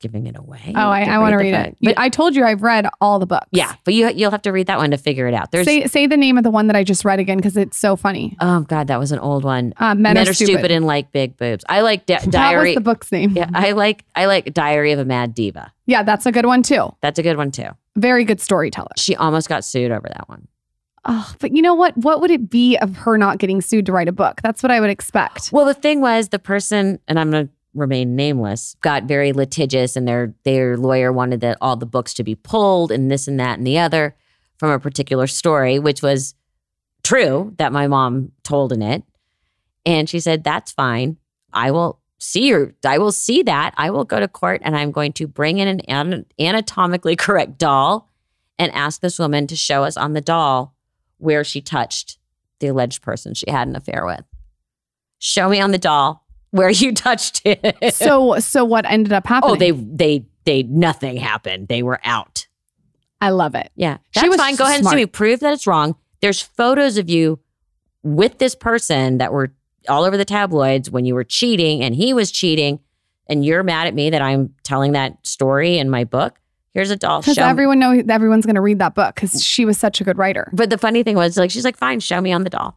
giving 0.00 0.26
it 0.26 0.36
away. 0.36 0.72
Oh, 0.76 0.88
I, 0.90 1.02
I 1.02 1.18
want 1.18 1.32
to 1.32 1.38
the 1.38 1.42
read 1.44 1.54
it. 1.54 1.76
But 1.82 1.98
I 1.98 2.08
told 2.08 2.36
you 2.36 2.44
I've 2.44 2.62
read 2.62 2.86
all 3.00 3.18
the 3.18 3.26
books. 3.26 3.46
yeah, 3.52 3.74
but 3.84 3.94
you 3.94 4.08
you'll 4.10 4.30
have 4.30 4.42
to 4.42 4.52
read 4.52 4.66
that 4.66 4.78
one 4.78 4.90
to 4.90 4.96
figure 4.98 5.26
it 5.26 5.34
out. 5.34 5.50
There's 5.50 5.64
say 5.66 5.86
say 5.86 6.06
the 6.06 6.16
name 6.16 6.36
of 6.38 6.44
the 6.44 6.50
one 6.50 6.66
that 6.68 6.76
I 6.76 6.84
just 6.84 7.04
read 7.04 7.18
again 7.20 7.38
because 7.38 7.56
it's 7.56 7.76
so 7.76 7.96
funny. 7.96 8.36
Oh 8.40 8.60
God, 8.60 8.86
that 8.88 8.98
was 8.98 9.12
an 9.12 9.18
old 9.18 9.44
one. 9.44 9.72
Uh, 9.78 9.94
Men, 9.94 10.14
Men, 10.14 10.28
are, 10.28 10.32
stupid. 10.34 10.70
and 10.70 10.86
like 10.86 11.10
big 11.10 11.36
boobs. 11.36 11.64
I 11.68 11.80
like 11.80 12.06
di- 12.06 12.18
that 12.26 12.56
was 12.56 12.74
the 12.74 12.80
book's 12.80 13.10
name. 13.12 13.30
yeah, 13.30 13.50
I 13.54 13.72
like 13.72 14.04
I 14.14 14.26
like 14.26 14.52
Diary 14.54 14.92
of 14.92 14.98
a 15.00 15.04
Mad 15.04 15.34
Diva. 15.34 15.72
Yeah, 15.86 16.02
that's 16.02 16.26
a 16.26 16.32
good 16.32 16.46
one 16.46 16.62
too. 16.62 16.94
That's 17.00 17.18
a 17.18 17.22
good 17.22 17.36
one 17.36 17.50
too. 17.50 17.68
Very 17.96 18.24
good 18.24 18.40
storyteller. 18.40 18.90
She 18.96 19.16
almost 19.16 19.48
got 19.48 19.64
sued 19.64 19.90
over 19.90 20.08
that 20.08 20.28
one. 20.28 20.48
Oh, 21.06 21.34
but 21.38 21.54
you 21.54 21.60
know 21.60 21.74
what? 21.74 21.96
What 21.98 22.20
would 22.20 22.30
it 22.30 22.48
be 22.48 22.76
of 22.78 22.96
her 22.96 23.18
not 23.18 23.38
getting 23.38 23.60
sued 23.60 23.86
to 23.86 23.92
write 23.92 24.08
a 24.08 24.12
book? 24.12 24.40
That's 24.42 24.62
what 24.62 24.72
I 24.72 24.80
would 24.80 24.90
expect. 24.90 25.50
Well, 25.52 25.66
the 25.66 25.74
thing 25.74 26.00
was, 26.00 26.30
the 26.30 26.38
person, 26.38 26.98
and 27.06 27.18
I'm 27.18 27.30
gonna 27.30 27.48
remain 27.74 28.16
nameless, 28.16 28.76
got 28.80 29.04
very 29.04 29.32
litigious, 29.32 29.96
and 29.96 30.08
their 30.08 30.34
their 30.44 30.76
lawyer 30.76 31.12
wanted 31.12 31.40
that 31.42 31.58
all 31.60 31.76
the 31.76 31.86
books 31.86 32.14
to 32.14 32.24
be 32.24 32.34
pulled, 32.34 32.90
and 32.90 33.10
this 33.10 33.28
and 33.28 33.38
that 33.38 33.58
and 33.58 33.66
the 33.66 33.78
other 33.78 34.16
from 34.58 34.70
a 34.70 34.78
particular 34.78 35.26
story, 35.26 35.78
which 35.78 36.00
was 36.00 36.34
true 37.02 37.52
that 37.58 37.72
my 37.72 37.86
mom 37.86 38.32
told 38.42 38.72
in 38.72 38.80
it. 38.80 39.02
And 39.84 40.08
she 40.08 40.20
said, 40.20 40.42
"That's 40.44 40.72
fine. 40.72 41.18
I 41.52 41.70
will." 41.70 42.00
See 42.20 42.46
your, 42.46 42.72
I 42.86 42.96
will 42.96 43.12
see 43.12 43.42
that. 43.42 43.74
I 43.76 43.90
will 43.90 44.04
go 44.04 44.18
to 44.18 44.28
court 44.28 44.62
and 44.64 44.74
I'm 44.74 44.92
going 44.92 45.12
to 45.14 45.26
bring 45.26 45.58
in 45.58 45.80
an- 45.86 46.24
anatomically 46.40 47.16
correct 47.18 47.58
doll 47.58 48.08
and 48.58 48.72
ask 48.72 49.02
this 49.02 49.18
woman 49.18 49.46
to 49.48 49.56
show 49.56 49.84
us 49.84 49.98
on 49.98 50.14
the 50.14 50.22
doll 50.22 50.73
where 51.18 51.44
she 51.44 51.60
touched 51.60 52.18
the 52.60 52.68
alleged 52.68 53.02
person 53.02 53.34
she 53.34 53.50
had 53.50 53.68
an 53.68 53.76
affair 53.76 54.04
with. 54.06 54.22
Show 55.18 55.48
me 55.48 55.60
on 55.60 55.70
the 55.70 55.78
doll 55.78 56.24
where 56.50 56.70
you 56.70 56.92
touched 56.94 57.42
it. 57.44 57.94
So 57.94 58.38
so 58.38 58.64
what 58.64 58.84
ended 58.86 59.12
up 59.12 59.26
happening? 59.26 59.52
oh, 59.54 59.56
they 59.56 59.70
they 59.72 60.26
they 60.44 60.62
nothing 60.64 61.16
happened. 61.16 61.68
They 61.68 61.82
were 61.82 62.00
out. 62.04 62.46
I 63.20 63.30
love 63.30 63.54
it. 63.54 63.70
Yeah, 63.74 63.98
She 64.10 64.28
was 64.28 64.36
fine. 64.38 64.56
Go 64.56 64.64
ahead 64.64 64.76
and 64.76 64.84
smart. 64.84 64.92
sue 64.94 64.96
me. 64.96 65.06
Prove 65.06 65.40
that 65.40 65.52
it's 65.54 65.66
wrong. 65.66 65.96
There's 66.20 66.42
photos 66.42 66.98
of 66.98 67.08
you 67.08 67.40
with 68.02 68.38
this 68.38 68.54
person 68.54 69.18
that 69.18 69.32
were 69.32 69.54
all 69.88 70.04
over 70.04 70.16
the 70.18 70.24
tabloids 70.26 70.90
when 70.90 71.06
you 71.06 71.14
were 71.14 71.24
cheating 71.24 71.82
and 71.82 71.94
he 71.94 72.12
was 72.12 72.30
cheating, 72.30 72.80
and 73.26 73.42
you're 73.44 73.62
mad 73.62 73.86
at 73.86 73.94
me 73.94 74.10
that 74.10 74.20
I'm 74.20 74.54
telling 74.62 74.92
that 74.92 75.26
story 75.26 75.78
in 75.78 75.88
my 75.88 76.04
book. 76.04 76.38
Here's 76.74 76.90
a 76.90 76.96
doll. 76.96 77.20
Because 77.20 77.38
everyone 77.38 77.78
know 77.78 78.02
everyone's 78.08 78.44
going 78.44 78.56
to 78.56 78.60
read 78.60 78.80
that 78.80 78.94
book 78.94 79.14
because 79.14 79.42
she 79.42 79.64
was 79.64 79.78
such 79.78 80.00
a 80.00 80.04
good 80.04 80.18
writer. 80.18 80.50
But 80.52 80.70
the 80.70 80.78
funny 80.78 81.04
thing 81.04 81.14
was, 81.16 81.36
like, 81.36 81.50
she's 81.50 81.64
like, 81.64 81.76
"Fine, 81.76 82.00
show 82.00 82.20
me 82.20 82.32
on 82.32 82.42
the 82.42 82.50
doll." 82.50 82.76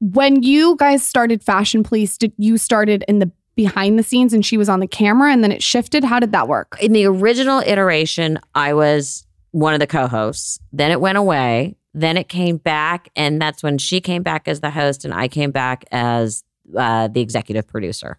When 0.00 0.42
you 0.42 0.76
guys 0.78 1.06
started 1.06 1.42
Fashion 1.42 1.82
Police, 1.82 2.16
did 2.16 2.32
you 2.38 2.56
started 2.56 3.04
in 3.06 3.18
the 3.18 3.30
behind 3.54 3.98
the 3.98 4.02
scenes 4.02 4.32
and 4.32 4.44
she 4.44 4.56
was 4.56 4.68
on 4.68 4.80
the 4.80 4.86
camera 4.86 5.30
and 5.30 5.44
then 5.44 5.52
it 5.52 5.62
shifted? 5.62 6.04
How 6.04 6.18
did 6.18 6.32
that 6.32 6.48
work? 6.48 6.76
in 6.80 6.92
the 6.92 7.04
original 7.04 7.60
iteration, 7.60 8.40
I 8.54 8.72
was 8.72 9.26
one 9.50 9.74
of 9.74 9.80
the 9.80 9.86
co-hosts. 9.86 10.58
Then 10.72 10.90
it 10.90 11.00
went 11.00 11.18
away. 11.18 11.76
Then 11.94 12.16
it 12.16 12.30
came 12.30 12.56
back, 12.56 13.10
and 13.14 13.40
that's 13.40 13.62
when 13.62 13.76
she 13.76 14.00
came 14.00 14.22
back 14.22 14.48
as 14.48 14.60
the 14.60 14.70
host, 14.70 15.04
and 15.04 15.12
I 15.12 15.28
came 15.28 15.50
back 15.50 15.84
as 15.92 16.42
uh, 16.74 17.08
the 17.08 17.20
executive 17.20 17.68
producer. 17.68 18.18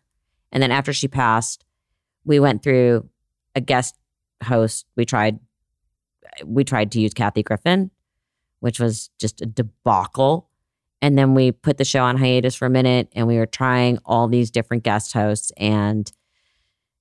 And 0.51 0.61
then 0.61 0.69
after 0.71 0.93
she 0.93 1.07
passed, 1.07 1.65
we 2.23 2.39
went 2.39 2.61
through 2.61 3.09
a 3.55 3.61
guest 3.61 3.97
host. 4.43 4.85
We 4.95 5.05
tried, 5.05 5.39
we 6.45 6.63
tried 6.63 6.91
to 6.93 6.99
use 6.99 7.13
Kathy 7.13 7.43
Griffin, 7.43 7.91
which 8.59 8.79
was 8.79 9.09
just 9.19 9.41
a 9.41 9.45
debacle. 9.45 10.49
And 11.01 11.17
then 11.17 11.33
we 11.33 11.51
put 11.51 11.77
the 11.77 11.85
show 11.85 12.03
on 12.03 12.17
hiatus 12.17 12.55
for 12.55 12.65
a 12.65 12.69
minute, 12.69 13.09
and 13.13 13.27
we 13.27 13.37
were 13.37 13.45
trying 13.45 13.99
all 14.05 14.27
these 14.27 14.51
different 14.51 14.83
guest 14.83 15.11
hosts, 15.11 15.51
and 15.57 16.09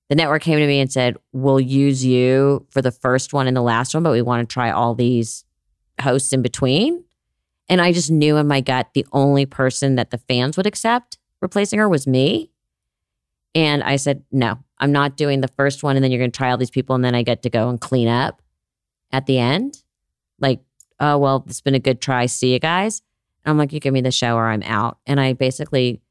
the 0.09 0.15
network 0.15 0.41
came 0.41 0.59
to 0.59 0.67
me 0.67 0.79
and 0.79 0.91
said, 0.91 1.17
We'll 1.31 1.59
use 1.59 2.05
you 2.05 2.67
for 2.69 2.81
the 2.81 2.91
first 2.91 3.33
one 3.33 3.47
and 3.47 3.55
the 3.55 3.61
last 3.61 3.93
one, 3.93 4.03
but 4.03 4.11
we 4.11 4.21
want 4.21 4.47
to 4.47 4.53
try 4.53 4.69
all 4.69 4.93
these 4.93 5.45
hosts 6.01 6.33
in 6.33 6.41
between. 6.41 7.03
And 7.69 7.81
I 7.81 7.93
just 7.93 8.11
knew 8.11 8.37
in 8.37 8.47
my 8.47 8.61
gut 8.61 8.89
the 8.93 9.07
only 9.11 9.45
person 9.45 9.95
that 9.95 10.11
the 10.11 10.17
fans 10.17 10.57
would 10.57 10.67
accept 10.67 11.17
replacing 11.41 11.79
her 11.79 11.89
was 11.89 12.05
me. 12.05 12.51
And 13.55 13.83
I 13.83 13.95
said, 13.95 14.23
No, 14.31 14.62
I'm 14.79 14.91
not 14.91 15.17
doing 15.17 15.41
the 15.41 15.47
first 15.49 15.83
one. 15.83 15.95
And 15.95 16.03
then 16.03 16.11
you're 16.11 16.19
going 16.19 16.31
to 16.31 16.37
try 16.37 16.51
all 16.51 16.57
these 16.57 16.69
people. 16.71 16.95
And 16.95 17.03
then 17.03 17.15
I 17.15 17.23
get 17.23 17.43
to 17.43 17.49
go 17.49 17.69
and 17.69 17.79
clean 17.79 18.07
up 18.07 18.41
at 19.11 19.25
the 19.25 19.39
end. 19.39 19.81
Like, 20.39 20.61
oh, 20.99 21.17
well, 21.17 21.43
it's 21.47 21.61
been 21.61 21.75
a 21.75 21.79
good 21.79 22.01
try. 22.01 22.25
See 22.25 22.53
you 22.53 22.59
guys. 22.59 23.01
And 23.45 23.51
I'm 23.51 23.57
like, 23.57 23.73
You 23.73 23.79
give 23.79 23.93
me 23.93 24.01
the 24.01 24.11
show 24.11 24.35
or 24.35 24.47
I'm 24.47 24.63
out. 24.63 24.97
And 25.05 25.19
I 25.19 25.33
basically 25.33 26.01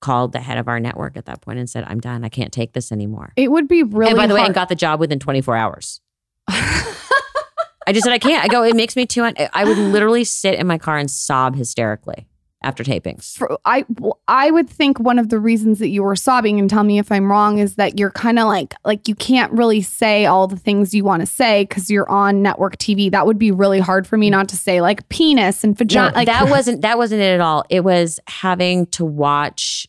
called 0.00 0.32
the 0.32 0.40
head 0.40 0.58
of 0.58 0.68
our 0.68 0.80
network 0.80 1.16
at 1.16 1.26
that 1.26 1.40
point 1.42 1.58
and 1.58 1.68
said, 1.68 1.84
I'm 1.86 2.00
done. 2.00 2.24
I 2.24 2.28
can't 2.28 2.52
take 2.52 2.72
this 2.72 2.90
anymore. 2.90 3.32
It 3.36 3.50
would 3.50 3.68
be 3.68 3.82
really 3.82 4.10
and 4.10 4.16
by 4.16 4.26
the 4.26 4.34
way, 4.34 4.40
hard. 4.40 4.48
and 4.48 4.54
got 4.54 4.68
the 4.68 4.74
job 4.74 4.98
within 5.00 5.18
24 5.18 5.56
hours. 5.56 6.00
I 6.48 7.92
just 7.92 8.04
said 8.04 8.12
I 8.12 8.18
can't. 8.18 8.44
I 8.44 8.48
go. 8.48 8.62
It 8.62 8.76
makes 8.76 8.94
me 8.94 9.06
too. 9.06 9.24
Un- 9.24 9.34
I 9.52 9.64
would 9.64 9.78
literally 9.78 10.24
sit 10.24 10.54
in 10.54 10.66
my 10.66 10.78
car 10.78 10.96
and 10.96 11.10
sob 11.10 11.56
hysterically 11.56 12.26
after 12.62 12.84
tapings. 12.84 13.36
For- 13.36 13.58
I 13.64 13.84
I 14.28 14.50
would 14.50 14.68
think 14.68 15.00
one 15.00 15.18
of 15.18 15.30
the 15.30 15.38
reasons 15.38 15.78
that 15.78 15.88
you 15.88 16.02
were 16.02 16.14
sobbing 16.16 16.58
and 16.58 16.68
tell 16.68 16.84
me 16.84 16.98
if 16.98 17.10
I'm 17.10 17.30
wrong 17.30 17.58
is 17.58 17.76
that 17.76 17.98
you're 17.98 18.10
kind 18.10 18.38
of 18.38 18.46
like 18.48 18.74
like 18.84 19.08
you 19.08 19.14
can't 19.14 19.50
really 19.52 19.80
say 19.80 20.26
all 20.26 20.46
the 20.46 20.56
things 20.56 20.92
you 20.94 21.02
want 21.02 21.20
to 21.20 21.26
say 21.26 21.62
because 21.64 21.90
you're 21.90 22.08
on 22.10 22.42
network 22.42 22.76
TV. 22.76 23.10
That 23.10 23.26
would 23.26 23.38
be 23.38 23.50
really 23.50 23.80
hard 23.80 24.06
for 24.06 24.16
me 24.18 24.28
not 24.28 24.48
to 24.50 24.56
say 24.56 24.80
like 24.82 25.08
penis 25.08 25.64
and 25.64 25.72
No, 25.72 25.78
vagina. 25.78 26.14
like 26.14 26.26
that 26.26 26.50
wasn't 26.50 26.82
that 26.82 26.98
wasn't 26.98 27.22
it 27.22 27.32
at 27.34 27.40
all. 27.40 27.64
It 27.70 27.80
was 27.82 28.20
having 28.26 28.86
to 28.88 29.04
watch 29.04 29.86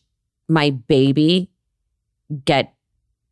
my 0.48 0.70
baby 0.70 1.50
get 2.44 2.72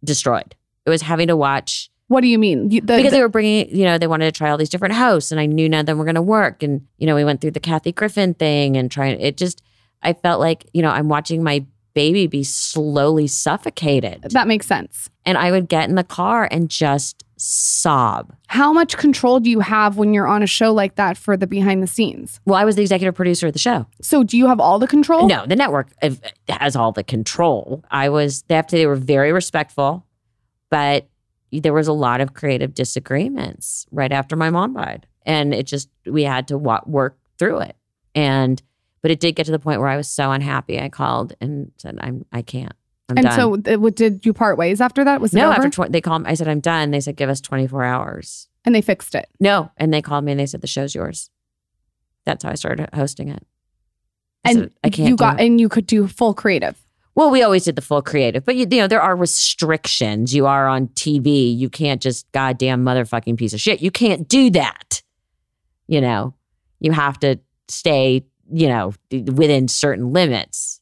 destroyed. 0.04 0.54
It 0.84 0.90
was 0.90 1.02
having 1.02 1.28
to 1.28 1.36
watch 1.36 1.90
what 2.10 2.20
do 2.22 2.26
you 2.28 2.38
mean? 2.38 2.70
You, 2.70 2.80
the, 2.80 2.96
because 2.96 3.04
the- 3.12 3.16
they 3.18 3.22
were 3.22 3.28
bringing, 3.28 3.74
you 3.74 3.84
know, 3.84 3.96
they 3.98 4.06
wanted 4.08 4.26
to 4.32 4.36
try 4.36 4.50
all 4.50 4.58
these 4.58 4.68
different 4.68 4.94
hosts, 4.94 5.30
and 5.32 5.40
I 5.40 5.46
knew 5.46 5.68
none 5.68 5.80
of 5.80 5.86
them 5.86 5.96
were 5.98 6.04
going 6.04 6.16
to 6.16 6.22
work. 6.22 6.62
And 6.62 6.86
you 6.98 7.06
know, 7.06 7.14
we 7.14 7.24
went 7.24 7.40
through 7.40 7.52
the 7.52 7.60
Kathy 7.60 7.92
Griffin 7.92 8.34
thing 8.34 8.76
and 8.76 8.90
trying. 8.90 9.20
It 9.20 9.36
just, 9.36 9.62
I 10.02 10.12
felt 10.12 10.40
like, 10.40 10.66
you 10.72 10.82
know, 10.82 10.90
I'm 10.90 11.08
watching 11.08 11.42
my 11.42 11.64
baby 11.94 12.26
be 12.28 12.44
slowly 12.44 13.26
suffocated, 13.26 14.22
that 14.30 14.46
makes 14.46 14.66
sense. 14.66 15.10
and 15.26 15.36
I 15.36 15.50
would 15.50 15.68
get 15.68 15.88
in 15.88 15.96
the 15.96 16.04
car 16.04 16.46
and 16.50 16.68
just 16.70 17.24
sob. 17.36 18.32
How 18.46 18.72
much 18.72 18.96
control 18.96 19.40
do 19.40 19.50
you 19.50 19.58
have 19.60 19.96
when 19.96 20.14
you're 20.14 20.26
on 20.28 20.40
a 20.42 20.46
show 20.46 20.72
like 20.72 20.94
that 20.94 21.16
for 21.16 21.36
the 21.36 21.46
behind 21.48 21.82
the 21.82 21.88
scenes? 21.88 22.40
Well, 22.44 22.54
I 22.56 22.64
was 22.64 22.76
the 22.76 22.82
executive 22.82 23.14
producer 23.16 23.48
of 23.48 23.54
the 23.54 23.58
show. 23.58 23.86
So 24.02 24.22
do 24.22 24.38
you 24.38 24.46
have 24.46 24.60
all 24.60 24.78
the 24.78 24.86
control? 24.86 25.26
No, 25.26 25.44
the 25.46 25.56
network 25.56 25.88
uh, 26.00 26.10
has 26.48 26.76
all 26.76 26.92
the 26.92 27.02
control. 27.04 27.84
I 27.90 28.08
was 28.08 28.42
they 28.42 28.54
have 28.54 28.68
to, 28.68 28.76
they 28.76 28.86
were 28.86 28.94
very 28.96 29.32
respectful, 29.32 30.06
but 30.70 31.08
there 31.52 31.72
was 31.72 31.88
a 31.88 31.92
lot 31.92 32.20
of 32.20 32.34
creative 32.34 32.74
disagreements 32.74 33.86
right 33.90 34.12
after 34.12 34.36
my 34.36 34.50
mom 34.50 34.74
died, 34.74 35.06
and 35.24 35.52
it 35.54 35.66
just 35.66 35.88
we 36.06 36.22
had 36.24 36.48
to 36.48 36.58
wa- 36.58 36.82
work 36.86 37.18
through 37.38 37.60
it. 37.60 37.76
And 38.14 38.62
but 39.02 39.10
it 39.10 39.20
did 39.20 39.34
get 39.36 39.46
to 39.46 39.52
the 39.52 39.58
point 39.58 39.80
where 39.80 39.88
I 39.88 39.96
was 39.96 40.08
so 40.08 40.30
unhappy. 40.30 40.80
I 40.80 40.88
called 40.88 41.32
and 41.40 41.72
said, 41.78 41.98
"I'm 42.00 42.24
I 42.32 42.42
can't." 42.42 42.72
I'm 43.08 43.16
and 43.18 43.26
done. 43.26 43.36
so, 43.36 43.90
did 43.90 44.24
you 44.24 44.32
part 44.32 44.56
ways 44.56 44.80
after 44.80 45.02
that? 45.04 45.20
Was 45.20 45.34
it 45.34 45.38
no, 45.38 45.50
over? 45.52 45.64
after 45.66 45.84
tw- 45.86 45.90
they 45.90 46.00
called 46.00 46.22
me, 46.22 46.30
I 46.30 46.34
said, 46.34 46.46
I'm 46.46 46.60
done. 46.60 46.92
They 46.92 47.00
said, 47.00 47.16
give 47.16 47.28
us 47.28 47.40
24 47.40 47.82
hours. 47.82 48.46
and 48.64 48.72
they 48.72 48.80
fixed 48.82 49.16
it. 49.16 49.28
No. 49.40 49.68
And 49.76 49.92
they 49.92 50.00
called 50.00 50.22
me 50.24 50.30
and 50.30 50.38
they 50.38 50.46
said, 50.46 50.60
the 50.60 50.68
show's 50.68 50.94
yours. 50.94 51.28
That's 52.24 52.44
how 52.44 52.50
I 52.50 52.54
started 52.54 52.88
hosting 52.94 53.28
it. 53.30 53.44
I 54.44 54.50
And 54.50 54.58
said, 54.60 54.72
I 54.84 54.90
can't 54.90 55.08
you 55.08 55.16
got 55.16 55.40
it. 55.40 55.44
and 55.44 55.60
you 55.60 55.68
could 55.68 55.88
do 55.88 56.06
full 56.06 56.34
creative. 56.34 56.78
Well, 57.20 57.30
we 57.30 57.42
always 57.42 57.64
did 57.66 57.76
the 57.76 57.82
full 57.82 58.00
creative, 58.00 58.46
but 58.46 58.56
you, 58.56 58.66
you 58.70 58.78
know, 58.78 58.86
there 58.86 59.02
are 59.02 59.14
restrictions. 59.14 60.34
You 60.34 60.46
are 60.46 60.66
on 60.66 60.88
TV. 60.88 61.54
You 61.54 61.68
can't 61.68 62.00
just 62.00 62.24
goddamn 62.32 62.82
motherfucking 62.82 63.36
piece 63.36 63.52
of 63.52 63.60
shit. 63.60 63.82
You 63.82 63.90
can't 63.90 64.26
do 64.26 64.48
that. 64.52 65.02
You 65.86 66.00
know, 66.00 66.32
you 66.78 66.92
have 66.92 67.20
to 67.20 67.38
stay, 67.68 68.24
you 68.50 68.68
know, 68.68 68.94
within 69.10 69.68
certain 69.68 70.14
limits. 70.14 70.80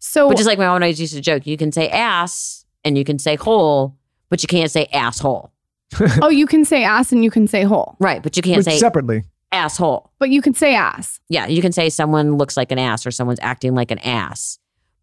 So 0.00 0.26
Which 0.28 0.40
is 0.40 0.46
like 0.46 0.58
my 0.58 0.66
mom 0.66 0.82
always 0.82 1.00
used 1.00 1.14
to 1.14 1.20
joke. 1.20 1.46
You 1.46 1.56
can 1.56 1.70
say 1.70 1.88
ass 1.88 2.64
and 2.84 2.98
you 2.98 3.04
can 3.04 3.20
say 3.20 3.36
hole, 3.36 3.96
but 4.28 4.42
you 4.42 4.48
can't 4.48 4.72
say 4.72 4.86
asshole. 4.86 5.52
oh, 6.20 6.30
you 6.30 6.48
can 6.48 6.64
say 6.64 6.82
ass 6.82 7.12
and 7.12 7.22
you 7.22 7.30
can 7.30 7.46
say 7.46 7.62
hole, 7.62 7.94
Right. 8.00 8.20
But 8.24 8.36
you 8.36 8.42
can't 8.42 8.56
But 8.64 8.72
say 8.72 8.78
separately. 8.78 9.22
asshole. 9.52 10.10
but 10.18 10.30
you 10.30 10.42
can 10.42 10.54
say 10.54 10.74
ass. 10.74 11.20
Yeah. 11.28 11.46
You 11.46 11.62
can 11.62 11.70
say 11.70 11.90
someone 11.90 12.38
looks 12.38 12.56
like 12.56 12.72
an 12.72 12.78
ass 12.80 13.06
or 13.06 13.12
someone's 13.12 13.38
acting 13.40 13.76
like 13.76 13.92
an 13.92 13.98
ass, 14.00 14.58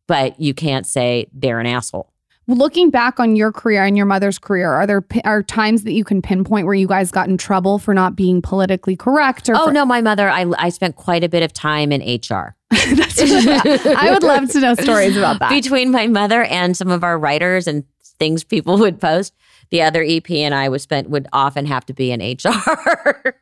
but 0.07 0.39
you 0.39 0.53
can't 0.53 0.85
say 0.87 1.27
they're 1.33 1.59
an 1.59 1.67
asshole. 1.67 2.11
Looking 2.49 2.89
back 2.89 3.19
on 3.19 3.35
your 3.35 3.51
career 3.51 3.83
and 3.83 3.97
your 3.97 4.05
mother's 4.05 4.39
career, 4.39 4.71
are 4.71 4.87
there 4.87 5.03
are 5.25 5.43
times 5.43 5.83
that 5.83 5.91
you 5.91 6.05
can 6.05 6.21
pinpoint 6.21 6.65
where 6.65 6.75
you 6.75 6.87
guys 6.87 7.11
got 7.11 7.27
in 7.27 7.37
trouble 7.37 7.77
for 7.77 7.93
not 7.93 8.15
being 8.15 8.41
politically 8.41 8.95
correct? 8.95 9.49
Or 9.49 9.55
Oh 9.57 9.65
for- 9.65 9.73
no, 9.73 9.85
my 9.85 9.99
mother. 9.99 10.29
I 10.29 10.45
I 10.57 10.69
spent 10.69 10.95
quite 10.95 11.25
a 11.25 11.29
bit 11.29 11.43
of 11.43 11.51
time 11.51 11.91
in 11.91 11.99
HR 12.01 12.55
I 12.71 14.09
would 14.13 14.23
love 14.23 14.49
to 14.51 14.59
know 14.61 14.75
stories 14.75 15.17
about 15.17 15.39
that. 15.39 15.49
between 15.49 15.91
my 15.91 16.07
mother 16.07 16.43
and 16.43 16.75
some 16.75 16.89
of 16.89 17.03
our 17.03 17.19
writers 17.19 17.67
and 17.67 17.83
things 18.19 18.43
people 18.45 18.77
would 18.77 18.99
post. 19.01 19.33
The 19.69 19.81
other 19.81 20.01
EP 20.07 20.29
and 20.31 20.55
I 20.55 20.69
would 20.69 20.79
spend 20.81 21.09
would 21.09 21.27
often 21.33 21.65
have 21.65 21.85
to 21.87 21.93
be 21.93 22.11
in 22.11 22.21
HR. 22.21 23.35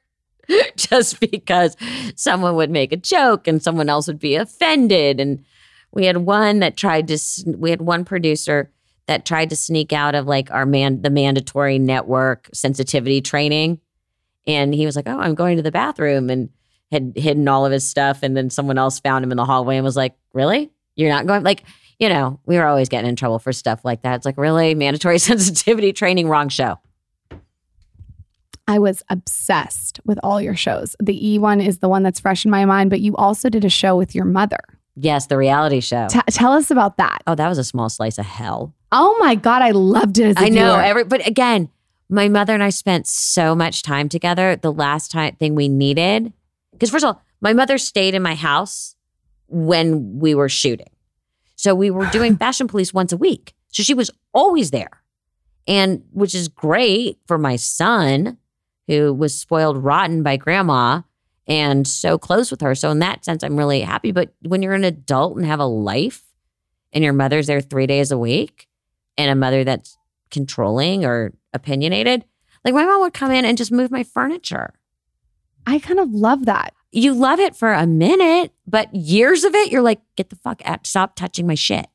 Just 0.76 1.20
because 1.20 1.76
someone 2.16 2.56
would 2.56 2.70
make 2.70 2.92
a 2.92 2.98
joke 2.98 3.48
and 3.48 3.62
someone 3.62 3.90
else 3.90 4.08
would 4.08 4.20
be 4.20 4.36
offended, 4.36 5.20
and 5.20 5.44
we 5.96 6.06
had 6.06 6.18
one 6.18 6.60
that 6.60 6.78
tried 6.78 7.08
to. 7.08 7.18
We 7.58 7.72
had 7.72 7.82
one 7.82 8.06
producer 8.06 8.70
that 9.08 9.26
tried 9.26 9.50
to 9.50 9.56
sneak 9.56 9.94
out 9.94 10.14
of 10.14 10.28
like 10.28 10.52
our 10.52 10.66
man 10.66 11.02
the 11.02 11.10
mandatory 11.10 11.80
network 11.80 12.50
sensitivity 12.54 13.22
training, 13.22 13.80
and 14.46 14.76
he 14.76 14.86
was 14.86 14.96
like, 14.96 15.08
"Oh, 15.08 15.20
I'm 15.20 15.34
going 15.34 15.56
to 15.58 15.64
the 15.64 15.72
bathroom," 15.72 16.30
and 16.30 16.50
had 16.92 17.14
hidden 17.16 17.48
all 17.48 17.66
of 17.66 17.72
his 17.72 17.88
stuff. 17.88 18.20
And 18.22 18.38
then 18.38 18.50
someone 18.50 18.78
else 18.78 19.00
found 19.00 19.24
him 19.24 19.32
in 19.32 19.38
the 19.38 19.46
hallway 19.46 19.78
and 19.78 19.84
was 19.84 19.96
like 19.96 20.16
really? 20.34 20.70
You're 20.96 21.10
not 21.10 21.26
going? 21.26 21.44
Like 21.44 21.64
you 21.98 22.10
know 22.10 22.40
we 22.46 22.58
were 22.58 22.66
always 22.66 22.90
getting 22.90 23.10
in 23.10 23.16
trouble 23.16 23.40
for 23.40 23.54
stuff 23.54 23.86
like 23.86 24.02
that. 24.02 24.18
It's 24.18 24.26
like 24.26 24.38
really? 24.38 24.76
Mandatory 24.76 25.18
sensitivity 25.20 25.94
training? 25.94 26.28
Wrong 26.28 26.50
show. 26.50 26.78
I 28.68 28.80
was 28.80 29.04
obsessed 29.10 30.00
with 30.06 30.20
all 30.24 30.42
your 30.42 30.56
shows. 30.56 30.96
The 31.00 31.34
E 31.34 31.38
one 31.38 31.62
is 31.62 31.78
the 31.78 31.88
one 31.88 32.04
that's 32.04 32.20
fresh 32.20 32.44
in 32.44 32.52
my 32.52 32.66
mind, 32.66 32.90
but 32.90 33.00
you 33.00 33.16
also 33.16 33.48
did 33.48 33.64
a 33.64 33.70
show 33.70 33.96
with 33.96 34.16
your 34.16 34.26
mother. 34.26 34.75
Yes 34.96 35.28
the 35.28 35.38
reality 35.38 35.80
show 35.80 36.08
T- 36.10 36.20
tell 36.30 36.52
us 36.54 36.72
about 36.72 36.98
that. 36.98 37.22
oh 37.28 37.36
that 37.36 37.48
was 37.50 37.58
a 37.58 37.64
small 37.64 37.90
slice 37.90 38.18
of 38.18 38.26
hell 38.26 38.74
Oh 38.92 39.18
my 39.20 39.36
god, 39.36 39.62
I 39.62 39.72
loved 39.72 40.20
it. 40.20 40.26
As 40.28 40.36
a 40.38 40.46
i 40.46 40.50
know 40.50 40.74
viewer. 40.74 40.82
every 40.82 41.04
but 41.04 41.26
again 41.28 41.70
my 42.10 42.30
mother 42.30 42.54
and 42.54 42.64
i 42.64 42.70
spent 42.70 43.08
so 43.08 43.56
much 43.56 43.82
time 43.84 44.08
together 44.10 44.56
the 44.56 44.72
last 44.72 45.12
time 45.12 45.36
thing 45.36 45.56
we 45.56 45.68
needed 45.68 46.32
because 46.72 46.90
first 46.90 47.04
of 47.04 47.16
all 47.16 47.22
my 47.42 47.52
mother 47.54 47.78
stayed 47.78 48.14
in 48.14 48.22
my 48.22 48.36
house 48.36 48.96
when 49.48 50.20
we 50.20 50.34
were 50.36 50.50
shooting 50.50 50.90
so 51.56 51.74
we 51.76 51.90
were 51.92 52.06
doing 52.12 52.38
fashion 52.46 52.68
police 52.68 52.94
once 52.94 53.12
a 53.12 53.18
week 53.18 53.54
so 53.70 53.84
she 53.84 53.94
was 53.94 54.10
always 54.34 54.72
there 54.72 55.02
and 55.68 56.04
which 56.12 56.36
is 56.36 56.48
great 56.48 57.18
for 57.28 57.38
my 57.38 57.56
son 57.56 58.38
who 58.88 59.12
was 59.14 59.38
spoiled 59.38 59.84
rotten 59.84 60.22
by 60.24 60.38
grandma 60.38 61.02
and 61.48 61.88
so 61.88 62.18
close 62.18 62.50
with 62.52 62.62
her 62.62 62.74
so 62.76 62.90
in 62.90 63.00
that 63.00 63.24
sense 63.26 63.44
i'm 63.44 63.58
really 63.58 63.82
happy 63.82 64.12
but 64.12 64.34
when 64.42 64.62
you're 64.62 64.74
an 64.74 64.84
adult 64.84 65.38
and 65.38 65.46
have 65.46 65.60
a 65.60 65.66
life 65.66 66.24
and 66.94 67.04
your 67.04 67.14
mother's 67.14 67.48
there 67.48 67.62
three 67.62 67.88
days 67.88 68.12
a 68.12 68.18
week 68.18 68.68
and 69.18 69.30
a 69.30 69.36
mother 69.36 69.64
that's 69.64 69.98
controlling 70.32 71.06
or 71.06 71.34
opinionated 71.54 72.26
like 72.64 72.74
my 72.74 72.84
mom 72.86 73.02
would 73.02 73.14
come 73.14 73.32
in 73.32 73.46
and 73.46 73.58
just 73.58 73.72
move 73.72 73.92
my 73.92 74.04
furniture 74.04 74.74
I 75.68 75.80
kind 75.80 76.00
of 76.00 76.12
love 76.12 76.46
that. 76.46 76.74
you 76.92 77.14
love 77.14 77.40
it 77.40 77.56
for 77.56 77.74
a 77.74 77.88
minute 77.88 78.52
but 78.68 78.94
years 78.94 79.44
of 79.44 79.54
it 79.56 79.72
you're 79.72 79.82
like 79.82 80.02
get 80.16 80.30
the 80.30 80.36
fuck 80.38 80.62
out 80.66 80.86
stop 80.88 81.16
touching 81.16 81.46
my 81.48 81.56
shit 81.56 81.88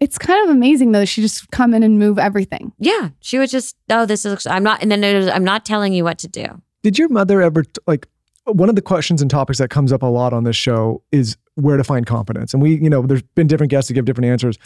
It's 0.00 0.18
kind 0.18 0.44
of 0.48 0.54
amazing 0.54 0.92
though. 0.92 1.04
She 1.04 1.20
just 1.22 1.50
come 1.50 1.74
in 1.74 1.82
and 1.82 1.98
move 1.98 2.18
everything. 2.18 2.72
yeah 2.78 3.10
she 3.20 3.38
was 3.38 3.50
just 3.50 3.76
oh 3.90 4.06
this 4.06 4.24
is 4.24 4.46
i'm 4.46 4.62
not 4.62 4.82
and 4.82 4.90
then 4.92 5.00
was, 5.16 5.28
i'm 5.28 5.44
not 5.44 5.64
telling 5.64 5.92
you 5.92 6.04
what 6.04 6.18
to 6.18 6.28
do 6.28 6.46
Did 6.82 6.98
your 6.98 7.08
mother 7.08 7.42
ever 7.42 7.64
like 7.86 8.06
one 8.46 8.68
of 8.68 8.74
the 8.76 8.82
questions 8.82 9.22
and 9.22 9.30
topics 9.30 9.58
that 9.58 9.70
comes 9.70 9.92
up 9.92 10.02
a 10.02 10.06
lot 10.06 10.32
on 10.32 10.44
this 10.44 10.56
show 10.56 11.02
is 11.12 11.36
where 11.54 11.76
to 11.76 11.84
find 11.84 12.06
confidence. 12.06 12.52
And 12.52 12.62
we, 12.62 12.74
you 12.74 12.90
know, 12.90 13.02
there's 13.02 13.22
been 13.22 13.46
different 13.46 13.70
guests 13.70 13.88
to 13.88 13.94
give 13.94 14.04
different 14.04 14.26
answers. 14.30 14.58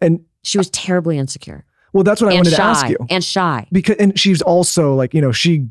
And 0.00 0.20
she 0.42 0.58
was 0.58 0.70
terribly 0.70 1.18
insecure 1.18 1.64
well, 1.94 2.04
that's 2.04 2.20
what 2.20 2.30
I 2.30 2.36
wanted 2.36 2.50
shy 2.50 2.56
to 2.56 2.62
ask 2.62 2.88
you. 2.90 2.96
and 3.10 3.24
shy 3.24 3.66
because 3.72 3.96
and 3.96 4.16
she's 4.18 4.42
also 4.42 4.94
like 4.94 5.14
you 5.14 5.20
know 5.22 5.32
she 5.32 5.66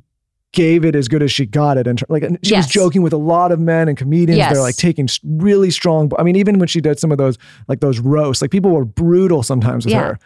gave 0.51 0.83
it 0.83 0.95
as 0.95 1.07
good 1.07 1.21
as 1.21 1.31
she 1.31 1.45
got 1.45 1.77
it 1.77 1.85
and 1.87 2.01
like 2.09 2.23
and 2.23 2.39
she 2.43 2.55
was 2.55 2.65
joking 2.67 3.03
with 3.03 3.13
a 3.13 3.17
lot 3.17 3.51
of 3.51 3.59
men 3.59 3.87
and 3.87 3.97
comedians 3.97 4.37
Yes. 4.37 4.51
they're 4.51 4.61
like 4.61 4.75
taking 4.77 5.07
really 5.23 5.69
strong 5.69 6.11
i 6.17 6.23
mean 6.23 6.35
even 6.35 6.57
when 6.57 6.67
she 6.67 6.81
did 6.81 6.99
some 6.99 7.11
of 7.11 7.17
those 7.19 7.37
like 7.67 7.81
those 7.81 7.99
roasts 7.99 8.41
like 8.41 8.49
people 8.49 8.71
were 8.71 8.83
brutal 8.85 9.43
sometimes 9.43 9.85
with 9.85 9.93
Yeah. 9.93 10.01
her 10.03 10.19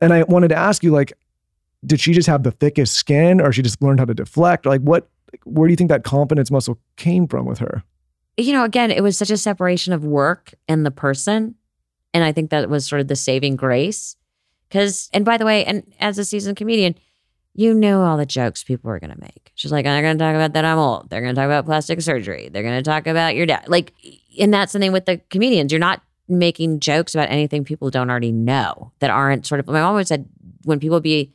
and 0.00 0.12
i 0.14 0.22
wanted 0.22 0.48
to 0.48 0.56
ask 0.56 0.82
you 0.82 0.90
like 0.90 1.12
did 1.84 2.00
she 2.00 2.12
just 2.14 2.26
have 2.28 2.42
the 2.42 2.50
thickest 2.52 2.94
skin 2.94 3.40
or 3.40 3.52
she 3.52 3.60
just 3.60 3.80
learned 3.82 4.00
how 4.00 4.06
to 4.06 4.14
deflect 4.14 4.64
like 4.64 4.80
what 4.80 5.08
like, 5.32 5.42
where 5.44 5.66
do 5.66 5.72
you 5.72 5.76
think 5.76 5.90
that 5.90 6.04
confidence 6.04 6.50
muscle 6.50 6.78
came 6.96 7.26
from 7.28 7.46
with 7.46 7.58
her 7.58 7.84
you 8.40 8.52
know, 8.52 8.64
again, 8.64 8.90
it 8.90 9.02
was 9.02 9.16
such 9.16 9.30
a 9.30 9.36
separation 9.36 9.92
of 9.92 10.04
work 10.04 10.54
and 10.68 10.84
the 10.84 10.90
person. 10.90 11.54
And 12.12 12.24
I 12.24 12.32
think 12.32 12.50
that 12.50 12.68
was 12.68 12.86
sort 12.86 13.00
of 13.00 13.08
the 13.08 13.16
saving 13.16 13.56
grace. 13.56 14.16
Because, 14.68 15.10
and 15.12 15.24
by 15.24 15.36
the 15.36 15.44
way, 15.44 15.64
and 15.64 15.82
as 15.98 16.18
a 16.18 16.24
seasoned 16.24 16.56
comedian, 16.56 16.94
you 17.54 17.74
knew 17.74 17.96
all 17.96 18.16
the 18.16 18.26
jokes 18.26 18.62
people 18.62 18.88
were 18.88 19.00
going 19.00 19.12
to 19.12 19.20
make. 19.20 19.50
She's 19.54 19.72
like, 19.72 19.84
they're 19.84 20.02
going 20.02 20.16
to 20.16 20.24
talk 20.24 20.34
about 20.34 20.52
that 20.54 20.64
I'm 20.64 20.78
old. 20.78 21.10
They're 21.10 21.20
going 21.20 21.34
to 21.34 21.38
talk 21.38 21.46
about 21.46 21.66
plastic 21.66 22.00
surgery. 22.00 22.48
They're 22.48 22.62
going 22.62 22.82
to 22.82 22.88
talk 22.88 23.06
about 23.06 23.34
your 23.34 23.46
dad. 23.46 23.64
Like, 23.66 23.92
and 24.38 24.54
that's 24.54 24.72
something 24.72 24.92
with 24.92 25.06
the 25.06 25.18
comedians. 25.30 25.72
You're 25.72 25.80
not 25.80 26.02
making 26.28 26.78
jokes 26.78 27.14
about 27.14 27.28
anything 27.30 27.64
people 27.64 27.90
don't 27.90 28.08
already 28.08 28.30
know 28.30 28.92
that 29.00 29.10
aren't 29.10 29.46
sort 29.46 29.58
of, 29.58 29.66
my 29.66 29.80
mom 29.80 29.90
always 29.90 30.08
said, 30.08 30.28
when 30.64 30.78
people 30.78 31.00
be, 31.00 31.34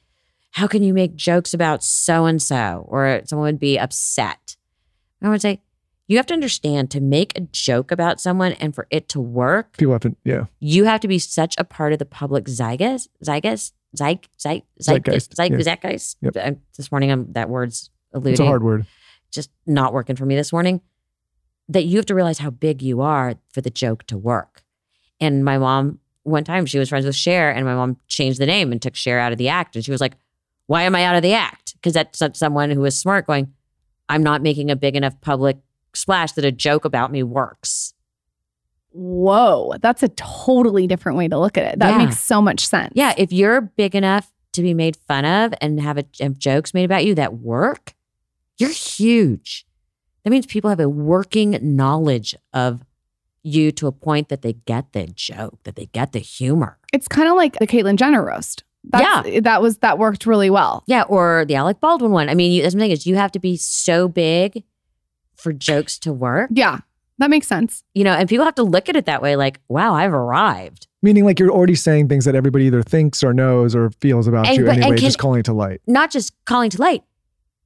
how 0.55 0.67
can 0.67 0.83
you 0.83 0.93
make 0.93 1.15
jokes 1.15 1.53
about 1.53 1.83
so 1.83 2.25
and 2.25 2.41
so? 2.41 2.85
Or 2.87 3.21
someone 3.25 3.47
would 3.47 3.59
be 3.59 3.77
upset. 3.77 4.55
I 5.21 5.27
would 5.27 5.41
say, 5.41 5.59
you 6.07 6.15
have 6.15 6.25
to 6.27 6.33
understand 6.33 6.91
to 6.91 7.01
make 7.01 7.37
a 7.37 7.41
joke 7.41 7.91
about 7.91 8.21
someone 8.21 8.53
and 8.53 8.73
for 8.73 8.87
it 8.89 9.09
to 9.09 9.19
work, 9.19 9.75
people 9.77 9.91
have 9.93 10.01
to 10.03 10.15
yeah 10.23 10.45
you 10.59 10.85
have 10.85 11.01
to 11.01 11.07
be 11.09 11.19
such 11.19 11.55
a 11.57 11.63
part 11.65 11.91
of 11.93 11.99
the 11.99 12.05
public 12.05 12.45
zeitgeist, 12.45 13.09
zeitgeist, 13.21 13.73
zeig, 13.97 14.23
Zeitgeist, 14.37 14.65
zeitgeist, 14.81 15.35
zeig, 15.35 15.51
yeah. 15.51 15.57
zeitgeist. 15.57 16.15
Yep. 16.21 16.37
Uh, 16.37 16.51
This 16.77 16.89
morning, 16.91 17.11
I'm 17.11 17.33
that 17.33 17.49
word's 17.49 17.89
eluding. 18.13 18.31
it's 18.33 18.39
a 18.39 18.45
hard 18.45 18.63
word 18.63 18.85
Just 19.31 19.49
not 19.65 19.91
working 19.93 20.15
for 20.15 20.25
me 20.25 20.35
this 20.35 20.53
morning. 20.53 20.79
That 21.67 21.83
you 21.83 21.97
have 21.97 22.05
to 22.05 22.15
realize 22.15 22.37
how 22.39 22.51
big 22.51 22.81
you 22.81 23.01
are 23.01 23.35
for 23.51 23.59
the 23.59 23.71
joke 23.71 24.05
to 24.07 24.17
work. 24.17 24.63
And 25.19 25.43
my 25.43 25.57
mom, 25.57 25.99
one 26.23 26.43
time, 26.43 26.65
she 26.65 26.77
was 26.77 26.89
friends 26.89 27.05
with 27.05 27.15
Cher, 27.15 27.49
and 27.51 27.65
my 27.65 27.73
mom 27.73 27.97
changed 28.07 28.39
the 28.39 28.45
name 28.45 28.71
and 28.71 28.81
took 28.81 28.95
Cher 28.95 29.19
out 29.19 29.31
of 29.31 29.37
the 29.37 29.49
act. 29.49 29.75
And 29.75 29.83
she 29.83 29.91
was 29.91 30.01
like, 30.01 30.13
"Why 30.67 30.83
am 30.83 30.95
I 30.95 31.03
out 31.05 31.15
of 31.15 31.21
the 31.23 31.33
act?" 31.33 31.73
Because 31.75 31.93
that's 31.93 32.39
someone 32.39 32.71
who 32.71 32.83
is 32.85 32.97
smart, 32.99 33.27
going, 33.27 33.53
"I'm 34.09 34.23
not 34.23 34.41
making 34.41 34.71
a 34.71 34.75
big 34.75 34.95
enough 34.95 35.19
public 35.21 35.57
splash 35.93 36.31
that 36.33 36.45
a 36.45 36.51
joke 36.51 36.85
about 36.85 37.11
me 37.11 37.23
works." 37.23 37.93
Whoa, 38.91 39.73
that's 39.81 40.03
a 40.03 40.07
totally 40.09 40.87
different 40.87 41.17
way 41.17 41.27
to 41.27 41.37
look 41.37 41.57
at 41.57 41.65
it. 41.73 41.79
That 41.79 41.91
Yeah. 41.99 42.05
makes 42.05 42.19
so 42.19 42.41
much 42.41 42.65
sense. 42.65 42.93
Yeah, 42.95 43.13
if 43.17 43.33
you're 43.33 43.59
big 43.61 43.93
enough 43.93 44.31
to 44.53 44.61
be 44.61 44.73
made 44.73 44.95
fun 44.95 45.25
of 45.25 45.53
and 45.59 45.81
have, 45.81 45.97
a, 45.97 46.05
have 46.21 46.37
jokes 46.37 46.73
made 46.73 46.85
about 46.85 47.03
you 47.05 47.13
that 47.15 47.33
work, 47.39 47.93
you're 48.57 48.69
huge. 48.69 49.65
That 50.23 50.29
means 50.29 50.45
people 50.45 50.69
have 50.69 50.79
a 50.79 50.87
working 50.87 51.59
knowledge 51.61 52.35
of 52.53 52.85
you 53.43 53.71
to 53.73 53.87
a 53.87 53.91
point 53.91 54.29
that 54.29 54.41
they 54.43 54.53
get 54.53 54.93
the 54.93 55.07
joke, 55.07 55.59
that 55.65 55.75
they 55.75 55.87
get 55.87 56.13
the 56.13 56.19
humor. 56.19 56.77
It's 56.93 57.07
kind 57.09 57.27
of 57.27 57.35
like 57.35 57.59
the 57.59 57.67
Caitlyn 57.67 57.97
Jenner 57.97 58.25
roast. 58.25 58.63
That's, 58.91 59.27
yeah. 59.27 59.39
That 59.41 59.61
was 59.61 59.77
that 59.79 59.97
worked 59.97 60.25
really 60.25 60.49
well. 60.49 60.83
Yeah, 60.87 61.03
or 61.03 61.45
the 61.47 61.55
Alec 61.55 61.79
Baldwin 61.79 62.11
one. 62.11 62.29
I 62.29 62.35
mean, 62.35 62.51
you, 62.51 62.61
that's 62.61 62.73
the 62.75 62.79
thing 62.79 62.91
is 62.91 63.05
you 63.07 63.15
have 63.15 63.31
to 63.33 63.39
be 63.39 63.57
so 63.57 64.07
big 64.07 64.63
for 65.35 65.51
jokes 65.53 65.97
to 65.99 66.13
work. 66.13 66.49
Yeah, 66.53 66.79
that 67.17 67.29
makes 67.29 67.47
sense. 67.47 67.83
You 67.93 68.03
know, 68.03 68.13
and 68.13 68.27
people 68.29 68.45
have 68.45 68.55
to 68.55 68.63
look 68.63 68.87
at 68.89 68.95
it 68.95 69.05
that 69.05 69.21
way, 69.21 69.35
like, 69.35 69.59
wow, 69.67 69.93
I've 69.93 70.13
arrived. 70.13 70.87
meaning 71.01 71.23
like 71.25 71.39
you're 71.39 71.51
already 71.51 71.75
saying 71.75 72.07
things 72.09 72.25
that 72.25 72.33
everybody 72.35 72.65
either 72.65 72.81
thinks 72.81 73.23
or 73.23 73.31
knows 73.33 73.75
or 73.75 73.91
feels 74.01 74.27
about 74.27 74.47
And- 74.47 74.57
you 74.57 74.63
but- 74.65 74.73
and 74.75 74.83
anyway 74.83 74.97
can- 74.97 75.05
just 75.05 75.19
calling 75.19 75.39
it 75.41 75.45
to 75.45 75.53
light 75.53 75.81
Not 75.87 76.09
just 76.11 76.33
calling 76.45 76.69
to 76.71 76.81
light, 76.81 77.03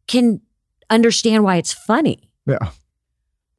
can 0.07 0.41
understand 0.89 1.43
why 1.45 1.55
it's 1.57 1.71
funny. 1.71 2.29
yeah 2.45 2.71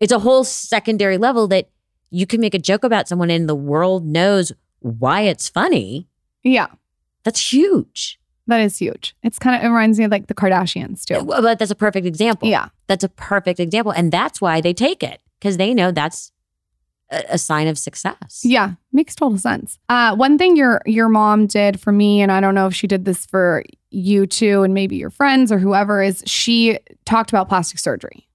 It's 0.01 0.13
a 0.13 0.19
whole 0.19 0.45
secondary 0.45 1.17
level 1.19 1.47
that 1.49 1.71
you 2.11 2.27
can 2.27 2.41
make 2.41 2.55
a 2.55 2.59
joke 2.59 2.85
about 2.85 3.07
someone 3.09 3.31
and 3.31 3.49
the 3.49 3.55
world 3.55 4.05
knows 4.05 4.53
why 4.81 5.23
it's 5.23 5.49
funny, 5.49 6.09
Yeah. 6.43 6.67
That's 7.25 7.53
huge. 7.53 8.19
That 8.47 8.61
is 8.61 8.79
huge. 8.79 9.15
It's 9.23 9.39
kind 9.39 9.57
of, 9.57 9.63
it 9.63 9.69
reminds 9.69 9.99
me 9.99 10.05
of 10.07 10.11
like 10.11 10.27
the 10.27 10.35
Kardashians 10.35 11.05
too. 11.05 11.23
Well, 11.23 11.41
But 11.43 11.59
that's 11.59 11.71
a 11.71 11.77
perfect 11.77 12.07
example. 12.07 12.49
Yeah. 12.49 12.71
That's 12.89 13.05
a 13.05 13.09
perfect 13.09 13.61
example. 13.61 13.93
And 13.93 14.11
that's 14.11 14.41
why 14.41 14.61
they 14.61 14.73
take 14.75 15.03
it 15.03 15.21
because 15.39 15.57
they 15.57 15.73
know 15.73 15.93
that's 15.93 16.33
a, 17.11 17.23
a 17.31 17.39
sign 17.39 17.69
of 17.69 17.79
success. 17.79 18.41
Yeah, 18.45 18.73
makes 18.93 19.15
total 19.15 19.39
sense. 19.39 19.79
Uh, 19.89 20.17
one 20.17 20.39
thing 20.39 20.57
your 20.57 20.81
your 20.87 21.09
mom 21.09 21.47
did 21.47 21.81
for 21.81 21.93
me, 21.93 22.23
and 22.23 22.33
I 22.33 22.41
don't 22.41 22.55
know 22.55 22.67
if 22.67 22.75
she 22.75 22.87
did 22.87 23.05
this 23.05 23.27
for 23.27 23.65
you 23.91 24.27
too, 24.27 24.63
and 24.63 24.75
maybe 24.75 24.97
your 24.97 25.11
friends 25.11 25.51
or 25.53 25.59
whoever, 25.59 26.03
is 26.03 26.23
she 26.27 26.79
talked 27.05 27.31
about 27.31 27.49
plastic 27.49 27.79
surgery. 27.79 28.29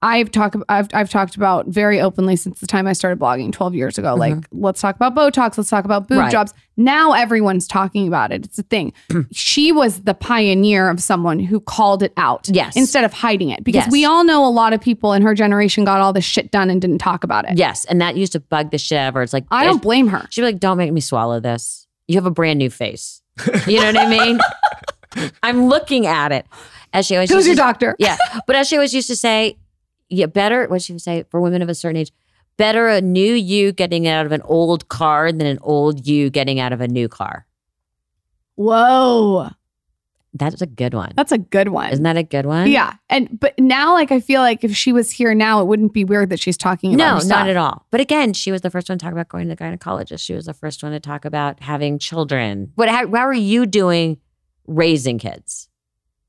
I've 0.00 0.30
talked 0.30 0.54
I've 0.68 0.86
I've 0.94 1.10
talked 1.10 1.34
about 1.34 1.66
very 1.66 2.00
openly 2.00 2.36
since 2.36 2.60
the 2.60 2.68
time 2.68 2.86
I 2.86 2.92
started 2.92 3.18
blogging 3.18 3.50
12 3.52 3.74
years 3.74 3.98
ago. 3.98 4.14
Like, 4.14 4.36
let's 4.52 4.80
talk 4.80 4.94
about 4.94 5.16
Botox, 5.16 5.58
let's 5.58 5.70
talk 5.70 5.84
about 5.84 6.06
boob 6.06 6.18
Mm-hmm. 6.18 6.20
Right. 6.20 6.32
jobs. 6.32 6.54
Now 6.76 7.12
everyone's 7.14 7.66
talking 7.66 8.06
about 8.06 8.30
it. 8.30 8.44
It's 8.44 8.58
a 8.60 8.62
thing. 8.62 8.92
she 9.32 9.72
was 9.72 10.02
the 10.02 10.14
pioneer 10.14 10.88
of 10.88 11.00
someone 11.02 11.40
who 11.40 11.58
called 11.58 12.04
it 12.04 12.12
out. 12.16 12.48
Yes. 12.48 12.76
Instead 12.76 13.02
of 13.04 13.12
hiding 13.12 13.50
it. 13.50 13.64
Because 13.64 13.86
Yes. 13.86 13.90
we 13.92 14.04
all 14.04 14.22
know 14.22 14.46
a 14.46 14.48
lot 14.50 14.72
of 14.72 14.80
people 14.80 15.12
in 15.12 15.22
her 15.22 15.34
generation 15.34 15.84
got 15.84 16.00
all 16.00 16.12
this 16.12 16.24
shit 16.24 16.52
done 16.52 16.70
and 16.70 16.80
didn't 16.80 16.98
talk 16.98 17.24
about 17.24 17.50
it. 17.50 17.58
Yes. 17.58 17.84
And 17.86 18.00
that 18.00 18.16
used 18.16 18.32
to 18.32 18.40
bug 18.40 18.70
the 18.70 18.78
shit 18.78 18.96
out 18.98 19.08
of 19.08 19.14
her. 19.14 19.22
It's 19.22 19.32
like, 19.32 19.46
I 19.50 19.64
don't 19.64 19.82
blame 19.82 20.06
her. 20.08 20.26
She'd 20.30 20.42
be 20.42 20.46
like, 20.46 20.60
don't 20.60 20.78
make 20.78 20.92
me 20.92 21.00
swallow 21.00 21.40
this. 21.40 21.88
You 22.06 22.14
have 22.14 22.26
a 22.26 22.30
brand 22.30 22.58
new 22.60 22.70
face. 22.70 23.20
You 23.66 23.80
know 23.80 23.86
what 23.86 23.96
I 23.98 24.08
mean? 24.08 24.38
I'm 25.42 25.66
looking 25.68 26.06
at 26.06 26.30
it. 26.32 26.46
As 26.92 27.06
she 27.06 27.16
always 27.16 27.30
Who's 27.30 27.46
your 27.46 27.54
to- 27.56 27.60
doctor? 27.60 27.96
Yeah. 27.98 28.16
But 28.46 28.54
as 28.56 28.68
she 28.68 28.76
always 28.76 28.94
used 28.94 29.08
to 29.08 29.16
say, 29.16 29.58
yeah, 30.08 30.26
better, 30.26 30.66
what 30.68 30.82
she 30.82 30.92
would 30.92 31.02
say 31.02 31.24
for 31.30 31.40
women 31.40 31.62
of 31.62 31.68
a 31.68 31.74
certain 31.74 31.96
age, 31.96 32.12
better 32.56 32.88
a 32.88 33.00
new 33.00 33.34
you 33.34 33.72
getting 33.72 34.06
out 34.06 34.26
of 34.26 34.32
an 34.32 34.42
old 34.42 34.88
car 34.88 35.30
than 35.32 35.46
an 35.46 35.58
old 35.62 36.06
you 36.06 36.30
getting 36.30 36.60
out 36.60 36.72
of 36.72 36.80
a 36.80 36.88
new 36.88 37.08
car. 37.08 37.46
Whoa. 38.56 39.50
That's 40.34 40.60
a 40.60 40.66
good 40.66 40.94
one. 40.94 41.12
That's 41.16 41.32
a 41.32 41.38
good 41.38 41.68
one. 41.68 41.90
Isn't 41.90 42.04
that 42.04 42.16
a 42.16 42.22
good 42.22 42.46
one? 42.46 42.70
Yeah. 42.70 42.94
And 43.08 43.40
but 43.40 43.58
now 43.58 43.94
like 43.94 44.12
I 44.12 44.20
feel 44.20 44.40
like 44.40 44.62
if 44.62 44.76
she 44.76 44.92
was 44.92 45.10
here 45.10 45.34
now, 45.34 45.60
it 45.60 45.66
wouldn't 45.66 45.92
be 45.92 46.04
weird 46.04 46.30
that 46.30 46.38
she's 46.38 46.56
talking 46.56 46.94
about 46.94 47.22
No, 47.22 47.28
not 47.28 47.48
at 47.48 47.56
all. 47.56 47.86
But 47.90 48.00
again, 48.00 48.34
she 48.34 48.52
was 48.52 48.60
the 48.60 48.70
first 48.70 48.88
one 48.88 48.98
to 48.98 49.02
talk 49.02 49.12
about 49.12 49.28
going 49.28 49.48
to 49.48 49.54
the 49.54 49.62
gynecologist. 49.62 50.20
She 50.20 50.34
was 50.34 50.46
the 50.46 50.54
first 50.54 50.82
one 50.82 50.92
to 50.92 51.00
talk 51.00 51.24
about 51.24 51.60
having 51.60 51.98
children. 51.98 52.72
What? 52.74 52.88
How, 52.88 53.06
how 53.08 53.26
are 53.26 53.32
you 53.32 53.64
doing 53.64 54.18
raising 54.66 55.18
kids? 55.18 55.68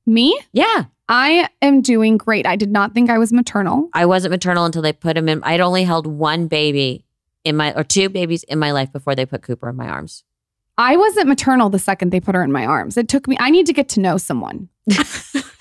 Me? 0.06 0.40
Yeah, 0.54 0.86
I 1.10 1.50
am 1.64 1.82
doing 1.82 2.18
great. 2.18 2.46
I 2.46 2.56
did 2.56 2.72
not 2.72 2.94
think 2.94 3.10
I 3.10 3.18
was 3.18 3.34
maternal. 3.34 3.90
I 3.94 4.06
wasn't 4.06 4.32
maternal 4.32 4.66
until 4.66 4.84
they 4.84 4.94
put 4.94 5.18
him 5.18 5.28
in. 5.28 5.44
I'd 5.44 5.60
only 5.60 5.84
held 5.84 6.06
one 6.06 6.48
baby 6.48 7.04
in 7.44 7.58
my 7.58 7.74
or 7.74 7.84
two 7.84 8.10
babies 8.10 8.44
in 8.44 8.60
my 8.60 8.72
life 8.72 8.92
before 8.94 9.16
they 9.16 9.26
put 9.26 9.42
Cooper 9.42 9.70
in 9.70 9.76
my 9.76 9.90
arms. 9.90 10.24
I 10.78 10.96
wasn't 10.96 11.28
maternal 11.28 11.70
the 11.70 11.80
second 11.80 12.12
they 12.12 12.20
put 12.20 12.36
her 12.36 12.44
in 12.44 12.52
my 12.52 12.66
arms. 12.66 12.96
It 12.96 13.08
took 13.08 13.28
me 13.28 13.36
I 13.40 13.50
need 13.50 13.66
to 13.66 13.74
get 13.74 13.90
to 13.90 14.00
know 14.00 14.18
someone. 14.18 14.70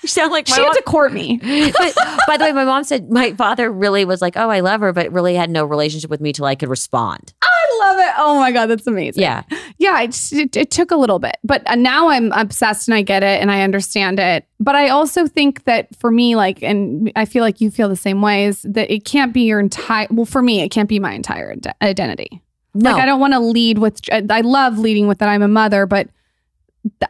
You 0.01 0.07
sound 0.07 0.31
like 0.31 0.47
She 0.47 0.53
had 0.53 0.71
to 0.71 0.81
court 0.83 1.11
me. 1.11 1.37
but, 1.77 1.95
by 2.25 2.37
the 2.37 2.45
way, 2.45 2.51
my 2.53 2.63
mom 2.63 2.85
said 2.85 3.11
my 3.11 3.33
father 3.33 3.69
really 3.69 4.05
was 4.05 4.21
like, 4.21 4.37
"Oh, 4.37 4.49
I 4.49 4.61
love 4.61 4.79
her," 4.79 4.93
but 4.93 5.11
really 5.11 5.35
had 5.35 5.49
no 5.49 5.65
relationship 5.65 6.09
with 6.09 6.21
me 6.21 6.31
till 6.31 6.45
I 6.45 6.55
could 6.55 6.69
respond. 6.69 7.33
Love 7.79 7.99
it. 7.99 8.13
Oh 8.17 8.39
my 8.39 8.51
god, 8.51 8.67
that's 8.67 8.85
amazing. 8.87 9.21
Yeah, 9.23 9.43
Yeah, 9.77 10.01
it, 10.01 10.33
it, 10.33 10.57
it 10.57 10.71
took 10.71 10.91
a 10.91 10.95
little 10.95 11.19
bit, 11.19 11.37
but 11.43 11.61
uh, 11.69 11.75
now 11.75 12.09
I'm 12.09 12.31
obsessed 12.33 12.87
and 12.87 12.95
I 12.95 13.01
get 13.01 13.23
it 13.23 13.41
and 13.41 13.49
I 13.51 13.61
understand 13.61 14.19
it. 14.19 14.45
But 14.59 14.75
I 14.75 14.89
also 14.89 15.25
think 15.27 15.63
that 15.63 15.95
for 15.95 16.11
me, 16.11 16.35
like, 16.35 16.61
and 16.61 17.11
I 17.15 17.25
feel 17.25 17.41
like 17.43 17.61
you 17.61 17.71
feel 17.71 17.87
the 17.87 17.95
same 17.95 18.21
way, 18.21 18.45
is 18.45 18.61
that 18.63 18.91
it 18.91 19.05
can't 19.05 19.33
be 19.33 19.41
your 19.43 19.59
entire, 19.59 20.07
well, 20.11 20.25
for 20.25 20.41
me, 20.41 20.61
it 20.61 20.69
can't 20.69 20.89
be 20.89 20.99
my 20.99 21.13
entire 21.13 21.51
ide- 21.53 21.73
identity. 21.81 22.41
no, 22.73 22.91
Like, 22.91 23.03
I 23.03 23.05
don't 23.05 23.19
want 23.21 23.33
to 23.33 23.39
lead 23.39 23.77
with, 23.77 24.01
I 24.11 24.41
love 24.41 24.77
leading 24.77 25.07
with 25.07 25.19
that 25.19 25.29
I'm 25.29 25.41
a 25.41 25.47
mother, 25.47 25.85
but 25.85 26.09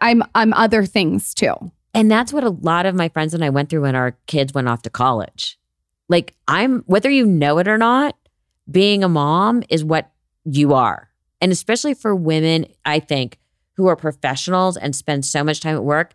I'm, 0.01 0.23
I'm 0.35 0.53
other 0.53 0.85
things 0.85 1.33
too. 1.33 1.53
And 1.93 2.11
that's 2.11 2.31
what 2.31 2.43
a 2.43 2.49
lot 2.51 2.85
of 2.85 2.93
my 2.93 3.09
friends 3.09 3.33
and 3.33 3.43
I 3.43 3.49
went 3.49 3.69
through 3.69 3.81
when 3.81 3.95
our 3.95 4.15
kids 4.27 4.53
went 4.53 4.67
off 4.67 4.83
to 4.83 4.89
college. 4.91 5.57
Like, 6.07 6.35
I'm, 6.47 6.81
whether 6.85 7.09
you 7.09 7.25
know 7.25 7.57
it 7.57 7.67
or 7.67 7.77
not, 7.79 8.15
being 8.69 9.03
a 9.03 9.09
mom 9.09 9.63
is 9.69 9.83
what 9.83 10.11
you 10.55 10.73
are. 10.73 11.09
And 11.41 11.51
especially 11.51 11.93
for 11.93 12.15
women, 12.15 12.65
I 12.85 12.99
think, 12.99 13.39
who 13.75 13.87
are 13.87 13.95
professionals 13.95 14.75
and 14.77 14.95
spend 14.95 15.25
so 15.25 15.43
much 15.43 15.61
time 15.61 15.75
at 15.75 15.83
work, 15.83 16.13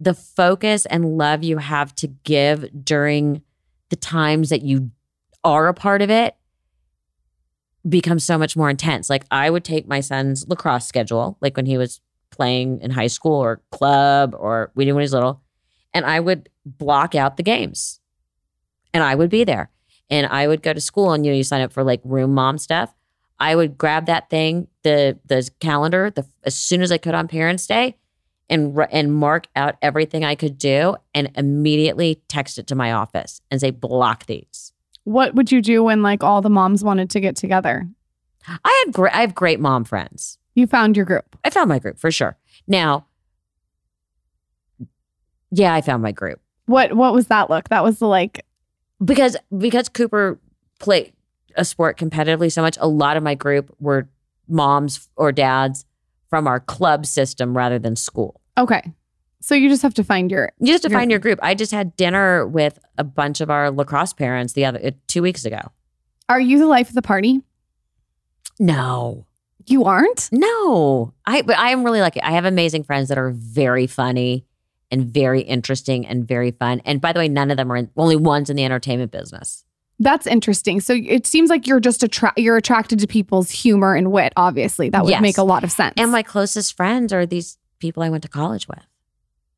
the 0.00 0.14
focus 0.14 0.86
and 0.86 1.18
love 1.18 1.42
you 1.42 1.58
have 1.58 1.94
to 1.96 2.08
give 2.08 2.84
during 2.84 3.42
the 3.90 3.96
times 3.96 4.48
that 4.48 4.62
you 4.62 4.90
are 5.42 5.68
a 5.68 5.74
part 5.74 6.02
of 6.02 6.10
it 6.10 6.34
becomes 7.86 8.24
so 8.24 8.38
much 8.38 8.56
more 8.56 8.70
intense. 8.70 9.10
Like, 9.10 9.24
I 9.30 9.50
would 9.50 9.64
take 9.64 9.86
my 9.86 10.00
son's 10.00 10.48
lacrosse 10.48 10.86
schedule, 10.86 11.36
like 11.40 11.56
when 11.56 11.66
he 11.66 11.76
was 11.76 12.00
playing 12.30 12.80
in 12.80 12.90
high 12.90 13.06
school 13.06 13.34
or 13.34 13.62
club 13.70 14.34
or 14.36 14.72
we 14.74 14.84
knew 14.84 14.94
when 14.94 15.02
he 15.02 15.04
was 15.04 15.12
little. 15.12 15.42
And 15.92 16.04
I 16.04 16.18
would 16.20 16.48
block 16.64 17.14
out 17.14 17.36
the 17.36 17.42
games 17.42 18.00
and 18.92 19.02
I 19.02 19.14
would 19.14 19.30
be 19.30 19.44
there. 19.44 19.70
And 20.10 20.26
I 20.26 20.48
would 20.48 20.62
go 20.62 20.72
to 20.72 20.80
school 20.80 21.12
and 21.12 21.24
you 21.24 21.32
know, 21.32 21.36
you 21.36 21.44
sign 21.44 21.60
up 21.60 21.72
for 21.72 21.84
like 21.84 22.00
room 22.04 22.34
mom 22.34 22.58
stuff. 22.58 22.94
I 23.38 23.56
would 23.56 23.76
grab 23.76 24.06
that 24.06 24.30
thing, 24.30 24.68
the 24.82 25.18
the 25.26 25.48
calendar, 25.60 26.10
the 26.10 26.26
as 26.44 26.54
soon 26.54 26.82
as 26.82 26.92
I 26.92 26.98
could 26.98 27.14
on 27.14 27.28
Parents' 27.28 27.66
Day, 27.66 27.96
and 28.48 28.78
and 28.90 29.12
mark 29.12 29.48
out 29.56 29.76
everything 29.82 30.24
I 30.24 30.34
could 30.34 30.58
do, 30.58 30.96
and 31.14 31.30
immediately 31.34 32.22
text 32.28 32.58
it 32.58 32.66
to 32.68 32.74
my 32.74 32.92
office 32.92 33.40
and 33.50 33.60
say 33.60 33.70
block 33.70 34.26
these. 34.26 34.72
What 35.04 35.34
would 35.34 35.52
you 35.52 35.60
do 35.60 35.84
when 35.84 36.02
like 36.02 36.22
all 36.22 36.40
the 36.42 36.50
moms 36.50 36.84
wanted 36.84 37.10
to 37.10 37.20
get 37.20 37.36
together? 37.36 37.88
I 38.46 38.84
had 38.84 38.94
great 38.94 39.14
I 39.14 39.20
have 39.20 39.34
great 39.34 39.60
mom 39.60 39.84
friends. 39.84 40.38
You 40.54 40.66
found 40.66 40.96
your 40.96 41.04
group. 41.04 41.36
I 41.44 41.50
found 41.50 41.68
my 41.68 41.78
group 41.78 41.98
for 41.98 42.10
sure. 42.10 42.36
Now, 42.66 43.06
yeah, 45.50 45.74
I 45.74 45.80
found 45.80 46.02
my 46.02 46.12
group. 46.12 46.40
What, 46.66 46.94
what 46.94 47.12
was 47.12 47.26
that 47.26 47.50
look? 47.50 47.68
That 47.68 47.84
was 47.84 47.98
the 47.98 48.06
like, 48.06 48.44
because 49.04 49.36
because 49.56 49.88
Cooper 49.88 50.38
played 50.78 51.12
a 51.56 51.64
sport 51.64 51.98
competitively 51.98 52.50
so 52.52 52.62
much, 52.62 52.76
a 52.80 52.88
lot 52.88 53.16
of 53.16 53.22
my 53.22 53.34
group 53.34 53.74
were 53.80 54.08
moms 54.48 55.08
or 55.16 55.32
dads 55.32 55.84
from 56.28 56.46
our 56.46 56.60
club 56.60 57.06
system 57.06 57.56
rather 57.56 57.78
than 57.78 57.96
school. 57.96 58.40
okay. 58.58 58.82
So 59.40 59.54
you 59.54 59.68
just 59.68 59.82
have 59.82 59.92
to 59.94 60.04
find 60.04 60.30
your, 60.30 60.52
You 60.58 60.68
just 60.72 60.84
have 60.84 60.88
to 60.88 60.92
Your- 60.94 61.00
find 61.00 61.10
your 61.10 61.20
group. 61.20 61.38
I 61.42 61.54
just 61.54 61.70
had 61.70 61.94
dinner 61.96 62.46
with 62.46 62.78
a 62.96 63.04
bunch 63.04 63.42
of 63.42 63.50
our 63.50 63.70
lacrosse 63.70 64.14
parents 64.14 64.54
the 64.54 64.64
other 64.64 64.80
uh, 64.82 64.90
two 65.06 65.20
weeks 65.20 65.44
ago. 65.44 65.60
are 66.30 66.40
you 66.40 66.58
the 66.58 66.66
life 66.66 66.88
of 66.88 66.94
the 66.94 67.02
party? 67.02 67.42
No, 68.58 69.26
You 69.66 69.84
aren't? 69.84 70.28
no, 70.32 71.12
I 71.26 71.42
but 71.42 71.58
I 71.58 71.70
am 71.70 71.84
really 71.84 72.00
lucky. 72.00 72.22
I 72.22 72.30
have 72.32 72.44
amazing 72.44 72.84
friends 72.84 73.08
that 73.08 73.18
are 73.18 73.30
very 73.30 73.86
funny 73.86 74.46
and 74.90 75.06
very 75.12 75.40
interesting 75.42 76.06
and 76.06 76.26
very 76.26 76.52
fun. 76.52 76.80
And 76.84 77.00
by 77.00 77.12
the 77.12 77.18
way, 77.20 77.28
none 77.28 77.50
of 77.50 77.56
them 77.56 77.70
are 77.72 77.76
in, 77.76 77.90
only 77.96 78.16
one's 78.16 78.48
in 78.48 78.56
the 78.56 78.64
entertainment 78.64 79.10
business. 79.10 79.64
That's 80.00 80.26
interesting. 80.26 80.80
So 80.80 80.94
it 80.94 81.26
seems 81.26 81.50
like 81.50 81.66
you're 81.66 81.80
just 81.80 82.02
attra- 82.02 82.32
you're 82.36 82.56
attracted 82.56 82.98
to 82.98 83.06
people's 83.06 83.50
humor 83.50 83.94
and 83.94 84.10
wit. 84.10 84.32
Obviously, 84.36 84.90
that 84.90 85.04
would 85.04 85.10
Yes. 85.10 85.22
make 85.22 85.38
a 85.38 85.42
lot 85.44 85.62
of 85.64 85.70
sense. 85.70 85.94
And 85.96 86.10
my 86.10 86.22
closest 86.22 86.76
friends 86.76 87.12
are 87.12 87.24
these 87.26 87.58
people 87.78 88.02
I 88.02 88.08
went 88.10 88.22
to 88.24 88.28
college 88.28 88.66
with, 88.66 88.84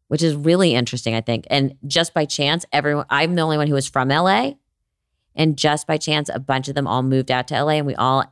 which 0.08 0.22
is 0.22 0.34
really 0.34 0.74
interesting, 0.74 1.14
I 1.14 1.22
think. 1.22 1.46
And 1.50 1.76
just 1.86 2.12
by 2.12 2.26
chance, 2.26 2.66
everyone, 2.72 3.06
I'm 3.08 3.34
the 3.34 3.42
only 3.42 3.56
one 3.56 3.66
who 3.66 3.74
was 3.74 3.88
from 3.88 4.08
LA. 4.10 4.52
And 5.34 5.56
just 5.56 5.86
by 5.86 5.96
chance, 5.96 6.28
a 6.32 6.38
bunch 6.38 6.68
of 6.68 6.74
them 6.74 6.86
all 6.86 7.02
moved 7.02 7.30
out 7.30 7.48
to 7.48 7.54
LA 7.62 7.72
and 7.74 7.86
we 7.86 7.94
all, 7.94 8.24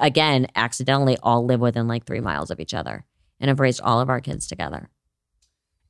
again, 0.00 0.46
accidentally 0.54 1.16
all 1.22 1.44
live 1.44 1.60
within 1.60 1.88
like 1.88 2.04
three 2.04 2.20
miles 2.20 2.50
of 2.50 2.60
each 2.60 2.74
other 2.74 3.04
and 3.40 3.48
have 3.48 3.60
raised 3.60 3.80
all 3.80 4.00
of 4.00 4.08
our 4.10 4.20
kids 4.20 4.46
together. 4.46 4.90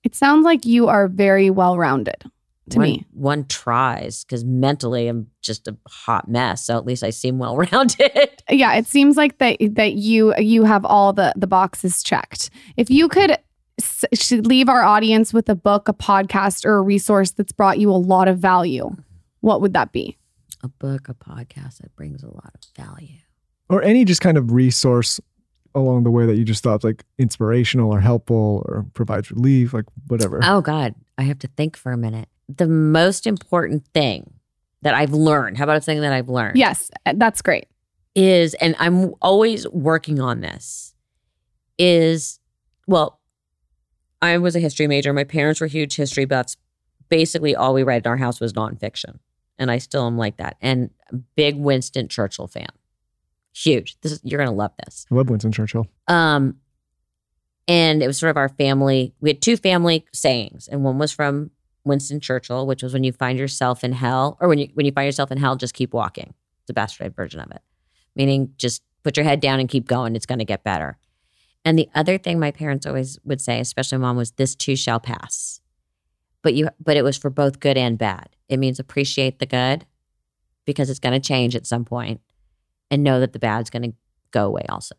it 0.04 0.14
sounds 0.14 0.44
like 0.44 0.64
you 0.64 0.86
are 0.88 1.08
very 1.08 1.50
well 1.50 1.76
rounded 1.76 2.24
to 2.70 2.78
one, 2.78 2.86
me. 2.88 3.06
One 3.12 3.44
tries 3.46 4.24
because 4.24 4.44
mentally 4.44 5.08
I'm 5.08 5.28
just 5.42 5.66
a 5.68 5.76
hot 5.88 6.28
mess. 6.28 6.64
So 6.64 6.76
at 6.76 6.84
least 6.86 7.02
I 7.02 7.10
seem 7.10 7.38
well 7.38 7.56
rounded. 7.72 8.42
Yeah, 8.50 8.74
it 8.74 8.86
seems 8.86 9.16
like 9.16 9.38
that 9.38 9.56
that 9.72 9.94
you 9.94 10.34
you 10.38 10.64
have 10.64 10.84
all 10.84 11.12
the 11.12 11.32
the 11.36 11.46
boxes 11.46 12.02
checked. 12.02 12.50
If 12.76 12.90
you 12.90 13.08
could 13.08 13.36
s- 13.80 14.30
leave 14.32 14.68
our 14.68 14.82
audience 14.82 15.32
with 15.32 15.48
a 15.48 15.54
book, 15.54 15.88
a 15.88 15.92
podcast, 15.94 16.64
or 16.64 16.76
a 16.78 16.82
resource 16.82 17.30
that's 17.32 17.52
brought 17.52 17.78
you 17.78 17.90
a 17.90 17.92
lot 17.92 18.28
of 18.28 18.38
value, 18.38 18.90
what 19.40 19.60
would 19.60 19.72
that 19.74 19.92
be? 19.92 20.16
a 20.64 20.68
book, 20.68 21.08
a 21.08 21.14
podcast 21.14 21.78
that 21.78 21.94
brings 21.94 22.24
a 22.24 22.26
lot 22.26 22.50
of 22.52 22.60
value. 22.84 23.18
or 23.70 23.80
any 23.80 24.04
just 24.04 24.20
kind 24.20 24.36
of 24.36 24.50
resource 24.50 25.20
along 25.72 26.02
the 26.02 26.10
way 26.10 26.26
that 26.26 26.34
you 26.36 26.42
just 26.44 26.64
thought 26.64 26.82
like 26.82 27.04
inspirational 27.16 27.92
or 27.94 28.00
helpful 28.00 28.64
or 28.66 28.84
provides 28.94 29.30
relief, 29.30 29.72
like 29.72 29.84
whatever. 30.08 30.40
Oh 30.42 30.60
God, 30.60 30.96
I 31.16 31.22
have 31.22 31.38
to 31.40 31.46
think 31.56 31.76
for 31.76 31.92
a 31.92 31.96
minute. 31.96 32.28
The 32.48 32.66
most 32.66 33.26
important 33.26 33.86
thing 33.92 34.34
that 34.82 34.94
I've 34.94 35.12
learned, 35.12 35.58
how 35.58 35.64
about 35.64 35.76
a 35.76 35.80
thing 35.80 36.00
that 36.00 36.12
I've 36.12 36.28
learned? 36.28 36.56
Yes, 36.56 36.90
uh, 37.04 37.14
that's 37.16 37.42
great. 37.42 37.66
Is, 38.14 38.54
and 38.54 38.74
I'm 38.78 39.14
always 39.20 39.68
working 39.68 40.20
on 40.20 40.40
this, 40.40 40.94
is, 41.78 42.40
well, 42.86 43.20
I 44.20 44.38
was 44.38 44.56
a 44.56 44.60
history 44.60 44.86
major. 44.86 45.12
My 45.12 45.24
parents 45.24 45.60
were 45.60 45.66
huge 45.66 45.96
history 45.96 46.24
buffs. 46.24 46.56
Basically, 47.08 47.54
all 47.54 47.74
we 47.74 47.82
read 47.82 48.04
in 48.04 48.10
our 48.10 48.16
house 48.16 48.40
was 48.40 48.52
nonfiction. 48.52 49.18
And 49.58 49.70
I 49.70 49.78
still 49.78 50.06
am 50.06 50.16
like 50.16 50.36
that. 50.38 50.56
And 50.60 50.90
big 51.36 51.56
Winston 51.56 52.08
Churchill 52.08 52.46
fan. 52.46 52.68
Huge. 53.54 54.00
This 54.02 54.12
is 54.12 54.20
you're 54.22 54.38
gonna 54.38 54.56
love 54.56 54.72
this. 54.84 55.06
I 55.10 55.14
love 55.14 55.30
Winston 55.30 55.50
Churchill. 55.50 55.86
Um, 56.06 56.56
and 57.66 58.02
it 58.02 58.06
was 58.06 58.18
sort 58.18 58.30
of 58.30 58.36
our 58.36 58.48
family. 58.48 59.14
We 59.20 59.30
had 59.30 59.42
two 59.42 59.56
family 59.56 60.06
sayings, 60.12 60.68
and 60.68 60.84
one 60.84 60.98
was 60.98 61.12
from 61.12 61.50
Winston 61.88 62.20
Churchill, 62.20 62.66
which 62.66 62.82
was 62.82 62.92
when 62.92 63.04
you 63.04 63.12
find 63.12 63.38
yourself 63.38 63.82
in 63.82 63.92
hell, 63.92 64.36
or 64.40 64.48
when 64.48 64.58
you 64.58 64.68
when 64.74 64.86
you 64.86 64.92
find 64.92 65.06
yourself 65.06 65.32
in 65.32 65.38
hell, 65.38 65.56
just 65.56 65.74
keep 65.74 65.92
walking. 65.92 66.34
It's 66.62 66.70
a 66.70 66.74
bastardized 66.74 67.16
version 67.16 67.40
of 67.40 67.50
it, 67.50 67.62
meaning 68.14 68.52
just 68.56 68.82
put 69.02 69.16
your 69.16 69.24
head 69.24 69.40
down 69.40 69.58
and 69.58 69.68
keep 69.68 69.86
going. 69.86 70.14
It's 70.14 70.26
going 70.26 70.38
to 70.38 70.44
get 70.44 70.64
better. 70.64 70.98
And 71.64 71.78
the 71.78 71.88
other 71.94 72.18
thing 72.18 72.38
my 72.38 72.50
parents 72.50 72.86
always 72.86 73.18
would 73.24 73.40
say, 73.40 73.60
especially 73.60 73.98
mom, 73.98 74.16
was 74.16 74.32
this 74.32 74.54
too 74.54 74.76
shall 74.76 75.00
pass. 75.00 75.60
But 76.42 76.54
you, 76.54 76.68
but 76.80 76.96
it 76.96 77.02
was 77.02 77.16
for 77.16 77.30
both 77.30 77.60
good 77.60 77.76
and 77.76 77.98
bad. 77.98 78.28
It 78.48 78.58
means 78.58 78.78
appreciate 78.78 79.38
the 79.38 79.46
good 79.46 79.84
because 80.64 80.88
it's 80.88 81.00
going 81.00 81.20
to 81.20 81.26
change 81.26 81.56
at 81.56 81.66
some 81.66 81.84
point, 81.84 82.20
and 82.90 83.02
know 83.02 83.20
that 83.20 83.32
the 83.32 83.38
bad's 83.38 83.70
going 83.70 83.82
to 83.82 83.96
go 84.30 84.46
away 84.46 84.64
also. 84.68 84.94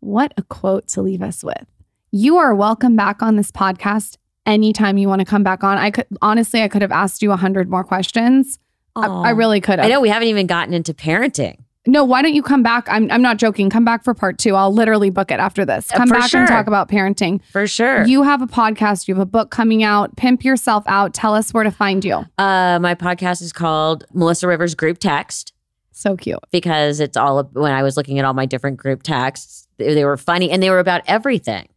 What 0.00 0.32
a 0.36 0.42
quote 0.42 0.88
to 0.88 1.02
leave 1.02 1.22
us 1.22 1.44
with. 1.44 1.66
You 2.10 2.38
are 2.38 2.54
welcome 2.54 2.96
back 2.96 3.22
on 3.22 3.36
this 3.36 3.50
podcast 3.50 4.16
anytime 4.48 4.98
you 4.98 5.06
want 5.08 5.20
to 5.20 5.24
come 5.24 5.44
back 5.44 5.62
on. 5.62 5.78
I 5.78 5.90
could 5.92 6.06
honestly, 6.22 6.62
I 6.62 6.68
could 6.68 6.82
have 6.82 6.90
asked 6.92 7.22
you 7.22 7.30
a 7.32 7.36
hundred 7.36 7.70
more 7.70 7.84
questions. 7.84 8.58
I, 8.96 9.06
I 9.06 9.30
really 9.30 9.60
could 9.60 9.78
have. 9.78 9.86
I 9.86 9.88
know 9.88 10.00
we 10.00 10.08
haven't 10.08 10.26
even 10.28 10.48
gotten 10.48 10.74
into 10.74 10.92
parenting. 10.94 11.58
No, 11.86 12.04
why 12.04 12.20
don't 12.20 12.34
you 12.34 12.42
come 12.42 12.62
back? 12.62 12.86
I'm, 12.90 13.10
I'm 13.10 13.22
not 13.22 13.38
joking. 13.38 13.70
Come 13.70 13.84
back 13.84 14.04
for 14.04 14.12
part 14.12 14.36
two. 14.38 14.54
I'll 14.56 14.72
literally 14.74 15.08
book 15.08 15.30
it 15.30 15.40
after 15.40 15.64
this. 15.64 15.90
Uh, 15.90 15.96
Come 15.96 16.08
for 16.08 16.14
back 16.16 16.28
sure. 16.28 16.40
and 16.40 16.48
talk 16.48 16.66
about 16.66 16.88
parenting. 16.90 17.40
For 17.50 17.66
sure. 17.66 18.04
You 18.06 18.24
have 18.24 18.42
a 18.42 18.46
podcast, 18.46 19.08
you 19.08 19.14
have 19.14 19.22
a 19.22 19.26
book 19.26 19.50
coming 19.50 19.82
out. 19.82 20.14
Pimp 20.16 20.44
yourself 20.44 20.84
out. 20.86 21.14
Tell 21.14 21.34
us 21.34 21.54
where 21.54 21.64
to 21.64 21.70
find 21.70 22.04
you. 22.04 22.24
uh, 22.36 22.78
my 22.82 22.94
podcast 22.94 23.40
is 23.40 23.52
called 23.54 24.04
Melissa 24.12 24.46
Rivers 24.48 24.74
Group 24.74 24.98
Text 24.98 25.54
So 25.92 26.14
cute. 26.16 26.40
because 26.50 27.00
it's 27.00 27.16
all 27.16 27.42
when 27.54 27.72
I 27.72 27.82
was 27.82 27.96
looking 27.96 28.18
at 28.18 28.24
all 28.26 28.34
my 28.34 28.44
different 28.46 28.76
group 28.76 29.02
texts, 29.02 29.66
they 29.78 30.04
were 30.04 30.18
funny 30.18 30.50
and 30.50 30.62
they 30.62 30.68
were 30.70 30.80
about 30.80 31.02
everything. 31.06 31.68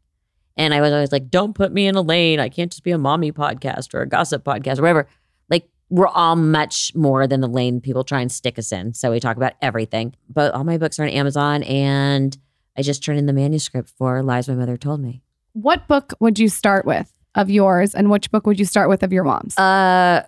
And 0.58 0.74
I 0.74 0.82
was 0.82 0.92
always 0.92 1.12
like, 1.12 1.30
don't 1.30 1.54
put 1.54 1.72
me 1.72 1.88
in 1.88 1.96
a 1.96 2.02
lane. 2.02 2.40
I 2.40 2.50
can't 2.50 2.72
just 2.72 2.84
be 2.84 2.92
a 2.92 2.98
mommy 2.98 3.32
podcast 3.32 3.94
or 3.94 4.02
a 4.02 4.08
gossip 4.08 4.44
podcast 4.44 4.80
or 4.80 4.84
whatever. 4.84 5.08
Like, 5.50 5.70
we're 5.90 6.08
all 6.08 6.36
much 6.36 6.94
more 6.96 7.26
than 7.28 7.42
the 7.42 7.48
lane 7.48 7.82
people 7.82 8.04
try 8.04 8.22
and 8.22 8.32
stick 8.32 8.60
us 8.60 8.72
in. 8.72 8.94
So 8.94 9.12
we 9.12 9.20
talk 9.20 9.38
about 9.38 9.54
everything. 9.62 10.16
But 10.30 10.54
all 10.54 10.64
my 10.64 10.78
books 10.78 11.00
are 11.00 11.04
on 11.04 11.10
Amazon 11.10 11.64
and 11.64 12.38
I 12.78 12.82
just 12.82 13.04
turned 13.04 13.20
in 13.20 13.26
the 13.26 13.34
manuscript 13.34 13.92
for 13.98 14.24
Lies 14.24 14.48
My 14.48 14.56
Mother 14.56 14.78
Told 14.78 15.02
Me. 15.02 15.22
What 15.54 15.88
book 15.88 16.14
would 16.20 16.40
you 16.40 16.48
start 16.48 16.86
with 16.86 17.12
of 17.36 17.50
yours, 17.50 17.96
and 17.96 18.10
which 18.10 18.32
book 18.32 18.46
would 18.46 18.60
you 18.60 18.66
start 18.66 18.90
with 18.90 19.04
of 19.04 19.14
your 19.14 19.24
mom's? 19.24 19.58
Uh, 19.58 20.26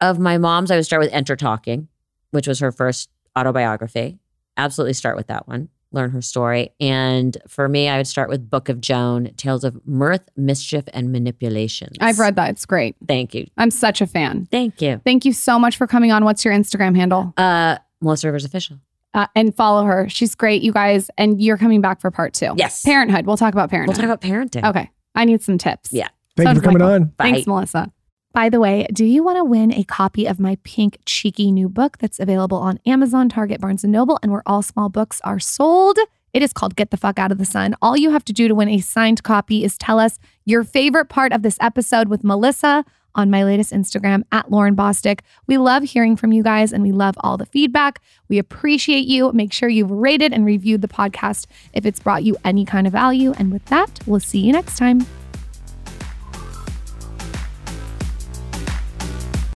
of 0.00 0.18
my 0.18 0.38
mom's, 0.38 0.70
I 0.70 0.76
would 0.76 0.84
start 0.84 1.02
with 1.02 1.12
Enter 1.12 1.36
Talking, 1.36 1.88
which 2.30 2.46
was 2.46 2.58
her 2.60 2.72
first 2.72 3.08
autobiography. 3.36 4.18
Absolutely 4.56 4.94
start 4.94 5.16
with 5.16 5.28
that 5.28 5.46
one, 5.48 5.68
learn 5.92 6.10
her 6.10 6.20
story. 6.22 6.70
And 6.80 7.36
for 7.48 7.68
me, 7.68 7.88
I 7.88 7.96
would 7.96 8.06
start 8.06 8.28
with 8.28 8.50
Book 8.50 8.68
of 8.68 8.80
Joan, 8.80 9.32
Tales 9.36 9.64
of 9.64 9.80
Mirth, 9.86 10.28
Mischief, 10.36 10.84
and 10.92 11.12
Manipulation. 11.12 11.90
I've 12.00 12.18
read 12.18 12.36
that. 12.36 12.50
It's 12.50 12.66
great. 12.66 12.96
Thank 13.06 13.34
you. 13.34 13.46
I'm 13.56 13.70
such 13.70 14.00
a 14.00 14.06
fan. 14.06 14.46
Thank 14.50 14.82
you. 14.82 15.00
Thank 15.04 15.24
you 15.24 15.32
so 15.32 15.58
much 15.58 15.76
for 15.76 15.86
coming 15.86 16.12
on. 16.12 16.24
What's 16.24 16.44
your 16.44 16.52
Instagram 16.54 16.96
handle? 16.96 17.32
Uh, 17.36 17.78
Melissa 18.00 18.28
Rivers 18.28 18.44
Official. 18.44 18.78
Uh, 19.14 19.26
and 19.34 19.56
follow 19.56 19.84
her. 19.84 20.08
She's 20.10 20.34
great, 20.34 20.60
you 20.62 20.72
guys. 20.72 21.10
And 21.16 21.40
you're 21.40 21.56
coming 21.56 21.80
back 21.80 22.00
for 22.02 22.10
part 22.10 22.34
two. 22.34 22.52
Yes. 22.56 22.82
Parenthood. 22.84 23.24
We'll 23.26 23.38
talk 23.38 23.54
about 23.54 23.70
parenthood. 23.70 23.96
We'll 23.96 24.08
talk 24.08 24.20
about 24.20 24.20
parenting. 24.20 24.68
Okay. 24.68 24.90
I 25.14 25.24
need 25.24 25.42
some 25.42 25.56
tips. 25.56 25.90
Yeah. 25.92 26.08
Thank 26.36 26.48
Sounds 26.48 26.56
you 26.56 26.60
for 26.60 26.66
coming 26.66 26.82
like- 26.82 27.00
on. 27.00 27.04
Bye. 27.16 27.30
Thanks, 27.30 27.46
Melissa. 27.46 27.90
By 28.36 28.50
the 28.50 28.60
way, 28.60 28.86
do 28.92 29.06
you 29.06 29.24
want 29.24 29.38
to 29.38 29.44
win 29.44 29.72
a 29.72 29.82
copy 29.82 30.26
of 30.26 30.38
my 30.38 30.58
pink 30.62 30.98
cheeky 31.06 31.50
new 31.50 31.70
book 31.70 31.96
that's 31.96 32.20
available 32.20 32.58
on 32.58 32.78
Amazon, 32.84 33.30
Target, 33.30 33.62
Barnes 33.62 33.82
and 33.82 33.94
Noble, 33.94 34.18
and 34.22 34.30
where 34.30 34.42
all 34.44 34.60
small 34.60 34.90
books 34.90 35.22
are 35.24 35.38
sold? 35.38 35.96
It 36.34 36.42
is 36.42 36.52
called 36.52 36.76
Get 36.76 36.90
the 36.90 36.98
Fuck 36.98 37.18
Out 37.18 37.32
of 37.32 37.38
the 37.38 37.46
Sun. 37.46 37.76
All 37.80 37.96
you 37.96 38.10
have 38.10 38.26
to 38.26 38.34
do 38.34 38.46
to 38.46 38.54
win 38.54 38.68
a 38.68 38.80
signed 38.80 39.22
copy 39.22 39.64
is 39.64 39.78
tell 39.78 39.98
us 39.98 40.18
your 40.44 40.64
favorite 40.64 41.08
part 41.08 41.32
of 41.32 41.40
this 41.40 41.56
episode 41.62 42.08
with 42.08 42.24
Melissa 42.24 42.84
on 43.14 43.30
my 43.30 43.42
latest 43.42 43.72
Instagram 43.72 44.22
at 44.30 44.50
Lauryn 44.50 44.76
Bosstick. 44.76 45.20
We 45.46 45.56
love 45.56 45.84
hearing 45.84 46.14
from 46.14 46.32
you 46.32 46.42
guys 46.42 46.74
and 46.74 46.82
we 46.82 46.92
love 46.92 47.14
all 47.20 47.38
the 47.38 47.46
feedback. 47.46 48.02
We 48.28 48.36
appreciate 48.36 49.06
you. 49.06 49.32
Make 49.32 49.54
sure 49.54 49.70
you've 49.70 49.90
rated 49.90 50.34
and 50.34 50.44
reviewed 50.44 50.82
the 50.82 50.88
podcast 50.88 51.46
if 51.72 51.86
it's 51.86 52.00
brought 52.00 52.22
you 52.22 52.36
any 52.44 52.66
kind 52.66 52.86
of 52.86 52.92
value. 52.92 53.32
And 53.38 53.50
with 53.50 53.64
that, 53.66 53.98
we'll 54.06 54.20
see 54.20 54.40
you 54.40 54.52
next 54.52 54.76
time. 54.76 55.06